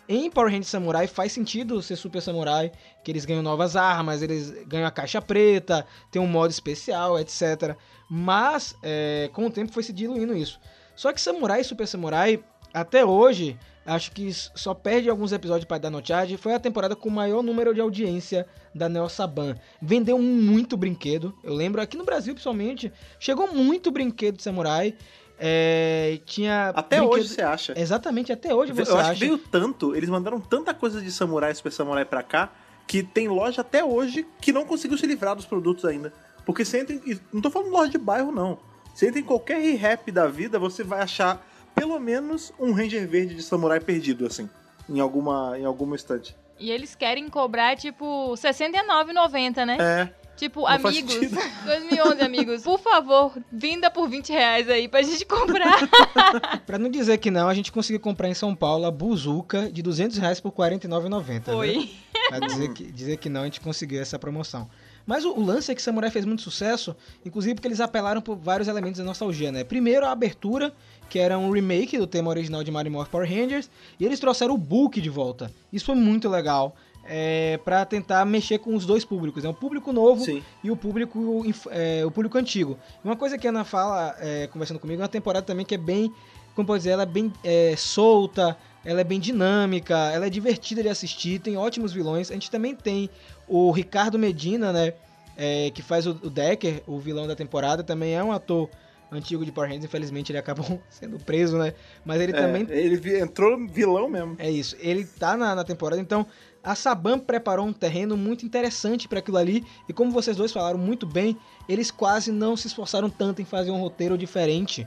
Em 0.09 0.31
Power 0.31 0.49
Rangers 0.49 0.69
Samurai 0.69 1.05
faz 1.05 1.33
sentido 1.33 1.81
ser 1.83 1.97
Super 1.97 2.21
Samurai, 2.21 2.71
que 3.03 3.11
eles 3.11 3.25
ganham 3.25 3.43
novas 3.43 3.75
armas, 3.75 4.23
eles 4.23 4.51
ganham 4.65 4.87
a 4.87 4.91
caixa 4.91 5.21
preta, 5.21 5.85
tem 6.09 6.19
um 6.19 6.27
modo 6.27 6.49
especial, 6.49 7.19
etc. 7.19 7.75
Mas 8.09 8.75
é, 8.81 9.29
com 9.33 9.45
o 9.45 9.51
tempo 9.51 9.71
foi 9.71 9.83
se 9.83 9.93
diluindo 9.93 10.35
isso. 10.35 10.59
Só 10.97 11.13
que 11.13 11.21
Samurai 11.21 11.61
e 11.61 11.63
Super 11.63 11.87
Samurai, 11.87 12.43
até 12.73 13.05
hoje, 13.05 13.57
acho 13.85 14.11
que 14.11 14.33
só 14.33 14.73
perde 14.73 15.09
alguns 15.09 15.31
episódios 15.31 15.63
para 15.65 15.77
dar 15.89 16.05
Charge. 16.05 16.35
Foi 16.37 16.53
a 16.55 16.59
temporada 16.59 16.95
com 16.95 17.07
o 17.07 17.11
maior 17.11 17.41
número 17.43 17.73
de 17.73 17.79
audiência 17.79 18.45
da 18.75 18.89
Neo 18.89 19.07
Saban. 19.07 19.55
Vendeu 19.81 20.17
muito 20.19 20.75
brinquedo. 20.75 21.33
Eu 21.43 21.53
lembro 21.53 21.79
aqui 21.81 21.95
no 21.95 22.03
Brasil, 22.03 22.33
principalmente, 22.33 22.91
chegou 23.19 23.53
muito 23.53 23.91
brinquedo 23.91 24.37
de 24.37 24.43
Samurai. 24.43 24.95
É, 25.39 26.19
tinha 26.25 26.69
Até 26.69 26.97
brinquedo- 26.97 27.19
hoje 27.19 27.29
você 27.29 27.41
acha. 27.43 27.73
Exatamente, 27.79 28.31
até 28.33 28.53
hoje 28.55 28.73
você 28.73 28.91
eu 28.91 28.97
acho 28.97 29.11
acha. 29.11 29.13
que 29.13 29.19
veio 29.19 29.37
tanto, 29.37 29.95
eles 29.95 30.09
mandaram 30.09 30.39
tanta 30.39 30.73
coisa 30.73 30.99
de 30.99 31.11
Samurai 31.11 31.51
e 31.51 31.55
Super 31.55 31.71
Samurai 31.71 32.05
pra 32.05 32.23
cá, 32.23 32.51
que 32.87 33.03
tem 33.03 33.27
loja 33.27 33.61
até 33.61 33.83
hoje 33.85 34.25
que 34.41 34.51
não 34.51 34.65
conseguiu 34.65 34.97
se 34.97 35.05
livrar 35.05 35.35
dos 35.35 35.45
produtos 35.45 35.85
ainda. 35.85 36.11
Porque 36.43 36.65
você 36.65 36.79
entra 36.79 36.95
em, 36.95 37.19
não 37.31 37.39
tô 37.41 37.51
falando 37.51 37.69
loja 37.71 37.91
de 37.91 37.97
bairro, 37.99 38.31
não. 38.31 38.57
Você 38.97 39.09
entra 39.09 39.19
em 39.19 39.23
qualquer 39.23 39.59
rap 39.75 40.11
da 40.11 40.25
vida, 40.25 40.57
você 40.57 40.83
vai 40.83 41.01
achar 41.01 41.45
pelo 41.75 41.99
menos 41.99 42.51
um 42.59 42.71
Ranger 42.71 43.07
verde 43.07 43.35
de 43.35 43.43
Samurai 43.43 43.79
perdido, 43.79 44.25
assim. 44.25 44.49
Em 44.89 44.99
alguma, 44.99 45.55
em 45.55 45.65
alguma 45.65 45.95
estante. 45.95 46.35
E 46.59 46.71
eles 46.71 46.95
querem 46.95 47.29
cobrar, 47.29 47.77
tipo, 47.77 48.31
R$ 48.31 48.35
69,90, 48.35 49.65
né? 49.67 49.77
É. 49.79 50.09
Tipo, 50.35 50.61
Não 50.61 50.69
amigos, 50.69 51.13
sentido. 51.13 51.37
2011, 51.63 52.21
amigos, 52.23 52.63
por 52.63 52.79
favor, 52.79 53.37
vinda 53.51 53.91
por 53.91 54.09
20 54.09 54.29
reais 54.29 54.67
aí 54.67 54.87
pra 54.87 55.03
gente 55.03 55.23
comprar. 55.25 55.77
Pra 56.65 56.79
não 56.79 56.89
dizer 56.89 57.19
que 57.19 57.29
não, 57.29 57.47
a 57.47 57.53
gente 57.53 57.71
conseguiu 57.71 57.99
comprar 57.99 58.29
em 58.29 58.33
São 58.33 58.55
Paulo 58.55 58.85
a 58.85 58.89
Buzuca 58.89 59.69
de 59.71 59.83
200 59.83 60.17
reais 60.17 60.39
por 60.39 60.49
R$ 60.49 60.75
49,90. 60.75 61.29
Né? 61.29 61.41
Foi. 61.45 61.91
Pra 62.29 62.39
dizer 62.39 62.73
que, 62.73 62.91
dizer 62.91 63.17
que 63.17 63.29
não, 63.29 63.41
a 63.41 63.45
gente 63.45 63.61
conseguiu 63.61 64.01
essa 64.01 64.17
promoção. 64.17 64.67
Mas 65.07 65.23
o, 65.23 65.31
o 65.31 65.43
lance 65.43 65.71
é 65.71 65.75
que 65.75 65.81
Samurai 65.81 66.11
fez 66.11 66.25
muito 66.25 66.41
sucesso, 66.41 66.95
inclusive 67.25 67.55
porque 67.55 67.67
eles 67.67 67.79
apelaram 67.79 68.21
por 68.21 68.35
vários 68.35 68.67
elementos 68.67 68.99
da 68.99 69.05
nostalgia, 69.05 69.51
né? 69.51 69.63
Primeiro, 69.63 70.05
a 70.05 70.11
abertura, 70.11 70.73
que 71.09 71.17
era 71.17 71.39
um 71.39 71.49
remake 71.49 71.97
do 71.97 72.05
tema 72.05 72.29
original 72.29 72.61
de 72.63 72.69
Mario 72.69 72.91
Morph 72.91 73.09
Power 73.09 73.27
Rangers, 73.27 73.69
e 73.97 74.05
eles 74.05 74.19
trouxeram 74.19 74.53
o 74.53 74.57
Book 74.57 74.99
de 74.99 75.09
volta. 75.09 75.49
Isso 75.71 75.85
foi 75.85 75.95
muito 75.95 76.27
legal, 76.27 76.75
é, 77.07 77.57
para 77.63 77.85
tentar 77.85 78.25
mexer 78.25 78.59
com 78.59 78.75
os 78.75 78.85
dois 78.85 79.05
públicos, 79.05 79.43
né? 79.43 79.49
O 79.49 79.53
público 79.53 79.93
novo 79.93 80.25
Sim. 80.25 80.43
e 80.61 80.69
o 80.69 80.75
público, 80.75 81.45
é, 81.71 82.05
o 82.05 82.11
público 82.11 82.37
antigo. 82.37 82.77
Uma 83.03 83.15
coisa 83.15 83.37
que 83.37 83.47
a 83.47 83.49
Ana 83.49 83.63
fala, 83.63 84.13
é, 84.19 84.47
conversando 84.47 84.79
comigo, 84.79 85.01
é 85.01 85.03
uma 85.03 85.09
temporada 85.09 85.45
também 85.45 85.65
que 85.65 85.75
é 85.75 85.77
bem, 85.77 86.11
como 86.53 86.67
pode 86.67 86.79
dizer, 86.79 86.91
ela 86.91 87.03
é 87.03 87.05
bem 87.05 87.31
é, 87.43 87.75
solta, 87.77 88.57
ela 88.87 89.01
é 89.01 89.03
bem 89.03 89.19
dinâmica, 89.19 89.95
ela 90.13 90.25
é 90.27 90.29
divertida 90.29 90.81
de 90.81 90.87
assistir, 90.89 91.39
tem 91.39 91.57
ótimos 91.57 91.91
vilões. 91.91 92.31
A 92.31 92.33
gente 92.33 92.49
também 92.49 92.73
tem 92.73 93.09
o 93.47 93.69
Ricardo 93.71 94.17
Medina, 94.17 94.71
né, 94.71 94.93
é, 95.35 95.69
que 95.71 95.81
faz 95.81 96.07
o, 96.07 96.11
o 96.23 96.29
Decker, 96.29 96.81
o 96.87 96.97
vilão 96.97 97.27
da 97.27 97.35
temporada, 97.35 97.83
também 97.83 98.15
é 98.15 98.23
um 98.23 98.31
ator 98.31 98.69
antigo 99.11 99.45
de 99.45 99.51
Power 99.51 99.69
Rangers, 99.69 99.85
infelizmente 99.85 100.31
ele 100.31 100.39
acabou 100.39 100.81
sendo 100.89 101.17
preso, 101.19 101.57
né, 101.57 101.73
mas 102.05 102.19
ele 102.21 102.31
É, 102.31 102.35
também 102.35 102.65
Ele 102.69 103.19
entrou 103.19 103.57
vilão 103.67 104.09
mesmo. 104.09 104.35
é 104.39 104.49
isso. 104.49 104.75
Ele 104.79 105.05
tá 105.05 105.35
na, 105.37 105.53
na 105.53 105.63
temporada, 105.63 106.01
então 106.01 106.25
a 106.63 106.73
Saban 106.75 107.19
preparou 107.19 107.65
um 107.65 107.73
terreno 107.73 108.17
muito 108.17 108.45
interessante 108.45 109.07
para 109.07 109.19
aquilo 109.19 109.37
ali. 109.37 109.63
E 109.87 109.93
como 109.93 110.11
vocês 110.11 110.35
dois 110.35 110.51
falaram 110.51 110.77
muito 110.79 111.05
bem, 111.05 111.37
eles 111.69 111.91
quase 111.91 112.31
não 112.31 112.57
se 112.57 112.67
esforçaram 112.67 113.09
tanto 113.09 113.41
em 113.41 113.45
fazer 113.45 113.71
um 113.71 113.79
roteiro 113.79 114.17
diferente. 114.17 114.85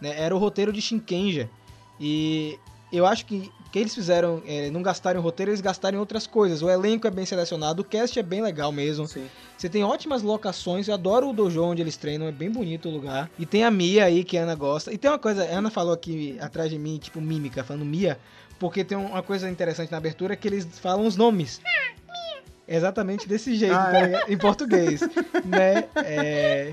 né? 0.00 0.14
Era 0.20 0.34
o 0.34 0.38
roteiro 0.38 0.72
de 0.72 0.80
Shinkenja. 0.80 1.48
E 2.00 2.58
eu 2.92 3.06
acho 3.06 3.26
que 3.26 3.50
que 3.70 3.78
eles 3.78 3.94
fizeram, 3.94 4.42
é, 4.48 4.68
não 4.68 4.82
gastaram 4.82 5.20
em 5.20 5.22
roteiro, 5.22 5.52
eles 5.52 5.60
gastaram 5.60 5.96
em 5.96 6.00
outras 6.00 6.26
coisas. 6.26 6.60
O 6.60 6.68
elenco 6.68 7.06
é 7.06 7.10
bem 7.10 7.24
selecionado, 7.24 7.82
o 7.82 7.84
cast 7.84 8.18
é 8.18 8.22
bem 8.22 8.42
legal 8.42 8.72
mesmo. 8.72 9.06
Sim. 9.06 9.28
Você 9.56 9.68
tem 9.68 9.84
ótimas 9.84 10.22
locações, 10.22 10.88
eu 10.88 10.94
adoro 10.94 11.28
o 11.28 11.32
dojo 11.32 11.62
onde 11.62 11.80
eles 11.80 11.96
treinam, 11.96 12.26
é 12.26 12.32
bem 12.32 12.50
bonito 12.50 12.88
o 12.88 12.90
lugar. 12.90 13.30
E 13.38 13.46
tem 13.46 13.62
a 13.62 13.70
Mia 13.70 14.06
aí 14.06 14.24
que 14.24 14.36
a 14.36 14.42
Ana 14.42 14.56
gosta. 14.56 14.92
E 14.92 14.98
tem 14.98 15.08
uma 15.08 15.20
coisa, 15.20 15.44
a 15.44 15.56
Ana 15.58 15.70
falou 15.70 15.92
aqui 15.92 16.36
atrás 16.40 16.68
de 16.68 16.80
mim, 16.80 16.98
tipo 16.98 17.20
mímica, 17.20 17.62
falando 17.62 17.84
Mia, 17.84 18.18
porque 18.58 18.82
tem 18.82 18.98
uma 18.98 19.22
coisa 19.22 19.48
interessante 19.48 19.92
na 19.92 19.98
abertura 19.98 20.34
que 20.34 20.48
eles 20.48 20.66
falam 20.80 21.06
os 21.06 21.14
nomes. 21.14 21.60
Exatamente 22.66 23.28
desse 23.28 23.54
jeito, 23.54 23.74
Ah, 23.74 23.90
tá 23.92 24.00
é. 24.00 24.24
em 24.28 24.36
português, 24.36 25.00
né? 25.44 25.84
É, 25.94 26.70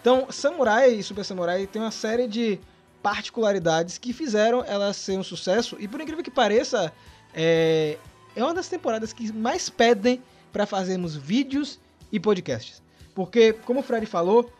Então, 0.00 0.26
Samurai 0.28 0.90
e 0.90 1.02
Super 1.02 1.24
Samurai 1.24 1.66
tem 1.66 1.80
uma 1.80 1.90
série 1.90 2.28
de 2.28 2.60
particularidades 3.04 3.98
que 3.98 4.14
fizeram 4.14 4.64
ela 4.64 4.90
ser 4.94 5.18
um 5.18 5.22
sucesso. 5.22 5.76
E 5.78 5.86
por 5.86 6.00
incrível 6.00 6.24
que 6.24 6.30
pareça, 6.30 6.90
é, 7.34 7.98
é 8.34 8.42
uma 8.42 8.54
das 8.54 8.66
temporadas 8.66 9.12
que 9.12 9.30
mais 9.30 9.68
pedem 9.68 10.22
para 10.50 10.64
fazermos 10.64 11.14
vídeos 11.14 11.78
e 12.10 12.18
podcasts. 12.18 12.82
Porque, 13.14 13.52
como 13.52 13.80
o 13.80 13.82
Fred 13.82 14.06
falou, 14.06 14.50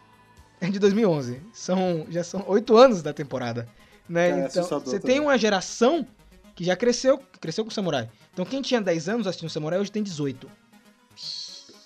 é 0.61 0.69
de 0.69 0.79
2011. 0.79 1.41
São, 1.55 2.07
já 2.11 2.23
são 2.23 2.45
oito 2.47 2.77
anos 2.77 3.03
da 3.03 3.15
temporada. 3.15 3.67
Né? 4.07 4.27
É 4.27 4.31
então, 4.33 4.45
assustador 4.45 4.85
você 4.85 5.01
também. 5.01 5.17
tem 5.17 5.25
uma 5.25 5.39
geração 5.39 6.07
que 6.55 6.65
já 6.65 6.77
cresceu, 6.77 7.19
cresceu 7.41 7.65
com 7.65 7.71
Samurai. 7.71 8.11
Então, 8.35 8.45
quem 8.45 8.61
tinha 8.61 8.81
10 8.81 9.09
anos 9.09 9.27
assistindo 9.27 9.49
Samurai 9.49 9.81
hoje 9.81 9.91
tem 9.91 10.03
18. 10.03 10.51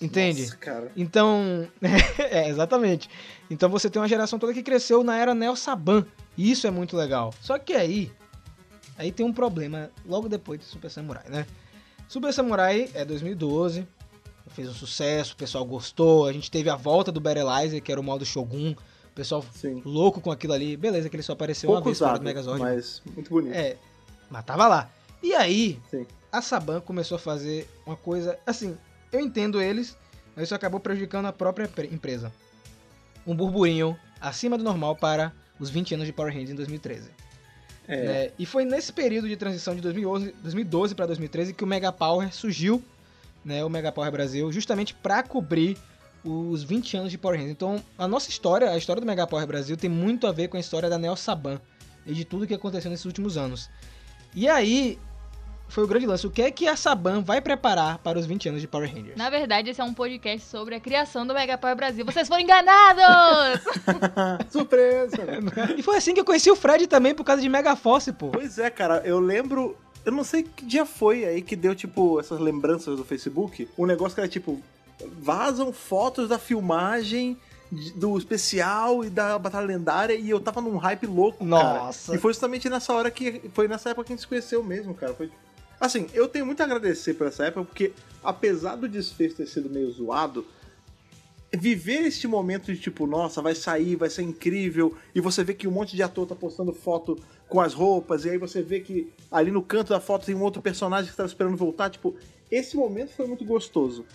Entende? 0.01 0.41
Nossa, 0.41 0.57
cara. 0.57 0.91
Então, 0.95 1.67
é, 2.19 2.49
exatamente. 2.49 3.09
Então 3.49 3.69
você 3.69 3.89
tem 3.89 4.01
uma 4.01 4.07
geração 4.07 4.37
toda 4.37 4.53
que 4.53 4.63
cresceu 4.63 5.03
na 5.03 5.17
era 5.17 5.33
Neo 5.33 5.55
Saban. 5.55 6.05
Isso 6.41 6.65
é 6.67 6.71
muito 6.71 6.95
legal. 6.95 7.33
Só 7.41 7.57
que 7.59 7.73
aí, 7.73 8.11
aí 8.97 9.11
tem 9.11 9.25
um 9.25 9.33
problema 9.33 9.89
logo 10.05 10.29
depois 10.29 10.59
de 10.59 10.65
Super 10.65 10.89
Samurai, 10.89 11.23
né? 11.29 11.45
Super 12.07 12.33
Samurai 12.33 12.89
é 12.93 13.03
2012, 13.05 13.85
fez 14.49 14.67
um 14.69 14.73
sucesso, 14.73 15.33
o 15.33 15.37
pessoal 15.37 15.63
gostou. 15.65 16.25
A 16.25 16.33
gente 16.33 16.49
teve 16.49 16.69
a 16.69 16.75
volta 16.75 17.11
do 17.11 17.19
Battleizer, 17.19 17.81
que 17.83 17.91
era 17.91 18.01
o 18.01 18.03
modo 18.03 18.25
Shogun. 18.25 18.71
O 18.71 19.13
pessoal 19.13 19.43
Sim. 19.53 19.81
louco 19.85 20.19
com 20.21 20.31
aquilo 20.31 20.53
ali. 20.53 20.75
Beleza, 20.77 21.09
que 21.09 21.15
ele 21.15 21.23
só 21.23 21.33
apareceu 21.33 21.69
uma 21.69 21.75
Pouco 21.75 21.89
vez 21.89 21.99
fora 21.99 22.11
usado, 22.13 22.21
do 22.21 22.25
Megazord. 22.25 22.59
mas 22.61 23.01
muito 23.13 23.29
bonito. 23.29 23.53
É, 23.53 23.77
mas 24.29 24.43
tava 24.45 24.67
lá. 24.67 24.89
E 25.21 25.33
aí, 25.35 25.79
Sim. 25.91 26.05
a 26.31 26.41
Saban 26.41 26.79
começou 26.81 27.17
a 27.17 27.19
fazer 27.19 27.69
uma 27.85 27.95
coisa. 27.97 28.39
Assim, 28.47 28.75
eu 29.11 29.19
entendo 29.19 29.61
eles, 29.61 29.95
mas 30.35 30.45
isso 30.45 30.55
acabou 30.55 30.79
prejudicando 30.79 31.25
a 31.27 31.33
própria 31.33 31.65
empre- 31.65 31.89
empresa. 31.91 32.31
Um 33.27 33.35
burburinho 33.35 33.95
acima 34.19 34.57
do 34.57 34.63
normal 34.63 34.95
para 34.95 35.31
os 35.59 35.69
20 35.69 35.95
anos 35.95 36.07
de 36.07 36.13
Power 36.13 36.31
Rangers 36.31 36.51
em 36.51 36.55
2013. 36.55 37.09
É. 37.87 38.03
né? 38.03 38.31
E 38.37 38.45
foi 38.45 38.65
nesse 38.65 38.93
período 38.93 39.27
de 39.27 39.35
transição 39.35 39.75
de 39.75 39.81
2011, 39.81 40.33
2012 40.43 40.95
para 40.95 41.07
2013 41.07 41.53
que 41.53 41.63
o 41.63 41.67
Mega 41.67 41.91
Power 41.91 42.33
surgiu, 42.33 42.83
né, 43.43 43.63
o 43.63 43.69
Mega 43.69 43.91
Power 43.91 44.11
Brasil, 44.11 44.51
justamente 44.51 44.93
para 44.93 45.23
cobrir 45.23 45.77
os 46.23 46.63
20 46.63 46.97
anos 46.97 47.11
de 47.11 47.17
Power 47.17 47.37
Rangers. 47.37 47.53
Então, 47.53 47.83
a 47.97 48.07
nossa 48.07 48.29
história, 48.29 48.69
a 48.69 48.77
história 48.77 49.01
do 49.01 49.07
Mega 49.07 49.25
Power 49.25 49.47
Brasil 49.47 49.75
tem 49.75 49.89
muito 49.89 50.27
a 50.27 50.31
ver 50.31 50.49
com 50.49 50.57
a 50.57 50.59
história 50.59 50.89
da 50.89 50.97
Neo 50.97 51.15
Saban 51.15 51.59
e 52.05 52.13
de 52.13 52.25
tudo 52.25 52.45
que 52.45 52.53
aconteceu 52.53 52.91
nesses 52.91 53.05
últimos 53.05 53.37
anos. 53.37 53.69
E 54.35 54.47
aí, 54.47 54.99
foi 55.69 55.83
o 55.83 55.87
grande 55.87 56.05
lance. 56.05 56.25
O 56.25 56.31
que 56.31 56.41
é 56.41 56.51
que 56.51 56.67
a 56.67 56.75
Saban 56.75 57.21
vai 57.21 57.39
preparar 57.39 57.99
para 57.99 58.17
os 58.19 58.25
20 58.25 58.49
anos 58.49 58.61
de 58.61 58.67
Power 58.67 58.91
Rangers? 58.91 59.15
Na 59.15 59.29
verdade, 59.29 59.69
esse 59.69 59.79
é 59.79 59.83
um 59.83 59.93
podcast 59.93 60.47
sobre 60.47 60.75
a 60.75 60.79
criação 60.79 61.25
do 61.25 61.33
Mega 61.33 61.57
Power 61.57 61.75
Brasil. 61.75 62.03
Vocês 62.03 62.27
foram 62.27 62.41
enganados! 62.41 63.61
Surpresa! 64.49 65.17
E 65.77 65.83
foi 65.83 65.97
assim 65.97 66.13
que 66.13 66.19
eu 66.19 66.25
conheci 66.25 66.49
o 66.49 66.55
Fred 66.55 66.87
também, 66.87 67.13
por 67.13 67.23
causa 67.23 67.41
de 67.41 67.47
Mega 67.47 67.75
Force, 67.75 68.11
pô. 68.11 68.29
pois 68.29 68.57
é, 68.57 68.69
cara, 68.69 69.01
eu 69.05 69.19
lembro. 69.19 69.77
Eu 70.03 70.11
não 70.11 70.23
sei 70.23 70.43
que 70.43 70.65
dia 70.65 70.85
foi 70.85 71.25
aí 71.25 71.41
que 71.41 71.55
deu, 71.55 71.75
tipo, 71.75 72.19
essas 72.19 72.39
lembranças 72.39 72.97
do 72.97 73.05
Facebook. 73.05 73.69
Um 73.77 73.85
negócio 73.85 74.15
que 74.15 74.21
era 74.21 74.29
tipo. 74.29 74.61
Vazam 75.21 75.71
fotos 75.71 76.27
da 76.27 76.37
filmagem 76.37 77.37
do 77.95 78.17
especial 78.17 79.05
e 79.05 79.09
da 79.09 79.37
Batalha 79.37 79.67
Lendária 79.67 80.15
e 80.15 80.29
eu 80.29 80.39
tava 80.39 80.59
num 80.59 80.77
hype 80.77 81.05
louco, 81.05 81.45
Nossa. 81.45 82.07
cara. 82.07 82.17
E 82.17 82.21
foi 82.21 82.33
justamente 82.33 82.67
nessa 82.69 82.93
hora 82.93 83.11
que. 83.11 83.49
Foi 83.53 83.67
nessa 83.67 83.91
época 83.91 84.07
que 84.07 84.13
a 84.13 84.15
gente 84.15 84.21
se 84.21 84.27
conheceu 84.27 84.63
mesmo, 84.63 84.93
cara. 84.93 85.13
Foi. 85.13 85.31
Assim, 85.79 86.07
eu 86.13 86.27
tenho 86.27 86.45
muito 86.45 86.61
a 86.61 86.65
agradecer 86.65 87.13
por 87.13 87.27
essa 87.27 87.45
época, 87.45 87.65
porque 87.65 87.93
apesar 88.23 88.75
do 88.75 88.87
desfecho 88.87 89.35
ter 89.35 89.47
sido 89.47 89.69
meio 89.69 89.89
zoado, 89.91 90.45
viver 91.51 92.01
este 92.01 92.27
momento 92.27 92.73
de 92.73 92.79
tipo, 92.79 93.07
nossa, 93.07 93.41
vai 93.41 93.55
sair, 93.55 93.95
vai 93.95 94.09
ser 94.09 94.23
incrível, 94.23 94.95
e 95.15 95.21
você 95.21 95.43
vê 95.43 95.53
que 95.53 95.67
um 95.67 95.71
monte 95.71 95.95
de 95.95 96.03
ator 96.03 96.27
tá 96.27 96.35
postando 96.35 96.73
foto 96.73 97.17
com 97.47 97.59
as 97.61 97.73
roupas, 97.73 98.25
e 98.25 98.29
aí 98.29 98.37
você 98.37 98.61
vê 98.61 98.81
que 98.81 99.11
ali 99.31 99.51
no 99.51 99.63
canto 99.63 99.89
da 99.89 99.99
foto 99.99 100.25
tem 100.25 100.35
um 100.35 100.43
outro 100.43 100.61
personagem 100.61 101.09
que 101.09 101.17
tava 101.17 101.27
esperando 101.27 101.57
voltar, 101.57 101.89
tipo, 101.89 102.15
esse 102.51 102.75
momento 102.75 103.13
foi 103.13 103.25
muito 103.25 103.45
gostoso. 103.45 104.05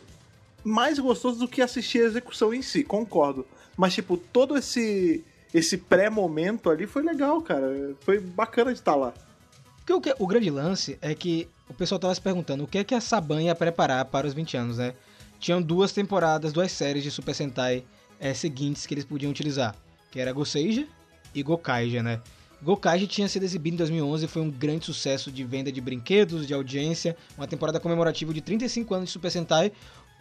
Mais 0.63 0.99
gostoso 0.99 1.39
do 1.39 1.49
que 1.49 1.63
assistir 1.63 2.01
a 2.03 2.07
execução 2.07 2.53
em 2.55 2.63
si, 2.63 2.85
concordo. 2.85 3.47
Mas, 3.77 3.95
tipo, 3.95 4.17
todo 4.17 4.57
esse 4.57 5.25
esse 5.53 5.79
pré-momento 5.79 6.69
ali 6.69 6.85
foi 6.85 7.03
legal, 7.03 7.41
cara. 7.41 7.95
Foi 8.01 8.19
bacana 8.19 8.73
de 8.73 8.81
estar 8.81 8.97
lá. 8.97 9.15
Porque 9.85 9.93
o, 9.93 10.01
que- 10.01 10.15
o 10.23 10.27
grande 10.27 10.51
lance 10.51 10.99
é 11.03 11.15
que 11.15 11.47
o 11.69 11.75
pessoal 11.75 11.99
tava 11.99 12.15
se 12.15 12.21
perguntando 12.21 12.65
o 12.65 12.67
que 12.67 12.79
é 12.79 12.85
que 12.85 12.95
a 12.95 13.01
Saban 13.01 13.43
ia 13.43 13.55
preparar 13.55 14.05
para 14.07 14.27
os 14.27 14.33
20 14.33 14.57
anos, 14.57 14.79
né? 14.79 14.95
Tinham 15.39 15.61
duas 15.61 15.93
temporadas, 15.93 16.53
duas 16.53 16.73
séries 16.73 17.03
de 17.03 17.11
Super 17.11 17.35
Sentai 17.35 17.85
eh, 18.19 18.33
seguintes 18.33 18.87
que 18.87 18.95
eles 18.95 19.05
podiam 19.05 19.31
utilizar, 19.31 19.75
que 20.11 20.19
era 20.19 20.33
Goseiger 20.33 20.87
e 21.35 21.43
Gokaiger, 21.43 22.03
né? 22.03 22.21
Gokaiger 22.63 23.07
tinha 23.07 23.29
sido 23.29 23.43
exibido 23.43 23.75
em 23.75 23.77
2011 23.79 24.25
e 24.25 24.29
foi 24.29 24.41
um 24.41 24.51
grande 24.51 24.87
sucesso 24.87 25.31
de 25.31 25.45
venda 25.45 25.71
de 25.71 25.83
brinquedos, 25.83 26.47
de 26.47 26.55
audiência, 26.55 27.15
uma 27.37 27.47
temporada 27.47 27.79
comemorativa 27.79 28.33
de 28.33 28.41
35 28.41 28.95
anos 28.95 29.09
de 29.11 29.13
Super 29.13 29.31
Sentai, 29.31 29.71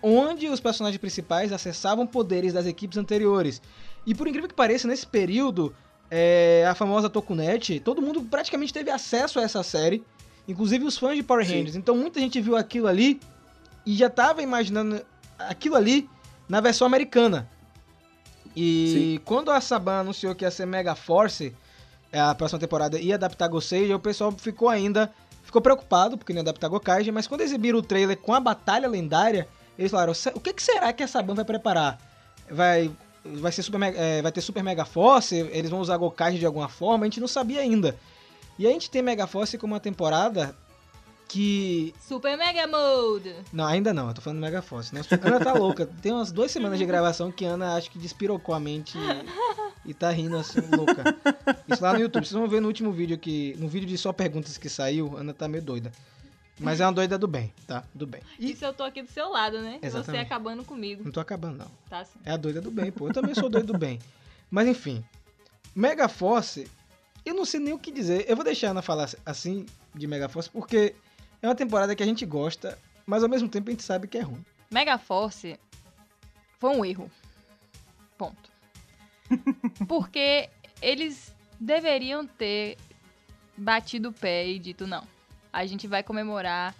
onde 0.01 0.49
os 0.49 0.59
personagens 0.59 0.99
principais 0.99 1.53
acessavam 1.53 2.05
poderes 2.05 2.51
das 2.51 2.65
equipes 2.65 2.97
anteriores. 2.97 3.61
E 4.05 4.13
por 4.13 4.27
incrível 4.27 4.49
que 4.49 4.55
pareça, 4.55 4.89
nesse 4.89 5.07
período, 5.07 5.73
é, 6.15 6.63
a 6.69 6.75
famosa 6.75 7.09
Tokunet, 7.09 7.79
todo 7.79 7.99
mundo 7.99 8.21
praticamente 8.21 8.71
teve 8.71 8.91
acesso 8.91 9.39
a 9.39 9.41
essa 9.41 9.63
série, 9.63 10.03
inclusive 10.47 10.85
os 10.85 10.95
fãs 10.95 11.15
de 11.15 11.23
Power 11.23 11.43
Sim. 11.43 11.57
Rangers. 11.57 11.75
Então 11.75 11.97
muita 11.97 12.19
gente 12.19 12.39
viu 12.39 12.55
aquilo 12.55 12.85
ali 12.85 13.19
e 13.83 13.95
já 13.95 14.11
tava 14.11 14.43
imaginando 14.43 15.03
aquilo 15.39 15.75
ali 15.75 16.07
na 16.47 16.61
versão 16.61 16.85
americana. 16.85 17.49
E 18.55 19.19
quando 19.25 19.49
a 19.49 19.59
Saban 19.59 20.01
anunciou 20.01 20.35
que 20.35 20.45
ia 20.45 20.51
ser 20.51 20.67
Mega 20.67 20.93
Force, 20.93 21.51
é, 22.11 22.19
a 22.19 22.35
próxima 22.35 22.59
temporada 22.59 22.99
ia 22.99 23.15
adaptar 23.15 23.47
Goseiger, 23.47 23.95
o 23.95 23.99
pessoal 23.99 24.31
ficou 24.31 24.69
ainda 24.69 25.11
ficou 25.43 25.63
preocupado 25.63 26.15
porque 26.15 26.31
não 26.31 26.37
ia 26.37 26.43
adaptar 26.43 26.67
Gokaiger, 26.67 27.11
mas 27.11 27.25
quando 27.25 27.41
exibiram 27.41 27.79
o 27.79 27.81
trailer 27.81 28.17
com 28.17 28.35
a 28.35 28.39
batalha 28.39 28.87
lendária, 28.87 29.47
eles 29.79 29.89
falaram: 29.89 30.13
"Se- 30.13 30.29
o 30.35 30.39
que, 30.39 30.53
que 30.53 30.61
será 30.61 30.93
que 30.93 31.01
a 31.01 31.07
Saban 31.07 31.33
vai 31.33 31.43
preparar? 31.45 31.99
Vai 32.51 32.91
vai 33.25 33.51
ser 33.51 33.63
super 33.63 33.77
Mega- 33.77 33.97
é, 33.99 34.21
vai 34.21 34.31
ter 34.31 34.41
Super 34.41 34.63
Mega 34.63 34.85
Force, 34.85 35.35
eles 35.35 35.69
vão 35.69 35.79
usar 35.79 35.97
Gokaiger 35.97 36.39
de 36.39 36.45
alguma 36.45 36.67
forma, 36.69 37.05
a 37.05 37.07
gente 37.07 37.19
não 37.19 37.27
sabia 37.27 37.61
ainda. 37.61 37.97
E 38.59 38.67
a 38.67 38.69
gente 38.69 38.89
tem 38.89 39.01
Mega 39.01 39.25
Force 39.27 39.57
como 39.57 39.73
uma 39.73 39.79
temporada 39.79 40.55
que 41.27 41.93
Super 42.07 42.37
Mega 42.37 42.67
Mode! 42.67 43.33
não, 43.51 43.65
ainda 43.65 43.93
não, 43.93 44.09
eu 44.09 44.13
tô 44.13 44.21
falando 44.21 44.39
Mega 44.39 44.61
Force, 44.61 44.93
né? 44.93 45.01
Ana 45.23 45.39
tá 45.39 45.53
louca. 45.57 45.85
Tem 46.01 46.11
umas 46.11 46.31
duas 46.31 46.51
semanas 46.51 46.77
de 46.77 46.85
gravação 46.85 47.31
que 47.31 47.45
a 47.45 47.49
Ana 47.51 47.75
acho 47.75 47.89
que 47.89 47.97
despirocou 47.97 48.53
a 48.53 48.59
mente 48.59 48.95
e, 49.85 49.89
e 49.89 49.93
tá 49.95 50.11
rindo 50.11 50.37
assim, 50.37 50.59
louca. 50.75 51.03
Isso 51.67 51.81
lá 51.81 51.93
no 51.93 51.99
YouTube. 52.01 52.23
Vocês 52.25 52.33
vão 52.39 52.47
ver 52.47 52.61
no 52.61 52.67
último 52.67 52.91
vídeo 52.91 53.17
que. 53.17 53.55
No 53.57 53.67
vídeo 53.67 53.87
de 53.87 53.97
só 53.97 54.13
perguntas 54.13 54.57
que 54.59 54.69
saiu, 54.69 55.17
Ana 55.17 55.33
tá 55.33 55.47
meio 55.47 55.63
doida. 55.63 55.91
Mas 56.59 56.79
é 56.79 56.85
uma 56.85 56.93
doida 56.93 57.17
do 57.17 57.27
bem, 57.27 57.53
tá? 57.67 57.83
Do 57.93 58.05
bem. 58.05 58.21
E 58.37 58.51
Isso 58.51 58.63
eu 58.63 58.73
tô 58.73 58.83
aqui 58.83 59.01
do 59.01 59.09
seu 59.09 59.29
lado, 59.29 59.59
né? 59.61 59.79
Você 59.81 59.87
Exatamente. 59.87 60.21
acabando 60.21 60.63
comigo. 60.63 61.03
não 61.03 61.11
tô 61.11 61.19
acabando, 61.19 61.57
não. 61.57 61.71
Tá 61.89 61.99
assim. 61.99 62.19
É 62.23 62.31
a 62.31 62.37
doida 62.37 62.61
do 62.61 62.69
bem, 62.69 62.91
pô. 62.91 63.07
Eu 63.07 63.13
também 63.13 63.33
sou 63.33 63.49
doido 63.49 63.73
do 63.73 63.77
bem. 63.77 63.99
Mas 64.51 64.67
enfim. 64.67 65.03
Mega 65.75 66.07
Force, 66.07 66.69
eu 67.25 67.33
não 67.33 67.45
sei 67.45 67.59
nem 67.59 67.73
o 67.73 67.79
que 67.79 67.91
dizer. 67.91 68.25
Eu 68.27 68.35
vou 68.35 68.45
deixar 68.45 68.67
a 68.67 68.71
Ana 68.71 68.81
falar 68.81 69.09
assim 69.25 69.65
de 69.95 70.05
Mega 70.05 70.29
Force, 70.29 70.49
porque 70.49 70.95
é 71.41 71.47
uma 71.47 71.55
temporada 71.55 71.95
que 71.95 72.03
a 72.03 72.05
gente 72.05 72.25
gosta, 72.25 72.77
mas 73.05 73.23
ao 73.23 73.29
mesmo 73.29 73.49
tempo 73.49 73.69
a 73.69 73.71
gente 73.71 73.83
sabe 73.83 74.07
que 74.07 74.17
é 74.17 74.21
ruim. 74.21 74.45
Mega 74.71 74.97
Force 74.97 75.59
foi 76.59 76.69
um 76.75 76.85
erro. 76.85 77.11
Ponto. 78.17 78.51
Porque 79.87 80.49
eles 80.81 81.33
deveriam 81.59 82.25
ter 82.25 82.77
batido 83.57 84.09
o 84.09 84.13
pé 84.13 84.47
e 84.47 84.59
dito, 84.59 84.87
não, 84.87 85.05
a 85.53 85.65
gente 85.65 85.87
vai 85.87 86.01
comemorar 86.03 86.75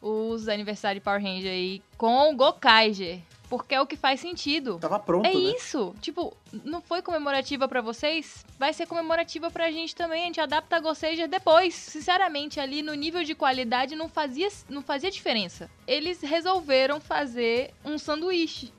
os 0.00 0.48
aniversários 0.48 1.00
de 1.00 1.04
Power 1.04 1.22
Ranger 1.22 1.50
aí 1.50 1.82
com 1.96 2.30
o 2.30 2.36
Gokaiger. 2.36 3.20
Porque 3.48 3.74
é 3.74 3.80
o 3.80 3.86
que 3.86 3.96
faz 3.96 4.18
sentido. 4.18 4.78
Tava 4.80 4.98
pronto, 4.98 5.26
É 5.26 5.28
né? 5.28 5.38
isso. 5.38 5.94
Tipo, 6.00 6.34
não 6.64 6.80
foi 6.80 7.02
comemorativa 7.02 7.68
pra 7.68 7.82
vocês? 7.82 8.46
Vai 8.58 8.72
ser 8.72 8.86
comemorativa 8.86 9.50
pra 9.50 9.70
gente 9.70 9.94
também. 9.94 10.22
A 10.22 10.26
gente 10.26 10.40
adapta 10.40 10.76
a 10.76 10.80
Gosseja 10.80 11.28
depois. 11.28 11.74
Sinceramente, 11.74 12.58
ali 12.58 12.80
no 12.80 12.94
nível 12.94 13.22
de 13.22 13.34
qualidade 13.34 13.94
não 13.94 14.08
fazia, 14.08 14.48
não 14.70 14.80
fazia 14.80 15.10
diferença. 15.10 15.70
Eles 15.86 16.22
resolveram 16.22 16.98
fazer 16.98 17.74
um 17.84 17.98
sanduíche. 17.98 18.72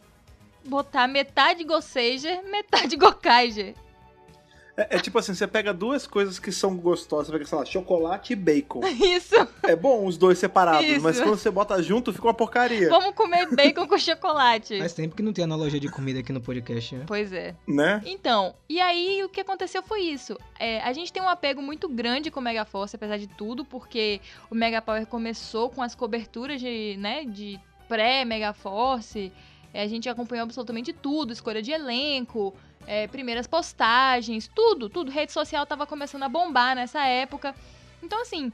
Botar 0.65 1.07
metade 1.07 1.63
Gosseja, 1.63 2.41
metade 2.49 2.95
Gokaiger. 2.97 3.75
É, 4.75 4.97
é 4.97 4.99
tipo 4.99 5.17
assim, 5.19 5.33
você 5.33 5.47
pega 5.47 5.73
duas 5.73 6.07
coisas 6.07 6.39
que 6.39 6.51
são 6.51 6.75
gostosas, 6.75 7.27
você 7.27 7.33
pega, 7.33 7.45
sei 7.45 7.57
lá, 7.57 7.65
chocolate 7.65 8.33
e 8.33 8.35
bacon. 8.35 8.81
Isso. 8.87 9.35
É 9.61 9.75
bom 9.75 10.05
os 10.05 10.17
dois 10.17 10.39
separados, 10.39 10.85
Isso. 10.85 11.01
mas 11.01 11.19
quando 11.19 11.37
você 11.37 11.51
bota 11.51 11.81
junto, 11.81 12.11
fica 12.11 12.27
uma 12.27 12.33
porcaria, 12.33 12.89
Vamos 12.89 13.15
comer 13.15 13.47
bacon 13.53 13.87
com 13.87 13.97
chocolate. 13.97 14.79
Faz 14.79 14.93
tempo 14.93 15.15
que 15.15 15.23
não 15.23 15.33
tem 15.33 15.43
analogia 15.43 15.79
de 15.79 15.89
comida 15.89 16.19
aqui 16.19 16.33
no 16.33 16.41
podcast, 16.41 16.95
né? 16.95 17.03
Pois 17.07 17.31
é. 17.31 17.55
né? 17.67 18.01
Então, 18.05 18.55
e 18.67 18.79
aí 18.79 19.23
o 19.23 19.29
que 19.29 19.41
aconteceu 19.41 19.83
foi 19.83 20.01
isso. 20.01 20.37
É, 20.59 20.81
a 20.81 20.91
gente 20.93 21.13
tem 21.13 21.21
um 21.21 21.29
apego 21.29 21.61
muito 21.61 21.87
grande 21.87 22.31
com 22.31 22.39
o 22.39 22.43
Mega 22.43 22.65
Force, 22.65 22.95
apesar 22.95 23.17
de 23.17 23.27
tudo, 23.27 23.63
porque 23.63 24.19
o 24.49 24.55
Mega 24.55 24.81
Power 24.81 25.05
começou 25.05 25.69
com 25.69 25.81
as 25.81 25.93
coberturas 25.93 26.59
de, 26.59 26.97
né, 26.97 27.23
de 27.25 27.59
pré-Mega 27.87 28.53
Force. 28.53 29.31
É, 29.73 29.81
a 29.81 29.87
gente 29.87 30.07
acompanhou 30.07 30.43
absolutamente 30.43 30.93
tudo, 30.93 31.33
escolha 31.33 31.61
de 31.61 31.71
elenco, 31.71 32.53
é, 32.87 33.07
primeiras 33.07 33.47
postagens, 33.47 34.47
tudo, 34.47 34.89
tudo. 34.89 35.11
Rede 35.11 35.31
social 35.31 35.65
tava 35.65 35.85
começando 35.85 36.23
a 36.23 36.29
bombar 36.29 36.75
nessa 36.75 37.05
época. 37.05 37.55
Então, 38.01 38.21
assim, 38.21 38.51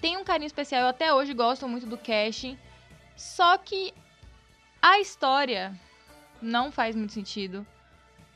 tem 0.00 0.16
um 0.16 0.24
carinho 0.24 0.46
especial. 0.46 0.82
Eu 0.82 0.88
até 0.88 1.12
hoje 1.12 1.32
gosto 1.34 1.68
muito 1.68 1.86
do 1.86 1.98
casting. 1.98 2.58
Só 3.16 3.56
que 3.58 3.92
a 4.80 4.98
história 5.00 5.78
não 6.40 6.72
faz 6.72 6.96
muito 6.96 7.12
sentido. 7.12 7.66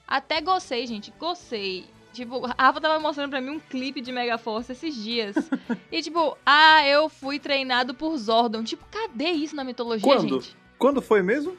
Até 0.06 0.40
gostei, 0.40 0.86
gente. 0.86 1.12
Gostei. 1.18 1.86
Tipo, 2.12 2.46
a 2.46 2.62
Rafa 2.62 2.80
tava 2.80 2.98
mostrando 2.98 3.30
pra 3.30 3.40
mim 3.40 3.50
um 3.50 3.60
clipe 3.60 4.00
de 4.00 4.10
Mega 4.10 4.38
Force 4.38 4.72
esses 4.72 4.94
dias. 4.94 5.34
e 5.92 6.00
tipo, 6.00 6.38
ah, 6.46 6.86
eu 6.86 7.08
fui 7.08 7.38
treinado 7.38 7.92
por 7.92 8.16
Zordon. 8.16 8.64
Tipo, 8.64 8.86
cadê 8.90 9.30
isso 9.30 9.54
na 9.54 9.64
mitologia, 9.64 10.06
Quando? 10.06 10.40
gente? 10.40 10.56
Quando 10.78 11.00
foi 11.00 11.22
mesmo? 11.22 11.56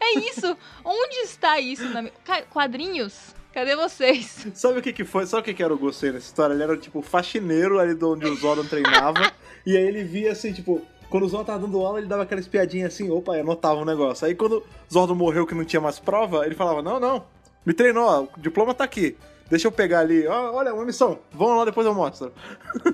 É 0.00 0.18
isso. 0.18 0.56
Onde 0.84 1.16
está 1.18 1.58
isso 1.58 1.84
na 1.88 2.08
quadrinhos? 2.50 3.34
Cadê 3.52 3.76
vocês? 3.76 4.48
Sabe 4.52 4.80
o 4.80 4.82
que 4.82 4.92
que 4.92 5.04
foi? 5.04 5.26
Sabe 5.26 5.42
o 5.42 5.44
que 5.44 5.54
que 5.54 5.62
era 5.62 5.72
o 5.72 5.78
Gostei 5.78 6.10
nessa 6.10 6.26
história? 6.26 6.54
Ele 6.54 6.62
era 6.62 6.76
tipo 6.76 7.00
faxineiro 7.00 7.78
ali 7.78 7.94
de 7.94 8.04
onde 8.04 8.26
o 8.26 8.34
Zordon 8.34 8.64
treinava. 8.64 9.32
e 9.64 9.76
aí 9.76 9.84
ele 9.84 10.02
via 10.02 10.32
assim, 10.32 10.52
tipo, 10.52 10.82
quando 11.08 11.24
o 11.24 11.28
Zordon 11.28 11.44
tava 11.44 11.58
dando 11.60 11.78
aula, 11.78 11.98
ele 11.98 12.08
dava 12.08 12.24
aquela 12.24 12.40
espiadinha 12.40 12.88
assim, 12.88 13.08
opa, 13.10 13.36
e 13.36 13.40
anotava 13.40 13.80
um 13.80 13.84
negócio. 13.84 14.26
Aí 14.26 14.34
quando 14.34 14.58
o 14.58 14.92
Zordon 14.92 15.14
morreu 15.14 15.46
que 15.46 15.54
não 15.54 15.64
tinha 15.64 15.80
mais 15.80 16.00
prova, 16.00 16.44
ele 16.44 16.56
falava, 16.56 16.82
não, 16.82 16.98
não, 16.98 17.24
me 17.64 17.72
treinou, 17.72 18.04
ó, 18.04 18.22
o 18.22 18.40
diploma 18.40 18.74
tá 18.74 18.82
aqui. 18.82 19.16
Deixa 19.48 19.68
eu 19.68 19.72
pegar 19.72 20.00
ali, 20.00 20.26
olha, 20.26 20.72
uma 20.74 20.84
missão. 20.84 21.18
Vamos 21.30 21.58
lá, 21.58 21.64
depois 21.64 21.86
eu 21.86 21.94
mostro. 21.94 22.32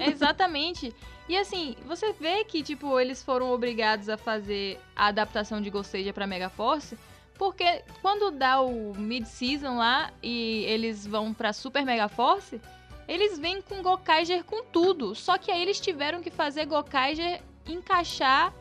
Exatamente. 0.00 0.94
E 1.28 1.36
assim, 1.36 1.76
você 1.86 2.12
vê 2.12 2.44
que, 2.44 2.62
tipo, 2.62 2.98
eles 2.98 3.22
foram 3.22 3.52
obrigados 3.52 4.08
a 4.08 4.16
fazer 4.16 4.80
a 4.96 5.06
adaptação 5.06 5.60
de 5.60 5.70
Gosseja 5.70 6.12
pra 6.12 6.26
Mega 6.26 6.48
Force, 6.48 6.98
porque 7.34 7.84
quando 8.02 8.32
dá 8.32 8.60
o 8.60 8.92
mid-season 8.94 9.76
lá 9.78 10.10
e 10.22 10.64
eles 10.64 11.06
vão 11.06 11.32
pra 11.32 11.52
Super 11.52 11.84
Mega 11.84 12.08
Force, 12.08 12.60
eles 13.06 13.38
vêm 13.38 13.62
com 13.62 13.80
Gokaiger 13.80 14.44
com 14.44 14.64
tudo. 14.64 15.14
Só 15.14 15.38
que 15.38 15.50
aí 15.50 15.62
eles 15.62 15.80
tiveram 15.80 16.20
que 16.20 16.30
fazer 16.30 16.66
Gokaiger 16.66 17.40
encaixar 17.66 18.52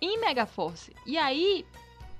em 0.00 0.18
Mega 0.20 0.46
Force. 0.46 0.92
E 1.06 1.16
aí 1.16 1.64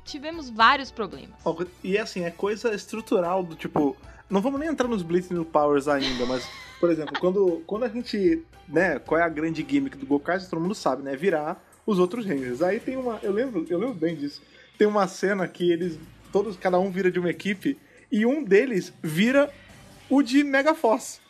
tivemos 0.05 0.50
vários 0.50 0.90
problemas. 0.90 1.34
E 1.82 1.98
assim, 1.98 2.24
é 2.24 2.30
coisa 2.30 2.74
estrutural 2.74 3.42
do 3.42 3.55
tipo. 3.55 3.96
Não 4.28 4.40
vamos 4.40 4.61
nem 4.61 4.68
entrar 4.68 4.88
nos 4.88 5.02
Blitz 5.02 5.30
New 5.30 5.44
Powers 5.44 5.88
ainda, 5.88 6.24
mas, 6.26 6.46
Por 6.80 6.90
exemplo, 6.90 7.18
quando, 7.18 7.62
quando 7.66 7.84
a 7.84 7.88
gente, 7.88 8.42
né, 8.68 8.98
qual 8.98 9.20
é 9.20 9.24
a 9.24 9.28
grande 9.28 9.64
gimmick 9.68 9.96
do 9.96 10.07
Gokaiger, 10.07 10.48
todo 10.48 10.61
mundo 10.61 10.74
sabe, 10.74 11.02
né, 11.02 11.16
virar 11.16 11.62
os 11.86 11.98
outros 11.98 12.26
Rangers. 12.26 12.62
Aí 12.62 12.80
tem 12.80 12.96
uma, 12.96 13.18
eu 13.22 13.32
lembro, 13.32 13.66
eu 13.68 13.78
lembro 13.78 13.94
bem 13.94 14.16
disso. 14.16 14.42
Tem 14.78 14.86
uma 14.86 15.07
cena 15.07 15.46
que 15.46 15.70
eles, 15.70 15.98
todos, 16.32 16.57
cada 16.57 16.78
um 16.78 16.90
vira 16.90 17.11
de 17.11 17.18
uma 17.18 17.30
equipe 17.30 17.78
e 18.11 18.26
um 18.26 18.42
deles 18.42 18.92
vira 19.02 19.52
o 20.09 20.22
de 20.22 20.42
Megaforce. 20.42 21.20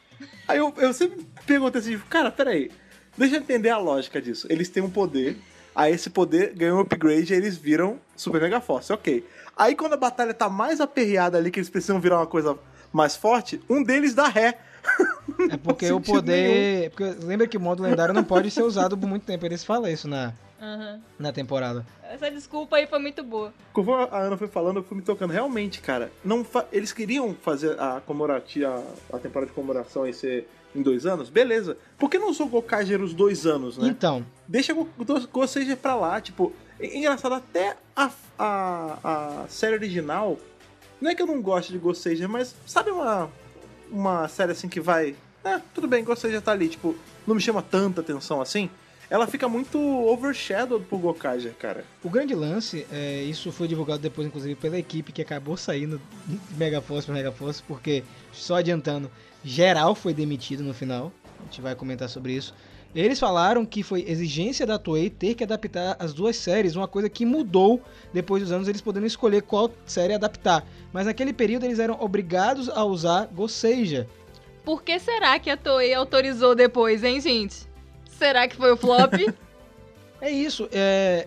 Aí 0.47 0.59
eu, 0.59 0.73
eu 0.77 0.93
sempre 0.93 1.27
perguntei 1.47 1.81
assim, 1.81 1.99
cara, 2.09 2.31
peraí, 2.31 2.71
deixa 3.17 3.37
eu 3.37 3.41
entender 3.41 3.71
a 3.71 3.79
lógica 3.79 4.21
disso. 4.21 4.47
Eles 4.51 4.69
têm 4.69 4.83
um 4.83 4.91
poder, 4.91 5.37
aí 5.75 5.93
esse 5.93 6.11
poder 6.11 6.55
ganhou 6.55 6.79
um 6.79 6.81
upgrade 6.83 7.33
e 7.33 7.37
eles 7.37 7.57
viram 7.57 7.99
Super 8.17 8.41
Mega 8.41 8.61
Force, 8.61 8.93
ok. 8.93 9.27
Aí 9.57 9.75
quando 9.75 9.95
a 9.95 9.97
batalha 9.97 10.35
tá 10.35 10.49
mais 10.49 10.81
aperreada 10.81 11.39
ali, 11.39 11.51
que 11.51 11.59
eles 11.59 11.71
precisam 11.71 12.01
virar 12.01 12.19
uma 12.19 12.27
coisa 12.27 12.59
mais 12.93 13.17
forte, 13.17 13.61
um 13.69 13.83
deles 13.83 14.15
dá 14.15 14.29
ré. 14.29 14.59
É 15.51 15.57
porque 15.57 15.91
o 15.91 15.99
poder. 16.01 16.91
Porque 16.91 17.05
lembra 17.25 17.47
que 17.49 17.57
o 17.57 17.61
modo 17.61 17.83
lendário 17.83 18.13
não 18.13 18.23
pode 18.23 18.51
ser 18.51 18.63
usado 18.63 18.97
por 18.97 19.07
muito 19.09 19.25
tempo. 19.25 19.45
Eles 19.47 19.65
falam 19.65 19.91
isso 19.91 20.07
na, 20.07 20.35
Aham. 20.61 21.01
na 21.19 21.33
temporada. 21.33 21.85
Essa 22.11 22.31
desculpa 22.31 22.77
aí 22.77 22.87
foi 22.87 22.99
muito 22.99 23.23
boa. 23.23 23.53
Conforme 23.73 24.07
a 24.13 24.19
Ana 24.19 24.37
foi 24.37 24.47
falando, 24.47 24.77
eu 24.81 24.83
fui 24.85 24.97
me 24.99 25.03
tocando. 25.03 25.31
Realmente, 25.33 25.81
cara, 25.81 26.13
não 26.23 26.45
fa- 26.45 26.67
eles 26.71 26.93
queriam 26.93 27.35
fazer 27.35 27.81
a 27.81 28.03
comemorativa, 28.07 28.85
a 29.11 29.19
temporada 29.19 29.47
de 29.51 29.55
comemoração 29.55 30.03
aí 30.03 30.13
ser 30.13 30.47
em 30.75 30.83
dois 30.83 31.07
anos? 31.07 31.29
Beleza. 31.31 31.77
Por 31.99 32.11
que 32.11 32.19
não 32.19 32.31
usou 32.31 32.49
Gokaiger 32.49 33.01
os 33.03 33.15
dois 33.15 33.47
anos, 33.47 33.79
né? 33.79 33.89
Então, 33.89 34.25
Deixa 34.49 34.73
o 34.73 34.85
Go- 34.85 35.29
Gossager 35.33 35.77
pra 35.77 35.95
lá, 35.95 36.21
tipo... 36.21 36.53
É 36.81 36.99
engraçado, 36.99 37.35
até 37.35 37.77
a, 37.95 38.11
a, 38.39 38.99
a 39.45 39.49
série 39.49 39.75
original... 39.75 40.39
Não 41.01 41.11
é 41.11 41.15
que 41.15 41.21
eu 41.23 41.27
não 41.27 41.41
gosto 41.43 41.71
de 41.73 41.79
Gossager, 41.79 42.29
mas 42.29 42.55
sabe 42.67 42.91
uma, 42.91 43.31
uma 43.91 44.27
série 44.29 44.53
assim 44.53 44.69
que 44.69 44.81
vai... 44.81 45.15
Ah, 45.45 45.61
tudo 45.75 45.87
bem, 45.87 46.03
Gossager 46.03 46.41
tá 46.41 46.53
ali, 46.53 46.69
tipo... 46.69 46.95
Não 47.27 47.35
me 47.35 47.41
chama 47.41 47.63
tanta 47.63 48.01
atenção 48.01 48.41
assim. 48.41 48.71
Ela 49.11 49.27
fica 49.27 49.49
muito 49.49 49.79
overshadowed 49.79 50.85
por 50.87 50.99
Gokaiger, 50.99 51.55
cara. 51.55 51.85
o 52.03 52.09
grande 52.09 52.35
lance, 52.35 52.87
é, 52.93 53.23
isso 53.23 53.53
foi 53.53 53.69
divulgado 53.69 54.01
depois, 54.01 54.27
inclusive, 54.27 54.55
pela 54.55 54.79
equipe 54.79 55.13
que 55.13 55.23
acabou 55.23 55.57
saindo 55.57 56.01
de 56.27 56.39
Megaforce 56.57 57.07
para 57.07 57.15
Megaforce, 57.15 57.63
porque, 57.67 58.03
só 58.33 58.57
adiantando, 58.57 59.11
geral 59.45 59.95
foi 59.95 60.15
demitido 60.15 60.63
no 60.63 60.73
final. 60.73 61.13
A 61.41 61.45
gente 61.45 61.61
vai 61.61 61.75
comentar 61.75 62.09
sobre 62.09 62.33
isso. 62.33 62.55
Eles 62.95 63.19
falaram 63.19 63.67
que 63.67 63.83
foi 63.83 64.05
exigência 64.09 64.65
da 64.65 64.79
Toei 64.79 65.11
ter 65.11 65.35
que 65.35 65.43
adaptar 65.43 65.97
as 65.99 66.15
duas 66.15 66.37
séries, 66.37 66.77
uma 66.77 66.87
coisa 66.87 67.09
que 67.09 67.27
mudou 67.27 67.83
depois 68.13 68.41
dos 68.41 68.53
anos, 68.53 68.69
eles 68.69 68.81
podendo 68.81 69.05
escolher 69.05 69.43
qual 69.43 69.69
série 69.85 70.15
adaptar. 70.15 70.65
Mas 70.93 71.07
naquele 71.07 71.33
período 71.33 71.65
eles 71.65 71.81
eram 71.81 72.01
obrigados 72.01 72.69
a 72.69 72.85
usar 72.85 73.27
Gosseija. 73.27 74.07
Por 74.65 74.83
que 74.83 74.99
será 75.01 75.39
que 75.41 75.51
a 75.51 75.57
Toei 75.57 75.93
autorizou 75.93 76.55
depois, 76.55 77.03
hein, 77.03 77.21
gente? 77.21 77.74
Será 78.19 78.47
que 78.49 78.57
foi 78.57 78.73
o 78.73 78.77
flop? 78.77 79.13
É 80.21 80.31
isso, 80.31 80.67
é... 80.73 81.27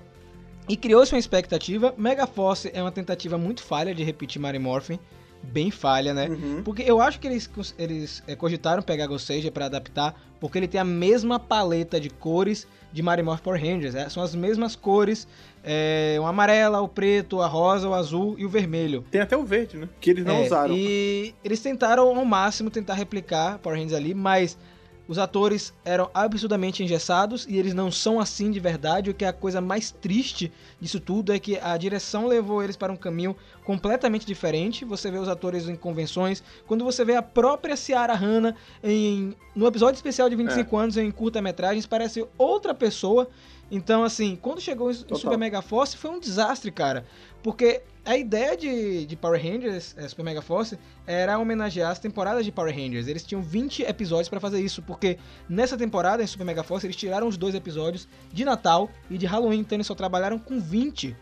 E 0.67 0.75
criou-se 0.75 1.13
uma 1.13 1.19
expectativa. 1.19 1.93
Megaforce 1.97 2.71
é 2.73 2.81
uma 2.81 2.91
tentativa 2.91 3.37
muito 3.37 3.61
falha 3.61 3.93
de 3.93 4.03
repetir 4.03 4.41
Mary 4.41 4.57
Morphin. 4.57 4.97
Bem 5.43 5.69
falha, 5.69 6.15
né? 6.15 6.27
Uhum. 6.27 6.63
Porque 6.63 6.81
eu 6.81 6.99
acho 6.99 7.19
que 7.19 7.27
eles, 7.27 7.47
eles 7.77 8.23
é, 8.27 8.35
cogitaram 8.35 8.81
pegar 8.81 9.05
Gosseija 9.05 9.51
pra 9.51 9.65
adaptar, 9.65 10.19
porque 10.39 10.57
ele 10.57 10.67
tem 10.67 10.81
a 10.81 10.83
mesma 10.83 11.39
paleta 11.39 11.99
de 11.99 12.09
cores 12.09 12.67
de 12.91 13.03
Mary 13.03 13.21
Morphin 13.21 13.43
Power 13.43 13.61
Rangers. 13.61 13.93
é, 13.93 14.09
são 14.09 14.23
as 14.23 14.33
mesmas 14.33 14.75
cores, 14.75 15.27
é, 15.63 16.17
o 16.19 16.25
amarelo, 16.25 16.81
o 16.81 16.87
preto, 16.87 17.39
a 17.39 17.45
rosa, 17.45 17.87
o 17.87 17.93
azul 17.93 18.33
e 18.39 18.45
o 18.45 18.49
vermelho. 18.49 19.05
Tem 19.11 19.21
até 19.21 19.37
o 19.37 19.43
verde, 19.43 19.77
né? 19.77 19.87
Que 20.01 20.09
eles 20.09 20.25
não 20.25 20.37
É, 20.37 20.45
usaram. 20.47 20.75
E 20.75 21.35
eles 21.43 21.59
tentaram 21.61 22.07
ao 22.17 22.25
máximo 22.25 22.71
tentar 22.71 22.95
replicar 22.95 23.59
Power 23.59 23.77
Rangers 23.77 23.93
ali, 23.95 24.15
mas 24.15 24.57
os 25.07 25.17
atores 25.17 25.73
eram 25.85 26.09
absurdamente 26.13 26.83
engessados 26.83 27.45
e 27.47 27.57
eles 27.57 27.73
não 27.73 27.91
são 27.91 28.19
assim 28.19 28.51
de 28.51 28.59
verdade. 28.59 29.09
O 29.09 29.13
que 29.13 29.23
é 29.23 29.27
a 29.27 29.33
coisa 29.33 29.61
mais 29.61 29.91
triste 29.91 30.51
disso 30.79 30.99
tudo 30.99 31.33
é 31.33 31.39
que 31.39 31.57
a 31.57 31.77
direção 31.77 32.27
levou 32.27 32.63
eles 32.63 32.75
para 32.75 32.91
um 32.91 32.97
caminho 32.97 33.35
completamente 33.63 34.25
diferente. 34.25 34.83
Você 34.85 35.09
vê 35.09 35.17
os 35.17 35.29
atores 35.29 35.69
em 35.69 35.75
convenções, 35.75 36.43
quando 36.65 36.83
você 36.83 37.05
vê 37.05 37.15
a 37.15 37.21
própria 37.21 37.75
Ciara 37.75 38.13
Hanna 38.13 38.55
em 38.83 39.35
no 39.55 39.65
episódio 39.65 39.97
especial 39.97 40.29
de 40.29 40.35
25 40.35 40.77
anos 40.77 40.97
em 40.97 41.09
curta-metragens, 41.09 41.87
parece 41.87 42.23
outra 42.37 42.75
pessoa. 42.75 43.27
Então, 43.69 44.03
assim, 44.03 44.35
quando 44.35 44.61
chegou 44.61 44.93
Total. 44.93 45.17
Super 45.17 45.37
Mega 45.37 45.61
Force 45.61 45.97
foi 45.97 46.11
um 46.11 46.19
desastre, 46.19 46.71
cara. 46.71 47.05
Porque 47.43 47.81
a 48.05 48.17
ideia 48.17 48.55
de, 48.55 49.05
de 49.05 49.15
Power 49.17 49.41
Rangers, 49.41 49.93
é, 49.97 50.07
Super 50.07 50.23
Mega 50.23 50.41
Force, 50.41 50.77
era 51.05 51.37
homenagear 51.37 51.91
as 51.91 51.99
temporadas 51.99 52.45
de 52.45 52.51
Power 52.51 52.73
Rangers. 52.73 53.07
Eles 53.07 53.23
tinham 53.23 53.41
20 53.41 53.83
episódios 53.83 54.29
pra 54.29 54.39
fazer 54.39 54.61
isso, 54.61 54.81
porque 54.81 55.17
nessa 55.49 55.77
temporada, 55.77 56.23
em 56.23 56.27
Super 56.27 56.45
Mega 56.45 56.63
Force, 56.63 56.85
eles 56.85 56.95
tiraram 56.95 57.27
os 57.27 57.35
dois 57.35 57.53
episódios 57.53 58.07
de 58.31 58.45
Natal 58.45 58.89
e 59.09 59.17
de 59.17 59.25
Halloween, 59.25 59.59
então 59.59 59.75
eles 59.75 59.87
só 59.87 59.93
trabalharam 59.93 60.39
com 60.39 60.59
20. 60.59 61.15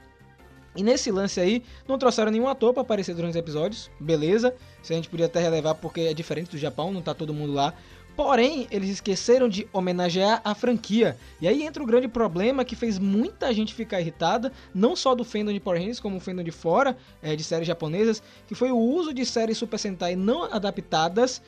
E 0.75 0.83
nesse 0.83 1.09
lance 1.09 1.39
aí, 1.39 1.63
não 1.87 1.97
trouxeram 1.97 2.31
nenhum 2.31 2.49
ator 2.49 2.73
pra 2.73 2.81
aparecer 2.81 3.15
durante 3.15 3.31
os 3.31 3.37
episódios, 3.37 3.89
beleza. 3.99 4.53
Isso 4.83 4.91
a 4.91 4.95
gente 4.95 5.09
podia 5.09 5.25
até 5.25 5.39
relevar 5.39 5.75
porque 5.75 6.01
é 6.01 6.13
diferente 6.13 6.51
do 6.51 6.57
Japão, 6.57 6.91
não 6.91 7.01
tá 7.01 7.13
todo 7.13 7.33
mundo 7.33 7.53
lá. 7.53 7.73
Porém, 8.15 8.65
eles 8.71 8.89
esqueceram 8.89 9.49
de 9.49 9.67
homenagear 9.73 10.41
a 10.43 10.55
franquia. 10.55 11.17
E 11.41 11.47
aí 11.47 11.63
entra 11.63 11.83
o 11.83 11.85
grande 11.85 12.07
problema 12.07 12.63
que 12.63 12.75
fez 12.75 12.97
muita 12.97 13.53
gente 13.53 13.73
ficar 13.73 13.99
irritada, 13.99 14.53
não 14.73 14.95
só 14.95 15.13
do 15.13 15.25
fandom 15.25 15.51
de 15.51 15.59
Power 15.59 15.79
Rangers, 15.79 15.99
como 15.99 16.17
o 16.17 16.19
fandom 16.19 16.43
de 16.43 16.51
fora, 16.51 16.95
é, 17.21 17.35
de 17.35 17.43
séries 17.43 17.67
japonesas, 17.67 18.23
que 18.47 18.55
foi 18.55 18.71
o 18.71 18.77
uso 18.77 19.13
de 19.13 19.25
séries 19.25 19.57
Super 19.57 19.77
Sentai 19.77 20.15
não 20.15 20.43
adaptadas 20.43 21.41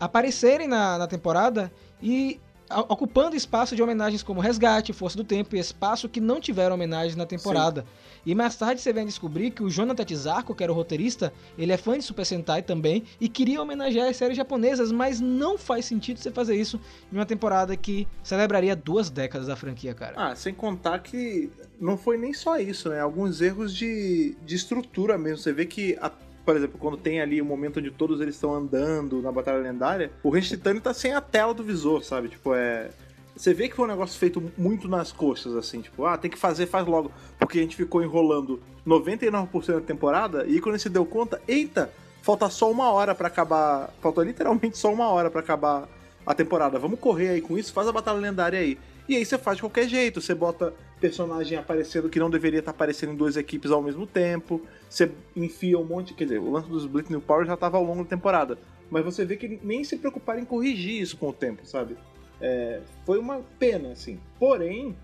aparecerem 0.00 0.66
na, 0.66 0.98
na 0.98 1.06
temporada 1.06 1.70
e 2.02 2.40
ocupando 2.88 3.34
espaço 3.36 3.74
de 3.74 3.82
homenagens 3.82 4.22
como 4.22 4.40
Resgate, 4.40 4.92
Força 4.92 5.16
do 5.16 5.24
Tempo 5.24 5.56
e 5.56 5.58
Espaço 5.58 6.08
que 6.08 6.20
não 6.20 6.40
tiveram 6.40 6.74
homenagens 6.74 7.16
na 7.16 7.26
temporada. 7.26 7.84
E 8.24 8.34
mais 8.34 8.54
tarde 8.56 8.80
você 8.80 8.92
vem 8.92 9.06
descobrir 9.06 9.50
que 9.50 9.62
o 9.62 9.70
Jonathan 9.70 10.04
Tizarko, 10.04 10.54
que 10.54 10.62
era 10.62 10.70
o 10.70 10.74
roteirista, 10.74 11.32
ele 11.58 11.72
é 11.72 11.76
fã 11.76 11.96
de 11.98 12.04
Super 12.04 12.24
Sentai 12.26 12.62
também 12.62 13.02
e 13.20 13.28
queria 13.28 13.60
homenagear 13.62 14.08
as 14.08 14.16
séries 14.16 14.36
japonesas, 14.36 14.92
mas 14.92 15.20
não 15.20 15.56
faz 15.58 15.84
sentido 15.86 16.18
você 16.18 16.30
fazer 16.30 16.54
isso 16.54 16.78
em 17.12 17.16
uma 17.16 17.26
temporada 17.26 17.76
que 17.76 18.06
celebraria 18.22 18.76
duas 18.76 19.08
décadas 19.10 19.46
da 19.48 19.56
franquia, 19.56 19.94
cara. 19.94 20.14
Ah, 20.16 20.34
sem 20.36 20.52
contar 20.54 20.98
que 20.98 21.50
não 21.80 21.96
foi 21.96 22.18
nem 22.18 22.32
só 22.34 22.58
isso, 22.58 22.90
né? 22.90 23.00
Alguns 23.00 23.40
erros 23.40 23.74
de, 23.74 24.36
de 24.44 24.54
estrutura 24.54 25.16
mesmo. 25.16 25.38
Você 25.38 25.52
vê 25.52 25.64
que, 25.64 25.96
a- 26.00 26.12
por 26.50 26.56
exemplo, 26.56 26.80
quando 26.80 26.96
tem 26.96 27.20
ali 27.20 27.40
o 27.40 27.44
momento 27.44 27.78
onde 27.78 27.92
todos 27.92 28.20
eles 28.20 28.34
estão 28.34 28.52
andando 28.52 29.22
na 29.22 29.30
Batalha 29.30 29.58
Lendária, 29.58 30.10
o 30.20 30.30
Ranger 30.30 30.58
Titânio 30.58 30.82
tá 30.82 30.92
sem 30.92 31.14
a 31.14 31.20
tela 31.20 31.54
do 31.54 31.62
visor, 31.62 32.02
sabe? 32.02 32.28
Tipo, 32.28 32.56
é. 32.56 32.90
Você 33.36 33.54
vê 33.54 33.68
que 33.68 33.76
foi 33.76 33.84
um 33.84 33.88
negócio 33.88 34.18
feito 34.18 34.42
muito 34.58 34.88
nas 34.88 35.12
coxas, 35.12 35.54
assim, 35.54 35.80
tipo, 35.80 36.04
ah, 36.04 36.18
tem 36.18 36.28
que 36.28 36.36
fazer, 36.36 36.66
faz 36.66 36.84
logo. 36.88 37.12
Porque 37.38 37.60
a 37.60 37.62
gente 37.62 37.76
ficou 37.76 38.02
enrolando 38.02 38.60
99% 38.84 39.74
da 39.74 39.80
temporada 39.80 40.44
e 40.44 40.60
quando 40.60 40.76
você 40.76 40.88
deu 40.88 41.06
conta, 41.06 41.40
eita, 41.46 41.88
falta 42.20 42.50
só 42.50 42.68
uma 42.68 42.90
hora 42.90 43.14
pra 43.14 43.28
acabar. 43.28 43.94
Faltou 44.02 44.24
literalmente 44.24 44.76
só 44.76 44.92
uma 44.92 45.08
hora 45.08 45.30
pra 45.30 45.42
acabar 45.42 45.88
a 46.26 46.34
temporada. 46.34 46.80
Vamos 46.80 46.98
correr 46.98 47.28
aí 47.28 47.40
com 47.40 47.56
isso, 47.56 47.72
faz 47.72 47.86
a 47.86 47.92
batalha 47.92 48.18
lendária 48.18 48.58
aí. 48.58 48.76
E 49.08 49.14
aí 49.14 49.24
você 49.24 49.38
faz 49.38 49.58
de 49.58 49.62
qualquer 49.62 49.88
jeito, 49.88 50.20
você 50.20 50.34
bota 50.34 50.74
personagem 51.00 51.56
aparecendo 51.56 52.08
que 52.08 52.18
não 52.18 52.30
deveria 52.30 52.58
estar 52.58 52.72
aparecendo 52.72 53.12
em 53.12 53.16
duas 53.16 53.36
equipes 53.36 53.70
ao 53.70 53.82
mesmo 53.82 54.06
tempo, 54.06 54.60
você 54.88 55.10
enfia 55.34 55.78
um 55.78 55.84
monte, 55.84 56.14
quer 56.14 56.24
dizer, 56.24 56.38
o 56.38 56.50
lance 56.50 56.68
dos 56.68 56.86
Blitz 56.86 57.10
New 57.10 57.20
Power 57.20 57.46
já 57.46 57.54
estava 57.54 57.78
ao 57.78 57.84
longo 57.84 58.04
da 58.04 58.10
temporada, 58.10 58.58
mas 58.90 59.04
você 59.04 59.24
vê 59.24 59.36
que 59.36 59.58
nem 59.62 59.82
se 59.82 59.96
preocuparam 59.96 60.40
em 60.40 60.44
corrigir 60.44 61.00
isso 61.00 61.16
com 61.16 61.28
o 61.28 61.32
tempo, 61.32 61.66
sabe? 61.66 61.96
É, 62.40 62.80
foi 63.04 63.18
uma 63.18 63.40
pena, 63.58 63.92
assim. 63.92 64.18
Porém, 64.38 64.96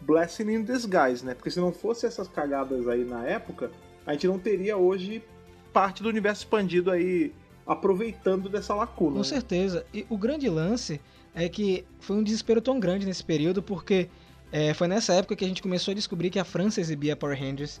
blessing 0.00 0.50
in 0.50 0.64
disguise, 0.64 1.24
né? 1.24 1.34
Porque 1.34 1.50
se 1.50 1.60
não 1.60 1.72
fosse 1.72 2.06
essas 2.06 2.28
cagadas 2.28 2.88
aí 2.88 3.04
na 3.04 3.24
época, 3.24 3.70
a 4.06 4.12
gente 4.12 4.26
não 4.26 4.38
teria 4.38 4.76
hoje 4.76 5.22
parte 5.72 6.02
do 6.02 6.08
universo 6.08 6.42
expandido 6.42 6.90
aí 6.90 7.32
aproveitando 7.66 8.48
dessa 8.48 8.74
lacuna. 8.74 9.12
Com 9.12 9.18
né? 9.18 9.24
certeza. 9.24 9.84
E 9.92 10.06
o 10.08 10.16
grande 10.16 10.48
lance 10.48 11.00
é 11.34 11.48
que 11.48 11.84
foi 12.00 12.16
um 12.16 12.22
desespero 12.22 12.60
tão 12.60 12.78
grande 12.78 13.06
nesse 13.06 13.24
período, 13.24 13.62
porque 13.62 14.08
é, 14.52 14.74
foi 14.74 14.86
nessa 14.86 15.14
época 15.14 15.34
que 15.34 15.44
a 15.44 15.48
gente 15.48 15.62
começou 15.62 15.92
a 15.92 15.94
descobrir 15.94 16.30
que 16.30 16.38
a 16.38 16.44
França 16.44 16.80
exibia 16.80 17.16
Power 17.16 17.38
Rangers. 17.38 17.80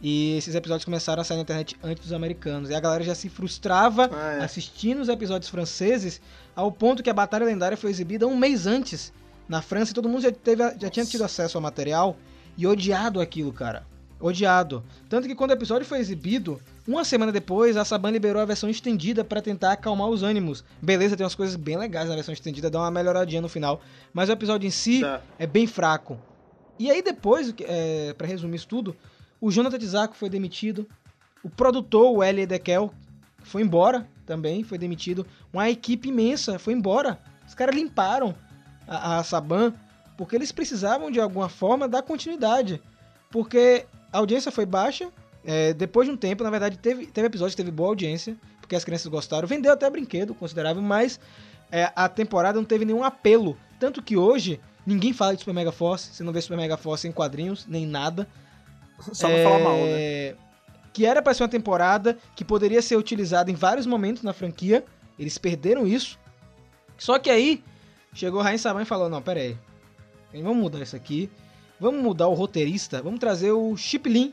E 0.00 0.36
esses 0.36 0.54
episódios 0.54 0.84
começaram 0.84 1.20
a 1.20 1.24
sair 1.24 1.38
na 1.38 1.42
internet 1.42 1.76
antes 1.82 2.02
dos 2.04 2.12
americanos. 2.12 2.70
E 2.70 2.74
a 2.74 2.78
galera 2.80 3.02
já 3.02 3.14
se 3.16 3.28
frustrava 3.28 4.08
Ah, 4.12 4.34
é. 4.40 4.44
assistindo 4.44 5.00
os 5.00 5.08
episódios 5.08 5.50
franceses, 5.50 6.20
ao 6.54 6.70
ponto 6.70 7.02
que 7.02 7.10
a 7.10 7.14
Batalha 7.14 7.44
Lendária 7.46 7.76
foi 7.76 7.90
exibida 7.90 8.26
um 8.26 8.36
mês 8.36 8.66
antes 8.66 9.12
na 9.48 9.60
França 9.62 9.90
e 9.90 9.94
todo 9.94 10.08
mundo 10.08 10.22
já, 10.22 10.30
teve, 10.30 10.62
já 10.78 10.88
tinha 10.90 11.04
tido 11.04 11.24
acesso 11.24 11.56
ao 11.58 11.62
material 11.62 12.16
e 12.56 12.64
odiado 12.66 13.20
aquilo, 13.20 13.52
cara. 13.52 13.84
Odiado. 14.20 14.84
Tanto 15.08 15.26
que 15.26 15.34
quando 15.34 15.50
o 15.50 15.54
episódio 15.54 15.86
foi 15.86 15.98
exibido, 15.98 16.60
uma 16.92 17.04
semana 17.04 17.30
depois, 17.30 17.76
a 17.76 17.84
Saban 17.84 18.10
liberou 18.10 18.40
a 18.40 18.44
versão 18.44 18.68
estendida 18.68 19.22
pra 19.24 19.42
tentar 19.42 19.72
acalmar 19.72 20.08
os 20.08 20.22
ânimos. 20.22 20.64
Beleza, 20.80 21.16
tem 21.16 21.24
umas 21.24 21.34
coisas 21.34 21.54
bem 21.56 21.76
legais 21.76 22.08
na 22.08 22.14
versão 22.14 22.32
estendida, 22.32 22.70
dá 22.70 22.78
uma 22.80 22.90
melhoradinha 22.90 23.42
no 23.42 23.48
final. 23.48 23.80
Mas 24.12 24.28
o 24.28 24.32
episódio 24.32 24.66
em 24.66 24.70
si 24.70 25.00
Tá. 25.00 25.20
é 25.38 25.46
bem 25.46 25.66
fraco. 25.66 26.18
E 26.78 26.90
aí 26.90 27.02
depois, 27.02 27.52
é, 27.60 28.14
para 28.16 28.26
resumir 28.26 28.56
isso 28.56 28.68
tudo, 28.68 28.96
o 29.40 29.50
Jonathan 29.50 29.78
Tizako 29.78 30.14
foi 30.16 30.28
demitido. 30.30 30.88
O 31.42 31.50
produtor, 31.50 32.16
o 32.16 32.22
L. 32.22 32.40
Edekel, 32.42 32.92
foi 33.42 33.62
embora 33.62 34.08
também, 34.26 34.62
foi 34.64 34.78
demitido. 34.78 35.26
Uma 35.52 35.68
equipe 35.70 36.08
imensa 36.08 36.58
foi 36.58 36.72
embora. 36.72 37.18
Os 37.46 37.54
caras 37.54 37.74
limparam 37.74 38.34
a, 38.86 39.18
a 39.18 39.24
Saban 39.24 39.72
porque 40.16 40.34
eles 40.34 40.50
precisavam 40.52 41.10
de 41.10 41.20
alguma 41.20 41.48
forma 41.48 41.86
dar 41.88 42.02
continuidade. 42.02 42.80
Porque 43.30 43.86
a 44.12 44.18
audiência 44.18 44.50
foi 44.50 44.64
baixa. 44.66 45.10
É, 45.44 45.72
depois 45.72 46.06
de 46.06 46.14
um 46.14 46.16
tempo, 46.16 46.42
na 46.42 46.50
verdade, 46.50 46.78
teve, 46.78 47.06
teve 47.06 47.26
episódios 47.26 47.54
que 47.54 47.62
teve 47.62 47.70
boa 47.70 47.88
audiência, 47.90 48.36
porque 48.60 48.76
as 48.76 48.84
crianças 48.84 49.06
gostaram. 49.06 49.46
Vendeu 49.46 49.72
até 49.72 49.88
brinquedo 49.88 50.34
considerável, 50.34 50.82
mas 50.82 51.18
é, 51.70 51.90
a 51.94 52.08
temporada 52.08 52.58
não 52.58 52.64
teve 52.64 52.84
nenhum 52.84 53.04
apelo. 53.04 53.56
Tanto 53.78 54.02
que 54.02 54.16
hoje 54.16 54.60
ninguém 54.84 55.12
fala 55.12 55.34
de 55.34 55.40
Super 55.40 55.54
Mega 55.54 55.72
Force. 55.72 56.14
Você 56.14 56.22
não 56.22 56.32
vê 56.32 56.40
Super 56.40 56.56
Mega 56.56 56.76
Force 56.76 57.06
em 57.06 57.12
quadrinhos, 57.12 57.66
nem 57.66 57.86
nada. 57.86 58.28
Só 59.12 59.28
pra 59.28 59.42
falar 59.42 59.58
mal, 59.60 59.76
né? 59.76 59.82
É, 59.86 60.36
Que 60.92 61.06
era 61.06 61.22
pra 61.22 61.32
ser 61.32 61.44
uma 61.44 61.48
temporada 61.48 62.18
que 62.34 62.44
poderia 62.44 62.82
ser 62.82 62.96
utilizada 62.96 63.50
em 63.50 63.54
vários 63.54 63.86
momentos 63.86 64.22
na 64.22 64.32
franquia. 64.32 64.84
Eles 65.18 65.38
perderam 65.38 65.86
isso. 65.86 66.18
Só 66.96 67.18
que 67.18 67.30
aí 67.30 67.62
chegou 68.12 68.40
o 68.40 68.42
Rain 68.42 68.58
Saban 68.58 68.82
e 68.82 68.84
falou: 68.84 69.08
Não, 69.08 69.22
pera 69.22 69.40
aí. 69.40 69.56
Vamos 70.32 70.56
mudar 70.56 70.82
isso 70.82 70.96
aqui. 70.96 71.30
Vamos 71.80 72.02
mudar 72.02 72.26
o 72.26 72.34
roteirista. 72.34 73.00
Vamos 73.00 73.20
trazer 73.20 73.52
o 73.52 73.76
Chip 73.76 74.08
Lin. 74.08 74.32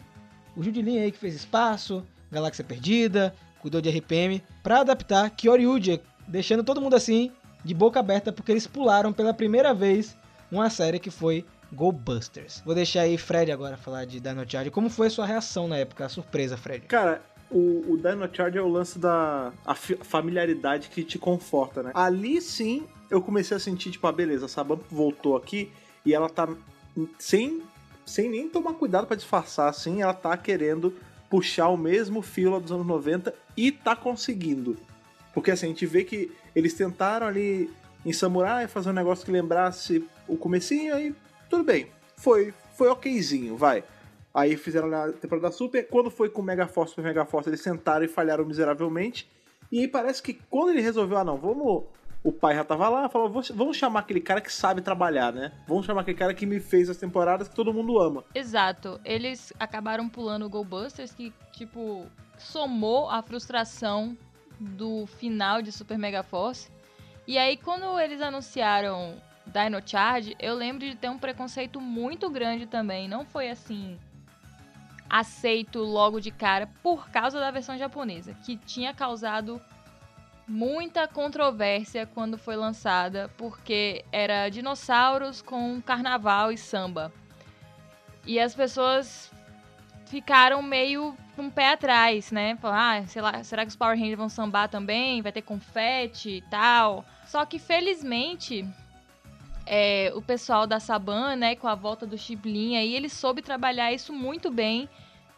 O 0.55 0.63
Judilin 0.63 0.99
aí 0.99 1.11
que 1.11 1.17
fez 1.17 1.35
Espaço, 1.35 2.05
Galáxia 2.31 2.63
Perdida, 2.63 3.35
cuidou 3.59 3.81
de 3.81 3.89
RPM. 3.89 4.41
Pra 4.63 4.81
adaptar 4.81 5.29
Kyoryuji, 5.29 6.01
deixando 6.27 6.63
todo 6.63 6.81
mundo 6.81 6.95
assim, 6.95 7.31
de 7.63 7.73
boca 7.73 7.99
aberta, 7.99 8.31
porque 8.31 8.51
eles 8.51 8.67
pularam 8.67 9.11
pela 9.11 9.33
primeira 9.33 9.73
vez 9.73 10.15
uma 10.51 10.69
série 10.69 10.99
que 10.99 11.09
foi 11.09 11.45
Go 11.71 11.91
Busters. 11.91 12.61
Vou 12.65 12.75
deixar 12.75 13.01
aí 13.01 13.17
Fred 13.17 13.51
agora 13.51 13.75
falar 13.75 14.05
de 14.05 14.19
Dino 14.19 14.49
Charge. 14.49 14.69
Como 14.69 14.89
foi 14.89 15.07
a 15.07 15.09
sua 15.09 15.25
reação 15.25 15.67
na 15.67 15.77
época? 15.77 16.05
A 16.05 16.09
surpresa, 16.09 16.55
Fred. 16.55 16.85
Cara, 16.85 17.21
o, 17.49 17.93
o 17.93 17.97
Dino 17.97 18.29
Charge 18.31 18.57
é 18.57 18.61
o 18.61 18.67
lance 18.67 18.97
da 18.97 19.51
familiaridade 20.01 20.89
que 20.89 21.03
te 21.03 21.17
conforta, 21.17 21.83
né? 21.83 21.91
Ali 21.93 22.41
sim 22.41 22.87
eu 23.09 23.21
comecei 23.21 23.55
a 23.55 23.59
sentir, 23.59 23.91
tipo, 23.91 24.05
ah, 24.07 24.11
beleza, 24.11 24.45
a 24.45 24.49
Saban 24.49 24.79
voltou 24.89 25.35
aqui 25.35 25.71
e 26.05 26.13
ela 26.13 26.29
tá 26.29 26.47
sem, 27.19 27.61
sem 28.05 28.29
nem 28.29 28.47
tomar 28.49 28.73
cuidado 28.73 29.07
pra 29.07 29.15
disfarçar, 29.15 29.69
assim, 29.69 30.01
ela 30.01 30.13
tá 30.13 30.35
querendo 30.37 30.93
puxar 31.29 31.69
o 31.69 31.77
mesmo 31.77 32.21
fio 32.21 32.51
lá 32.51 32.59
dos 32.59 32.71
anos 32.71 32.85
90 32.85 33.33
e 33.57 33.71
tá 33.71 33.95
conseguindo. 33.95 34.77
Porque 35.33 35.51
assim, 35.51 35.65
a 35.65 35.69
gente 35.69 35.85
vê 35.85 36.03
que 36.03 36.31
eles 36.55 36.73
tentaram 36.73 37.27
ali 37.27 37.69
em 38.05 38.13
Samurai 38.13 38.67
fazer 38.67 38.89
um 38.89 38.93
negócio 38.93 39.25
que 39.25 39.31
lembrasse 39.31 40.07
o 40.27 40.37
comecinho, 40.37 40.93
aí 40.93 41.13
tudo 41.49 41.63
bem. 41.63 41.87
Foi, 42.15 42.53
foi 42.75 42.87
okzinho, 42.87 43.57
vai. 43.57 43.83
Aí 44.33 44.57
fizeram 44.57 44.87
na 44.87 45.11
temporada 45.11 45.51
Super. 45.51 45.87
Quando 45.87 46.11
foi 46.11 46.29
com 46.29 46.41
Mega 46.41 46.67
Force 46.67 46.91
Super 46.91 47.05
Mega 47.05 47.25
Force, 47.25 47.49
eles 47.49 47.63
tentaram 47.63 48.05
e 48.05 48.07
falharam 48.07 48.45
miseravelmente. 48.45 49.29
E 49.71 49.79
aí 49.79 49.87
parece 49.87 50.21
que 50.21 50.33
quando 50.49 50.71
ele 50.71 50.81
resolveu, 50.81 51.17
ah 51.17 51.23
não, 51.23 51.37
vamos. 51.37 51.83
O 52.25 52.31
pai 52.31 52.55
já 52.55 52.63
tava 52.63 52.89
lá, 52.89 53.07
falou, 53.07 53.29
"Vou- 53.29 53.43
vamos 53.53 53.77
chamar 53.77 53.99
aquele 53.99 54.19
cara 54.19 54.41
que 54.41 54.51
sabe 54.51 54.81
trabalhar, 54.81 55.31
né? 55.31 55.51
Vamos 55.67 55.85
chamar 55.85 56.01
aquele 56.01 56.17
cara 56.17 56.33
que 56.33 56.43
me 56.43 56.59
fez 56.59 56.89
as 56.89 56.97
temporadas 56.97 57.47
que 57.47 57.53
todo 57.53 57.71
mundo 57.71 57.99
ama. 57.99 58.23
Exato. 58.33 58.99
Eles 59.05 59.53
acabaram 59.59 60.09
pulando 60.09 60.43
o 60.43 60.49
Go 60.49 60.63
Busters, 60.65 61.13
que, 61.13 61.31
tipo, 61.51 62.07
somou 62.39 63.11
a 63.11 63.21
frustração 63.21 64.17
do 64.59 65.05
final 65.05 65.61
de 65.61 65.71
Super 65.71 65.99
Mega 65.99 66.23
Force. 66.23 66.71
E 67.27 67.37
aí, 67.37 67.57
quando 67.57 67.99
eles 67.99 68.19
anunciaram 68.19 69.13
Dino 69.45 69.79
Charge, 69.85 70.35
eu 70.39 70.55
lembro 70.55 70.79
de 70.79 70.95
ter 70.95 71.09
um 71.09 71.19
preconceito 71.19 71.79
muito 71.79 72.27
grande 72.31 72.65
também. 72.65 73.07
Não 73.07 73.23
foi 73.23 73.51
assim 73.51 73.99
aceito 75.07 75.77
logo 75.77 76.19
de 76.19 76.31
cara 76.31 76.67
por 76.81 77.07
causa 77.09 77.39
da 77.39 77.51
versão 77.51 77.77
japonesa, 77.77 78.33
que 78.43 78.57
tinha 78.57 78.95
causado 78.95 79.61
muita 80.47 81.07
controvérsia 81.07 82.05
quando 82.05 82.37
foi 82.37 82.55
lançada, 82.55 83.29
porque 83.37 84.05
era 84.11 84.49
dinossauros 84.49 85.41
com 85.41 85.81
carnaval 85.81 86.51
e 86.51 86.57
samba. 86.57 87.11
E 88.25 88.39
as 88.39 88.55
pessoas 88.55 89.31
ficaram 90.05 90.61
meio 90.61 91.15
um 91.37 91.49
pé 91.49 91.73
atrás, 91.73 92.31
né? 92.31 92.55
Falaram, 92.57 93.03
ah, 93.03 93.07
sei 93.07 93.21
lá, 93.21 93.43
será 93.43 93.63
que 93.63 93.69
os 93.69 93.75
Power 93.75 93.97
Rangers 93.97 94.17
vão 94.17 94.29
sambar 94.29 94.69
também? 94.69 95.21
Vai 95.21 95.31
ter 95.31 95.41
confete 95.41 96.29
e 96.29 96.41
tal. 96.43 97.03
Só 97.25 97.45
que 97.45 97.59
felizmente 97.59 98.65
é, 99.65 100.11
o 100.15 100.21
pessoal 100.21 100.67
da 100.67 100.79
Saban, 100.79 101.35
né, 101.35 101.55
com 101.55 101.67
a 101.67 101.75
volta 101.75 102.05
do 102.05 102.17
Chiblin 102.17 102.77
aí, 102.77 102.95
ele 102.95 103.09
soube 103.09 103.41
trabalhar 103.41 103.91
isso 103.91 104.13
muito 104.13 104.51
bem. 104.51 104.87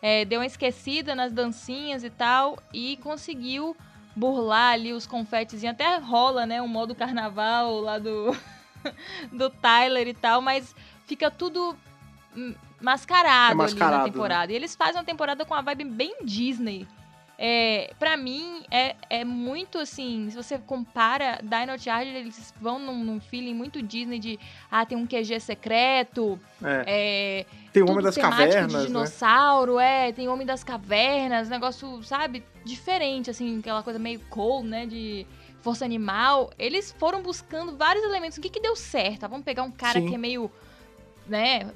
É, 0.01 0.25
deu 0.25 0.39
uma 0.39 0.45
esquecida 0.45 1.15
nas 1.15 1.31
dancinhas 1.31 2.03
e 2.03 2.09
tal 2.09 2.59
e 2.71 2.97
conseguiu 2.97 3.75
burlar 4.17 4.73
ali 4.73 4.91
os 4.91 5.05
confetes. 5.05 5.63
Até 5.63 5.97
rola, 5.97 6.45
né, 6.45 6.61
um 6.61 6.67
modo 6.67 6.95
carnaval 6.95 7.79
lá 7.79 7.99
do, 7.99 8.35
do 9.31 9.49
Tyler 9.49 10.07
e 10.07 10.13
tal, 10.13 10.41
mas 10.41 10.75
fica 11.05 11.29
tudo 11.29 11.77
mascarado, 12.81 13.53
É 13.53 13.55
mascarado, 13.55 13.95
ali 13.95 14.03
na 14.03 14.11
temporada. 14.11 14.51
E 14.51 14.55
eles 14.55 14.75
fazem 14.75 14.95
uma 14.95 15.03
temporada 15.03 15.45
com 15.45 15.53
uma 15.53 15.61
vibe 15.61 15.85
bem 15.85 16.15
Disney. 16.23 16.87
É, 17.39 17.93
pra 17.99 18.17
mim, 18.17 18.63
é, 18.71 18.95
é 19.11 19.23
muito 19.23 19.77
assim. 19.77 20.27
Se 20.31 20.35
você 20.35 20.57
compara 20.57 21.39
Dino 21.43 21.77
Charge, 21.77 22.09
eles 22.09 22.51
vão 22.59 22.79
num, 22.79 23.03
num 23.03 23.19
feeling 23.19 23.53
muito 23.53 23.79
Disney 23.81 24.17
de 24.17 24.39
ah, 24.71 24.83
tem 24.85 24.97
um 24.97 25.05
QG 25.05 25.39
secreto, 25.39 26.39
É. 26.63 26.83
é, 26.87 27.45
Tem 27.71 27.83
o 27.83 27.91
Homem 27.91 28.03
das 28.03 28.17
Cavernas, 28.17 28.71
de 28.71 28.77
né? 28.79 28.85
dinossauro, 28.87 29.77
é, 29.79 30.11
tem 30.11 30.27
Homem 30.27 30.47
das 30.47 30.63
Cavernas, 30.63 31.47
negócio, 31.47 32.01
sabe, 32.01 32.43
diferente, 32.65 33.29
assim, 33.29 33.59
aquela 33.59 33.83
coisa 33.83 33.99
meio 33.99 34.19
cold, 34.31 34.67
né, 34.67 34.87
de 34.87 35.27
força 35.61 35.85
animal. 35.85 36.49
Eles 36.57 36.91
foram 36.97 37.21
buscando 37.21 37.77
vários 37.77 38.03
elementos. 38.03 38.39
O 38.39 38.41
que 38.41 38.49
que 38.49 38.59
deu 38.59 38.75
certo? 38.75 39.25
Ah, 39.25 39.27
vamos 39.27 39.45
pegar 39.45 39.61
um 39.61 39.71
cara 39.71 39.99
Sim. 39.99 40.07
que 40.07 40.15
é 40.15 40.17
meio, 40.17 40.51
né, 41.27 41.71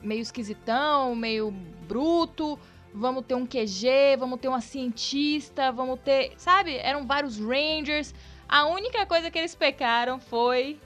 meio 0.00 0.20
esquisitão, 0.20 1.16
meio 1.16 1.50
bruto. 1.88 2.56
Vamos 2.92 3.24
ter 3.24 3.34
um 3.34 3.46
QG, 3.46 4.16
vamos 4.18 4.40
ter 4.40 4.48
uma 4.48 4.60
cientista, 4.60 5.70
vamos 5.70 6.00
ter, 6.00 6.32
sabe? 6.36 6.76
Eram 6.76 7.06
vários 7.06 7.38
Rangers. 7.38 8.14
A 8.48 8.66
única 8.66 9.06
coisa 9.06 9.30
que 9.30 9.38
eles 9.38 9.54
pecaram 9.54 10.18
foi 10.18 10.78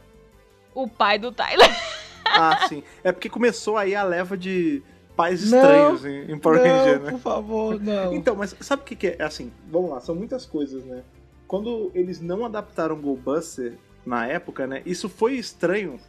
o 0.75 0.87
pai 0.87 1.19
do 1.19 1.33
Tyler. 1.33 1.69
Ah, 2.27 2.67
sim. 2.69 2.83
É 3.05 3.13
porque 3.13 3.29
começou 3.29 3.77
aí 3.77 3.95
a 3.95 4.03
leva 4.03 4.35
de 4.35 4.83
pais 5.15 5.51
Não, 5.51 5.59
estranhos 5.59 6.05
em, 6.07 6.33
em 6.33 6.39
Power 6.39 6.59
Ranger, 6.59 6.99
não, 6.99 7.05
né? 7.05 7.11
por 7.11 7.21
favor, 7.21 7.81
não. 7.81 8.15
Então, 8.15 8.35
mas 8.35 8.57
sabe 8.61 8.83
o 8.83 8.85
que, 8.85 8.97
que 8.97 9.07
é? 9.09 9.17
É 9.19 9.25
Assim, 9.25 9.53
vamos 9.71 9.91
lá, 9.91 10.01
são 10.01 10.15
muitas 10.15 10.47
coisas, 10.47 10.85
né? 10.85 11.05
Quando 11.47 11.93
eles 11.95 12.23
não 12.23 12.45
adaptaram 12.45 12.97
Buster 12.97 13.75
na 14.05 14.27
época, 14.27 14.67
né? 14.67 14.83
Isso 14.85 15.09
foi 15.09 15.35
estranho. 15.35 16.01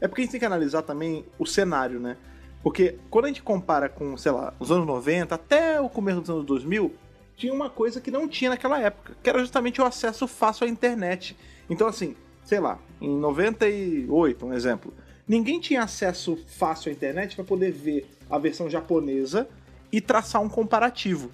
É 0.00 0.06
porque 0.06 0.20
a 0.20 0.24
gente 0.24 0.32
tem 0.32 0.40
que 0.40 0.46
analisar 0.46 0.82
também 0.82 1.24
o 1.38 1.46
cenário, 1.46 1.98
né? 1.98 2.16
Porque 2.64 2.98
quando 3.10 3.26
a 3.26 3.28
gente 3.28 3.42
compara 3.42 3.90
com, 3.90 4.16
sei 4.16 4.32
lá, 4.32 4.54
os 4.58 4.72
anos 4.72 4.86
90 4.86 5.34
até 5.34 5.78
o 5.78 5.88
começo 5.90 6.22
dos 6.22 6.30
anos 6.30 6.46
2000, 6.46 6.94
tinha 7.36 7.52
uma 7.52 7.68
coisa 7.68 8.00
que 8.00 8.10
não 8.10 8.26
tinha 8.26 8.48
naquela 8.48 8.80
época, 8.80 9.14
que 9.22 9.28
era 9.28 9.38
justamente 9.38 9.82
o 9.82 9.84
acesso 9.84 10.26
fácil 10.26 10.66
à 10.66 10.70
internet. 10.70 11.36
Então, 11.68 11.86
assim, 11.86 12.16
sei 12.42 12.58
lá, 12.60 12.78
em 13.02 13.18
98, 13.18 14.46
um 14.46 14.54
exemplo, 14.54 14.94
ninguém 15.28 15.60
tinha 15.60 15.82
acesso 15.82 16.38
fácil 16.46 16.88
à 16.88 16.94
internet 16.94 17.36
para 17.36 17.44
poder 17.44 17.70
ver 17.70 18.08
a 18.30 18.38
versão 18.38 18.70
japonesa 18.70 19.46
e 19.92 20.00
traçar 20.00 20.40
um 20.40 20.48
comparativo. 20.48 21.30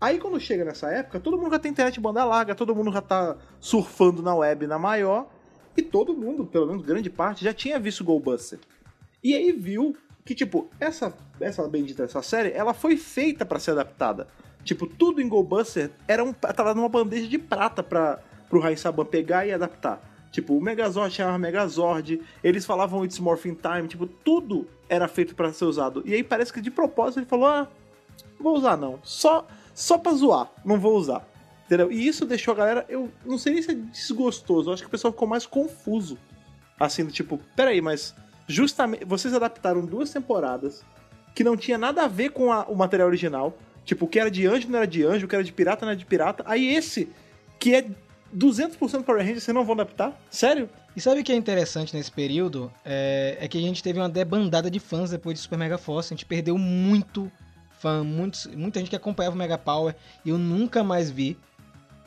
Aí 0.00 0.20
quando 0.20 0.38
chega 0.38 0.64
nessa 0.64 0.88
época, 0.92 1.18
todo 1.18 1.36
mundo 1.36 1.50
já 1.50 1.58
tem 1.58 1.72
internet 1.72 1.98
banda 1.98 2.24
larga, 2.24 2.54
todo 2.54 2.72
mundo 2.72 2.92
já 2.92 3.02
tá 3.02 3.36
surfando 3.58 4.22
na 4.22 4.32
web 4.32 4.64
na 4.68 4.78
maior, 4.78 5.28
e 5.76 5.82
todo 5.82 6.14
mundo, 6.14 6.46
pelo 6.46 6.68
menos 6.68 6.82
grande 6.82 7.10
parte, 7.10 7.44
já 7.44 7.52
tinha 7.52 7.80
visto 7.80 8.04
Goldbuster. 8.04 8.60
E 9.24 9.34
aí 9.34 9.50
viu 9.50 9.96
que, 10.28 10.34
tipo, 10.34 10.68
essa, 10.78 11.14
essa 11.40 11.66
bendita 11.66 12.02
essa 12.02 12.20
série, 12.20 12.52
ela 12.52 12.74
foi 12.74 12.98
feita 12.98 13.46
para 13.46 13.58
ser 13.58 13.70
adaptada. 13.70 14.28
Tipo, 14.62 14.86
tudo 14.86 15.22
em 15.22 15.26
Goldbuster 15.26 15.90
era 16.06 16.22
um, 16.22 16.34
tava 16.34 16.74
numa 16.74 16.88
bandeja 16.90 17.26
de 17.26 17.38
prata 17.38 17.82
pra, 17.82 18.18
pro 18.46 18.60
Rai 18.60 18.76
Saban 18.76 19.06
pegar 19.06 19.46
e 19.46 19.54
adaptar. 19.54 20.28
Tipo, 20.30 20.54
o 20.54 20.60
Megazord 20.60 21.14
chamava 21.14 21.38
Megazord, 21.38 22.20
eles 22.44 22.66
falavam 22.66 23.06
It's 23.06 23.18
Morphin 23.18 23.54
Time, 23.54 23.88
tipo, 23.88 24.06
tudo 24.06 24.68
era 24.86 25.08
feito 25.08 25.34
para 25.34 25.50
ser 25.50 25.64
usado. 25.64 26.02
E 26.04 26.12
aí 26.12 26.22
parece 26.22 26.52
que 26.52 26.60
de 26.60 26.70
propósito 26.70 27.20
ele 27.20 27.26
falou, 27.26 27.46
ah, 27.46 27.66
vou 28.38 28.54
usar 28.54 28.76
não, 28.76 29.00
só, 29.02 29.46
só 29.72 29.96
pra 29.96 30.12
zoar, 30.12 30.52
não 30.62 30.78
vou 30.78 30.94
usar. 30.94 31.26
Entendeu? 31.64 31.90
E 31.90 32.06
isso 32.06 32.26
deixou 32.26 32.52
a 32.52 32.56
galera, 32.58 32.84
eu 32.86 33.10
não 33.24 33.38
sei 33.38 33.54
nem 33.54 33.62
se 33.62 33.70
é 33.70 33.74
desgostoso, 33.74 34.68
eu 34.68 34.74
acho 34.74 34.82
que 34.82 34.88
o 34.88 34.90
pessoal 34.90 35.10
ficou 35.10 35.26
mais 35.26 35.46
confuso. 35.46 36.18
Assim, 36.78 37.06
do 37.06 37.10
tipo, 37.10 37.40
peraí, 37.56 37.80
mas 37.80 38.14
justamente, 38.48 39.04
vocês 39.04 39.32
adaptaram 39.34 39.84
duas 39.84 40.10
temporadas 40.10 40.82
que 41.34 41.44
não 41.44 41.56
tinha 41.56 41.78
nada 41.78 42.02
a 42.04 42.08
ver 42.08 42.30
com 42.30 42.50
a- 42.52 42.64
o 42.64 42.74
material 42.74 43.06
original. 43.08 43.56
Tipo, 43.84 44.06
o 44.06 44.08
que 44.08 44.18
era 44.18 44.30
de 44.30 44.46
anjo 44.46 44.68
não 44.68 44.78
era 44.78 44.86
de 44.86 45.04
anjo, 45.04 45.26
o 45.26 45.28
que 45.28 45.34
era 45.34 45.44
de 45.44 45.52
pirata 45.52 45.84
não 45.86 45.90
era 45.92 45.98
de 45.98 46.04
pirata. 46.04 46.42
Aí 46.46 46.74
esse, 46.74 47.08
que 47.58 47.74
é 47.74 47.86
200% 48.32 49.04
Power 49.04 49.20
Rangers, 49.22 49.44
vocês 49.44 49.54
não 49.54 49.64
vão 49.64 49.74
adaptar? 49.74 50.18
Sério? 50.30 50.68
E 50.96 51.00
sabe 51.00 51.20
o 51.20 51.24
que 51.24 51.32
é 51.32 51.36
interessante 51.36 51.94
nesse 51.96 52.10
período? 52.10 52.72
É, 52.84 53.38
é 53.40 53.48
que 53.48 53.56
a 53.56 53.60
gente 53.60 53.82
teve 53.82 53.98
uma 53.98 54.08
debandada 54.08 54.70
de 54.70 54.78
fãs 54.80 55.10
depois 55.10 55.36
de 55.36 55.42
Super 55.42 55.58
Mega 55.58 55.78
Force. 55.78 56.12
A 56.12 56.16
gente 56.16 56.26
perdeu 56.26 56.58
muito 56.58 57.30
fã, 57.78 58.02
muitos, 58.02 58.46
muita 58.48 58.80
gente 58.80 58.90
que 58.90 58.96
acompanhava 58.96 59.34
o 59.36 59.38
Mega 59.38 59.56
Power 59.56 59.94
e 60.24 60.30
eu 60.30 60.36
nunca 60.38 60.82
mais 60.82 61.10
vi. 61.10 61.38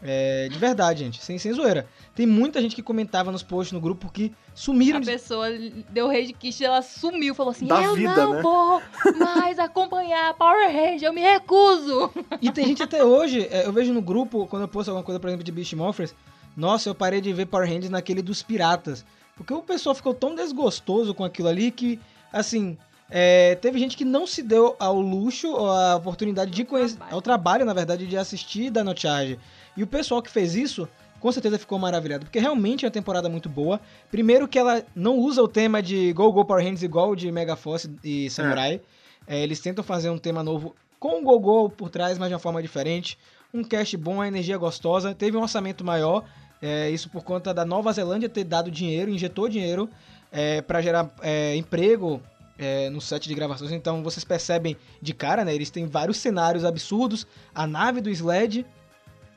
É, 0.03 0.49
de 0.49 0.57
verdade, 0.57 1.03
gente, 1.03 1.23
sem, 1.23 1.37
sem 1.37 1.53
zoeira. 1.53 1.87
Tem 2.15 2.25
muita 2.25 2.59
gente 2.59 2.75
que 2.75 2.81
comentava 2.81 3.31
nos 3.31 3.43
posts 3.43 3.71
no 3.71 3.79
grupo 3.79 4.11
que 4.11 4.33
sumiram 4.55 4.97
A 4.97 5.01
de 5.01 5.05
pessoa 5.05 5.47
deu 5.89 6.07
rage 6.07 6.33
quit, 6.33 6.63
ela 6.63 6.81
sumiu, 6.81 7.35
falou 7.35 7.51
assim: 7.51 7.67
Da 7.67 7.81
Eu 7.83 7.95
vida, 7.95 8.15
não 8.15 8.33
né?" 8.33 8.41
vou 8.41 8.81
mais 9.17 9.59
acompanhar 9.59 10.33
Power 10.33 10.67
Rangers, 10.67 11.03
eu 11.03 11.13
me 11.13 11.21
recuso. 11.21 12.11
E 12.41 12.51
tem 12.51 12.65
gente 12.65 12.81
até 12.81 13.03
hoje, 13.03 13.47
é, 13.51 13.65
eu 13.65 13.71
vejo 13.71 13.93
no 13.93 14.01
grupo, 14.01 14.47
quando 14.47 14.63
eu 14.63 14.67
posto 14.67 14.89
alguma 14.89 15.03
coisa, 15.03 15.19
por 15.19 15.27
exemplo, 15.27 15.43
de 15.43 15.51
Beast 15.51 15.73
Morphers, 15.73 16.15
nossa, 16.57 16.89
eu 16.89 16.95
parei 16.95 17.21
de 17.21 17.31
ver 17.31 17.45
Power 17.45 17.67
Rangers 17.67 17.89
naquele 17.89 18.21
dos 18.21 18.41
piratas. 18.41 19.05
Porque 19.35 19.53
o 19.53 19.61
pessoal 19.61 19.95
ficou 19.95 20.13
tão 20.13 20.35
desgostoso 20.35 21.13
com 21.13 21.23
aquilo 21.23 21.47
ali 21.47 21.71
que, 21.71 21.99
assim, 22.31 22.77
é, 23.09 23.55
teve 23.55 23.79
gente 23.79 23.97
que 23.97 24.05
não 24.05 24.25
se 24.25 24.41
deu 24.41 24.75
ao 24.79 24.99
luxo, 24.99 25.49
ou 25.49 25.69
a 25.69 25.95
oportunidade 25.95 26.51
de 26.51 26.63
conhecer, 26.63 26.95
trabalho. 26.95 27.15
ao 27.15 27.21
trabalho, 27.21 27.65
na 27.65 27.73
verdade, 27.73 28.07
de 28.07 28.17
assistir 28.17 28.69
Dino 28.69 28.93
Charge. 28.95 29.39
E 29.75 29.83
o 29.83 29.87
pessoal 29.87 30.21
que 30.21 30.29
fez 30.29 30.55
isso, 30.55 30.87
com 31.19 31.31
certeza 31.31 31.57
ficou 31.57 31.77
maravilhado, 31.79 32.25
porque 32.25 32.39
realmente 32.39 32.85
é 32.85 32.87
uma 32.87 32.91
temporada 32.91 33.29
muito 33.29 33.47
boa. 33.47 33.79
Primeiro 34.09 34.47
que 34.47 34.59
ela 34.59 34.83
não 34.95 35.17
usa 35.17 35.41
o 35.41 35.47
tema 35.47 35.81
de 35.81 36.11
Go 36.13 36.31
Go 36.31 36.45
Power 36.45 36.63
Rangers 36.63 36.83
igual 36.83 37.15
de 37.15 37.31
Mega 37.31 37.55
Force 37.55 37.89
e 38.03 38.29
Samurai. 38.29 38.81
É, 39.27 39.41
eles 39.41 39.59
tentam 39.59 39.83
fazer 39.83 40.09
um 40.09 40.17
tema 40.17 40.43
novo 40.43 40.75
com 40.99 41.19
o 41.19 41.23
Go 41.23 41.39
Go 41.39 41.69
por 41.69 41.89
trás, 41.89 42.17
mas 42.17 42.27
de 42.27 42.33
uma 42.33 42.39
forma 42.39 42.61
diferente. 42.61 43.17
Um 43.53 43.63
cast 43.63 43.95
bom, 43.97 44.21
a 44.21 44.27
energia 44.27 44.57
gostosa. 44.57 45.13
Teve 45.13 45.37
um 45.37 45.41
orçamento 45.41 45.83
maior, 45.83 46.23
é, 46.61 46.89
isso 46.89 47.09
por 47.09 47.23
conta 47.23 47.53
da 47.53 47.65
Nova 47.65 47.91
Zelândia 47.91 48.29
ter 48.29 48.43
dado 48.43 48.69
dinheiro, 48.71 49.09
injetou 49.09 49.49
dinheiro 49.49 49.89
é, 50.31 50.61
para 50.61 50.81
gerar 50.81 51.11
é, 51.21 51.55
emprego 51.55 52.21
é, 52.57 52.89
no 52.89 53.01
set 53.01 53.27
de 53.27 53.33
gravações. 53.33 53.71
Então 53.71 54.03
vocês 54.03 54.23
percebem 54.23 54.77
de 55.01 55.13
cara, 55.13 55.43
né? 55.43 55.53
Eles 55.53 55.69
têm 55.69 55.85
vários 55.85 56.17
cenários 56.17 56.63
absurdos. 56.63 57.25
A 57.53 57.65
nave 57.65 57.99
do 57.99 58.09
Sled, 58.09 58.65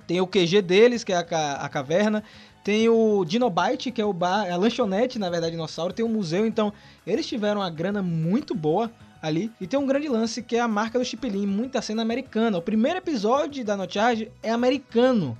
tem 0.06 0.20
o 0.20 0.26
QG 0.26 0.62
deles, 0.62 1.02
que 1.04 1.12
é 1.12 1.16
a, 1.16 1.24
ca- 1.24 1.54
a 1.56 1.68
caverna. 1.68 2.22
Tem 2.62 2.88
o 2.88 3.24
Dinobite, 3.24 3.90
que 3.90 4.00
é 4.00 4.04
o 4.04 4.12
bar, 4.12 4.46
é 4.46 4.50
a 4.52 4.56
lanchonete, 4.56 5.18
na 5.18 5.28
verdade, 5.28 5.52
dinossauro. 5.52 5.92
Tem 5.92 6.04
o 6.04 6.08
museu, 6.08 6.46
então 6.46 6.72
eles 7.06 7.26
tiveram 7.26 7.60
uma 7.60 7.68
grana 7.70 8.02
muito 8.02 8.54
boa 8.54 8.90
ali. 9.20 9.50
E 9.60 9.66
tem 9.66 9.78
um 9.78 9.86
grande 9.86 10.08
lance 10.08 10.42
que 10.42 10.56
é 10.56 10.60
a 10.60 10.68
marca 10.68 10.98
do 10.98 11.04
Chipilin, 11.04 11.46
muita 11.46 11.82
cena 11.82 12.00
americana. 12.02 12.56
O 12.56 12.62
primeiro 12.62 12.98
episódio 12.98 13.62
da 13.64 13.76
No 13.76 13.90
Charge 13.90 14.30
é 14.42 14.50
americano. 14.50 15.36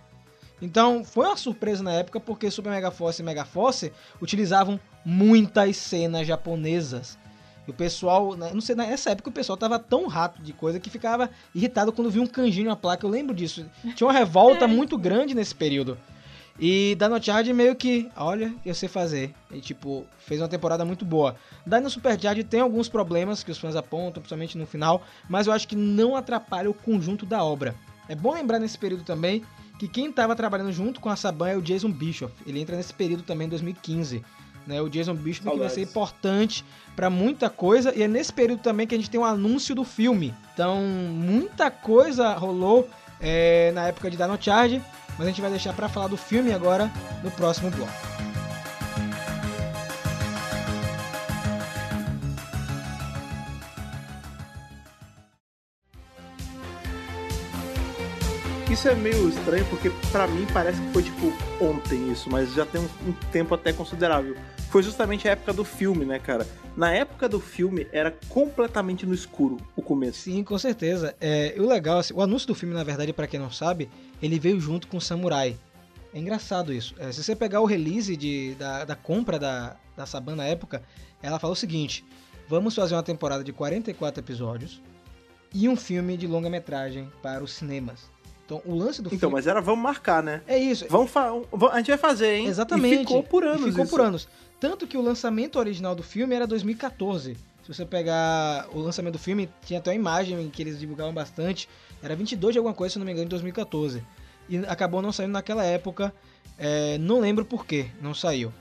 Então 0.61 1.03
foi 1.05 1.27
uma 1.27 1.37
surpresa 1.37 1.83
na 1.83 1.93
época 1.93 2.21
porque 2.21 2.51
Super 2.51 2.71
Mega 2.71 2.91
Force 2.91 3.21
e 3.21 3.25
Mega 3.25 3.45
Force 3.45 3.91
utilizavam 4.21 4.79
muitas 5.05 5.77
cenas 5.77 6.27
japonesas. 6.27 7.19
E 7.67 7.71
o 7.71 7.75
pessoal, 7.75 8.37
né, 8.37 8.51
não 8.53 8.61
sei, 8.61 8.75
nessa 8.75 9.11
época 9.11 9.31
o 9.31 9.33
pessoal 9.33 9.57
tava 9.57 9.79
tão 9.79 10.07
rato 10.07 10.43
de 10.43 10.53
coisa 10.53 10.79
que 10.79 10.91
ficava 10.91 11.31
irritado 11.55 11.93
quando 11.93 12.11
via 12.11 12.23
um 12.23 12.27
kanji 12.27 12.63
na 12.63 12.77
placa. 12.77 13.07
Eu 13.07 13.11
lembro 13.11 13.35
disso. 13.35 13.65
Tinha 13.95 14.07
uma 14.07 14.13
revolta 14.13 14.67
muito 14.69 14.99
grande 14.99 15.35
nesse 15.35 15.55
período. 15.55 15.99
E 16.59 16.97
Dino 16.97 17.21
Charge 17.21 17.53
meio 17.53 17.75
que, 17.75 18.09
olha, 18.17 18.55
eu 18.65 18.75
sei 18.75 18.89
fazer. 18.89 19.35
E 19.51 19.61
tipo, 19.61 20.07
fez 20.19 20.41
uma 20.41 20.49
temporada 20.49 20.85
muito 20.85 21.05
boa. 21.05 21.35
Dino 21.67 21.91
Super 21.91 22.21
Charge 22.21 22.45
tem 22.45 22.61
alguns 22.61 22.89
problemas 22.89 23.43
que 23.43 23.51
os 23.51 23.59
fãs 23.59 23.75
apontam, 23.75 24.23
principalmente 24.23 24.57
no 24.57 24.67
final, 24.67 25.03
mas 25.29 25.47
eu 25.47 25.53
acho 25.53 25.67
que 25.67 25.75
não 25.75 26.15
atrapalha 26.15 26.71
o 26.71 26.75
conjunto 26.75 27.27
da 27.27 27.43
obra. 27.43 27.75
É 28.09 28.15
bom 28.15 28.35
lembrar 28.35 28.59
nesse 28.59 28.79
período 28.79 29.03
também 29.03 29.43
que 29.79 29.89
quem 29.89 30.11
estava 30.11 30.37
trabalhando 30.37 30.71
junto 30.71 31.01
com 31.01 31.09
a 31.09 31.17
Saban 31.17 31.49
é 31.49 31.57
o 31.57 31.63
Jason 31.63 31.91
Bischoff. 31.91 32.33
Ele 32.47 32.61
entra 32.61 32.77
nesse 32.77 32.95
período 32.95 33.25
também 33.25 33.47
em 33.47 33.51
2015. 33.51 34.23
Né? 34.67 34.81
O 34.81 34.89
Jason 34.89 35.15
Bischoff 35.15 35.51
que 35.51 35.59
vai 35.59 35.69
ser 35.69 35.83
importante 35.83 36.65
para 36.97 37.11
muita 37.11 37.51
coisa 37.51 37.93
e 37.95 38.03
é 38.03 38.09
nesse 38.09 38.33
período 38.33 38.61
também 38.61 38.87
que 38.87 38.95
a 38.95 38.99
gente 38.99 39.11
tem 39.11 39.21
um 39.21 39.25
anúncio 39.25 39.75
do 39.75 39.85
filme. 39.85 40.35
Então, 40.53 40.81
muita 40.83 41.71
coisa 41.71 42.35
rolou 42.35 42.89
é, 43.21 43.73
na 43.73 43.89
época 43.89 44.11
de 44.11 44.17
Dino 44.17 44.39
Charge, 44.41 44.83
mas 45.19 45.27
a 45.27 45.31
gente 45.31 45.41
vai 45.41 45.51
deixar 45.51 45.73
para 45.73 45.89
falar 45.89 46.09
do 46.09 46.17
filme 46.17 46.53
agora 46.53 46.91
no 47.23 47.31
próximo 47.31 47.71
bloco. 47.71 48.14
Isso 58.75 58.89
é 58.89 58.95
meio 58.97 59.29
estranho 59.29 59.65
porque 59.67 59.89
pra 60.11 60.27
mim 60.27 60.45
parece 60.53 60.83
que 60.83 60.93
foi 60.93 61.05
tipo 61.05 61.33
ontem 61.61 62.11
isso, 62.11 62.29
mas 62.29 62.53
já 62.53 62.67
tem 62.67 62.81
um, 62.81 63.09
um 63.09 63.13
tempo 63.31 63.55
até 63.55 63.73
considerável. 63.73 64.37
Foi 64.69 64.83
justamente 64.83 65.29
a 65.29 65.31
época 65.31 65.53
do 65.53 65.65
filme, 65.65 66.05
né, 66.05 66.19
cara? 66.19 66.45
Na 66.77 66.91
época 66.91 67.29
do 67.29 67.39
filme 67.39 67.87
era 67.93 68.11
completamente 68.29 69.07
no 69.07 69.15
escuro 69.15 69.59
o 69.77 69.81
começo. 69.81 70.23
Sim, 70.23 70.43
com 70.43 70.59
certeza. 70.59 71.15
É, 71.21 71.55
o 71.57 71.69
legal, 71.69 71.99
assim, 71.99 72.13
o 72.15 72.21
anúncio 72.21 72.49
do 72.49 72.55
filme, 72.57 72.75
na 72.75 72.83
verdade, 72.83 73.13
para 73.13 73.29
quem 73.29 73.39
não 73.39 73.49
sabe, 73.49 73.89
ele 74.21 74.41
veio 74.41 74.59
junto 74.59 74.89
com 74.89 74.97
o 74.97 75.01
Samurai. 75.01 75.57
É 76.13 76.19
engraçado 76.19 76.73
isso. 76.73 76.97
É, 76.99 77.13
se 77.13 77.23
você 77.23 77.37
pegar 77.37 77.61
o 77.61 77.67
release 77.67 78.17
de, 78.17 78.57
da, 78.57 78.85
da 78.85 78.97
compra 78.97 79.39
da, 79.39 79.77
da 79.97 80.05
Saban 80.05 80.35
na 80.35 80.47
época, 80.47 80.83
ela 81.23 81.39
falou 81.39 81.53
o 81.53 81.57
seguinte: 81.57 82.05
vamos 82.49 82.75
fazer 82.75 82.97
uma 82.97 83.05
temporada 83.05 83.45
de 83.45 83.53
44 83.53 84.21
episódios 84.21 84.83
e 85.55 85.69
um 85.69 85.77
filme 85.77 86.17
de 86.17 86.27
longa-metragem 86.27 87.09
para 87.23 87.45
os 87.45 87.53
cinemas. 87.53 88.13
Então, 88.45 88.61
o 88.65 88.75
lance 88.75 89.01
do 89.01 89.09
Então, 89.09 89.19
filme. 89.19 89.35
mas 89.37 89.47
era 89.47 89.61
vamos 89.61 89.83
marcar, 89.83 90.23
né? 90.23 90.43
É 90.47 90.59
isso. 90.59 90.87
Vamos 90.89 91.11
fa... 91.11 91.31
a 91.73 91.77
gente 91.79 91.89
vai 91.89 91.99
fazer, 91.99 92.35
hein? 92.35 92.47
Exatamente. 92.47 92.95
E 92.97 92.99
ficou 92.99 93.23
por 93.23 93.45
anos. 93.45 93.63
E 93.67 93.71
ficou 93.71 93.85
isso. 93.85 93.91
por 93.91 94.01
anos. 94.03 94.29
Tanto 94.61 94.87
que 94.87 94.97
o 94.97 95.03
lançamento 95.03 95.59
original 95.59 95.95
do 95.95 96.03
filme 96.03 96.35
era 96.35 96.47
2014. 96.47 97.37
Se 97.63 97.73
você 97.73 97.87
pegar 97.87 98.67
o 98.75 98.79
lançamento 98.81 99.15
do 99.15 99.19
filme, 99.19 99.49
tinha 99.65 99.79
até 99.79 99.91
uma 99.91 99.97
imagem 99.97 100.51
que 100.51 100.63
eles 100.63 100.79
divulgavam 100.79 101.13
bastante. 101.15 101.69
Era 102.03 102.15
22 102.15 102.53
de 102.53 102.59
alguma 102.59 102.75
coisa, 102.75 102.93
se 102.93 102.99
não 102.99 103.07
me 103.07 103.13
engano, 103.13 103.25
em 103.27 103.29
2014. 103.31 104.03
E 104.49 104.59
acabou 104.67 105.01
não 105.01 105.11
saindo 105.13 105.33
naquela 105.33 105.65
época. 105.65 106.13
é, 106.59 106.99
não 106.99 107.21
lembro 107.21 107.45
por 107.45 107.65
que 107.67 107.87
não 108.03 108.13
saiu. 108.13 108.53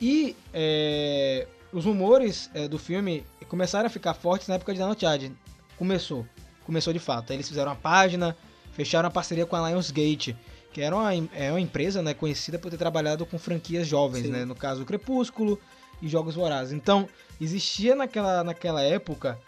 E 0.00 0.36
é, 0.54 1.46
os 1.72 1.84
rumores 1.84 2.48
é, 2.54 2.68
do 2.68 2.78
filme 2.78 3.24
começaram 3.48 3.86
a 3.86 3.90
ficar 3.90 4.14
fortes 4.14 4.46
na 4.46 4.54
época 4.54 4.72
de 4.72 4.78
Dino 4.80 4.96
Charge. 4.98 5.32
Começou. 5.76 6.24
Começou 6.64 6.92
de 6.92 6.98
fato. 7.00 7.30
Aí 7.32 7.36
eles 7.36 7.48
fizeram 7.48 7.70
uma 7.72 7.76
página, 7.76 8.36
fecharam 8.76 9.06
uma 9.06 9.12
parceria 9.12 9.46
com 9.46 9.56
a 9.56 9.70
Lionsgate, 9.70 10.36
que 10.70 10.82
era 10.82 10.94
uma, 10.94 11.10
é 11.34 11.50
uma 11.50 11.60
empresa 11.60 12.02
né, 12.02 12.12
conhecida 12.12 12.58
por 12.58 12.70
ter 12.70 12.76
trabalhado 12.76 13.24
com 13.24 13.38
franquias 13.38 13.88
jovens, 13.88 14.26
Sim. 14.26 14.32
né? 14.32 14.44
No 14.44 14.54
caso, 14.54 14.84
Crepúsculo 14.84 15.58
e 16.02 16.08
Jogos 16.08 16.34
Vorazes. 16.34 16.74
Então, 16.74 17.08
existia 17.40 17.96
naquela, 17.96 18.44
naquela 18.44 18.82
época 18.82 19.38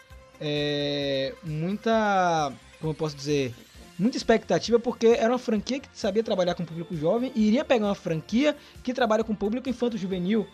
é, 0.41 1.35
muita, 1.43 2.51
como 2.79 2.91
eu 2.91 2.95
posso 2.95 3.15
dizer, 3.15 3.53
muita 3.99 4.17
expectativa, 4.17 4.79
porque 4.79 5.05
era 5.05 5.29
uma 5.29 5.37
franquia 5.37 5.79
que 5.79 5.87
sabia 5.93 6.23
trabalhar 6.23 6.55
com 6.55 6.65
público 6.65 6.95
jovem 6.97 7.31
e 7.35 7.47
iria 7.47 7.63
pegar 7.63 7.85
uma 7.85 7.95
franquia 7.95 8.55
que 8.81 8.91
trabalha 8.91 9.23
com 9.23 9.35
público 9.35 9.69
infanto-juvenil, 9.69 10.47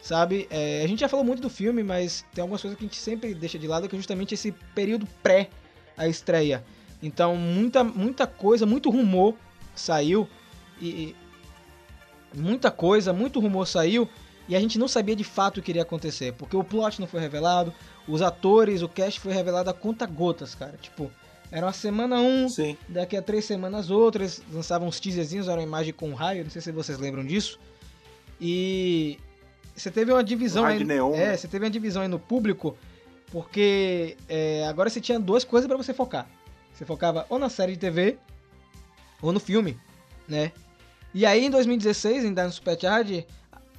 sabe? 0.00 0.48
É, 0.48 0.82
a 0.82 0.86
gente 0.86 1.00
já 1.00 1.08
falou 1.08 1.26
muito 1.26 1.42
do 1.42 1.50
filme, 1.50 1.82
mas 1.82 2.24
tem 2.32 2.40
algumas 2.40 2.62
coisas 2.62 2.78
que 2.78 2.82
a 2.82 2.88
gente 2.88 2.98
sempre 2.98 3.34
deixa 3.34 3.58
de 3.58 3.66
lado, 3.66 3.86
que 3.86 3.94
é 3.94 3.98
justamente 3.98 4.32
esse 4.32 4.52
período 4.74 5.06
pré 5.22 5.50
a 5.98 6.08
estreia. 6.08 6.64
Então, 7.02 7.36
muita, 7.36 7.82
muita 7.82 8.26
coisa, 8.26 8.64
muito 8.64 8.88
rumor 8.88 9.34
saiu 9.74 10.28
e 10.80 11.16
muita 12.34 12.70
coisa, 12.70 13.12
muito 13.12 13.40
rumor 13.40 13.66
saiu 13.66 14.08
e 14.48 14.56
a 14.56 14.60
gente 14.60 14.78
não 14.78 14.88
sabia 14.88 15.16
de 15.16 15.24
fato 15.24 15.58
o 15.58 15.62
que 15.62 15.70
iria 15.70 15.82
acontecer, 15.82 16.32
porque 16.34 16.56
o 16.56 16.64
plot 16.64 17.00
não 17.00 17.06
foi 17.06 17.20
revelado, 17.20 17.72
os 18.06 18.22
atores, 18.22 18.82
o 18.82 18.88
cast 18.88 19.20
foi 19.20 19.32
revelado 19.32 19.70
a 19.70 19.74
conta 19.74 20.06
gotas, 20.06 20.54
cara. 20.54 20.76
Tipo, 20.80 21.10
era 21.50 21.66
uma 21.66 21.72
semana 21.72 22.20
um, 22.20 22.48
Sim. 22.48 22.76
daqui 22.88 23.16
a 23.16 23.22
três 23.22 23.44
semanas 23.44 23.90
outras, 23.90 24.42
lançavam 24.52 24.88
uns 24.88 24.98
teaserzinhos, 24.98 25.48
era 25.48 25.58
uma 25.60 25.66
imagem 25.66 25.92
com 25.92 26.12
raio, 26.14 26.44
não 26.44 26.50
sei 26.50 26.62
se 26.62 26.72
vocês 26.72 26.98
lembram 26.98 27.24
disso. 27.24 27.58
E 28.40 29.18
você 29.74 29.90
teve 29.90 30.12
uma 30.12 30.24
divisão 30.24 30.64
aí, 30.64 30.82
neon, 30.82 31.14
é, 31.14 31.28
né? 31.28 31.36
você 31.36 31.46
teve 31.46 31.64
uma 31.64 31.70
divisão 31.70 32.02
aí 32.02 32.08
no 32.08 32.18
público, 32.18 32.76
porque 33.30 34.16
é, 34.28 34.66
agora 34.66 34.90
você 34.90 35.00
tinha 35.00 35.18
duas 35.20 35.44
coisas 35.44 35.68
pra 35.68 35.76
você 35.76 35.94
focar. 35.94 36.28
Você 36.72 36.84
focava 36.84 37.26
ou 37.28 37.38
na 37.38 37.48
série 37.48 37.72
de 37.72 37.78
TV 37.78 38.18
ou 39.20 39.32
no 39.32 39.40
filme, 39.40 39.78
né? 40.26 40.52
E 41.14 41.26
aí 41.26 41.44
em 41.44 41.50
2016, 41.50 42.24
em 42.24 42.34
Dino 42.34 42.50
Supercharge, 42.50 43.26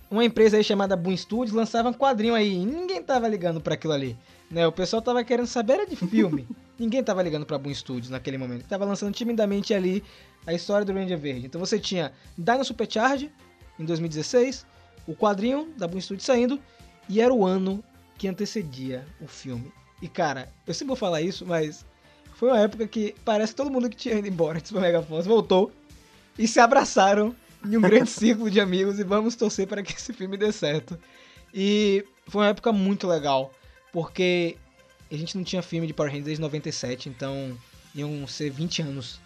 uma 0.09 0.23
empresa 0.23 0.57
aí 0.57 0.63
chamada 0.63 0.95
Boom 0.95 1.17
Studios 1.17 1.55
lançava 1.55 1.89
um 1.89 1.93
quadrinho 1.93 2.35
aí, 2.35 2.53
e 2.53 2.65
ninguém 2.65 3.01
tava 3.01 3.27
ligando 3.27 3.59
pra 3.59 3.73
aquilo 3.73 3.93
ali, 3.93 4.15
né? 4.49 4.67
O 4.67 4.71
pessoal 4.71 5.01
tava 5.01 5.23
querendo 5.23 5.47
saber 5.47 5.73
era 5.73 5.87
de 5.87 5.95
filme. 5.95 6.47
ninguém 6.77 7.03
tava 7.03 7.21
ligando 7.23 7.45
pra 7.45 7.57
Boom 7.57 7.73
Studios 7.73 8.09
naquele 8.09 8.37
momento. 8.37 8.67
Tava 8.67 8.85
lançando 8.85 9.13
timidamente 9.13 9.73
ali 9.73 10.03
a 10.45 10.53
história 10.53 10.85
do 10.85 10.93
Ranger 10.93 11.17
Verde. 11.17 11.47
Então 11.47 11.59
você 11.59 11.79
tinha 11.79 12.13
Dino 12.37 12.63
Supercharge 12.63 13.31
em 13.79 13.85
2016, 13.85 14.65
o 15.07 15.15
quadrinho 15.15 15.73
da 15.77 15.87
Boom 15.87 15.99
Studios 15.99 16.25
saindo 16.25 16.59
e 17.09 17.19
era 17.19 17.33
o 17.33 17.45
ano 17.45 17.83
que 18.17 18.27
antecedia 18.27 19.05
o 19.19 19.27
filme. 19.27 19.71
E 20.01 20.07
cara, 20.07 20.51
eu 20.67 20.73
sempre 20.73 20.89
vou 20.89 20.95
falar 20.95 21.21
isso, 21.21 21.45
mas 21.45 21.85
foi 22.43 22.51
uma 22.51 22.59
época 22.59 22.85
que 22.85 23.15
parece 23.23 23.53
que 23.53 23.55
todo 23.55 23.71
mundo 23.71 23.89
que 23.89 23.95
tinha 23.95 24.15
ido 24.15 24.27
embora 24.27 24.59
de 24.59 24.67
Super 24.67 24.81
Mega 24.81 25.01
Force 25.01 25.25
voltou 25.25 25.71
e 26.37 26.45
se 26.45 26.59
abraçaram 26.59 27.33
em 27.65 27.77
um 27.77 27.79
grande 27.79 28.09
círculo 28.09 28.51
de 28.51 28.59
amigos 28.59 28.99
e 28.99 29.03
vamos 29.05 29.37
torcer 29.37 29.65
para 29.65 29.81
que 29.81 29.93
esse 29.93 30.11
filme 30.11 30.35
dê 30.35 30.51
certo. 30.51 30.99
E 31.53 32.03
foi 32.27 32.41
uma 32.41 32.49
época 32.49 32.73
muito 32.73 33.07
legal, 33.07 33.53
porque 33.93 34.57
a 35.09 35.15
gente 35.15 35.37
não 35.37 35.43
tinha 35.45 35.61
filme 35.61 35.87
de 35.87 35.93
Power 35.93 36.11
Rangers 36.11 36.25
desde 36.25 36.41
97, 36.41 37.07
então 37.07 37.57
iam 37.95 38.27
ser 38.27 38.49
20 38.49 38.81
anos 38.81 39.21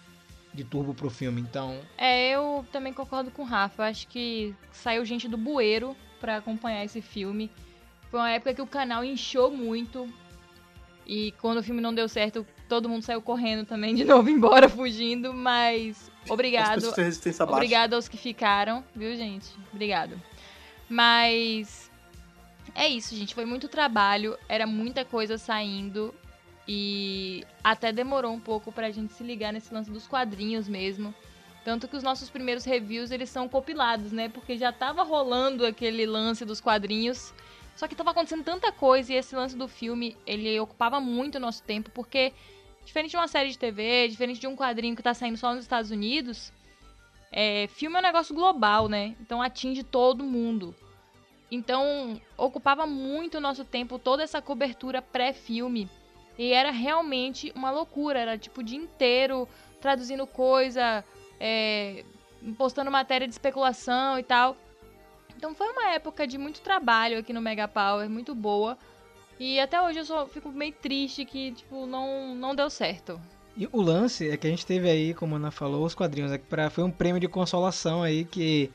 de 0.54 0.64
turbo 0.64 0.94
pro 0.94 1.10
filme. 1.10 1.42
Então, 1.42 1.80
É, 1.98 2.30
eu 2.30 2.64
também 2.72 2.94
concordo 2.94 3.32
com 3.32 3.42
o 3.42 3.46
Rafa. 3.46 3.82
Eu 3.82 3.88
acho 3.88 4.08
que 4.10 4.54
saiu 4.72 5.04
gente 5.04 5.28
do 5.28 5.40
bueiro 5.40 5.98
pra 6.20 6.38
acompanhar 6.38 6.86
esse 6.86 7.02
filme. 7.02 7.50
Foi 8.12 8.20
uma 8.20 8.30
época 8.30 8.54
que 8.54 8.62
o 8.62 8.68
canal 8.68 9.04
inchou 9.04 9.50
muito. 9.50 10.08
E 11.04 11.32
quando 11.42 11.58
o 11.58 11.64
filme 11.64 11.82
não 11.82 11.96
deu 11.96 12.08
certo, 12.08 12.46
todo 12.68 12.90
mundo 12.90 13.04
saiu 13.04 13.22
correndo 13.22 13.66
também 13.66 13.96
de 13.96 14.04
novo 14.06 14.30
embora, 14.30 14.68
fugindo. 14.70 15.34
Mas 15.34 16.12
As 16.24 16.32
obrigado. 16.32 16.84
Obrigado 17.50 17.94
aos 17.94 18.08
que 18.08 18.18
ficaram, 18.18 18.84
viu, 18.96 19.16
gente? 19.16 19.48
Obrigado. 19.72 20.20
Mas 20.90 21.90
é 22.76 22.88
isso, 22.88 23.16
gente. 23.16 23.34
Foi 23.34 23.46
muito 23.46 23.68
trabalho, 23.68 24.38
era 24.48 24.68
muita 24.68 25.04
coisa 25.04 25.38
saindo 25.38 26.14
e 26.68 27.46
até 27.64 27.92
demorou 27.92 28.34
um 28.34 28.40
pouco 28.40 28.72
pra 28.72 28.92
gente 28.92 29.14
se 29.14 29.24
ligar 29.24 29.54
nesse 29.54 29.74
lance 29.74 29.90
dos 29.90 30.08
quadrinhos 30.08 30.68
mesmo. 30.68 31.14
Tanto 31.64 31.88
que 31.88 31.98
os 31.98 32.04
nossos 32.04 32.30
primeiros 32.30 32.64
reviews, 32.64 33.12
eles 33.12 33.30
são 33.30 33.50
compilados, 33.50 34.12
né? 34.12 34.30
Porque 34.30 34.58
já 34.58 34.72
tava 34.72 35.04
rolando 35.04 35.66
aquele 35.66 36.06
lance 36.06 36.46
dos 36.46 36.62
quadrinhos. 36.62 37.34
Só 37.76 37.88
que 37.88 37.96
tava 37.96 38.12
acontecendo 38.12 38.44
tanta 38.44 38.72
coisa 38.72 39.14
e 39.14 39.16
esse 39.16 39.36
lance 39.36 39.56
do 39.56 39.68
filme, 39.68 40.18
ele 40.26 40.60
ocupava 40.60 41.00
muito 41.00 41.36
o 41.36 41.40
nosso 41.40 41.62
tempo, 41.64 41.92
porque 41.92 42.34
diferente 42.88 43.12
de 43.12 43.18
uma 43.18 43.28
série 43.28 43.50
de 43.50 43.60
TV, 43.60 44.08
diferente 44.08 44.40
de 44.40 44.48
um 44.48 44.56
quadrinho 44.56 44.96
que 44.96 45.04
tá 45.04 45.14
saindo 45.14 45.38
só 45.38 45.54
nos 45.54 45.64
Estados 45.64 45.92
Unidos, 45.92 46.52
é, 47.32 47.68
filme 47.68 47.98
é 47.98 48.00
um 48.00 48.02
negócio 48.02 48.34
global, 48.34 48.88
né? 48.88 49.16
Então 49.22 49.42
atinge 49.42 49.84
todo 49.84 50.24
mundo. 50.24 50.74
Então, 51.52 52.20
ocupava 52.36 52.86
muito 52.86 53.38
o 53.38 53.42
nosso 53.42 53.64
tempo 53.64 54.00
toda 54.00 54.24
essa 54.24 54.42
cobertura 54.42 55.02
pré-filme. 55.02 55.90
E 56.38 56.52
era 56.52 56.72
realmente 56.72 57.52
uma 57.56 57.72
loucura. 57.72 58.20
Era 58.20 58.38
tipo 58.38 58.62
o 58.62 58.64
dia 58.64 58.78
inteiro 58.78 59.48
traduzindo 59.80 60.28
coisa, 60.28 61.04
é, 61.40 62.04
postando 62.58 62.92
matéria 62.92 63.28
de 63.28 63.34
especulação 63.34 64.20
e 64.20 64.24
tal. 64.24 64.58
Então 65.38 65.54
foi 65.54 65.70
uma 65.70 65.90
época 65.92 66.26
de 66.26 66.38
muito 66.38 66.62
trabalho 66.62 67.20
aqui 67.20 67.32
no 67.32 67.42
Mega 67.42 67.68
Power, 67.68 68.10
muito 68.10 68.34
boa. 68.34 68.78
E 69.40 69.60
até 69.60 69.82
hoje 69.82 70.00
eu 70.00 70.06
só 70.06 70.26
fico 70.26 70.52
meio 70.52 70.74
triste 70.74 71.24
que, 71.26 71.52
tipo, 71.52 71.86
não, 71.86 72.34
não 72.36 72.56
deu 72.56 72.70
certo. 72.70 73.20
E 73.56 73.68
o 73.72 73.82
lance 73.82 74.30
é 74.30 74.38
que 74.38 74.46
a 74.46 74.50
gente 74.50 74.66
teve 74.66 74.90
aí, 74.90 75.14
como 75.14 75.36
a 75.36 75.38
Ana 75.38 75.52
falou, 75.52 75.86
os 75.86 75.96
quadrinhos. 75.96 76.32
É 76.32 76.38
que 76.38 76.46
pra, 76.46 76.70
foi 76.70 76.84
um 76.84 76.92
prêmio 76.92 77.20
de 77.20 77.28
consolação 77.28 78.04
aí 78.04 78.26
que 78.26 78.72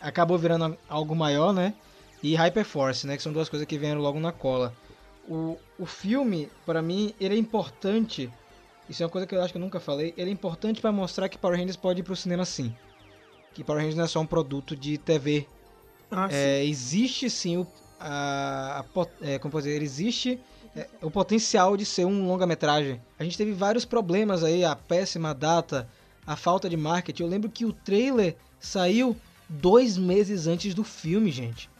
acabou 0.00 0.36
virando 0.36 0.76
algo 0.88 1.14
maior, 1.14 1.52
né? 1.52 1.74
E 2.22 2.34
Hyperforce, 2.34 3.06
né? 3.06 3.16
Que 3.16 3.22
são 3.22 3.32
duas 3.32 3.48
coisas 3.48 3.66
que 3.66 3.78
vieram 3.78 4.00
logo 4.00 4.18
na 4.18 4.32
cola. 4.32 4.74
O, 5.28 5.56
o 5.78 5.86
filme, 5.86 6.48
pra 6.64 6.82
mim, 6.82 7.14
ele 7.20 7.34
é 7.34 7.38
importante. 7.38 8.30
Isso 8.88 9.02
é 9.02 9.06
uma 9.06 9.12
coisa 9.12 9.26
que 9.26 9.34
eu 9.34 9.42
acho 9.42 9.52
que 9.52 9.58
eu 9.58 9.62
nunca 9.62 9.80
falei. 9.80 10.14
Ele 10.16 10.30
é 10.30 10.32
importante 10.32 10.80
pra 10.80 10.92
mostrar 10.92 11.28
que 11.28 11.38
Power 11.38 11.56
Rangers 11.56 11.76
pode 11.76 12.00
ir 12.00 12.02
pro 12.04 12.16
cinema 12.16 12.44
sim. 12.44 12.74
Que 13.52 13.64
Power 13.64 13.80
Rangers 13.80 13.96
não 13.96 14.04
é 14.04 14.08
só 14.08 14.20
um 14.20 14.26
produto 14.26 14.76
de 14.76 14.98
TV. 14.98 15.46
Ah, 16.10 16.28
sim. 16.28 16.36
É, 16.36 16.64
existe 16.64 17.30
sim 17.30 17.58
o, 17.58 17.66
a, 18.00 18.84
a 18.94 19.06
é, 19.22 19.38
como 19.38 19.56
dizer, 19.58 19.82
existe 19.82 20.38
é, 20.74 20.86
o 21.02 21.10
potencial 21.10 21.76
de 21.76 21.84
ser 21.84 22.04
um 22.04 22.26
longa-metragem. 22.26 23.00
A 23.18 23.24
gente 23.24 23.38
teve 23.38 23.52
vários 23.52 23.84
problemas 23.84 24.44
aí, 24.44 24.64
a 24.64 24.76
péssima 24.76 25.34
data, 25.34 25.88
a 26.26 26.36
falta 26.36 26.68
de 26.68 26.76
marketing. 26.76 27.22
Eu 27.22 27.28
lembro 27.28 27.50
que 27.50 27.64
o 27.64 27.72
trailer 27.72 28.36
saiu 28.60 29.16
dois 29.48 29.96
meses 29.96 30.46
antes 30.46 30.74
do 30.74 30.84
filme, 30.84 31.30
gente. 31.30 31.70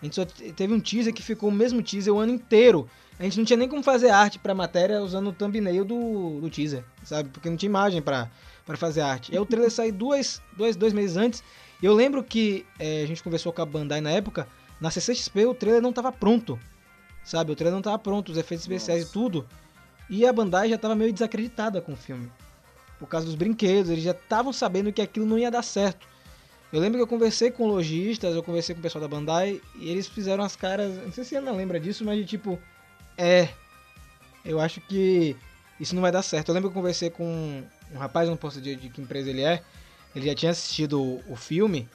A 0.00 0.04
gente 0.04 0.16
só 0.16 0.24
te- 0.24 0.52
teve 0.52 0.72
um 0.72 0.80
teaser 0.80 1.12
que 1.12 1.22
ficou 1.22 1.50
o 1.50 1.52
mesmo 1.52 1.82
teaser 1.82 2.12
o 2.12 2.18
ano 2.18 2.32
inteiro. 2.32 2.88
A 3.18 3.22
gente 3.24 3.36
não 3.38 3.44
tinha 3.44 3.56
nem 3.58 3.68
como 3.68 3.82
fazer 3.82 4.08
arte 4.08 4.38
pra 4.38 4.54
matéria 4.54 5.02
usando 5.02 5.28
o 5.28 5.32
thumbnail 5.32 5.84
do, 5.84 6.40
do 6.40 6.48
teaser, 6.48 6.82
sabe? 7.04 7.28
Porque 7.28 7.50
não 7.50 7.56
tinha 7.56 7.68
imagem 7.68 8.00
pra, 8.00 8.30
pra 8.64 8.78
fazer 8.78 9.02
arte. 9.02 9.34
E 9.34 9.38
o 9.38 9.44
trailer 9.44 9.70
saiu 9.70 9.92
dois, 9.92 10.40
dois, 10.56 10.74
dois 10.74 10.94
meses 10.94 11.18
antes. 11.18 11.44
E 11.82 11.84
eu 11.84 11.92
lembro 11.94 12.24
que 12.24 12.64
é, 12.78 13.02
a 13.02 13.06
gente 13.06 13.22
conversou 13.22 13.52
com 13.52 13.60
a 13.60 13.66
Bandai 13.66 14.00
na 14.00 14.10
época. 14.10 14.48
Na 14.80 14.90
CCXP 14.90 15.46
o 15.46 15.54
trailer 15.54 15.82
não 15.82 15.92
tava 15.92 16.10
pronto. 16.10 16.58
Sabe? 17.24 17.52
O 17.52 17.56
trailer 17.56 17.74
não 17.74 17.82
tava 17.82 17.98
pronto, 17.98 18.32
os 18.32 18.38
efeitos 18.38 18.64
especiais 18.64 19.02
Nossa. 19.02 19.10
e 19.10 19.12
tudo. 19.12 19.48
E 20.08 20.26
a 20.26 20.32
Bandai 20.32 20.70
já 20.70 20.78
tava 20.78 20.94
meio 20.94 21.12
desacreditada 21.12 21.80
com 21.80 21.92
o 21.92 21.96
filme. 21.96 22.30
Por 22.98 23.08
causa 23.08 23.26
dos 23.26 23.34
brinquedos, 23.34 23.90
eles 23.90 24.02
já 24.02 24.10
estavam 24.10 24.52
sabendo 24.52 24.92
que 24.92 25.00
aquilo 25.00 25.26
não 25.26 25.38
ia 25.38 25.50
dar 25.50 25.62
certo. 25.62 26.06
Eu 26.72 26.80
lembro 26.80 26.98
que 26.98 27.02
eu 27.02 27.06
conversei 27.06 27.50
com 27.50 27.66
lojistas, 27.66 28.34
eu 28.34 28.42
conversei 28.42 28.74
com 28.74 28.78
o 28.78 28.82
pessoal 28.82 29.02
da 29.02 29.08
Bandai, 29.08 29.60
e 29.76 29.88
eles 29.88 30.06
fizeram 30.06 30.44
as 30.44 30.54
caras. 30.54 30.94
Não 31.04 31.12
sei 31.12 31.24
se 31.24 31.36
a 31.36 31.40
Ana 31.40 31.50
lembra 31.50 31.80
disso, 31.80 32.04
mas 32.04 32.18
de 32.18 32.24
tipo. 32.24 32.58
É. 33.18 33.48
Eu 34.44 34.60
acho 34.60 34.80
que 34.80 35.36
isso 35.78 35.94
não 35.94 36.02
vai 36.02 36.12
dar 36.12 36.22
certo. 36.22 36.48
Eu 36.48 36.54
lembro 36.54 36.70
que 36.70 36.76
eu 36.76 36.80
conversei 36.80 37.10
com 37.10 37.62
um 37.92 37.98
rapaz, 37.98 38.28
não 38.28 38.36
posso 38.36 38.60
dizer 38.60 38.76
de 38.76 38.88
que 38.88 39.00
empresa 39.00 39.30
ele 39.30 39.42
é. 39.42 39.62
Ele 40.14 40.26
já 40.26 40.34
tinha 40.34 40.52
assistido 40.52 41.00
o, 41.00 41.22
o 41.28 41.36
filme, 41.36 41.88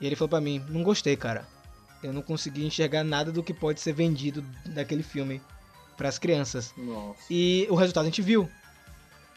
e 0.00 0.06
ele 0.06 0.16
falou 0.16 0.28
pra 0.28 0.40
mim: 0.40 0.64
Não 0.68 0.82
gostei, 0.82 1.16
cara. 1.16 1.46
Eu 2.06 2.12
não 2.12 2.22
consegui 2.22 2.64
enxergar 2.64 3.02
nada 3.02 3.32
do 3.32 3.42
que 3.42 3.52
pode 3.52 3.80
ser 3.80 3.92
vendido 3.92 4.44
daquele 4.66 5.02
filme 5.02 5.42
pras 5.96 6.18
crianças. 6.18 6.72
Nossa. 6.76 7.18
E 7.28 7.66
o 7.68 7.74
resultado 7.74 8.04
a 8.04 8.06
gente 8.06 8.22
viu. 8.22 8.48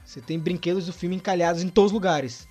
Você 0.06 0.22
tem 0.22 0.40
brinquedos 0.40 0.86
do 0.86 0.94
filme 0.94 1.16
encalhados 1.16 1.64
em 1.64 1.70
todos 1.70 1.92
os 1.92 1.94
lugares. 1.94 2.48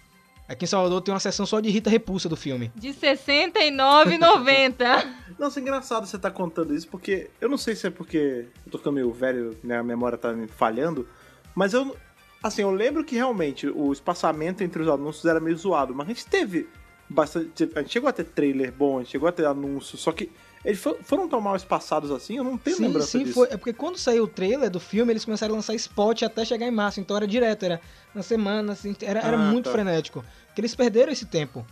Aqui 0.49 0.65
em 0.65 0.69
Salvador 0.69 1.03
tem 1.03 1.13
uma 1.13 1.21
seção 1.21 1.45
só 1.45 1.61
de 1.61 1.69
Rita 1.69 1.91
Repulsa 1.91 2.29
do 2.29 2.37
filme. 2.37 2.73
De 2.75 2.89
R$ 2.89 2.95
69,90. 2.95 5.15
Nossa, 5.39 5.61
é 5.61 5.63
engraçado 5.63 6.07
você 6.07 6.19
tá 6.19 6.31
contando 6.31 6.75
isso, 6.75 6.89
porque 6.89 7.31
eu 7.41 7.49
não 7.49 7.59
sei 7.59 7.77
se 7.77 7.87
é 7.87 7.91
porque 7.91 8.47
eu 8.65 8.73
tô 8.73 8.79
ficando 8.79 8.95
meio 8.95 9.13
velho, 9.13 9.57
né, 9.63 9.79
a 9.79 9.83
memória 9.83 10.19
tá 10.19 10.33
me 10.33 10.49
falhando, 10.49 11.07
mas 11.55 11.75
eu, 11.75 11.95
assim, 12.43 12.63
eu 12.63 12.71
lembro 12.71 13.05
que 13.05 13.15
realmente 13.15 13.69
o 13.69 13.93
espaçamento 13.93 14.65
entre 14.65 14.83
os 14.83 14.89
anúncios 14.89 15.27
era 15.27 15.39
meio 15.39 15.57
zoado, 15.57 15.95
mas 15.95 16.07
a 16.07 16.09
gente 16.09 16.27
teve 16.27 16.67
bastante, 17.09 17.69
a 17.75 17.81
gente 17.81 17.93
chegou 17.93 18.09
a 18.09 18.13
ter 18.13 18.25
trailer 18.25 18.73
bom, 18.73 18.97
a 18.99 19.03
gente 19.03 19.11
chegou 19.13 19.29
a 19.29 19.33
ter 19.33 19.47
anúncio, 19.47 19.97
só 19.99 20.13
que 20.13 20.31
eles 20.65 20.81
fo- 20.81 20.97
foram 21.03 21.29
tão 21.29 21.41
mal 21.41 21.55
espaçados 21.57 22.11
assim, 22.11 22.37
eu 22.37 22.45
não 22.45 22.59
tenho 22.59 22.77
sim, 22.77 22.83
lembrança 22.83 23.07
sim, 23.13 23.19
disso. 23.25 23.35
foi. 23.35 23.49
É 23.51 23.57
porque 23.57 23.73
quando 23.73 23.97
saiu 23.97 24.25
o 24.25 24.29
trailer 24.29 24.69
do 24.71 24.81
filme, 24.81 25.13
eles 25.13 25.25
começaram 25.25 25.55
a 25.55 25.57
lançar 25.57 25.75
spot 25.75 26.23
até 26.23 26.45
chegar 26.45 26.67
em 26.67 26.71
março. 26.71 27.01
Então 27.01 27.17
era 27.17 27.27
direto, 27.27 27.65
era 27.65 27.81
na 28.15 28.23
semana, 28.23 28.73
assim, 28.73 28.95
era, 29.03 29.21
era 29.21 29.37
Ah, 29.37 29.51
muito 29.51 29.67
tá. 29.67 29.73
frenético. 29.73 30.25
Porque 30.47 30.61
eles 30.61 30.75
perderam 30.75 31.13
esse 31.13 31.27
tempo. 31.27 31.65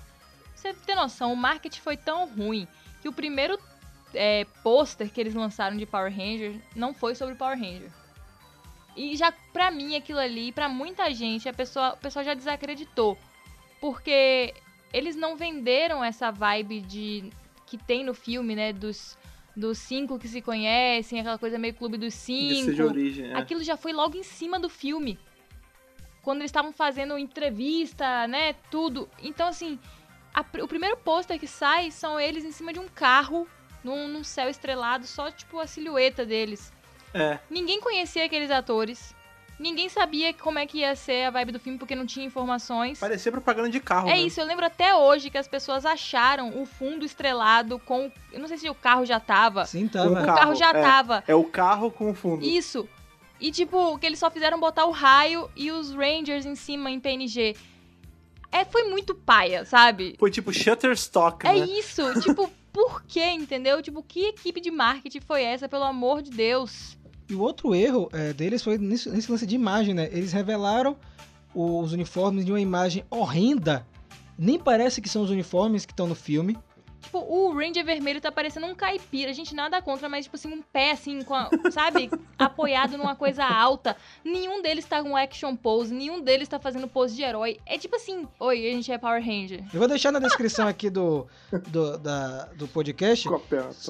Você 0.54 0.72
tem 0.72 0.94
noção, 0.96 1.32
o 1.32 1.36
marketing 1.36 1.80
foi 1.80 1.96
tão 1.96 2.26
ruim 2.28 2.66
que 3.02 3.08
o 3.08 3.12
primeiro 3.12 3.58
é, 4.14 4.46
pôster 4.62 5.10
que 5.12 5.20
eles 5.20 5.34
lançaram 5.34 5.76
de 5.76 5.84
Power 5.84 6.10
Ranger 6.10 6.54
não 6.74 6.94
foi 6.94 7.14
sobre 7.14 7.34
Power 7.34 7.58
Ranger. 7.58 7.90
E 8.96 9.14
já 9.16 9.32
pra 9.52 9.70
mim 9.70 9.94
aquilo 9.96 10.18
ali, 10.20 10.52
pra 10.52 10.68
muita 10.68 11.12
gente, 11.12 11.48
a 11.48 11.52
pessoa, 11.52 11.92
o 11.94 11.96
pessoal 11.98 12.24
já 12.24 12.32
desacreditou. 12.34 13.18
Porque 13.80 14.54
eles 14.96 15.14
não 15.14 15.36
venderam 15.36 16.02
essa 16.02 16.30
vibe 16.30 16.80
de 16.80 17.30
que 17.66 17.76
tem 17.76 18.02
no 18.02 18.14
filme, 18.14 18.56
né, 18.56 18.72
dos 18.72 19.18
dos 19.54 19.78
cinco 19.78 20.18
que 20.18 20.28
se 20.28 20.42
conhecem, 20.42 21.18
aquela 21.18 21.38
coisa 21.38 21.58
meio 21.58 21.72
clube 21.72 21.96
dos 21.96 22.12
ser 22.12 22.32
de 22.34 22.76
cinco. 22.76 22.82
origem, 22.82 23.30
é. 23.30 23.34
Aquilo 23.38 23.62
já 23.64 23.74
foi 23.74 23.92
logo 23.92 24.16
em 24.16 24.22
cima 24.22 24.60
do 24.60 24.68
filme. 24.68 25.18
Quando 26.22 26.40
eles 26.40 26.50
estavam 26.50 26.72
fazendo 26.72 27.16
entrevista, 27.16 28.26
né? 28.26 28.54
Tudo. 28.70 29.08
Então, 29.22 29.48
assim, 29.48 29.78
a 30.34 30.44
o 30.62 30.68
primeiro 30.68 30.98
pôster 30.98 31.38
que 31.40 31.46
sai 31.46 31.90
são 31.90 32.20
eles 32.20 32.44
em 32.44 32.52
cima 32.52 32.70
de 32.70 32.78
um 32.78 32.86
carro, 32.86 33.48
num, 33.82 34.06
num 34.08 34.22
céu 34.22 34.50
estrelado, 34.50 35.06
só 35.06 35.30
tipo 35.30 35.58
a 35.58 35.66
silhueta 35.66 36.26
deles. 36.26 36.70
É, 37.14 37.38
Ninguém 37.48 37.80
conhecia 37.80 38.26
aqueles 38.26 38.50
atores. 38.50 39.15
Ninguém 39.58 39.88
sabia 39.88 40.34
como 40.34 40.58
é 40.58 40.66
que 40.66 40.78
ia 40.78 40.94
ser 40.94 41.24
a 41.24 41.30
vibe 41.30 41.52
do 41.52 41.58
filme 41.58 41.78
porque 41.78 41.94
não 41.94 42.04
tinha 42.04 42.26
informações. 42.26 42.98
parecia 42.98 43.32
propaganda 43.32 43.70
de 43.70 43.80
carro, 43.80 44.08
É 44.08 44.12
né? 44.12 44.20
isso, 44.20 44.38
eu 44.38 44.44
lembro 44.44 44.66
até 44.66 44.94
hoje 44.94 45.30
que 45.30 45.38
as 45.38 45.48
pessoas 45.48 45.86
acharam 45.86 46.60
o 46.60 46.66
fundo 46.66 47.04
estrelado 47.06 47.78
com. 47.78 48.12
Eu 48.30 48.38
não 48.40 48.48
sei 48.48 48.58
se 48.58 48.68
o 48.68 48.74
carro 48.74 49.06
já 49.06 49.18
tava. 49.18 49.64
Sim, 49.64 49.88
tava. 49.88 50.10
O 50.10 50.26
carro 50.26 50.54
já 50.54 50.68
é. 50.70 50.72
tava. 50.82 51.24
É 51.26 51.34
o 51.34 51.44
carro 51.44 51.90
com 51.90 52.10
o 52.10 52.14
fundo. 52.14 52.44
Isso. 52.44 52.86
E 53.40 53.50
tipo, 53.50 53.98
que 53.98 54.04
eles 54.06 54.18
só 54.18 54.30
fizeram 54.30 54.60
botar 54.60 54.84
o 54.86 54.90
raio 54.90 55.50
e 55.56 55.70
os 55.70 55.90
Rangers 55.94 56.44
em 56.44 56.54
cima 56.54 56.90
em 56.90 57.00
PNG. 57.00 57.56
É, 58.52 58.64
foi 58.64 58.84
muito 58.84 59.14
paia, 59.14 59.64
sabe? 59.64 60.16
Foi 60.18 60.30
tipo 60.30 60.52
Shutterstock, 60.52 61.46
É 61.46 61.52
né? 61.52 61.66
isso. 61.66 62.02
tipo, 62.20 62.50
por 62.72 63.02
quê, 63.04 63.24
entendeu? 63.30 63.82
Tipo, 63.82 64.02
que 64.02 64.26
equipe 64.28 64.60
de 64.60 64.70
marketing 64.70 65.20
foi 65.20 65.42
essa, 65.42 65.68
pelo 65.68 65.84
amor 65.84 66.22
de 66.22 66.30
Deus? 66.30 66.96
E 67.28 67.34
o 67.34 67.40
outro 67.40 67.74
erro 67.74 68.08
é, 68.12 68.32
deles 68.32 68.62
foi 68.62 68.78
nisso- 68.78 69.10
nesse 69.10 69.30
lance 69.30 69.46
de 69.46 69.54
imagem, 69.54 69.94
né? 69.94 70.08
Eles 70.12 70.32
revelaram 70.32 70.96
os 71.54 71.92
uniformes 71.92 72.44
de 72.44 72.52
uma 72.52 72.60
imagem 72.60 73.04
horrenda. 73.10 73.86
Nem 74.38 74.58
parece 74.58 75.00
que 75.00 75.08
são 75.08 75.22
os 75.22 75.30
uniformes 75.30 75.86
que 75.86 75.92
estão 75.92 76.06
no 76.06 76.14
filme. 76.14 76.56
Tipo, 77.00 77.18
o 77.20 77.52
Ranger 77.54 77.84
vermelho 77.84 78.20
tá 78.20 78.32
parecendo 78.32 78.66
um 78.66 78.74
caipira. 78.74 79.30
A 79.30 79.34
gente 79.34 79.54
nada 79.54 79.80
contra, 79.80 80.08
mas, 80.08 80.24
tipo 80.24 80.36
assim, 80.36 80.52
um 80.52 80.60
pé 80.60 80.90
assim, 80.90 81.22
com 81.22 81.34
a- 81.34 81.48
sabe? 81.70 82.10
Apoiado 82.38 82.98
numa 82.98 83.14
coisa 83.14 83.44
alta. 83.44 83.96
Nenhum 84.24 84.60
deles 84.60 84.84
tá 84.84 85.02
com 85.02 85.16
action 85.16 85.54
pose, 85.56 85.94
nenhum 85.94 86.20
deles 86.20 86.48
tá 86.48 86.58
fazendo 86.58 86.88
pose 86.88 87.14
de 87.14 87.22
herói. 87.22 87.58
É 87.64 87.78
tipo 87.78 87.94
assim, 87.96 88.26
oi, 88.40 88.68
a 88.68 88.72
gente 88.72 88.90
é 88.92 88.98
Power 88.98 89.24
Ranger. 89.24 89.64
Eu 89.72 89.78
vou 89.78 89.88
deixar 89.88 90.10
na 90.12 90.18
descrição 90.18 90.66
aqui 90.68 90.90
do, 90.90 91.26
do, 91.68 91.96
da- 91.96 92.46
do 92.56 92.66
podcast. 92.68 93.28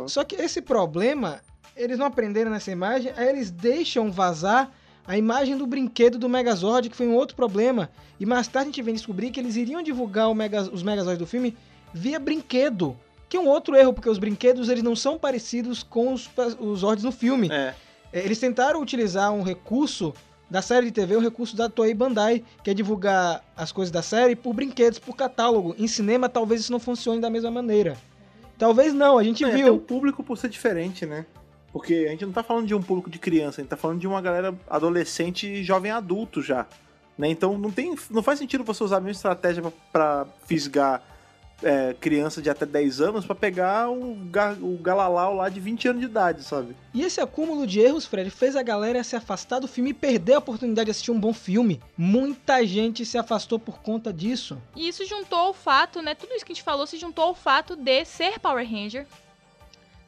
Só 0.06 0.22
que 0.22 0.36
esse 0.36 0.60
problema, 0.60 1.40
eles 1.76 1.98
não 1.98 2.06
aprenderam 2.06 2.50
nessa 2.50 2.70
imagem, 2.70 3.12
aí 3.16 3.28
eles 3.28 3.50
deixam 3.50 4.10
vazar 4.10 4.70
a 5.06 5.16
imagem 5.16 5.56
do 5.56 5.66
brinquedo 5.66 6.18
do 6.18 6.28
Megazord, 6.28 6.88
que 6.90 6.96
foi 6.96 7.06
um 7.06 7.14
outro 7.14 7.36
problema. 7.36 7.90
E 8.18 8.26
mais 8.26 8.48
tarde 8.48 8.68
a 8.68 8.72
gente 8.72 8.82
vem 8.82 8.94
descobrir 8.94 9.30
que 9.30 9.38
eles 9.38 9.54
iriam 9.56 9.82
divulgar 9.82 10.32
Mega- 10.34 10.62
os 10.72 10.82
Megazords 10.82 11.18
do 11.18 11.26
filme 11.26 11.56
via 11.94 12.18
brinquedo. 12.18 12.96
Que 13.28 13.36
é 13.36 13.40
um 13.40 13.48
outro 13.48 13.74
erro, 13.76 13.92
porque 13.92 14.08
os 14.08 14.18
brinquedos 14.18 14.68
eles 14.68 14.82
não 14.82 14.94
são 14.96 15.18
parecidos 15.18 15.82
com 15.82 16.12
os, 16.12 16.28
os 16.60 16.80
Zords 16.80 17.04
no 17.04 17.10
filme. 17.12 17.48
É. 17.50 17.74
É, 18.12 18.20
Eles 18.24 18.38
tentaram 18.38 18.80
utilizar 18.80 19.32
um 19.32 19.42
recurso 19.42 20.14
da 20.48 20.62
série 20.62 20.86
de 20.86 20.92
TV, 20.92 21.16
um 21.16 21.20
recurso 21.20 21.56
da 21.56 21.68
Toei 21.68 21.92
Bandai, 21.92 22.44
que 22.62 22.70
é 22.70 22.74
divulgar 22.74 23.44
as 23.56 23.72
coisas 23.72 23.90
da 23.90 24.00
série 24.00 24.36
por 24.36 24.54
brinquedos, 24.54 25.00
por 25.00 25.16
catálogo. 25.16 25.74
Em 25.76 25.88
cinema, 25.88 26.28
talvez 26.28 26.60
isso 26.60 26.70
não 26.72 26.78
funcione 26.78 27.20
da 27.20 27.28
mesma 27.28 27.50
maneira. 27.50 27.96
Talvez 28.56 28.94
não, 28.94 29.18
a 29.18 29.24
gente 29.24 29.44
É, 29.44 29.48
até 29.48 29.56
o 29.56 29.64
viu. 29.64 29.78
público 29.78 30.22
por 30.22 30.38
ser 30.38 30.48
diferente, 30.48 31.04
né? 31.04 31.26
Porque 31.72 32.04
a 32.06 32.10
gente 32.10 32.24
não 32.24 32.32
tá 32.32 32.42
falando 32.42 32.66
de 32.66 32.74
um 32.74 32.82
público 32.82 33.10
de 33.10 33.18
criança, 33.18 33.60
a 33.60 33.62
gente 33.62 33.70
tá 33.70 33.76
falando 33.76 34.00
de 34.00 34.06
uma 34.06 34.20
galera 34.20 34.54
adolescente 34.68 35.46
e 35.46 35.62
jovem 35.64 35.90
adulto 35.90 36.40
já. 36.40 36.66
Né? 37.18 37.28
Então 37.28 37.58
não, 37.58 37.70
tem, 37.70 37.94
não 38.10 38.22
faz 38.22 38.38
sentido 38.38 38.64
você 38.64 38.82
usar 38.84 38.98
a 38.98 39.00
mesma 39.00 39.12
estratégia 39.12 39.62
pra, 39.62 39.72
pra 39.92 40.26
fisgar 40.46 41.02
é, 41.62 41.94
criança 41.94 42.42
de 42.42 42.50
até 42.50 42.66
10 42.66 43.00
anos 43.00 43.24
pra 43.24 43.34
pegar 43.34 43.90
o, 43.90 44.14
ga, 44.30 44.56
o 44.60 44.76
Galalau 44.78 45.34
lá 45.34 45.48
de 45.48 45.60
20 45.60 45.88
anos 45.88 46.00
de 46.00 46.06
idade, 46.06 46.44
sabe? 46.44 46.76
E 46.92 47.02
esse 47.02 47.20
acúmulo 47.20 47.66
de 47.66 47.80
erros, 47.80 48.04
Fred, 48.04 48.30
fez 48.30 48.56
a 48.56 48.62
galera 48.62 49.02
se 49.02 49.16
afastar 49.16 49.58
do 49.58 49.68
filme 49.68 49.90
e 49.90 49.94
perder 49.94 50.34
a 50.34 50.38
oportunidade 50.38 50.86
de 50.86 50.90
assistir 50.90 51.10
um 51.10 51.20
bom 51.20 51.32
filme. 51.32 51.80
Muita 51.96 52.64
gente 52.66 53.04
se 53.04 53.16
afastou 53.16 53.58
por 53.58 53.80
conta 53.80 54.12
disso. 54.12 54.60
E 54.74 54.88
isso 54.88 55.04
juntou 55.06 55.38
ao 55.38 55.54
fato, 55.54 56.02
né? 56.02 56.14
Tudo 56.14 56.34
isso 56.34 56.44
que 56.44 56.52
a 56.52 56.54
gente 56.54 56.64
falou 56.64 56.86
se 56.86 56.98
juntou 56.98 57.24
ao 57.24 57.34
fato 57.34 57.74
de 57.74 58.04
ser 58.04 58.38
Power 58.38 58.68
Ranger, 58.68 59.06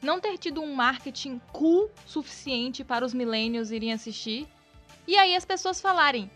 não 0.01 0.19
ter 0.19 0.37
tido 0.37 0.61
um 0.61 0.73
marketing 0.73 1.39
cool 1.51 1.89
suficiente 2.05 2.83
para 2.83 3.05
os 3.05 3.13
millennials 3.13 3.71
irem 3.71 3.93
assistir. 3.93 4.47
E 5.07 5.17
aí 5.17 5.35
as 5.35 5.45
pessoas 5.45 5.81
falarem: 5.81 6.29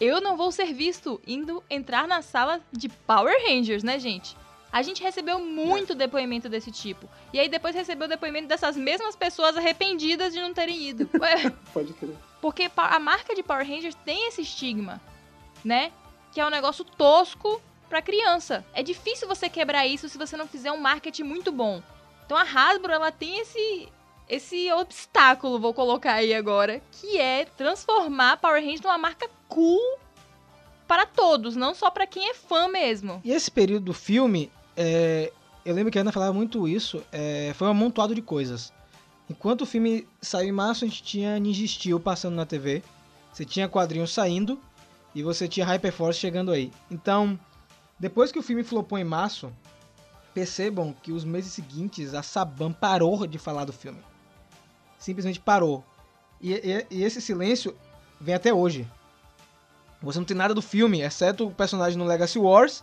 eu 0.00 0.20
não 0.20 0.36
vou 0.36 0.50
ser 0.50 0.72
visto 0.72 1.20
indo 1.26 1.62
entrar 1.70 2.08
na 2.08 2.22
sala 2.22 2.60
de 2.72 2.88
Power 2.88 3.34
Rangers, 3.46 3.82
né, 3.82 3.98
gente? 3.98 4.36
A 4.72 4.80
gente 4.80 5.02
recebeu 5.02 5.38
muito 5.38 5.94
depoimento 5.94 6.48
desse 6.48 6.70
tipo. 6.70 7.08
E 7.32 7.38
aí 7.38 7.48
depois 7.48 7.74
recebeu 7.74 8.08
depoimento 8.08 8.48
dessas 8.48 8.74
mesmas 8.74 9.14
pessoas 9.14 9.56
arrependidas 9.56 10.32
de 10.32 10.40
não 10.40 10.54
terem 10.54 10.88
ido. 10.88 11.06
Pode 11.74 11.92
crer. 11.92 12.16
porque 12.40 12.70
a 12.74 12.98
marca 12.98 13.34
de 13.34 13.42
Power 13.42 13.68
Rangers 13.68 13.94
tem 13.96 14.28
esse 14.28 14.40
estigma, 14.40 14.98
né? 15.62 15.92
Que 16.32 16.40
é 16.40 16.46
um 16.46 16.50
negócio 16.50 16.84
tosco 16.84 17.60
pra 17.86 18.00
criança. 18.00 18.64
É 18.72 18.82
difícil 18.82 19.28
você 19.28 19.50
quebrar 19.50 19.86
isso 19.86 20.08
se 20.08 20.16
você 20.16 20.38
não 20.38 20.48
fizer 20.48 20.72
um 20.72 20.80
marketing 20.80 21.24
muito 21.24 21.52
bom. 21.52 21.82
Então 22.32 22.40
a 22.40 22.44
Hasbro, 22.44 22.90
ela 22.90 23.12
tem 23.12 23.40
esse 23.40 23.88
esse 24.26 24.72
obstáculo, 24.72 25.60
vou 25.60 25.74
colocar 25.74 26.14
aí 26.14 26.32
agora, 26.32 26.80
que 26.90 27.18
é 27.18 27.44
transformar 27.44 28.38
Power 28.38 28.62
Rangers 28.62 28.80
numa 28.80 28.96
marca 28.96 29.28
cool 29.46 29.98
para 30.88 31.04
todos, 31.04 31.54
não 31.54 31.74
só 31.74 31.90
pra 31.90 32.06
quem 32.06 32.30
é 32.30 32.32
fã 32.32 32.68
mesmo. 32.68 33.20
E 33.22 33.32
esse 33.32 33.50
período 33.50 33.84
do 33.84 33.92
filme, 33.92 34.50
é, 34.74 35.30
eu 35.62 35.74
lembro 35.74 35.92
que 35.92 35.98
a 35.98 36.00
Ana 36.00 36.10
falava 36.10 36.32
muito 36.32 36.66
isso, 36.66 37.04
é, 37.12 37.52
foi 37.54 37.68
um 37.68 37.72
amontoado 37.72 38.14
de 38.14 38.22
coisas. 38.22 38.72
Enquanto 39.28 39.60
o 39.60 39.66
filme 39.66 40.08
saiu 40.18 40.48
em 40.48 40.52
março, 40.52 40.86
a 40.86 40.88
gente 40.88 41.02
tinha 41.02 41.38
Ninja 41.38 41.66
Steel 41.66 42.00
passando 42.00 42.34
na 42.34 42.46
TV, 42.46 42.82
você 43.30 43.44
tinha 43.44 43.68
quadrinhos 43.68 44.10
saindo 44.10 44.58
e 45.14 45.22
você 45.22 45.46
tinha 45.46 45.66
Hyperforce 45.66 46.18
chegando 46.18 46.50
aí. 46.50 46.72
Então, 46.90 47.38
depois 47.98 48.32
que 48.32 48.38
o 48.38 48.42
filme 48.42 48.64
flopou 48.64 48.98
em 48.98 49.04
março, 49.04 49.52
percebam 50.34 50.94
que 51.02 51.12
os 51.12 51.24
meses 51.24 51.52
seguintes 51.52 52.14
a 52.14 52.22
Saban 52.22 52.72
parou 52.72 53.26
de 53.26 53.38
falar 53.38 53.64
do 53.64 53.72
filme. 53.72 53.98
Simplesmente 54.98 55.40
parou. 55.40 55.84
E, 56.40 56.52
e- 56.52 56.86
e 56.90 57.02
esse 57.04 57.20
silêncio 57.20 57.76
vem 58.20 58.34
até 58.34 58.52
hoje. 58.52 58.86
Você 60.02 60.18
não 60.18 60.24
tem 60.26 60.36
nada 60.36 60.52
do 60.54 60.62
filme, 60.62 61.00
exceto 61.00 61.46
o 61.46 61.50
personagem 61.54 61.96
no 61.98 62.04
Legacy 62.04 62.38
Wars, 62.38 62.82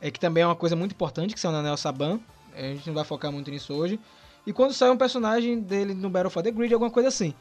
é 0.00 0.10
que 0.10 0.18
também 0.18 0.42
é 0.42 0.46
uma 0.46 0.56
coisa 0.56 0.74
muito 0.74 0.92
importante, 0.92 1.34
que 1.34 1.40
são 1.40 1.52
na 1.52 1.62
Neo 1.62 1.76
Saban. 1.76 2.20
A 2.54 2.60
gente 2.62 2.86
não 2.86 2.94
vai 2.94 3.04
focar 3.04 3.30
muito 3.30 3.50
nisso 3.50 3.72
hoje. 3.74 3.98
E 4.46 4.52
quando 4.52 4.72
sai 4.72 4.90
um 4.90 4.96
personagem 4.96 5.60
dele 5.60 5.94
no 5.94 6.08
Battle 6.10 6.30
for 6.30 6.42
the 6.42 6.50
Grid, 6.50 6.72
alguma 6.72 6.90
coisa 6.90 7.08
assim. 7.08 7.34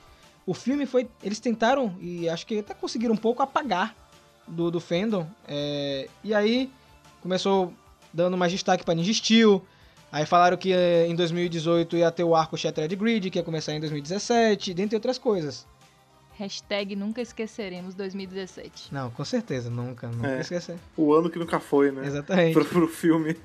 O 0.45 0.53
filme 0.53 0.85
foi. 0.85 1.09
Eles 1.23 1.39
tentaram, 1.39 1.95
e 1.99 2.29
acho 2.29 2.45
que 2.45 2.59
até 2.59 2.73
conseguiram 2.73 3.13
um 3.13 3.17
pouco 3.17 3.41
apagar 3.41 3.95
do, 4.47 4.69
do 4.69 4.79
fandom. 4.79 5.27
é, 5.47 6.07
e 6.23 6.33
aí 6.33 6.71
começou 7.21 7.73
dando 8.17 8.35
mais 8.35 8.51
destaque 8.51 8.83
pra 8.83 8.95
Ninja 8.95 9.13
Steel. 9.13 9.63
Aí 10.11 10.25
falaram 10.25 10.57
que 10.57 10.73
eh, 10.73 11.05
em 11.07 11.15
2018 11.15 11.97
ia 11.97 12.11
ter 12.11 12.23
o 12.23 12.35
arco 12.35 12.57
Shattered 12.57 12.95
Grid, 12.95 13.29
que 13.29 13.37
ia 13.37 13.43
começar 13.43 13.73
em 13.73 13.79
2017, 13.79 14.73
dentre 14.73 14.95
outras 14.95 15.17
coisas. 15.19 15.67
Hashtag 16.33 16.95
nunca 16.95 17.21
esqueceremos 17.21 17.93
2017. 17.93 18.93
Não, 18.93 19.11
com 19.11 19.23
certeza, 19.23 19.69
nunca, 19.69 20.07
nunca 20.07 20.27
É. 20.29 20.41
esquecer. 20.41 20.77
O 20.95 21.13
ano 21.13 21.29
que 21.29 21.37
nunca 21.37 21.59
foi, 21.59 21.91
né? 21.91 22.05
Exatamente. 22.07 22.53
Pro, 22.53 22.65
pro 22.65 22.87
filme. 22.87 23.35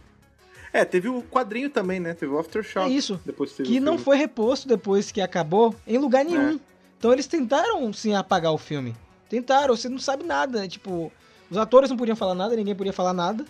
É, 0.73 0.85
teve 0.87 1.09
o 1.09 1.23
quadrinho 1.23 1.69
também, 1.69 2.01
né? 2.01 2.15
Teve 2.15 2.33
o 2.33 2.39
Aftershock. 2.39 2.87
É 2.91 2.91
isso. 2.95 3.21
Depois 3.27 3.53
teve 3.53 3.69
que 3.69 3.79
não 3.81 3.99
foi 3.99 4.17
reposto 4.17 4.67
depois 4.67 5.11
que 5.11 5.21
acabou 5.21 5.75
em 5.87 5.99
lugar 5.99 6.25
nenhum. 6.25 6.55
É. 6.57 6.61
Então 6.99 7.13
eles 7.13 7.27
tentaram 7.27 7.93
sim 7.93 8.15
apagar 8.15 8.53
o 8.53 8.59
filme. 8.59 8.95
Tentaram, 9.29 9.77
você 9.77 9.89
não 9.89 9.99
sabe 9.99 10.25
nada. 10.25 10.67
Tipo, 10.69 11.13
os 11.51 11.57
atores 11.59 11.91
não 11.91 11.97
podiam 11.97 12.17
falar 12.17 12.35
nada, 12.35 12.55
ninguém 12.57 12.75
podia 12.75 12.93
falar 12.93 13.13
nada, 13.13 13.45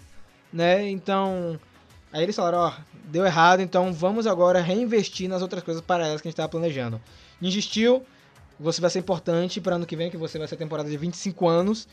né? 0.53 0.89
Então. 0.89 1.59
Aí 2.13 2.23
eles 2.23 2.37
falaram, 2.37 2.59
ó, 2.59 2.73
deu 3.05 3.25
errado, 3.25 3.61
então 3.61 3.91
vamos 3.93 4.27
agora 4.27 4.61
reinvestir 4.61 5.29
nas 5.29 5.41
outras 5.41 5.63
coisas 5.63 5.83
paralelas 5.83 6.21
que 6.21 6.29
a 6.29 6.31
gente 6.31 6.37
tava 6.37 6.49
planejando. 6.49 7.01
Ninja 7.41 7.61
você 8.61 8.81
vai 8.81 8.91
ser 8.91 8.99
importante 8.99 9.61
para 9.61 9.77
ano 9.77 9.87
que 9.87 9.97
vem, 9.97 10.11
que 10.11 10.17
você 10.17 10.39
vai 10.39 10.47
ser 10.47 10.55
a 10.55 10.59
temporada 10.59 10.89
de 10.89 10.97
25 10.97 11.49
anos. 11.49 11.89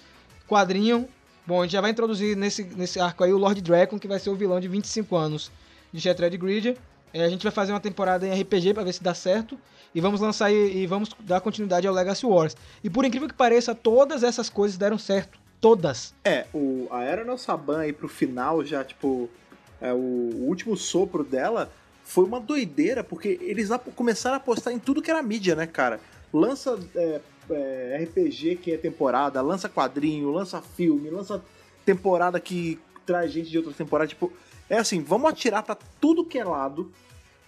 Quadrinho, 0.47 1.07
bom, 1.47 1.61
a 1.61 1.63
gente 1.63 1.71
já 1.71 1.81
vai 1.81 1.91
introduzir 1.91 2.35
nesse, 2.35 2.63
nesse 2.63 2.99
arco 2.99 3.23
aí 3.23 3.33
o 3.33 3.37
Lord 3.37 3.61
Dragon, 3.61 3.97
que 3.97 4.07
vai 4.07 4.19
ser 4.19 4.29
o 4.29 4.35
vilão 4.35 4.59
de 4.59 4.67
25 4.67 5.15
anos 5.15 5.51
de 5.91 6.01
Shattered 6.01 6.37
Grid. 6.37 6.77
É, 7.13 7.23
a 7.23 7.29
gente 7.29 7.41
vai 7.41 7.51
fazer 7.51 7.71
uma 7.71 7.79
temporada 7.79 8.27
em 8.27 8.41
RPG 8.41 8.73
pra 8.73 8.83
ver 8.83 8.93
se 8.93 9.01
dá 9.01 9.13
certo. 9.13 9.57
E 9.95 9.99
vamos 9.99 10.21
lançar 10.21 10.51
e, 10.51 10.83
e 10.83 10.85
vamos 10.85 11.09
dar 11.21 11.41
continuidade 11.41 11.87
ao 11.87 11.93
Legacy 11.93 12.25
Wars. 12.25 12.55
E 12.83 12.89
por 12.89 13.03
incrível 13.05 13.27
que 13.27 13.33
pareça, 13.33 13.73
todas 13.73 14.21
essas 14.21 14.47
coisas 14.49 14.77
deram 14.77 14.99
certo. 14.99 15.38
Todas. 15.61 16.13
É, 16.23 16.45
o, 16.53 16.87
a 16.89 17.03
Era 17.03 17.25
No 17.25 17.37
Saban 17.37 17.79
aí 17.79 17.93
pro 17.93 18.07
final, 18.07 18.63
já, 18.63 18.83
tipo, 18.83 19.29
é, 19.81 19.91
o, 19.93 19.97
o 19.97 20.45
último 20.47 20.77
sopro 20.77 21.23
dela 21.23 21.71
foi 22.03 22.25
uma 22.25 22.39
doideira, 22.39 23.03
porque 23.03 23.37
eles 23.41 23.69
começaram 23.95 24.35
a 24.35 24.37
apostar 24.37 24.73
em 24.73 24.79
tudo 24.79 25.01
que 25.01 25.11
era 25.11 25.21
mídia, 25.21 25.55
né, 25.55 25.67
cara? 25.67 25.99
Lança 26.33 26.79
é, 26.95 27.21
é, 27.49 28.03
RPG 28.03 28.55
que 28.57 28.71
é 28.71 28.77
temporada, 28.77 29.41
lança 29.41 29.67
quadrinho, 29.69 30.31
lança 30.31 30.61
filme, 30.61 31.09
lança 31.09 31.43
temporada 31.85 32.39
que 32.39 32.79
traz 33.05 33.31
gente 33.31 33.49
de 33.49 33.57
outra 33.57 33.73
temporada, 33.73 34.07
tipo... 34.07 34.31
É 34.69 34.77
assim, 34.77 35.01
vamos 35.01 35.31
atirar 35.31 35.63
pra 35.63 35.75
tudo 35.99 36.23
que 36.23 36.37
é 36.37 36.43
lado 36.43 36.91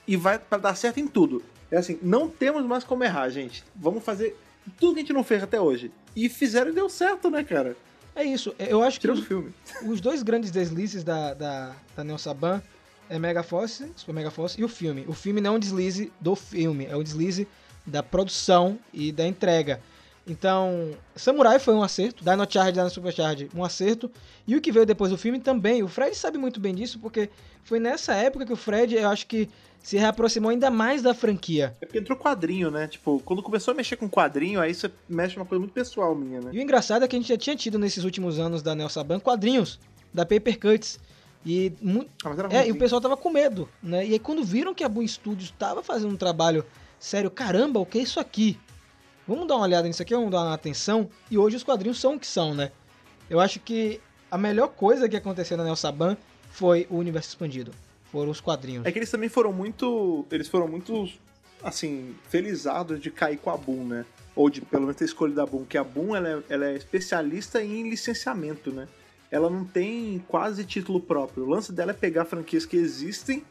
e 0.07 0.17
vai 0.17 0.39
pra 0.39 0.57
dar 0.57 0.75
certo 0.75 0.99
em 0.99 1.07
tudo. 1.07 1.43
É 1.69 1.77
assim, 1.77 1.99
não 2.01 2.27
temos 2.27 2.65
mais 2.65 2.83
como 2.83 3.03
errar, 3.03 3.29
gente. 3.29 3.63
Vamos 3.75 4.03
fazer 4.03 4.35
tudo 4.79 4.95
que 4.95 4.99
a 4.99 5.03
gente 5.03 5.13
não 5.13 5.23
fez 5.23 5.43
até 5.43 5.61
hoje. 5.61 5.91
E 6.15 6.27
fizeram 6.27 6.71
e 6.71 6.73
deu 6.73 6.89
certo, 6.89 7.29
né, 7.29 7.43
cara? 7.43 7.77
É 8.15 8.23
isso. 8.23 8.53
Eu 8.59 8.83
acho 8.83 8.99
que 8.99 9.15
filme. 9.15 9.53
os 9.85 10.01
dois 10.01 10.21
grandes 10.21 10.51
deslizes 10.51 11.03
da, 11.03 11.33
da, 11.33 11.75
da 11.95 12.03
Neo 12.03 12.17
Saban 12.17 12.61
é 13.09 13.17
Mega 13.19 13.43
Force, 13.43 13.91
Super 13.95 14.13
Mega 14.13 14.31
Force 14.31 14.59
e 14.59 14.63
o 14.63 14.67
filme. 14.67 15.05
O 15.07 15.13
filme 15.13 15.41
não 15.41 15.53
é 15.53 15.55
um 15.57 15.59
deslize 15.59 16.11
do 16.19 16.35
filme, 16.35 16.85
é 16.85 16.95
um 16.95 17.03
deslize 17.03 17.47
da 17.85 18.03
produção 18.03 18.79
e 18.93 19.11
da 19.11 19.25
entrega. 19.25 19.81
Então, 20.31 20.91
Samurai 21.13 21.59
foi 21.59 21.73
um 21.73 21.83
acerto, 21.83 22.23
Dino 22.23 22.47
Charge, 22.49 22.71
Dino 22.71 22.89
Supercharge, 22.89 23.49
um 23.53 23.65
acerto. 23.65 24.09
E 24.47 24.55
o 24.55 24.61
que 24.61 24.71
veio 24.71 24.85
depois 24.85 25.11
do 25.11 25.17
filme 25.17 25.41
também. 25.41 25.83
O 25.83 25.89
Fred 25.89 26.15
sabe 26.15 26.37
muito 26.37 26.57
bem 26.57 26.73
disso, 26.73 26.97
porque 26.99 27.29
foi 27.65 27.81
nessa 27.81 28.13
época 28.13 28.45
que 28.45 28.53
o 28.53 28.55
Fred, 28.55 28.95
eu 28.95 29.09
acho 29.09 29.27
que 29.27 29.49
se 29.83 29.97
reaproximou 29.97 30.49
ainda 30.49 30.71
mais 30.71 31.01
da 31.01 31.13
franquia. 31.13 31.75
É 31.81 31.85
porque 31.85 31.99
entrou 31.99 32.17
quadrinho, 32.17 32.71
né? 32.71 32.87
Tipo, 32.87 33.21
quando 33.25 33.43
começou 33.43 33.73
a 33.73 33.75
mexer 33.75 33.97
com 33.97 34.09
quadrinho, 34.09 34.61
aí 34.61 34.73
você 34.73 34.89
mexe 35.09 35.35
numa 35.35 35.45
coisa 35.45 35.59
muito 35.59 35.73
pessoal 35.73 36.15
minha, 36.15 36.39
né? 36.39 36.51
E 36.53 36.59
o 36.59 36.61
engraçado 36.61 37.03
é 37.03 37.07
que 37.09 37.15
a 37.15 37.19
gente 37.19 37.27
já 37.27 37.37
tinha 37.37 37.55
tido 37.55 37.77
nesses 37.77 38.05
últimos 38.05 38.39
anos 38.39 38.61
da 38.61 38.73
Neo 38.73 38.87
Saban 38.87 39.19
quadrinhos 39.19 39.79
da 40.13 40.25
Paper 40.25 40.57
Cuts. 40.57 40.97
E, 41.45 41.73
Ah, 42.23 42.35
é, 42.51 42.67
e 42.69 42.71
o 42.71 42.77
pessoal 42.77 43.01
tava 43.01 43.17
com 43.17 43.29
medo, 43.29 43.67
né? 43.83 44.05
E 44.05 44.13
aí 44.13 44.19
quando 44.19 44.45
viram 44.45 44.73
que 44.73 44.83
a 44.83 44.89
Boom 44.89 45.05
Studios 45.05 45.51
tava 45.59 45.83
fazendo 45.83 46.13
um 46.13 46.17
trabalho 46.17 46.63
sério, 46.99 47.29
caramba, 47.29 47.79
o 47.79 47.85
que 47.85 47.97
é 47.97 48.01
isso 48.01 48.19
aqui? 48.19 48.57
Vamos 49.27 49.47
dar 49.47 49.55
uma 49.55 49.65
olhada 49.65 49.87
nisso 49.87 50.01
aqui, 50.01 50.13
vamos 50.13 50.31
dar 50.31 50.41
uma 50.41 50.53
atenção. 50.53 51.09
E 51.29 51.37
hoje 51.37 51.55
os 51.55 51.63
quadrinhos 51.63 51.99
são 51.99 52.15
o 52.15 52.19
que 52.19 52.27
são, 52.27 52.53
né? 52.53 52.71
Eu 53.29 53.39
acho 53.39 53.59
que 53.59 54.01
a 54.29 54.37
melhor 54.37 54.69
coisa 54.69 55.07
que 55.07 55.15
aconteceu 55.15 55.57
na 55.57 55.63
Neo 55.63 55.75
Saban 55.75 56.17
foi 56.51 56.87
o 56.89 56.97
universo 56.97 57.29
expandido. 57.29 57.71
Foram 58.11 58.31
os 58.31 58.41
quadrinhos. 58.41 58.85
É 58.85 58.91
que 58.91 58.99
eles 58.99 59.09
também 59.09 59.29
foram 59.29 59.53
muito. 59.53 60.25
Eles 60.31 60.47
foram 60.47 60.67
muito, 60.67 61.09
assim, 61.63 62.15
felizados 62.29 62.99
de 62.99 63.09
cair 63.09 63.37
com 63.37 63.49
a 63.49 63.57
Boom, 63.57 63.85
né? 63.85 64.05
Ou 64.35 64.49
de 64.49 64.61
pelo 64.61 64.83
menos 64.83 64.97
ter 64.97 65.05
escolhido 65.05 65.41
a 65.41 65.45
Boom, 65.45 65.63
que 65.65 65.77
a 65.77 65.83
Boom 65.83 66.15
ela 66.15 66.29
é, 66.29 66.43
ela 66.49 66.65
é 66.65 66.75
especialista 66.75 67.63
em 67.63 67.89
licenciamento, 67.89 68.71
né? 68.71 68.87
Ela 69.29 69.49
não 69.49 69.63
tem 69.63 70.21
quase 70.27 70.65
título 70.65 70.99
próprio. 70.99 71.45
O 71.45 71.49
lance 71.49 71.71
dela 71.71 71.91
é 71.91 71.93
pegar 71.93 72.25
franquias 72.25 72.65
que 72.65 72.75
existem 72.75 73.43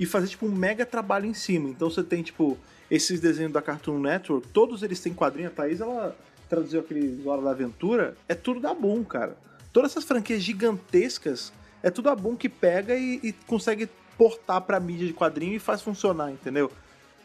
e 0.00 0.06
fazer, 0.06 0.28
tipo, 0.28 0.46
um 0.46 0.52
mega 0.52 0.86
trabalho 0.86 1.26
em 1.26 1.34
cima. 1.34 1.68
Então 1.68 1.90
você 1.90 2.02
tem, 2.02 2.22
tipo, 2.22 2.56
esses 2.90 3.20
desenhos 3.20 3.52
da 3.52 3.62
Cartoon 3.62 3.98
Network, 3.98 4.48
todos 4.48 4.82
eles 4.82 5.00
têm 5.00 5.12
quadrinho. 5.12 5.48
A 5.48 5.50
Thaís, 5.50 5.80
ela, 5.80 6.16
traduziu 6.48 6.80
aquele 6.80 7.22
Hora 7.26 7.42
da 7.42 7.50
Aventura, 7.50 8.16
é 8.28 8.34
tudo 8.34 8.60
da 8.60 8.72
Boom, 8.72 9.04
cara. 9.04 9.36
Todas 9.72 9.92
essas 9.92 10.04
franquias 10.04 10.42
gigantescas, 10.42 11.52
é 11.82 11.90
tudo 11.90 12.08
a 12.08 12.14
Boom 12.14 12.36
que 12.36 12.48
pega 12.48 12.94
e, 12.94 13.20
e 13.22 13.32
consegue 13.32 13.88
portar 14.16 14.60
pra 14.62 14.80
mídia 14.80 15.06
de 15.06 15.12
quadrinho 15.12 15.54
e 15.54 15.58
faz 15.58 15.82
funcionar, 15.82 16.30
entendeu? 16.30 16.70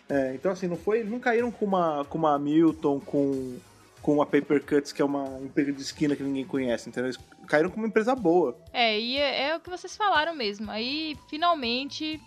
É, 0.10 0.34
então, 0.36 0.52
assim, 0.52 0.68
não 0.68 0.76
foi. 0.76 1.00
Eles 1.00 1.12
não 1.12 1.20
caíram 1.20 1.52
com 1.52 1.66
uma, 1.66 2.04
com 2.06 2.18
uma 2.18 2.38
Milton, 2.38 3.00
com, 3.00 3.58
com 4.02 4.22
a 4.22 4.26
Paper 4.26 4.62
Cuts, 4.62 4.92
que 4.92 5.02
é 5.02 5.06
uma 5.06 5.40
empresa 5.42 5.72
de 5.72 5.82
esquina 5.82 6.16
que 6.16 6.24
ninguém 6.24 6.44
conhece, 6.44 6.90
entendeu? 6.90 7.12
Eles 7.12 7.20
caíram 7.48 7.70
com 7.70 7.78
uma 7.78 7.88
empresa 7.88 8.14
boa. 8.14 8.58
É, 8.74 9.00
e 9.00 9.18
é, 9.18 9.50
é 9.50 9.56
o 9.56 9.62
que 9.62 9.70
vocês 9.70 9.96
falaram 9.96 10.36
mesmo. 10.36 10.70
Aí, 10.70 11.18
finalmente, 11.30 12.20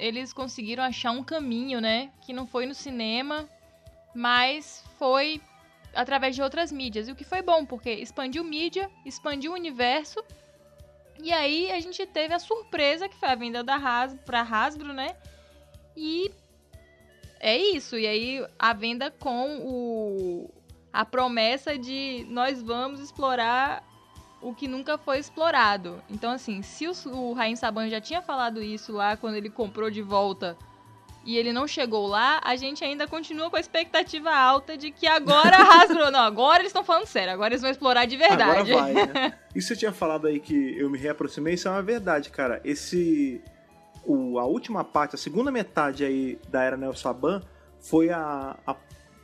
eles 0.00 0.32
conseguiram 0.32 0.82
achar 0.82 1.10
um 1.10 1.22
caminho, 1.22 1.80
né? 1.80 2.10
Que 2.22 2.32
não 2.32 2.46
foi 2.46 2.64
no 2.64 2.74
cinema, 2.74 3.46
mas 4.14 4.82
foi 4.98 5.40
através 5.94 6.34
de 6.34 6.42
outras 6.42 6.72
mídias. 6.72 7.06
E 7.06 7.12
o 7.12 7.14
que 7.14 7.24
foi 7.24 7.42
bom, 7.42 7.66
porque 7.66 7.90
expandiu 7.90 8.42
mídia, 8.42 8.90
expandiu 9.04 9.52
o 9.52 9.54
universo. 9.54 10.24
E 11.22 11.30
aí 11.32 11.70
a 11.70 11.78
gente 11.80 12.04
teve 12.06 12.32
a 12.32 12.38
surpresa 12.38 13.08
que 13.08 13.16
foi 13.16 13.28
a 13.28 13.34
venda 13.34 13.62
da 13.62 13.76
Hasbro 13.76 14.24
pra 14.24 14.40
Hasbro, 14.40 14.94
né? 14.94 15.14
E 15.94 16.30
é 17.38 17.58
isso. 17.58 17.98
E 17.98 18.06
aí 18.06 18.46
a 18.58 18.72
venda 18.72 19.10
com 19.10 19.58
o 19.58 20.50
a 20.92 21.04
promessa 21.04 21.78
de 21.78 22.26
nós 22.28 22.60
vamos 22.62 23.00
explorar 23.00 23.84
o 24.40 24.54
que 24.54 24.66
nunca 24.66 24.96
foi 24.96 25.18
explorado. 25.18 26.02
Então, 26.08 26.32
assim, 26.32 26.62
se 26.62 26.86
o, 26.86 26.92
o 27.12 27.32
Rain 27.32 27.56
Saban 27.56 27.88
já 27.88 28.00
tinha 28.00 28.22
falado 28.22 28.62
isso 28.62 28.92
lá 28.92 29.16
quando 29.16 29.36
ele 29.36 29.50
comprou 29.50 29.90
de 29.90 30.02
volta 30.02 30.56
e 31.24 31.36
ele 31.36 31.52
não 31.52 31.66
chegou 31.66 32.06
lá, 32.06 32.40
a 32.42 32.56
gente 32.56 32.82
ainda 32.82 33.06
continua 33.06 33.50
com 33.50 33.56
a 33.56 33.60
expectativa 33.60 34.30
alta 34.30 34.76
de 34.76 34.90
que 34.90 35.06
agora 35.06 35.56
a 35.56 35.82
Hasbro... 35.82 36.10
não, 36.10 36.20
agora 36.20 36.60
eles 36.60 36.70
estão 36.70 36.82
falando 36.82 37.06
sério, 37.06 37.32
agora 37.32 37.52
eles 37.52 37.60
vão 37.60 37.70
explorar 37.70 38.06
de 38.06 38.16
verdade. 38.16 38.72
Agora 38.72 38.92
vai, 38.92 39.06
né? 39.06 39.38
Isso 39.54 39.68
você 39.68 39.76
tinha 39.76 39.92
falado 39.92 40.26
aí 40.26 40.40
que 40.40 40.78
eu 40.78 40.88
me 40.88 40.96
reaproximei, 40.96 41.54
isso 41.54 41.66
é 41.66 41.70
uma 41.72 41.82
verdade, 41.82 42.30
cara. 42.30 42.60
Esse. 42.64 43.42
O, 44.04 44.38
a 44.38 44.46
última 44.46 44.84
parte, 44.84 45.16
a 45.16 45.18
segunda 45.18 45.50
metade 45.50 46.04
aí 46.04 46.38
da 46.48 46.62
era 46.62 46.76
Neo 46.76 46.96
Saban 46.96 47.42
foi 47.80 48.10
a, 48.10 48.56
a 48.64 48.76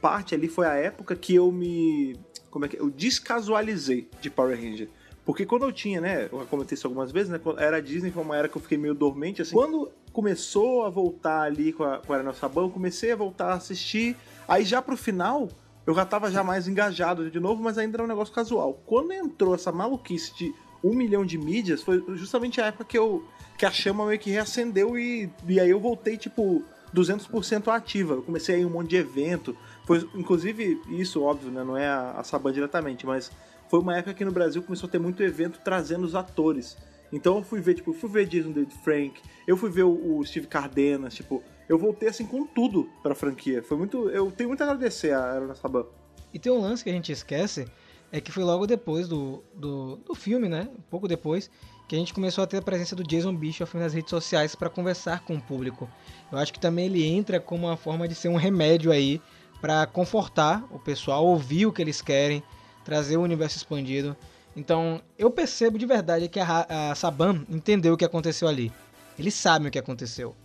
parte 0.03 0.35
ali, 0.35 0.49
foi 0.49 0.67
a 0.67 0.75
época 0.75 1.15
que 1.15 1.33
eu 1.35 1.53
me. 1.53 2.19
Como 2.51 2.65
é 2.65 2.69
que 2.69 2.77
é? 2.77 2.81
Eu 2.81 2.91
descasualizei 2.91 4.09
de 4.21 4.29
Power 4.29 4.57
Ranger. 4.57 4.89
Porque 5.27 5.45
quando 5.45 5.65
eu 5.65 5.73
tinha, 5.73 6.01
né? 6.01 6.29
Eu 6.31 6.47
comentei 6.49 6.77
isso 6.77 6.87
algumas 6.87 7.11
vezes, 7.11 7.29
né? 7.29 7.41
Era 7.59 7.83
Disney, 7.83 8.13
foi 8.13 8.23
uma 8.23 8.37
era 8.37 8.49
que 8.49 8.57
eu 8.57 8.63
fiquei 8.63 8.79
meio 8.79 8.95
dormente, 8.95 9.43
assim. 9.43 9.57
Quando 9.57 9.91
começou 10.13 10.85
a 10.85 10.89
voltar 10.89 11.43
ali 11.43 11.73
com 11.73 11.83
a, 11.83 11.99
com 11.99 12.13
a 12.13 12.23
Neo 12.23 12.33
Saban, 12.33 12.63
eu 12.63 12.71
comecei 12.71 13.11
a 13.11 13.17
voltar 13.17 13.49
a 13.49 13.55
assistir. 13.55 14.17
Aí 14.47 14.65
já 14.65 14.81
pro 14.81 14.97
final, 14.97 15.49
eu 15.85 15.93
já 15.93 16.07
tava 16.07 16.31
já 16.31 16.45
mais 16.45 16.69
engajado 16.69 17.29
de 17.29 17.41
novo, 17.41 17.61
mas 17.61 17.77
ainda 17.77 17.97
era 17.97 18.05
um 18.05 18.07
negócio 18.07 18.33
casual. 18.33 18.81
Quando 18.87 19.13
entrou 19.13 19.53
essa 19.53 19.73
maluquice 19.73 20.33
de 20.37 20.55
um 20.83 20.95
milhão 20.95 21.27
de 21.27 21.37
mídias, 21.37 21.83
foi 21.83 22.05
justamente 22.15 22.61
a 22.61 22.67
época 22.67 22.85
que 22.85 22.97
eu 22.97 23.25
que 23.59 23.67
a 23.67 23.71
chama 23.71 24.07
meio 24.07 24.21
que 24.21 24.31
reacendeu 24.31 24.99
e, 24.99 25.31
e 25.49 25.59
aí 25.59 25.71
eu 25.71 25.81
voltei, 25.81 26.17
tipo, 26.17 26.63
200% 26.95 27.69
ativa. 27.69 28.15
Eu 28.15 28.23
comecei 28.23 28.55
a 28.55 28.59
ir 28.59 28.67
um 28.67 28.71
monte 28.71 28.91
de 28.91 28.97
evento. 28.97 29.57
Foi, 29.85 30.09
inclusive, 30.15 30.81
isso, 30.89 31.23
óbvio, 31.23 31.51
né? 31.51 31.65
Não 31.65 31.77
é 31.77 31.89
a, 31.89 32.13
a 32.13 32.23
Saban 32.23 32.53
diretamente, 32.53 33.07
mas 33.07 33.31
foi 33.69 33.81
uma 33.81 33.97
época 33.97 34.15
que 34.15 34.25
no 34.25 34.33
Brasil 34.33 34.63
começou 34.63 34.89
a 34.89 34.91
ter 34.91 34.99
muito 34.99 35.23
evento 35.23 35.61
trazendo 35.63 36.05
os 36.05 36.15
atores. 36.15 36.77
Então 37.13 37.37
eu 37.37 37.43
fui 37.43 37.61
ver, 37.61 37.75
tipo, 37.75 37.93
fui 37.93 38.11
ver 38.11 38.27
Jason 38.27 38.51
David 38.51 38.75
Frank, 38.83 39.21
eu 39.47 39.57
fui 39.57 39.71
ver 39.71 39.85
o, 39.85 40.19
o 40.19 40.25
Steve 40.25 40.47
Cardenas, 40.47 41.15
tipo, 41.15 41.43
eu 41.69 41.79
voltei 41.79 42.09
assim 42.09 42.27
com 42.27 42.47
tudo 42.47 42.89
pra 43.03 43.15
franquia. 43.15 43.63
Foi 43.63 43.77
muito. 43.77 44.09
Eu 44.11 44.31
tenho 44.31 44.49
muito 44.49 44.63
a 44.63 44.65
agradecer 44.65 45.15
a 45.15 45.35
Era 45.35 45.55
Saban. 45.55 45.87
E 46.33 46.39
tem 46.39 46.53
um 46.53 46.61
lance 46.61 46.85
que 46.85 46.91
a 46.91 46.93
gente 46.93 47.11
esquece, 47.11 47.67
é 48.13 48.21
que 48.21 48.31
foi 48.31 48.45
logo 48.45 48.67
depois 48.67 49.09
do, 49.09 49.43
do, 49.55 49.97
do 49.97 50.15
filme, 50.15 50.49
né? 50.49 50.69
Um 50.77 50.83
pouco 50.83 51.09
depois, 51.09 51.51
que 51.89 51.97
a 51.97 51.99
gente 51.99 52.13
começou 52.13 52.45
a 52.45 52.47
ter 52.47 52.59
a 52.59 52.63
presença 52.63 52.95
do 52.95 53.03
Jason 53.03 53.35
Bischoff 53.35 53.77
nas 53.77 53.95
redes 53.95 54.11
sociais 54.11 54.55
para 54.55 54.69
conversar 54.69 55.25
com 55.25 55.35
o 55.35 55.41
público. 55.41 55.89
Eu 56.31 56.39
acho 56.39 56.53
que 56.53 56.61
também 56.61 56.87
ele 56.87 57.05
entra 57.05 57.41
como 57.41 57.67
uma 57.67 57.77
forma 57.77 58.07
de 58.07 58.15
ser 58.15 58.29
um 58.29 58.37
remédio 58.37 58.93
aí 58.93 59.21
para 59.61 59.87
confortar 59.87 60.65
o 60.71 60.79
pessoal, 60.79 61.25
ouvir 61.25 61.67
o 61.67 61.73
que 61.73 61.81
eles 61.81 62.03
querem, 62.03 62.43
trazer 62.87 63.17
o 63.17 63.23
universo 63.23 63.57
expandido. 63.57 64.17
Então, 64.57 65.03
eu 65.19 65.29
percebo 65.29 65.77
de 65.77 65.85
verdade 65.85 66.29
que 66.29 66.39
a, 66.39 66.91
a 66.91 66.95
Saban 66.95 67.45
entendeu 67.51 67.95
o 67.95 67.97
que 67.97 68.05
aconteceu 68.05 68.47
ali. 68.47 68.73
Eles 69.19 69.35
sabem 69.35 69.67
o 69.67 69.71
que 69.73 69.79
aconteceu. 69.79 70.37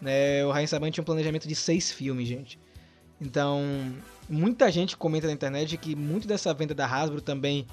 Né? 0.00 0.44
O 0.46 0.52
Rain 0.52 0.66
Saban 0.66 0.92
tinha 0.92 1.02
um 1.02 1.04
planejamento 1.04 1.48
de 1.48 1.56
seis 1.56 1.90
filmes, 1.90 2.28
gente. 2.28 2.56
Então, 3.20 3.60
muita 4.30 4.70
gente 4.70 4.96
comenta 4.96 5.26
na 5.26 5.32
internet 5.32 5.76
que 5.76 5.96
muito 5.96 6.28
dessa 6.28 6.54
venda 6.54 6.72
da 6.72 6.86
Hasbro 6.86 7.20
também 7.20 7.66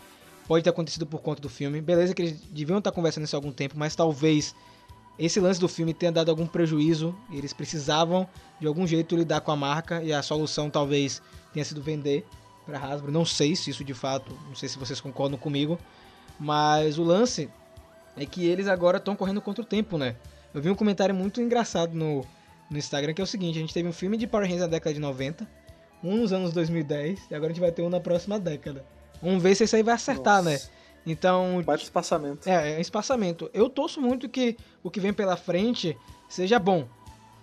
pode 0.47 0.63
ter 0.63 0.71
acontecido 0.71 1.05
por 1.05 1.21
conta 1.21 1.39
do 1.39 1.47
filme. 1.47 1.79
Beleza 1.79 2.15
que 2.15 2.23
eles 2.23 2.41
deviam 2.49 2.79
estar 2.79 2.91
conversando 2.91 3.25
isso 3.25 3.35
há 3.35 3.37
algum 3.37 3.51
tempo, 3.51 3.75
mas 3.77 3.95
talvez 3.95 4.55
esse 5.19 5.39
lance 5.39 5.59
do 5.59 5.67
filme 5.67 5.93
tenha 5.93 6.11
dado 6.11 6.29
algum 6.29 6.47
prejuízo. 6.47 7.15
Eles 7.31 7.53
precisavam 7.53 8.27
de 8.59 8.65
algum 8.65 8.87
jeito 8.87 9.15
lidar 9.15 9.41
com 9.41 9.51
a 9.51 9.55
marca 9.55 10.01
e 10.01 10.11
a 10.11 10.23
solução 10.23 10.67
talvez 10.67 11.21
tenha 11.53 11.63
sido 11.63 11.79
vender 11.79 12.25
para 12.65 12.79
Hasbro. 12.79 13.11
Não 13.11 13.25
sei 13.25 13.55
se 13.55 13.69
isso 13.69 13.83
de 13.83 13.93
fato, 13.93 14.37
não 14.47 14.55
sei 14.55 14.67
se 14.67 14.77
vocês 14.77 14.99
concordam 14.99 15.37
comigo, 15.37 15.79
mas 16.39 16.97
o 16.97 17.03
lance 17.03 17.49
é 18.17 18.25
que 18.25 18.45
eles 18.45 18.67
agora 18.67 18.97
estão 18.97 19.15
correndo 19.15 19.41
contra 19.41 19.61
o 19.61 19.65
tempo, 19.65 19.97
né? 19.97 20.15
Eu 20.53 20.61
vi 20.61 20.69
um 20.69 20.75
comentário 20.75 21.13
muito 21.13 21.41
engraçado 21.41 21.93
no, 21.93 22.25
no 22.69 22.77
Instagram 22.77 23.13
que 23.13 23.21
é 23.21 23.23
o 23.23 23.27
seguinte: 23.27 23.57
a 23.57 23.61
gente 23.61 23.73
teve 23.73 23.87
um 23.87 23.93
filme 23.93 24.17
de 24.17 24.25
Power 24.25 24.45
Rangers 24.45 24.61
na 24.61 24.67
década 24.67 24.93
de 24.93 24.99
90, 24.99 25.47
um 26.03 26.17
nos 26.17 26.33
anos 26.33 26.53
2010 26.53 27.27
e 27.29 27.35
agora 27.35 27.51
a 27.51 27.53
gente 27.53 27.61
vai 27.61 27.71
ter 27.71 27.81
um 27.81 27.89
na 27.89 27.99
próxima 27.99 28.39
década. 28.39 28.85
Vamos 29.21 29.41
ver 29.41 29.55
se 29.55 29.63
isso 29.63 29.75
aí 29.75 29.83
vai 29.83 29.95
acertar, 29.95 30.43
Nossa. 30.43 30.49
né? 30.49 30.75
Então, 31.05 31.61
Bate 31.63 31.83
espaçamento. 31.83 32.49
é, 32.49 32.73
é 32.73 32.77
um 32.77 32.81
espaçamento. 32.81 33.49
Eu 33.53 33.69
torço 33.69 34.01
muito 34.01 34.27
que 34.27 34.57
o 34.81 34.89
que 34.89 34.99
vem 34.99 35.13
pela 35.13 35.37
frente 35.37 35.95
seja 36.27 36.57
bom. 36.57 36.87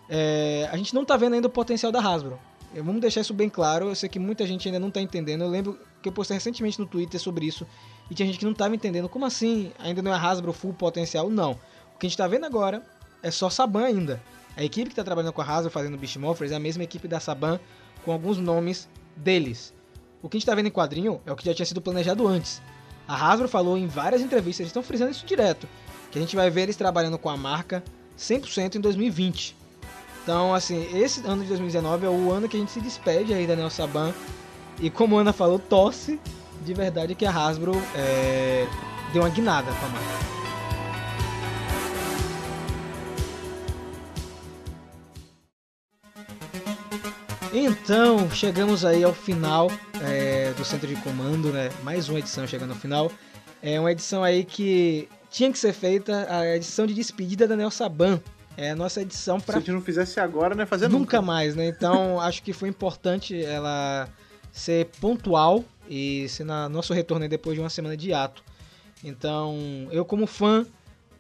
É, 0.09 0.69
a 0.71 0.77
gente 0.77 0.95
não 0.95 1.05
tá 1.05 1.17
vendo 1.17 1.35
ainda 1.35 1.47
o 1.47 1.51
potencial 1.51 1.93
da 1.93 2.01
Hasbro. 2.01 2.39
Vamos 2.81 3.01
deixar 3.01 3.21
isso 3.21 3.35
bem 3.35 3.49
claro. 3.49 3.89
Eu 3.89 3.95
sei 3.95 4.09
que 4.09 4.19
muita 4.19 4.47
gente 4.47 4.69
ainda 4.69 4.81
não 4.81 4.91
tá 4.91 5.01
entendendo. 5.01 5.43
Eu 5.43 5.49
lembro 5.49 5.79
que 6.01 6.09
eu 6.09 6.13
postei 6.13 6.37
recentemente 6.37 6.79
no 6.79 6.87
Twitter 6.87 7.21
sobre 7.21 7.47
isso. 7.47 7.67
E 8.11 8.15
tinha 8.15 8.27
gente 8.27 8.39
que 8.39 8.45
não 8.45 8.55
tava 8.55 8.75
entendendo. 8.75 9.09
Como 9.09 9.25
assim? 9.25 9.73
Ainda 9.79 10.01
não 10.01 10.13
é 10.13 10.17
Hasbro 10.17 10.53
full 10.53 10.73
potencial? 10.73 11.29
Não. 11.29 11.53
O 11.95 11.99
que 11.99 12.07
a 12.07 12.09
gente 12.09 12.17
tá 12.17 12.27
vendo 12.27 12.47
agora 12.47 12.83
é 13.23 13.31
só 13.31 13.51
Saban 13.51 13.85
ainda. 13.85 14.23
A 14.57 14.65
equipe 14.65 14.91
que 14.91 14.97
tá 14.97 15.05
trabalhando 15.05 15.33
com 15.33 15.43
a 15.43 15.45
Hasbro 15.45 15.71
fazendo 15.71 15.97
Beast 15.97 16.17
Morphers 16.17 16.53
é 16.53 16.57
a 16.57 16.61
mesma 16.61 16.83
equipe 16.83 17.09
da 17.09 17.21
Saban 17.21 17.61
com 18.05 18.13
alguns 18.13 18.39
nomes 18.39 18.89
deles. 19.17 19.75
O 20.23 20.29
que 20.29 20.37
a 20.37 20.39
gente 20.39 20.47
tá 20.47 20.55
vendo 20.55 20.67
em 20.67 20.71
quadrinho 20.71 21.21
é 21.27 21.33
o 21.33 21.37
que 21.37 21.45
já 21.45 21.55
tinha 21.55 21.67
sido 21.67 21.81
planejado 21.81 22.27
antes. 22.27 22.63
A 23.07 23.15
Hasbro 23.15 23.49
falou 23.49 23.77
em 23.77 23.87
várias 23.87 24.23
entrevistas, 24.23 24.61
eles 24.61 24.71
estão 24.71 24.83
frisando 24.83 25.11
isso 25.11 25.27
direto, 25.27 25.69
que 26.11 26.19
a 26.19 26.21
gente 26.21 26.37
vai 26.37 26.49
ver 26.49 26.63
eles 26.63 26.77
trabalhando 26.77 27.19
com 27.19 27.29
a 27.29 27.37
marca 27.37 27.83
100% 28.17 28.77
em 28.77 28.81
2020. 28.81 29.57
Então, 30.23 30.55
assim, 30.55 30.87
esse 30.97 31.21
ano 31.27 31.43
de 31.43 31.49
2019 31.49 32.07
é 32.07 32.09
o 32.09 32.31
ano 32.31 32.49
que 32.49 32.57
a 32.57 32.61
gente 32.61 32.71
se 32.71 32.81
despede 32.81 33.35
aí 33.35 33.45
da 33.47 33.57
Neo 33.57 33.69
Saban. 33.69 34.15
E 34.81 34.89
como 34.89 35.19
a 35.19 35.23
Ana 35.23 35.33
falou, 35.33 35.59
torce 35.59 36.21
de 36.65 36.73
verdade 36.75 37.15
que 37.17 37.27
a 37.27 37.31
Hasbro 37.31 37.73
é, 37.97 38.69
deu 39.13 39.23
uma 39.23 39.29
guinada 39.29 39.71
com 39.73 39.87
a 39.87 39.89
marca. 39.89 40.33
Então, 47.53 48.31
chegamos 48.31 48.85
aí 48.85 49.03
ao 49.05 49.13
final 49.13 49.71
é, 50.01 50.53
do 50.57 50.65
Centro 50.65 50.87
de 50.87 50.97
Comando, 50.97 51.53
né? 51.53 51.69
Mais 51.83 52.09
uma 52.09 52.21
edição 52.21 52.47
chegando 52.47 52.71
ao 52.71 52.79
final. 52.79 53.11
É 53.61 53.79
uma 53.79 53.91
edição 53.91 54.23
aí 54.23 54.45
que 54.45 55.09
tinha 55.31 55.51
que 55.51 55.59
ser 55.59 55.73
feita, 55.73 56.27
a 56.31 56.57
edição 56.57 56.87
de 56.87 56.95
despedida 56.95 57.47
da 57.47 57.57
Neo 57.57 57.71
Saban. 57.71 58.23
É 58.57 58.71
a 58.71 58.77
nossa 58.77 59.01
edição 59.01 59.39
Se 59.39 59.45
a 59.45 59.47
para 59.47 59.59
gente 59.61 59.73
não 59.73 59.81
fizesse 59.81 60.21
agora, 60.21 60.55
não 60.55 60.63
ia 60.63 60.67
fazer 60.67 60.89
nunca 60.89 61.19
nunca. 61.19 61.23
mais, 61.23 61.57
né? 61.57 61.67
Então, 61.67 62.21
acho 62.23 62.43
que 62.43 62.53
foi 62.53 62.69
importante 62.69 63.43
ela 63.43 64.09
ser 64.53 64.87
pontual 65.01 65.65
e 65.89 66.29
ser 66.29 66.45
na 66.45 66.69
nosso 66.69 66.93
retorno 66.93 67.25
aí 67.25 67.29
depois 67.29 67.55
de 67.55 67.61
uma 67.61 67.71
semana 67.71 67.97
de 67.97 68.13
ato. 68.13 68.43
Então, 69.03 69.89
eu 69.91 70.05
como 70.05 70.27
fã, 70.27 70.67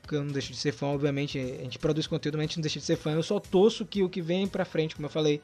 que 0.07 0.15
eu 0.15 0.23
não 0.23 0.33
deixo 0.33 0.53
de 0.53 0.59
ser 0.59 0.73
fã, 0.73 0.87
obviamente, 0.87 1.39
a 1.39 1.63
gente 1.63 1.79
produz 1.79 2.07
conteúdo, 2.07 2.37
mas 2.37 2.45
a 2.45 2.47
gente 2.47 2.57
não 2.59 2.63
deixa 2.63 2.79
de 2.79 2.85
ser 2.85 2.97
fã. 2.97 3.13
Eu 3.13 3.23
só 3.23 3.41
torço 3.41 3.85
que 3.85 4.03
o 4.03 4.09
que 4.09 4.21
vem 4.21 4.47
pra 4.47 4.65
frente, 4.65 4.95
como 4.95 5.07
eu 5.07 5.11
falei, 5.11 5.41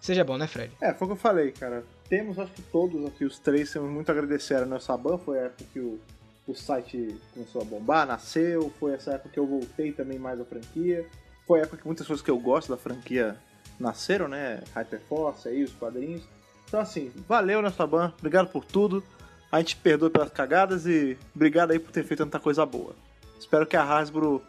seja 0.00 0.22
bom, 0.22 0.36
né, 0.36 0.46
Fred? 0.46 0.72
É, 0.80 0.92
foi 0.92 1.06
o 1.06 1.10
que 1.10 1.14
eu 1.14 1.20
falei, 1.20 1.50
cara. 1.52 1.84
Temos, 2.08 2.38
acho 2.38 2.52
que 2.52 2.62
todos 2.62 3.04
aqui, 3.06 3.24
os 3.24 3.38
três, 3.38 3.72
temos 3.72 3.90
muito 3.90 4.08
a 4.08 4.12
agradecer 4.12 4.56
a 4.56 4.66
Neo 4.66 4.80
Saban. 4.80 5.18
Foi 5.18 5.38
a 5.38 5.42
época 5.42 5.64
que 5.72 5.80
o, 5.80 5.98
o 6.46 6.54
site 6.54 7.16
começou 7.32 7.62
a 7.62 7.64
bombar, 7.64 8.06
nasceu. 8.06 8.72
Foi 8.78 8.92
essa 8.92 9.12
época 9.12 9.30
que 9.30 9.38
eu 9.38 9.46
voltei 9.46 9.92
também 9.92 10.18
mais 10.18 10.40
à 10.40 10.44
franquia. 10.44 11.06
Foi 11.50 11.58
a 11.58 11.62
época 11.64 11.78
que 11.78 11.86
muitas 11.86 12.06
coisas 12.06 12.24
que 12.24 12.30
eu 12.30 12.38
gosto 12.38 12.68
da 12.68 12.76
franquia 12.76 13.36
nasceram, 13.76 14.28
né? 14.28 14.62
Hyperforce, 14.72 15.48
aí, 15.48 15.64
os 15.64 15.72
quadrinhos. 15.72 16.22
Então, 16.68 16.78
assim, 16.78 17.10
valeu, 17.26 17.60
Neo 17.60 17.72
Saban. 17.72 18.14
Obrigado 18.16 18.46
por 18.50 18.64
tudo. 18.64 19.02
A 19.50 19.58
gente 19.58 19.74
perdoa 19.74 20.08
pelas 20.08 20.30
cagadas 20.30 20.86
e 20.86 21.18
obrigado 21.34 21.72
aí 21.72 21.80
por 21.80 21.90
ter 21.90 22.04
feito 22.04 22.22
tanta 22.22 22.38
coisa 22.38 22.64
boa. 22.64 22.94
Espero 23.36 23.66
que 23.66 23.76
a 23.76 23.82
Hasbro 23.82 24.40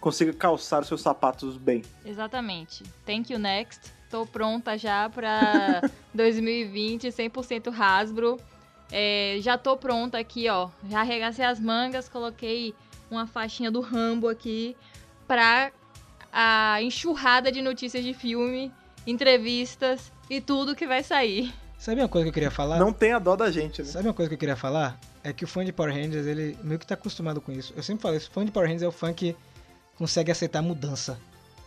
consiga 0.00 0.32
calçar 0.32 0.80
os 0.80 0.88
seus 0.88 1.00
sapatos 1.00 1.56
bem. 1.56 1.84
Exatamente. 2.04 2.82
Thank 3.06 3.32
you, 3.32 3.38
next. 3.38 3.92
Tô 4.10 4.26
pronta 4.26 4.76
já 4.76 5.08
pra 5.08 5.80
2020, 6.12 7.06
100% 7.06 7.72
Hasbro. 7.72 8.36
É, 8.90 9.36
já 9.40 9.56
tô 9.56 9.76
pronta 9.76 10.18
aqui, 10.18 10.48
ó. 10.48 10.70
Já 10.90 11.02
arregacei 11.02 11.44
as 11.44 11.60
mangas, 11.60 12.08
coloquei 12.08 12.74
uma 13.08 13.28
faixinha 13.28 13.70
do 13.70 13.80
Rambo 13.80 14.28
aqui 14.28 14.76
pra 15.28 15.70
a 16.32 16.82
enxurrada 16.82 17.50
de 17.50 17.62
notícias 17.62 18.04
de 18.04 18.14
filme, 18.14 18.72
entrevistas 19.06 20.12
e 20.28 20.40
tudo 20.40 20.74
que 20.74 20.86
vai 20.86 21.02
sair. 21.02 21.52
Sabe 21.78 22.00
uma 22.00 22.08
coisa 22.08 22.24
que 22.24 22.30
eu 22.30 22.34
queria 22.34 22.50
falar? 22.50 22.78
Não 22.78 22.92
tem 22.92 23.12
a 23.12 23.18
dó 23.18 23.36
da 23.36 23.50
gente, 23.50 23.82
né? 23.82 23.88
Sabe 23.88 24.08
uma 24.08 24.14
coisa 24.14 24.28
que 24.28 24.34
eu 24.34 24.38
queria 24.38 24.56
falar? 24.56 24.98
É 25.22 25.32
que 25.32 25.44
o 25.44 25.48
fã 25.48 25.64
de 25.64 25.72
Power 25.72 25.94
Rangers, 25.94 26.26
ele 26.26 26.58
meio 26.62 26.78
que 26.78 26.86
tá 26.86 26.94
acostumado 26.94 27.40
com 27.40 27.52
isso. 27.52 27.72
Eu 27.76 27.82
sempre 27.82 28.02
falo 28.02 28.16
isso, 28.16 28.28
o 28.28 28.32
fã 28.32 28.44
de 28.44 28.50
Power 28.50 28.66
Rangers 28.66 28.82
é 28.82 28.88
o 28.88 28.92
fã 28.92 29.12
que 29.12 29.36
consegue 29.96 30.30
aceitar 30.32 30.60
mudança, 30.60 31.18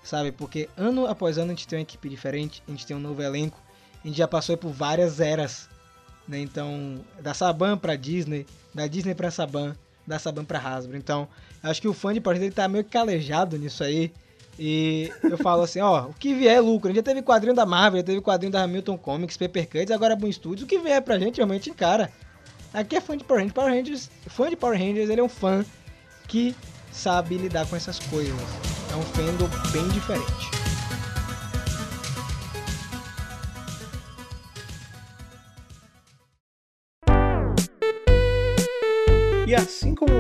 sabe? 0.03 0.31
Porque 0.31 0.69
ano 0.75 1.07
após 1.07 1.38
ano 1.38 1.51
a 1.51 1.55
gente 1.55 1.67
tem 1.67 1.79
uma 1.79 1.83
equipe 1.83 2.09
diferente, 2.09 2.61
a 2.67 2.71
gente 2.71 2.85
tem 2.85 2.95
um 2.95 2.99
novo 2.99 3.21
elenco, 3.21 3.57
a 4.03 4.07
gente 4.07 4.17
já 4.17 4.27
passou 4.27 4.57
por 4.57 4.71
várias 4.71 5.21
eras, 5.21 5.69
né? 6.27 6.39
Então, 6.39 7.03
da 7.21 7.33
Saban 7.33 7.77
pra 7.77 7.95
Disney, 7.95 8.45
da 8.73 8.88
Disney 8.88 9.15
pra 9.15 9.31
Saban, 9.31 9.75
da 10.05 10.19
Saban 10.19 10.43
pra 10.43 10.59
Hasbro. 10.59 10.97
Então, 10.97 11.27
eu 11.63 11.69
acho 11.69 11.81
que 11.81 11.88
o 11.88 11.93
fã 11.93 12.13
de 12.13 12.19
Power 12.19 12.35
Rangers, 12.35 12.47
ele 12.47 12.55
tá 12.55 12.67
meio 12.67 12.83
que 12.83 12.91
calejado 12.91 13.57
nisso 13.57 13.81
aí. 13.83 14.11
E 14.60 15.11
eu 15.23 15.38
falo 15.38 15.64
assim, 15.64 15.80
ó, 15.80 16.07
o 16.07 16.14
que 16.14 16.34
vier 16.34 16.56
é 16.56 16.60
lucro. 16.60 16.94
Já 16.94 17.02
teve 17.02 17.22
quadrinho 17.22 17.56
da 17.56 17.65
Marvel, 17.65 17.99
já 18.02 18.06
teve 18.06 18.22
quadrinho 18.22 18.52
da 18.52 18.64
Hamilton 18.64 18.98
Comics, 18.98 19.38
Paper 19.38 19.68
Cuts, 19.68 19.91
agora 19.91 20.15
Boom 20.15 20.32
Studios. 20.32 20.64
O 20.64 20.68
que 20.68 20.78
vier 20.78 21.02
pra 21.02 21.18
gente, 21.18 21.38
realmente 21.38 21.69
encara. 21.69 22.11
Aqui 22.73 22.95
é 22.95 23.02
fã 23.02 23.18
de 23.18 23.23
Power 23.23 23.41
Rangers. 23.41 23.53
Power 23.53 23.73
Rangers, 23.73 24.10
fã 24.28 24.49
de 24.49 24.56
Power 24.56 24.80
Rangers, 24.80 25.10
ele 25.10 25.22
é 25.22 25.23
um 25.23 25.30
fã 25.30 25.65
que 26.28 26.56
sabe 26.91 27.38
lidar 27.38 27.68
com 27.68 27.76
essas 27.76 27.99
coisas. 27.99 28.34
É 28.91 28.95
um 28.95 29.02
fandom 29.02 29.49
bem 29.72 29.88
diferente. 29.90 30.61
E 39.48 39.56
assim 39.56 39.94
como, 39.94 40.14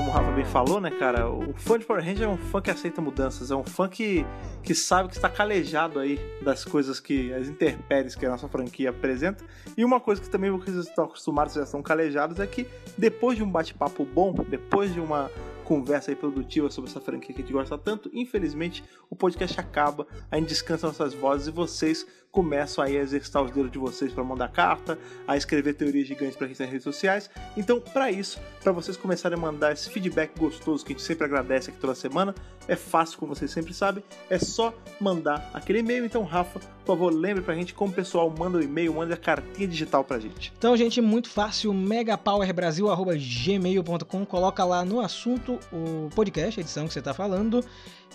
como 0.00 0.12
o 0.12 0.14
Rafa 0.14 0.32
bem 0.32 0.46
falou, 0.46 0.80
né, 0.80 0.90
cara, 0.90 1.28
o 1.28 1.52
fã 1.52 1.78
de 1.78 1.84
Power 1.84 2.02
Ranger 2.02 2.24
é 2.24 2.28
um 2.28 2.38
fã 2.38 2.62
que 2.62 2.70
aceita 2.70 3.02
mudanças, 3.02 3.50
é 3.50 3.54
um 3.54 3.62
fã 3.62 3.86
que, 3.86 4.24
que 4.62 4.74
sabe 4.74 5.10
que 5.10 5.16
está 5.16 5.28
calejado 5.28 5.98
aí 5.98 6.18
das 6.40 6.64
coisas 6.64 6.98
que, 6.98 7.30
as 7.34 7.48
intempéries 7.48 8.14
que 8.14 8.24
a 8.24 8.30
nossa 8.30 8.48
franquia 8.48 8.88
apresenta. 8.88 9.44
E 9.76 9.84
uma 9.84 10.00
coisa 10.00 10.22
que 10.22 10.30
também 10.30 10.50
vocês 10.50 10.74
estão 10.74 11.04
acostumados, 11.04 11.52
já 11.52 11.64
estão 11.64 11.82
calejados, 11.82 12.40
é 12.40 12.46
que 12.46 12.66
depois 12.96 13.36
de 13.36 13.44
um 13.44 13.50
bate-papo 13.50 14.06
bom, 14.06 14.32
depois 14.48 14.90
de 14.94 15.00
uma 15.00 15.30
conversa 15.64 16.10
aí 16.10 16.16
produtiva 16.16 16.70
sobre 16.70 16.90
essa 16.90 17.00
franquia 17.00 17.34
que 17.34 17.42
a 17.42 17.44
gente 17.44 17.52
gosta 17.52 17.76
tanto, 17.76 18.10
infelizmente 18.14 18.82
o 19.10 19.14
podcast 19.14 19.60
acaba, 19.60 20.06
a 20.30 20.36
gente 20.36 20.48
descansa 20.48 20.86
nossas 20.86 21.12
vozes 21.12 21.48
e 21.48 21.50
vocês 21.50 22.06
começam 22.30 22.84
aí 22.84 22.96
a 22.96 23.00
exercitar 23.00 23.42
os 23.42 23.50
dedos 23.50 23.72
de 23.72 23.78
vocês 23.78 24.12
para 24.12 24.22
mandar 24.22 24.48
carta, 24.48 24.96
a 25.26 25.36
escrever 25.36 25.74
teorias 25.74 26.06
gigantes 26.06 26.36
para 26.36 26.46
a 26.46 26.48
gente 26.48 26.60
nas 26.60 26.70
redes 26.70 26.84
sociais. 26.84 27.28
Então, 27.56 27.80
para 27.80 28.08
isso, 28.10 28.38
para 28.62 28.70
vocês 28.72 28.96
começarem 28.96 29.36
a 29.36 29.40
mandar 29.40 29.72
esse 29.72 29.90
feedback 29.90 30.38
gostoso 30.38 30.84
que 30.84 30.92
a 30.92 30.96
gente 30.96 31.04
sempre 31.04 31.24
agradece 31.24 31.70
aqui 31.70 31.80
toda 31.80 31.92
semana, 31.94 32.34
é 32.68 32.76
fácil, 32.76 33.18
como 33.18 33.34
vocês 33.34 33.50
sempre 33.50 33.74
sabem, 33.74 34.04
é 34.28 34.38
só 34.38 34.72
mandar 35.00 35.50
aquele 35.52 35.80
e-mail. 35.80 36.04
Então, 36.04 36.22
Rafa, 36.22 36.60
por 36.60 36.86
favor, 36.86 37.12
lembre 37.12 37.42
pra 37.42 37.52
gente 37.54 37.74
como 37.74 37.90
o 37.90 37.94
pessoal 37.94 38.32
manda 38.38 38.58
o 38.58 38.62
e-mail, 38.62 38.94
manda 38.94 39.14
a 39.14 39.16
cartinha 39.16 39.66
digital 39.66 40.04
pra 40.04 40.20
gente. 40.20 40.52
Então, 40.56 40.76
gente, 40.76 41.00
muito 41.00 41.28
fácil, 41.28 41.74
megapowerbrasil.gmail.com, 41.74 44.24
coloca 44.24 44.64
lá 44.64 44.84
no 44.84 45.00
assunto 45.00 45.58
o 45.72 46.08
podcast, 46.14 46.60
a 46.60 46.62
edição 46.62 46.86
que 46.86 46.92
você 46.92 47.02
tá 47.02 47.12
falando, 47.12 47.64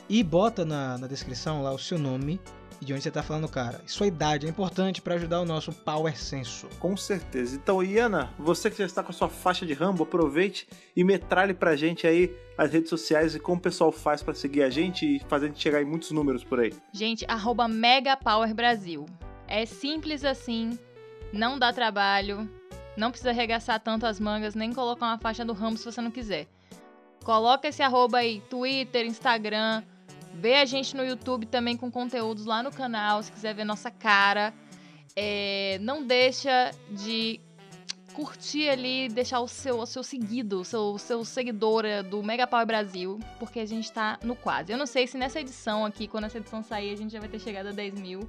e 0.07 0.23
bota 0.23 0.63
na, 0.63 0.97
na 0.97 1.07
descrição 1.07 1.61
lá 1.61 1.73
o 1.73 1.79
seu 1.79 1.99
nome 1.99 2.39
e 2.81 2.85
de 2.85 2.93
onde 2.93 3.01
você 3.01 3.11
tá 3.11 3.23
falando, 3.23 3.47
cara. 3.47 3.81
E 3.85 3.91
sua 3.91 4.07
idade 4.07 4.45
é 4.45 4.49
importante 4.49 5.01
para 5.01 5.15
ajudar 5.15 5.41
o 5.41 5.45
nosso 5.45 5.71
Power 5.71 6.17
Senso. 6.17 6.67
Com 6.79 6.95
certeza. 6.95 7.55
Então, 7.55 7.83
Iana, 7.83 8.33
você 8.37 8.69
que 8.69 8.77
já 8.77 8.85
está 8.85 9.03
com 9.03 9.11
a 9.11 9.13
sua 9.13 9.29
faixa 9.29 9.65
de 9.65 9.73
Rambo, 9.73 10.03
aproveite 10.03 10.67
e 10.95 11.03
metralhe 11.03 11.53
pra 11.53 11.75
gente 11.75 12.05
aí 12.05 12.35
as 12.57 12.71
redes 12.71 12.89
sociais 12.89 13.35
e 13.35 13.39
como 13.39 13.57
o 13.57 13.61
pessoal 13.61 13.91
faz 13.91 14.23
para 14.23 14.33
seguir 14.33 14.63
a 14.63 14.69
gente 14.69 15.17
e 15.17 15.19
fazer 15.27 15.45
a 15.45 15.49
gente 15.49 15.61
chegar 15.61 15.81
em 15.81 15.85
muitos 15.85 16.11
números 16.11 16.43
por 16.43 16.59
aí. 16.59 16.73
Gente, 16.93 17.25
arroba 17.27 17.67
Mega 17.67 18.15
Power 18.15 18.53
Brasil. 18.53 19.05
É 19.47 19.65
simples 19.65 20.23
assim, 20.23 20.77
não 21.31 21.59
dá 21.59 21.71
trabalho, 21.71 22.49
não 22.97 23.11
precisa 23.11 23.31
arregaçar 23.31 23.79
tanto 23.79 24.05
as 24.05 24.19
mangas, 24.19 24.55
nem 24.55 24.73
colocar 24.73 25.05
uma 25.05 25.17
faixa 25.17 25.43
do 25.43 25.53
ramo 25.53 25.77
se 25.77 25.85
você 25.85 26.01
não 26.01 26.11
quiser. 26.11 26.47
Coloca 27.23 27.67
esse 27.67 27.81
arroba 27.81 28.19
aí, 28.19 28.41
Twitter, 28.49 29.05
Instagram, 29.05 29.83
vê 30.35 30.55
a 30.55 30.65
gente 30.65 30.95
no 30.95 31.03
YouTube 31.03 31.45
também 31.45 31.75
com 31.77 31.89
conteúdos 31.89 32.45
lá 32.45 32.61
no 32.61 32.71
canal, 32.71 33.23
se 33.23 33.31
quiser 33.31 33.53
ver 33.53 33.63
nossa 33.63 33.89
cara. 33.89 34.53
É, 35.15 35.77
não 35.81 36.05
deixa 36.05 36.71
de 36.89 37.39
curtir 38.13 38.69
ali, 38.69 39.09
deixar 39.09 39.41
o 39.41 39.47
seu, 39.47 39.79
o 39.79 39.85
seu 39.85 40.01
seguido, 40.01 40.61
o 40.61 40.65
seu, 40.65 40.81
o 40.93 40.99
seu 40.99 41.25
seguidor 41.25 41.85
é, 41.85 42.01
do 42.01 42.23
Mega 42.23 42.47
Power 42.47 42.65
Brasil, 42.65 43.19
porque 43.37 43.59
a 43.59 43.65
gente 43.65 43.91
tá 43.91 44.17
no 44.23 44.35
quase. 44.35 44.71
Eu 44.71 44.77
não 44.77 44.85
sei 44.85 45.05
se 45.05 45.17
nessa 45.17 45.39
edição 45.39 45.85
aqui, 45.85 46.07
quando 46.07 46.25
essa 46.25 46.37
edição 46.37 46.63
sair, 46.63 46.93
a 46.93 46.97
gente 46.97 47.11
já 47.11 47.19
vai 47.19 47.27
ter 47.27 47.39
chegado 47.39 47.67
a 47.67 47.71
10 47.71 47.99
mil. 47.99 48.21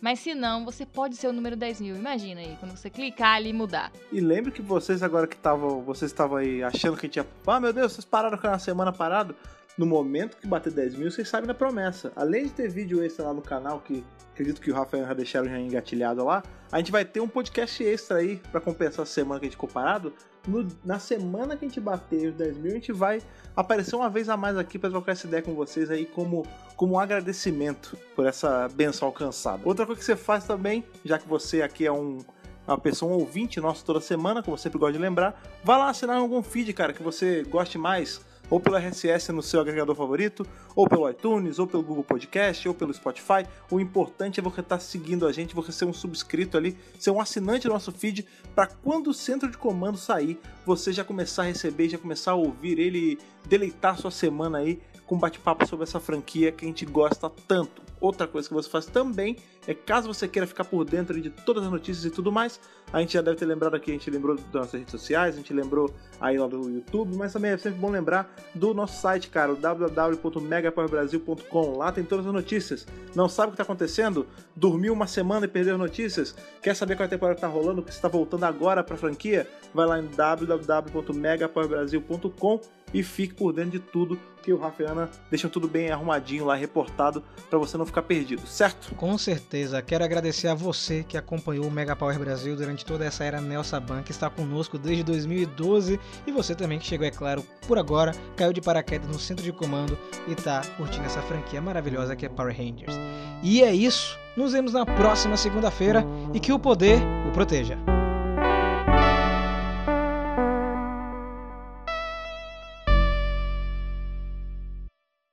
Mas 0.00 0.20
se 0.20 0.34
não, 0.34 0.64
você 0.64 0.86
pode 0.86 1.16
ser 1.16 1.28
o 1.28 1.32
número 1.32 1.56
10 1.56 1.80
mil. 1.80 1.96
Imagina 1.96 2.40
aí, 2.40 2.56
quando 2.60 2.76
você 2.76 2.88
clicar 2.88 3.36
ali 3.36 3.50
e 3.50 3.52
mudar. 3.52 3.92
E 4.12 4.20
lembre 4.20 4.52
que 4.52 4.62
vocês 4.62 5.02
agora 5.02 5.26
que 5.26 5.34
estavam, 5.34 5.82
vocês 5.82 6.10
estavam 6.10 6.38
aí 6.38 6.62
achando 6.62 6.96
que 6.96 7.08
tinha, 7.08 7.26
ah 7.46 7.60
meu 7.60 7.72
Deus, 7.72 7.92
vocês 7.92 8.04
pararam 8.04 8.38
com 8.38 8.46
uma 8.46 8.58
semana 8.58 8.92
parado. 8.92 9.34
No 9.78 9.86
momento 9.86 10.36
que 10.36 10.46
bater 10.46 10.72
10 10.72 10.96
mil, 10.96 11.08
vocês 11.10 11.28
sabem 11.28 11.46
da 11.46 11.54
promessa. 11.54 12.12
Além 12.16 12.44
de 12.46 12.50
ter 12.50 12.68
vídeo 12.68 13.00
extra 13.02 13.26
lá 13.26 13.32
no 13.32 13.40
canal, 13.40 13.78
que 13.80 14.04
acredito 14.32 14.60
que 14.60 14.70
o 14.72 14.74
Rafael 14.74 15.06
já 15.06 15.14
deixaram 15.14 15.48
já 15.48 15.56
engatilhado 15.58 16.24
lá, 16.24 16.42
a 16.72 16.78
gente 16.78 16.90
vai 16.90 17.04
ter 17.04 17.20
um 17.20 17.28
podcast 17.28 17.82
extra 17.84 18.18
aí 18.18 18.38
pra 18.50 18.60
compensar 18.60 19.04
a 19.04 19.06
semana 19.06 19.38
que 19.38 19.46
a 19.46 19.48
gente 19.48 19.54
ficou 19.56 19.68
parado. 19.68 20.12
No- 20.48 20.66
na 20.84 20.98
semana 20.98 21.56
que 21.56 21.64
a 21.64 21.68
gente 21.68 21.80
bater 21.80 22.30
os 22.30 22.34
10 22.34 22.56
mil, 22.58 22.72
a 22.72 22.74
gente 22.74 22.92
vai 22.92 23.22
aparecer 23.54 23.94
uma 23.94 24.10
vez 24.10 24.28
a 24.28 24.36
mais 24.36 24.56
aqui 24.58 24.78
pra 24.80 24.90
trocar 24.90 25.12
essa 25.12 25.26
ideia 25.28 25.42
com 25.44 25.54
vocês 25.54 25.90
aí 25.90 26.06
como, 26.06 26.44
como 26.74 26.94
um 26.94 26.98
agradecimento 26.98 27.96
por 28.16 28.26
essa 28.26 28.66
benção 28.74 29.06
alcançada. 29.06 29.62
Outra 29.64 29.86
coisa 29.86 29.98
que 30.00 30.04
você 30.04 30.16
faz 30.16 30.44
também, 30.44 30.84
já 31.04 31.18
que 31.18 31.28
você 31.28 31.62
aqui 31.62 31.86
é 31.86 31.92
um, 31.92 32.18
uma 32.66 32.78
pessoa, 32.78 33.12
um 33.12 33.16
ouvinte 33.18 33.60
nosso 33.60 33.84
toda 33.84 34.00
semana, 34.00 34.42
como 34.42 34.54
eu 34.54 34.58
sempre 34.58 34.78
gosto 34.78 34.94
de 34.94 34.98
lembrar, 34.98 35.40
vá 35.62 35.76
lá 35.76 35.88
assinar 35.90 36.16
algum 36.16 36.42
feed, 36.42 36.72
cara, 36.72 36.92
que 36.92 37.02
você 37.02 37.42
goste 37.44 37.78
mais, 37.78 38.20
ou 38.50 38.60
pelo 38.60 38.76
RSS 38.76 39.32
no 39.32 39.42
seu 39.42 39.60
agregador 39.60 39.94
favorito, 39.94 40.46
ou 40.74 40.88
pelo 40.88 41.08
iTunes, 41.08 41.58
ou 41.58 41.66
pelo 41.66 41.82
Google 41.82 42.04
Podcast, 42.04 42.66
ou 42.68 42.74
pelo 42.74 42.92
Spotify. 42.92 43.46
O 43.70 43.80
importante 43.80 44.40
é 44.40 44.42
você 44.42 44.60
estar 44.60 44.78
seguindo 44.80 45.26
a 45.26 45.32
gente, 45.32 45.54
você 45.54 45.72
ser 45.72 45.84
um 45.84 45.92
subscrito 45.92 46.56
ali, 46.56 46.76
ser 46.98 47.10
um 47.10 47.20
assinante 47.20 47.66
do 47.66 47.72
nosso 47.72 47.92
feed, 47.92 48.26
para 48.54 48.66
quando 48.66 49.08
o 49.08 49.14
centro 49.14 49.50
de 49.50 49.58
comando 49.58 49.98
sair, 49.98 50.40
você 50.64 50.92
já 50.92 51.04
começar 51.04 51.42
a 51.42 51.46
receber, 51.46 51.88
já 51.88 51.98
começar 51.98 52.32
a 52.32 52.36
ouvir 52.36 52.78
ele 52.78 53.18
deleitar 53.46 53.98
sua 53.98 54.10
semana 54.10 54.58
aí 54.58 54.80
com 55.06 55.18
bate-papo 55.18 55.66
sobre 55.66 55.84
essa 55.84 55.98
franquia 55.98 56.52
que 56.52 56.64
a 56.64 56.68
gente 56.68 56.84
gosta 56.84 57.30
tanto. 57.48 57.82
Outra 58.00 58.28
coisa 58.28 58.46
que 58.46 58.54
você 58.54 58.68
faz 58.68 58.86
também 58.86 59.36
é 59.68 59.74
caso 59.74 60.08
você 60.08 60.26
queira 60.26 60.46
ficar 60.46 60.64
por 60.64 60.82
dentro 60.82 61.20
de 61.20 61.28
todas 61.28 61.62
as 61.62 61.70
notícias 61.70 62.06
e 62.06 62.10
tudo 62.10 62.32
mais, 62.32 62.58
a 62.90 63.00
gente 63.00 63.12
já 63.12 63.20
deve 63.20 63.36
ter 63.36 63.44
lembrado 63.44 63.74
aqui, 63.74 63.90
a 63.90 63.94
gente 63.94 64.10
lembrou 64.10 64.34
das 64.34 64.50
nossas 64.50 64.72
redes 64.72 64.90
sociais, 64.90 65.34
a 65.34 65.36
gente 65.36 65.52
lembrou 65.52 65.94
aí 66.18 66.38
lá 66.38 66.46
do 66.46 66.70
YouTube, 66.70 67.14
mas 67.16 67.34
também 67.34 67.50
é 67.50 67.58
sempre 67.58 67.78
bom 67.78 67.90
lembrar 67.90 68.34
do 68.54 68.72
nosso 68.72 69.02
site, 69.02 69.28
cara, 69.28 69.54
www.megapowerbrasil.com. 69.54 71.76
Lá 71.76 71.92
tem 71.92 72.02
todas 72.02 72.26
as 72.26 72.32
notícias. 72.32 72.86
Não 73.14 73.28
sabe 73.28 73.48
o 73.48 73.50
que 73.50 73.56
está 73.56 73.64
acontecendo? 73.64 74.26
Dormiu 74.56 74.94
uma 74.94 75.06
semana 75.06 75.44
e 75.44 75.48
perdeu 75.48 75.74
as 75.74 75.80
notícias? 75.80 76.34
Quer 76.62 76.74
saber 76.74 76.96
qual 76.96 77.04
é 77.04 77.06
a 77.06 77.10
temporada 77.10 77.34
que 77.34 77.42
tá 77.42 77.48
rolando, 77.48 77.82
que 77.82 77.90
está 77.90 78.08
voltando 78.08 78.44
agora 78.44 78.82
para 78.82 78.94
a 78.94 78.98
franquia? 78.98 79.46
Vai 79.74 79.86
lá 79.86 80.00
em 80.00 80.06
www.megapowerbrasil.com 80.06 82.60
e 82.94 83.02
fique 83.02 83.34
por 83.34 83.52
dentro 83.52 83.72
de 83.72 83.80
tudo 83.80 84.18
que 84.42 84.52
o 84.52 84.56
Rafa 84.56 84.84
a 84.84 84.92
Ana 84.92 85.10
deixam 85.30 85.50
tudo 85.50 85.68
bem 85.68 85.90
arrumadinho 85.90 86.44
lá, 86.44 86.54
reportado, 86.54 87.22
para 87.50 87.58
você 87.58 87.76
não 87.76 87.84
ficar 87.84 88.02
perdido, 88.02 88.46
certo? 88.46 88.94
Com 88.94 89.18
certeza, 89.18 89.57
quero 89.86 90.04
agradecer 90.04 90.48
a 90.48 90.54
você 90.54 91.02
que 91.02 91.16
acompanhou 91.16 91.66
o 91.66 91.70
Mega 91.70 91.96
Power 91.96 92.18
Brasil 92.18 92.56
durante 92.56 92.84
toda 92.84 93.04
essa 93.04 93.24
era 93.24 93.40
Nelson 93.40 93.80
Ban, 93.80 94.02
que 94.02 94.10
está 94.10 94.28
conosco 94.28 94.78
desde 94.78 95.02
2012, 95.02 95.98
e 96.26 96.32
você 96.32 96.54
também 96.54 96.78
que 96.78 96.86
chegou, 96.86 97.06
é 97.06 97.10
claro, 97.10 97.44
por 97.66 97.78
agora, 97.78 98.12
caiu 98.36 98.52
de 98.52 98.60
paraquedas 98.60 99.08
no 99.08 99.18
centro 99.18 99.44
de 99.44 99.52
comando 99.52 99.98
e 100.26 100.34
tá 100.34 100.62
curtindo 100.76 101.06
essa 101.06 101.22
franquia 101.22 101.60
maravilhosa 101.60 102.16
que 102.16 102.26
é 102.26 102.28
Power 102.28 102.56
Rangers. 102.56 102.94
E 103.42 103.62
é 103.62 103.72
isso, 103.72 104.18
nos 104.36 104.52
vemos 104.52 104.72
na 104.72 104.84
próxima 104.84 105.36
segunda-feira 105.36 106.04
e 106.32 106.40
que 106.40 106.52
o 106.52 106.58
poder 106.58 107.00
o 107.28 107.32
proteja. 107.32 107.78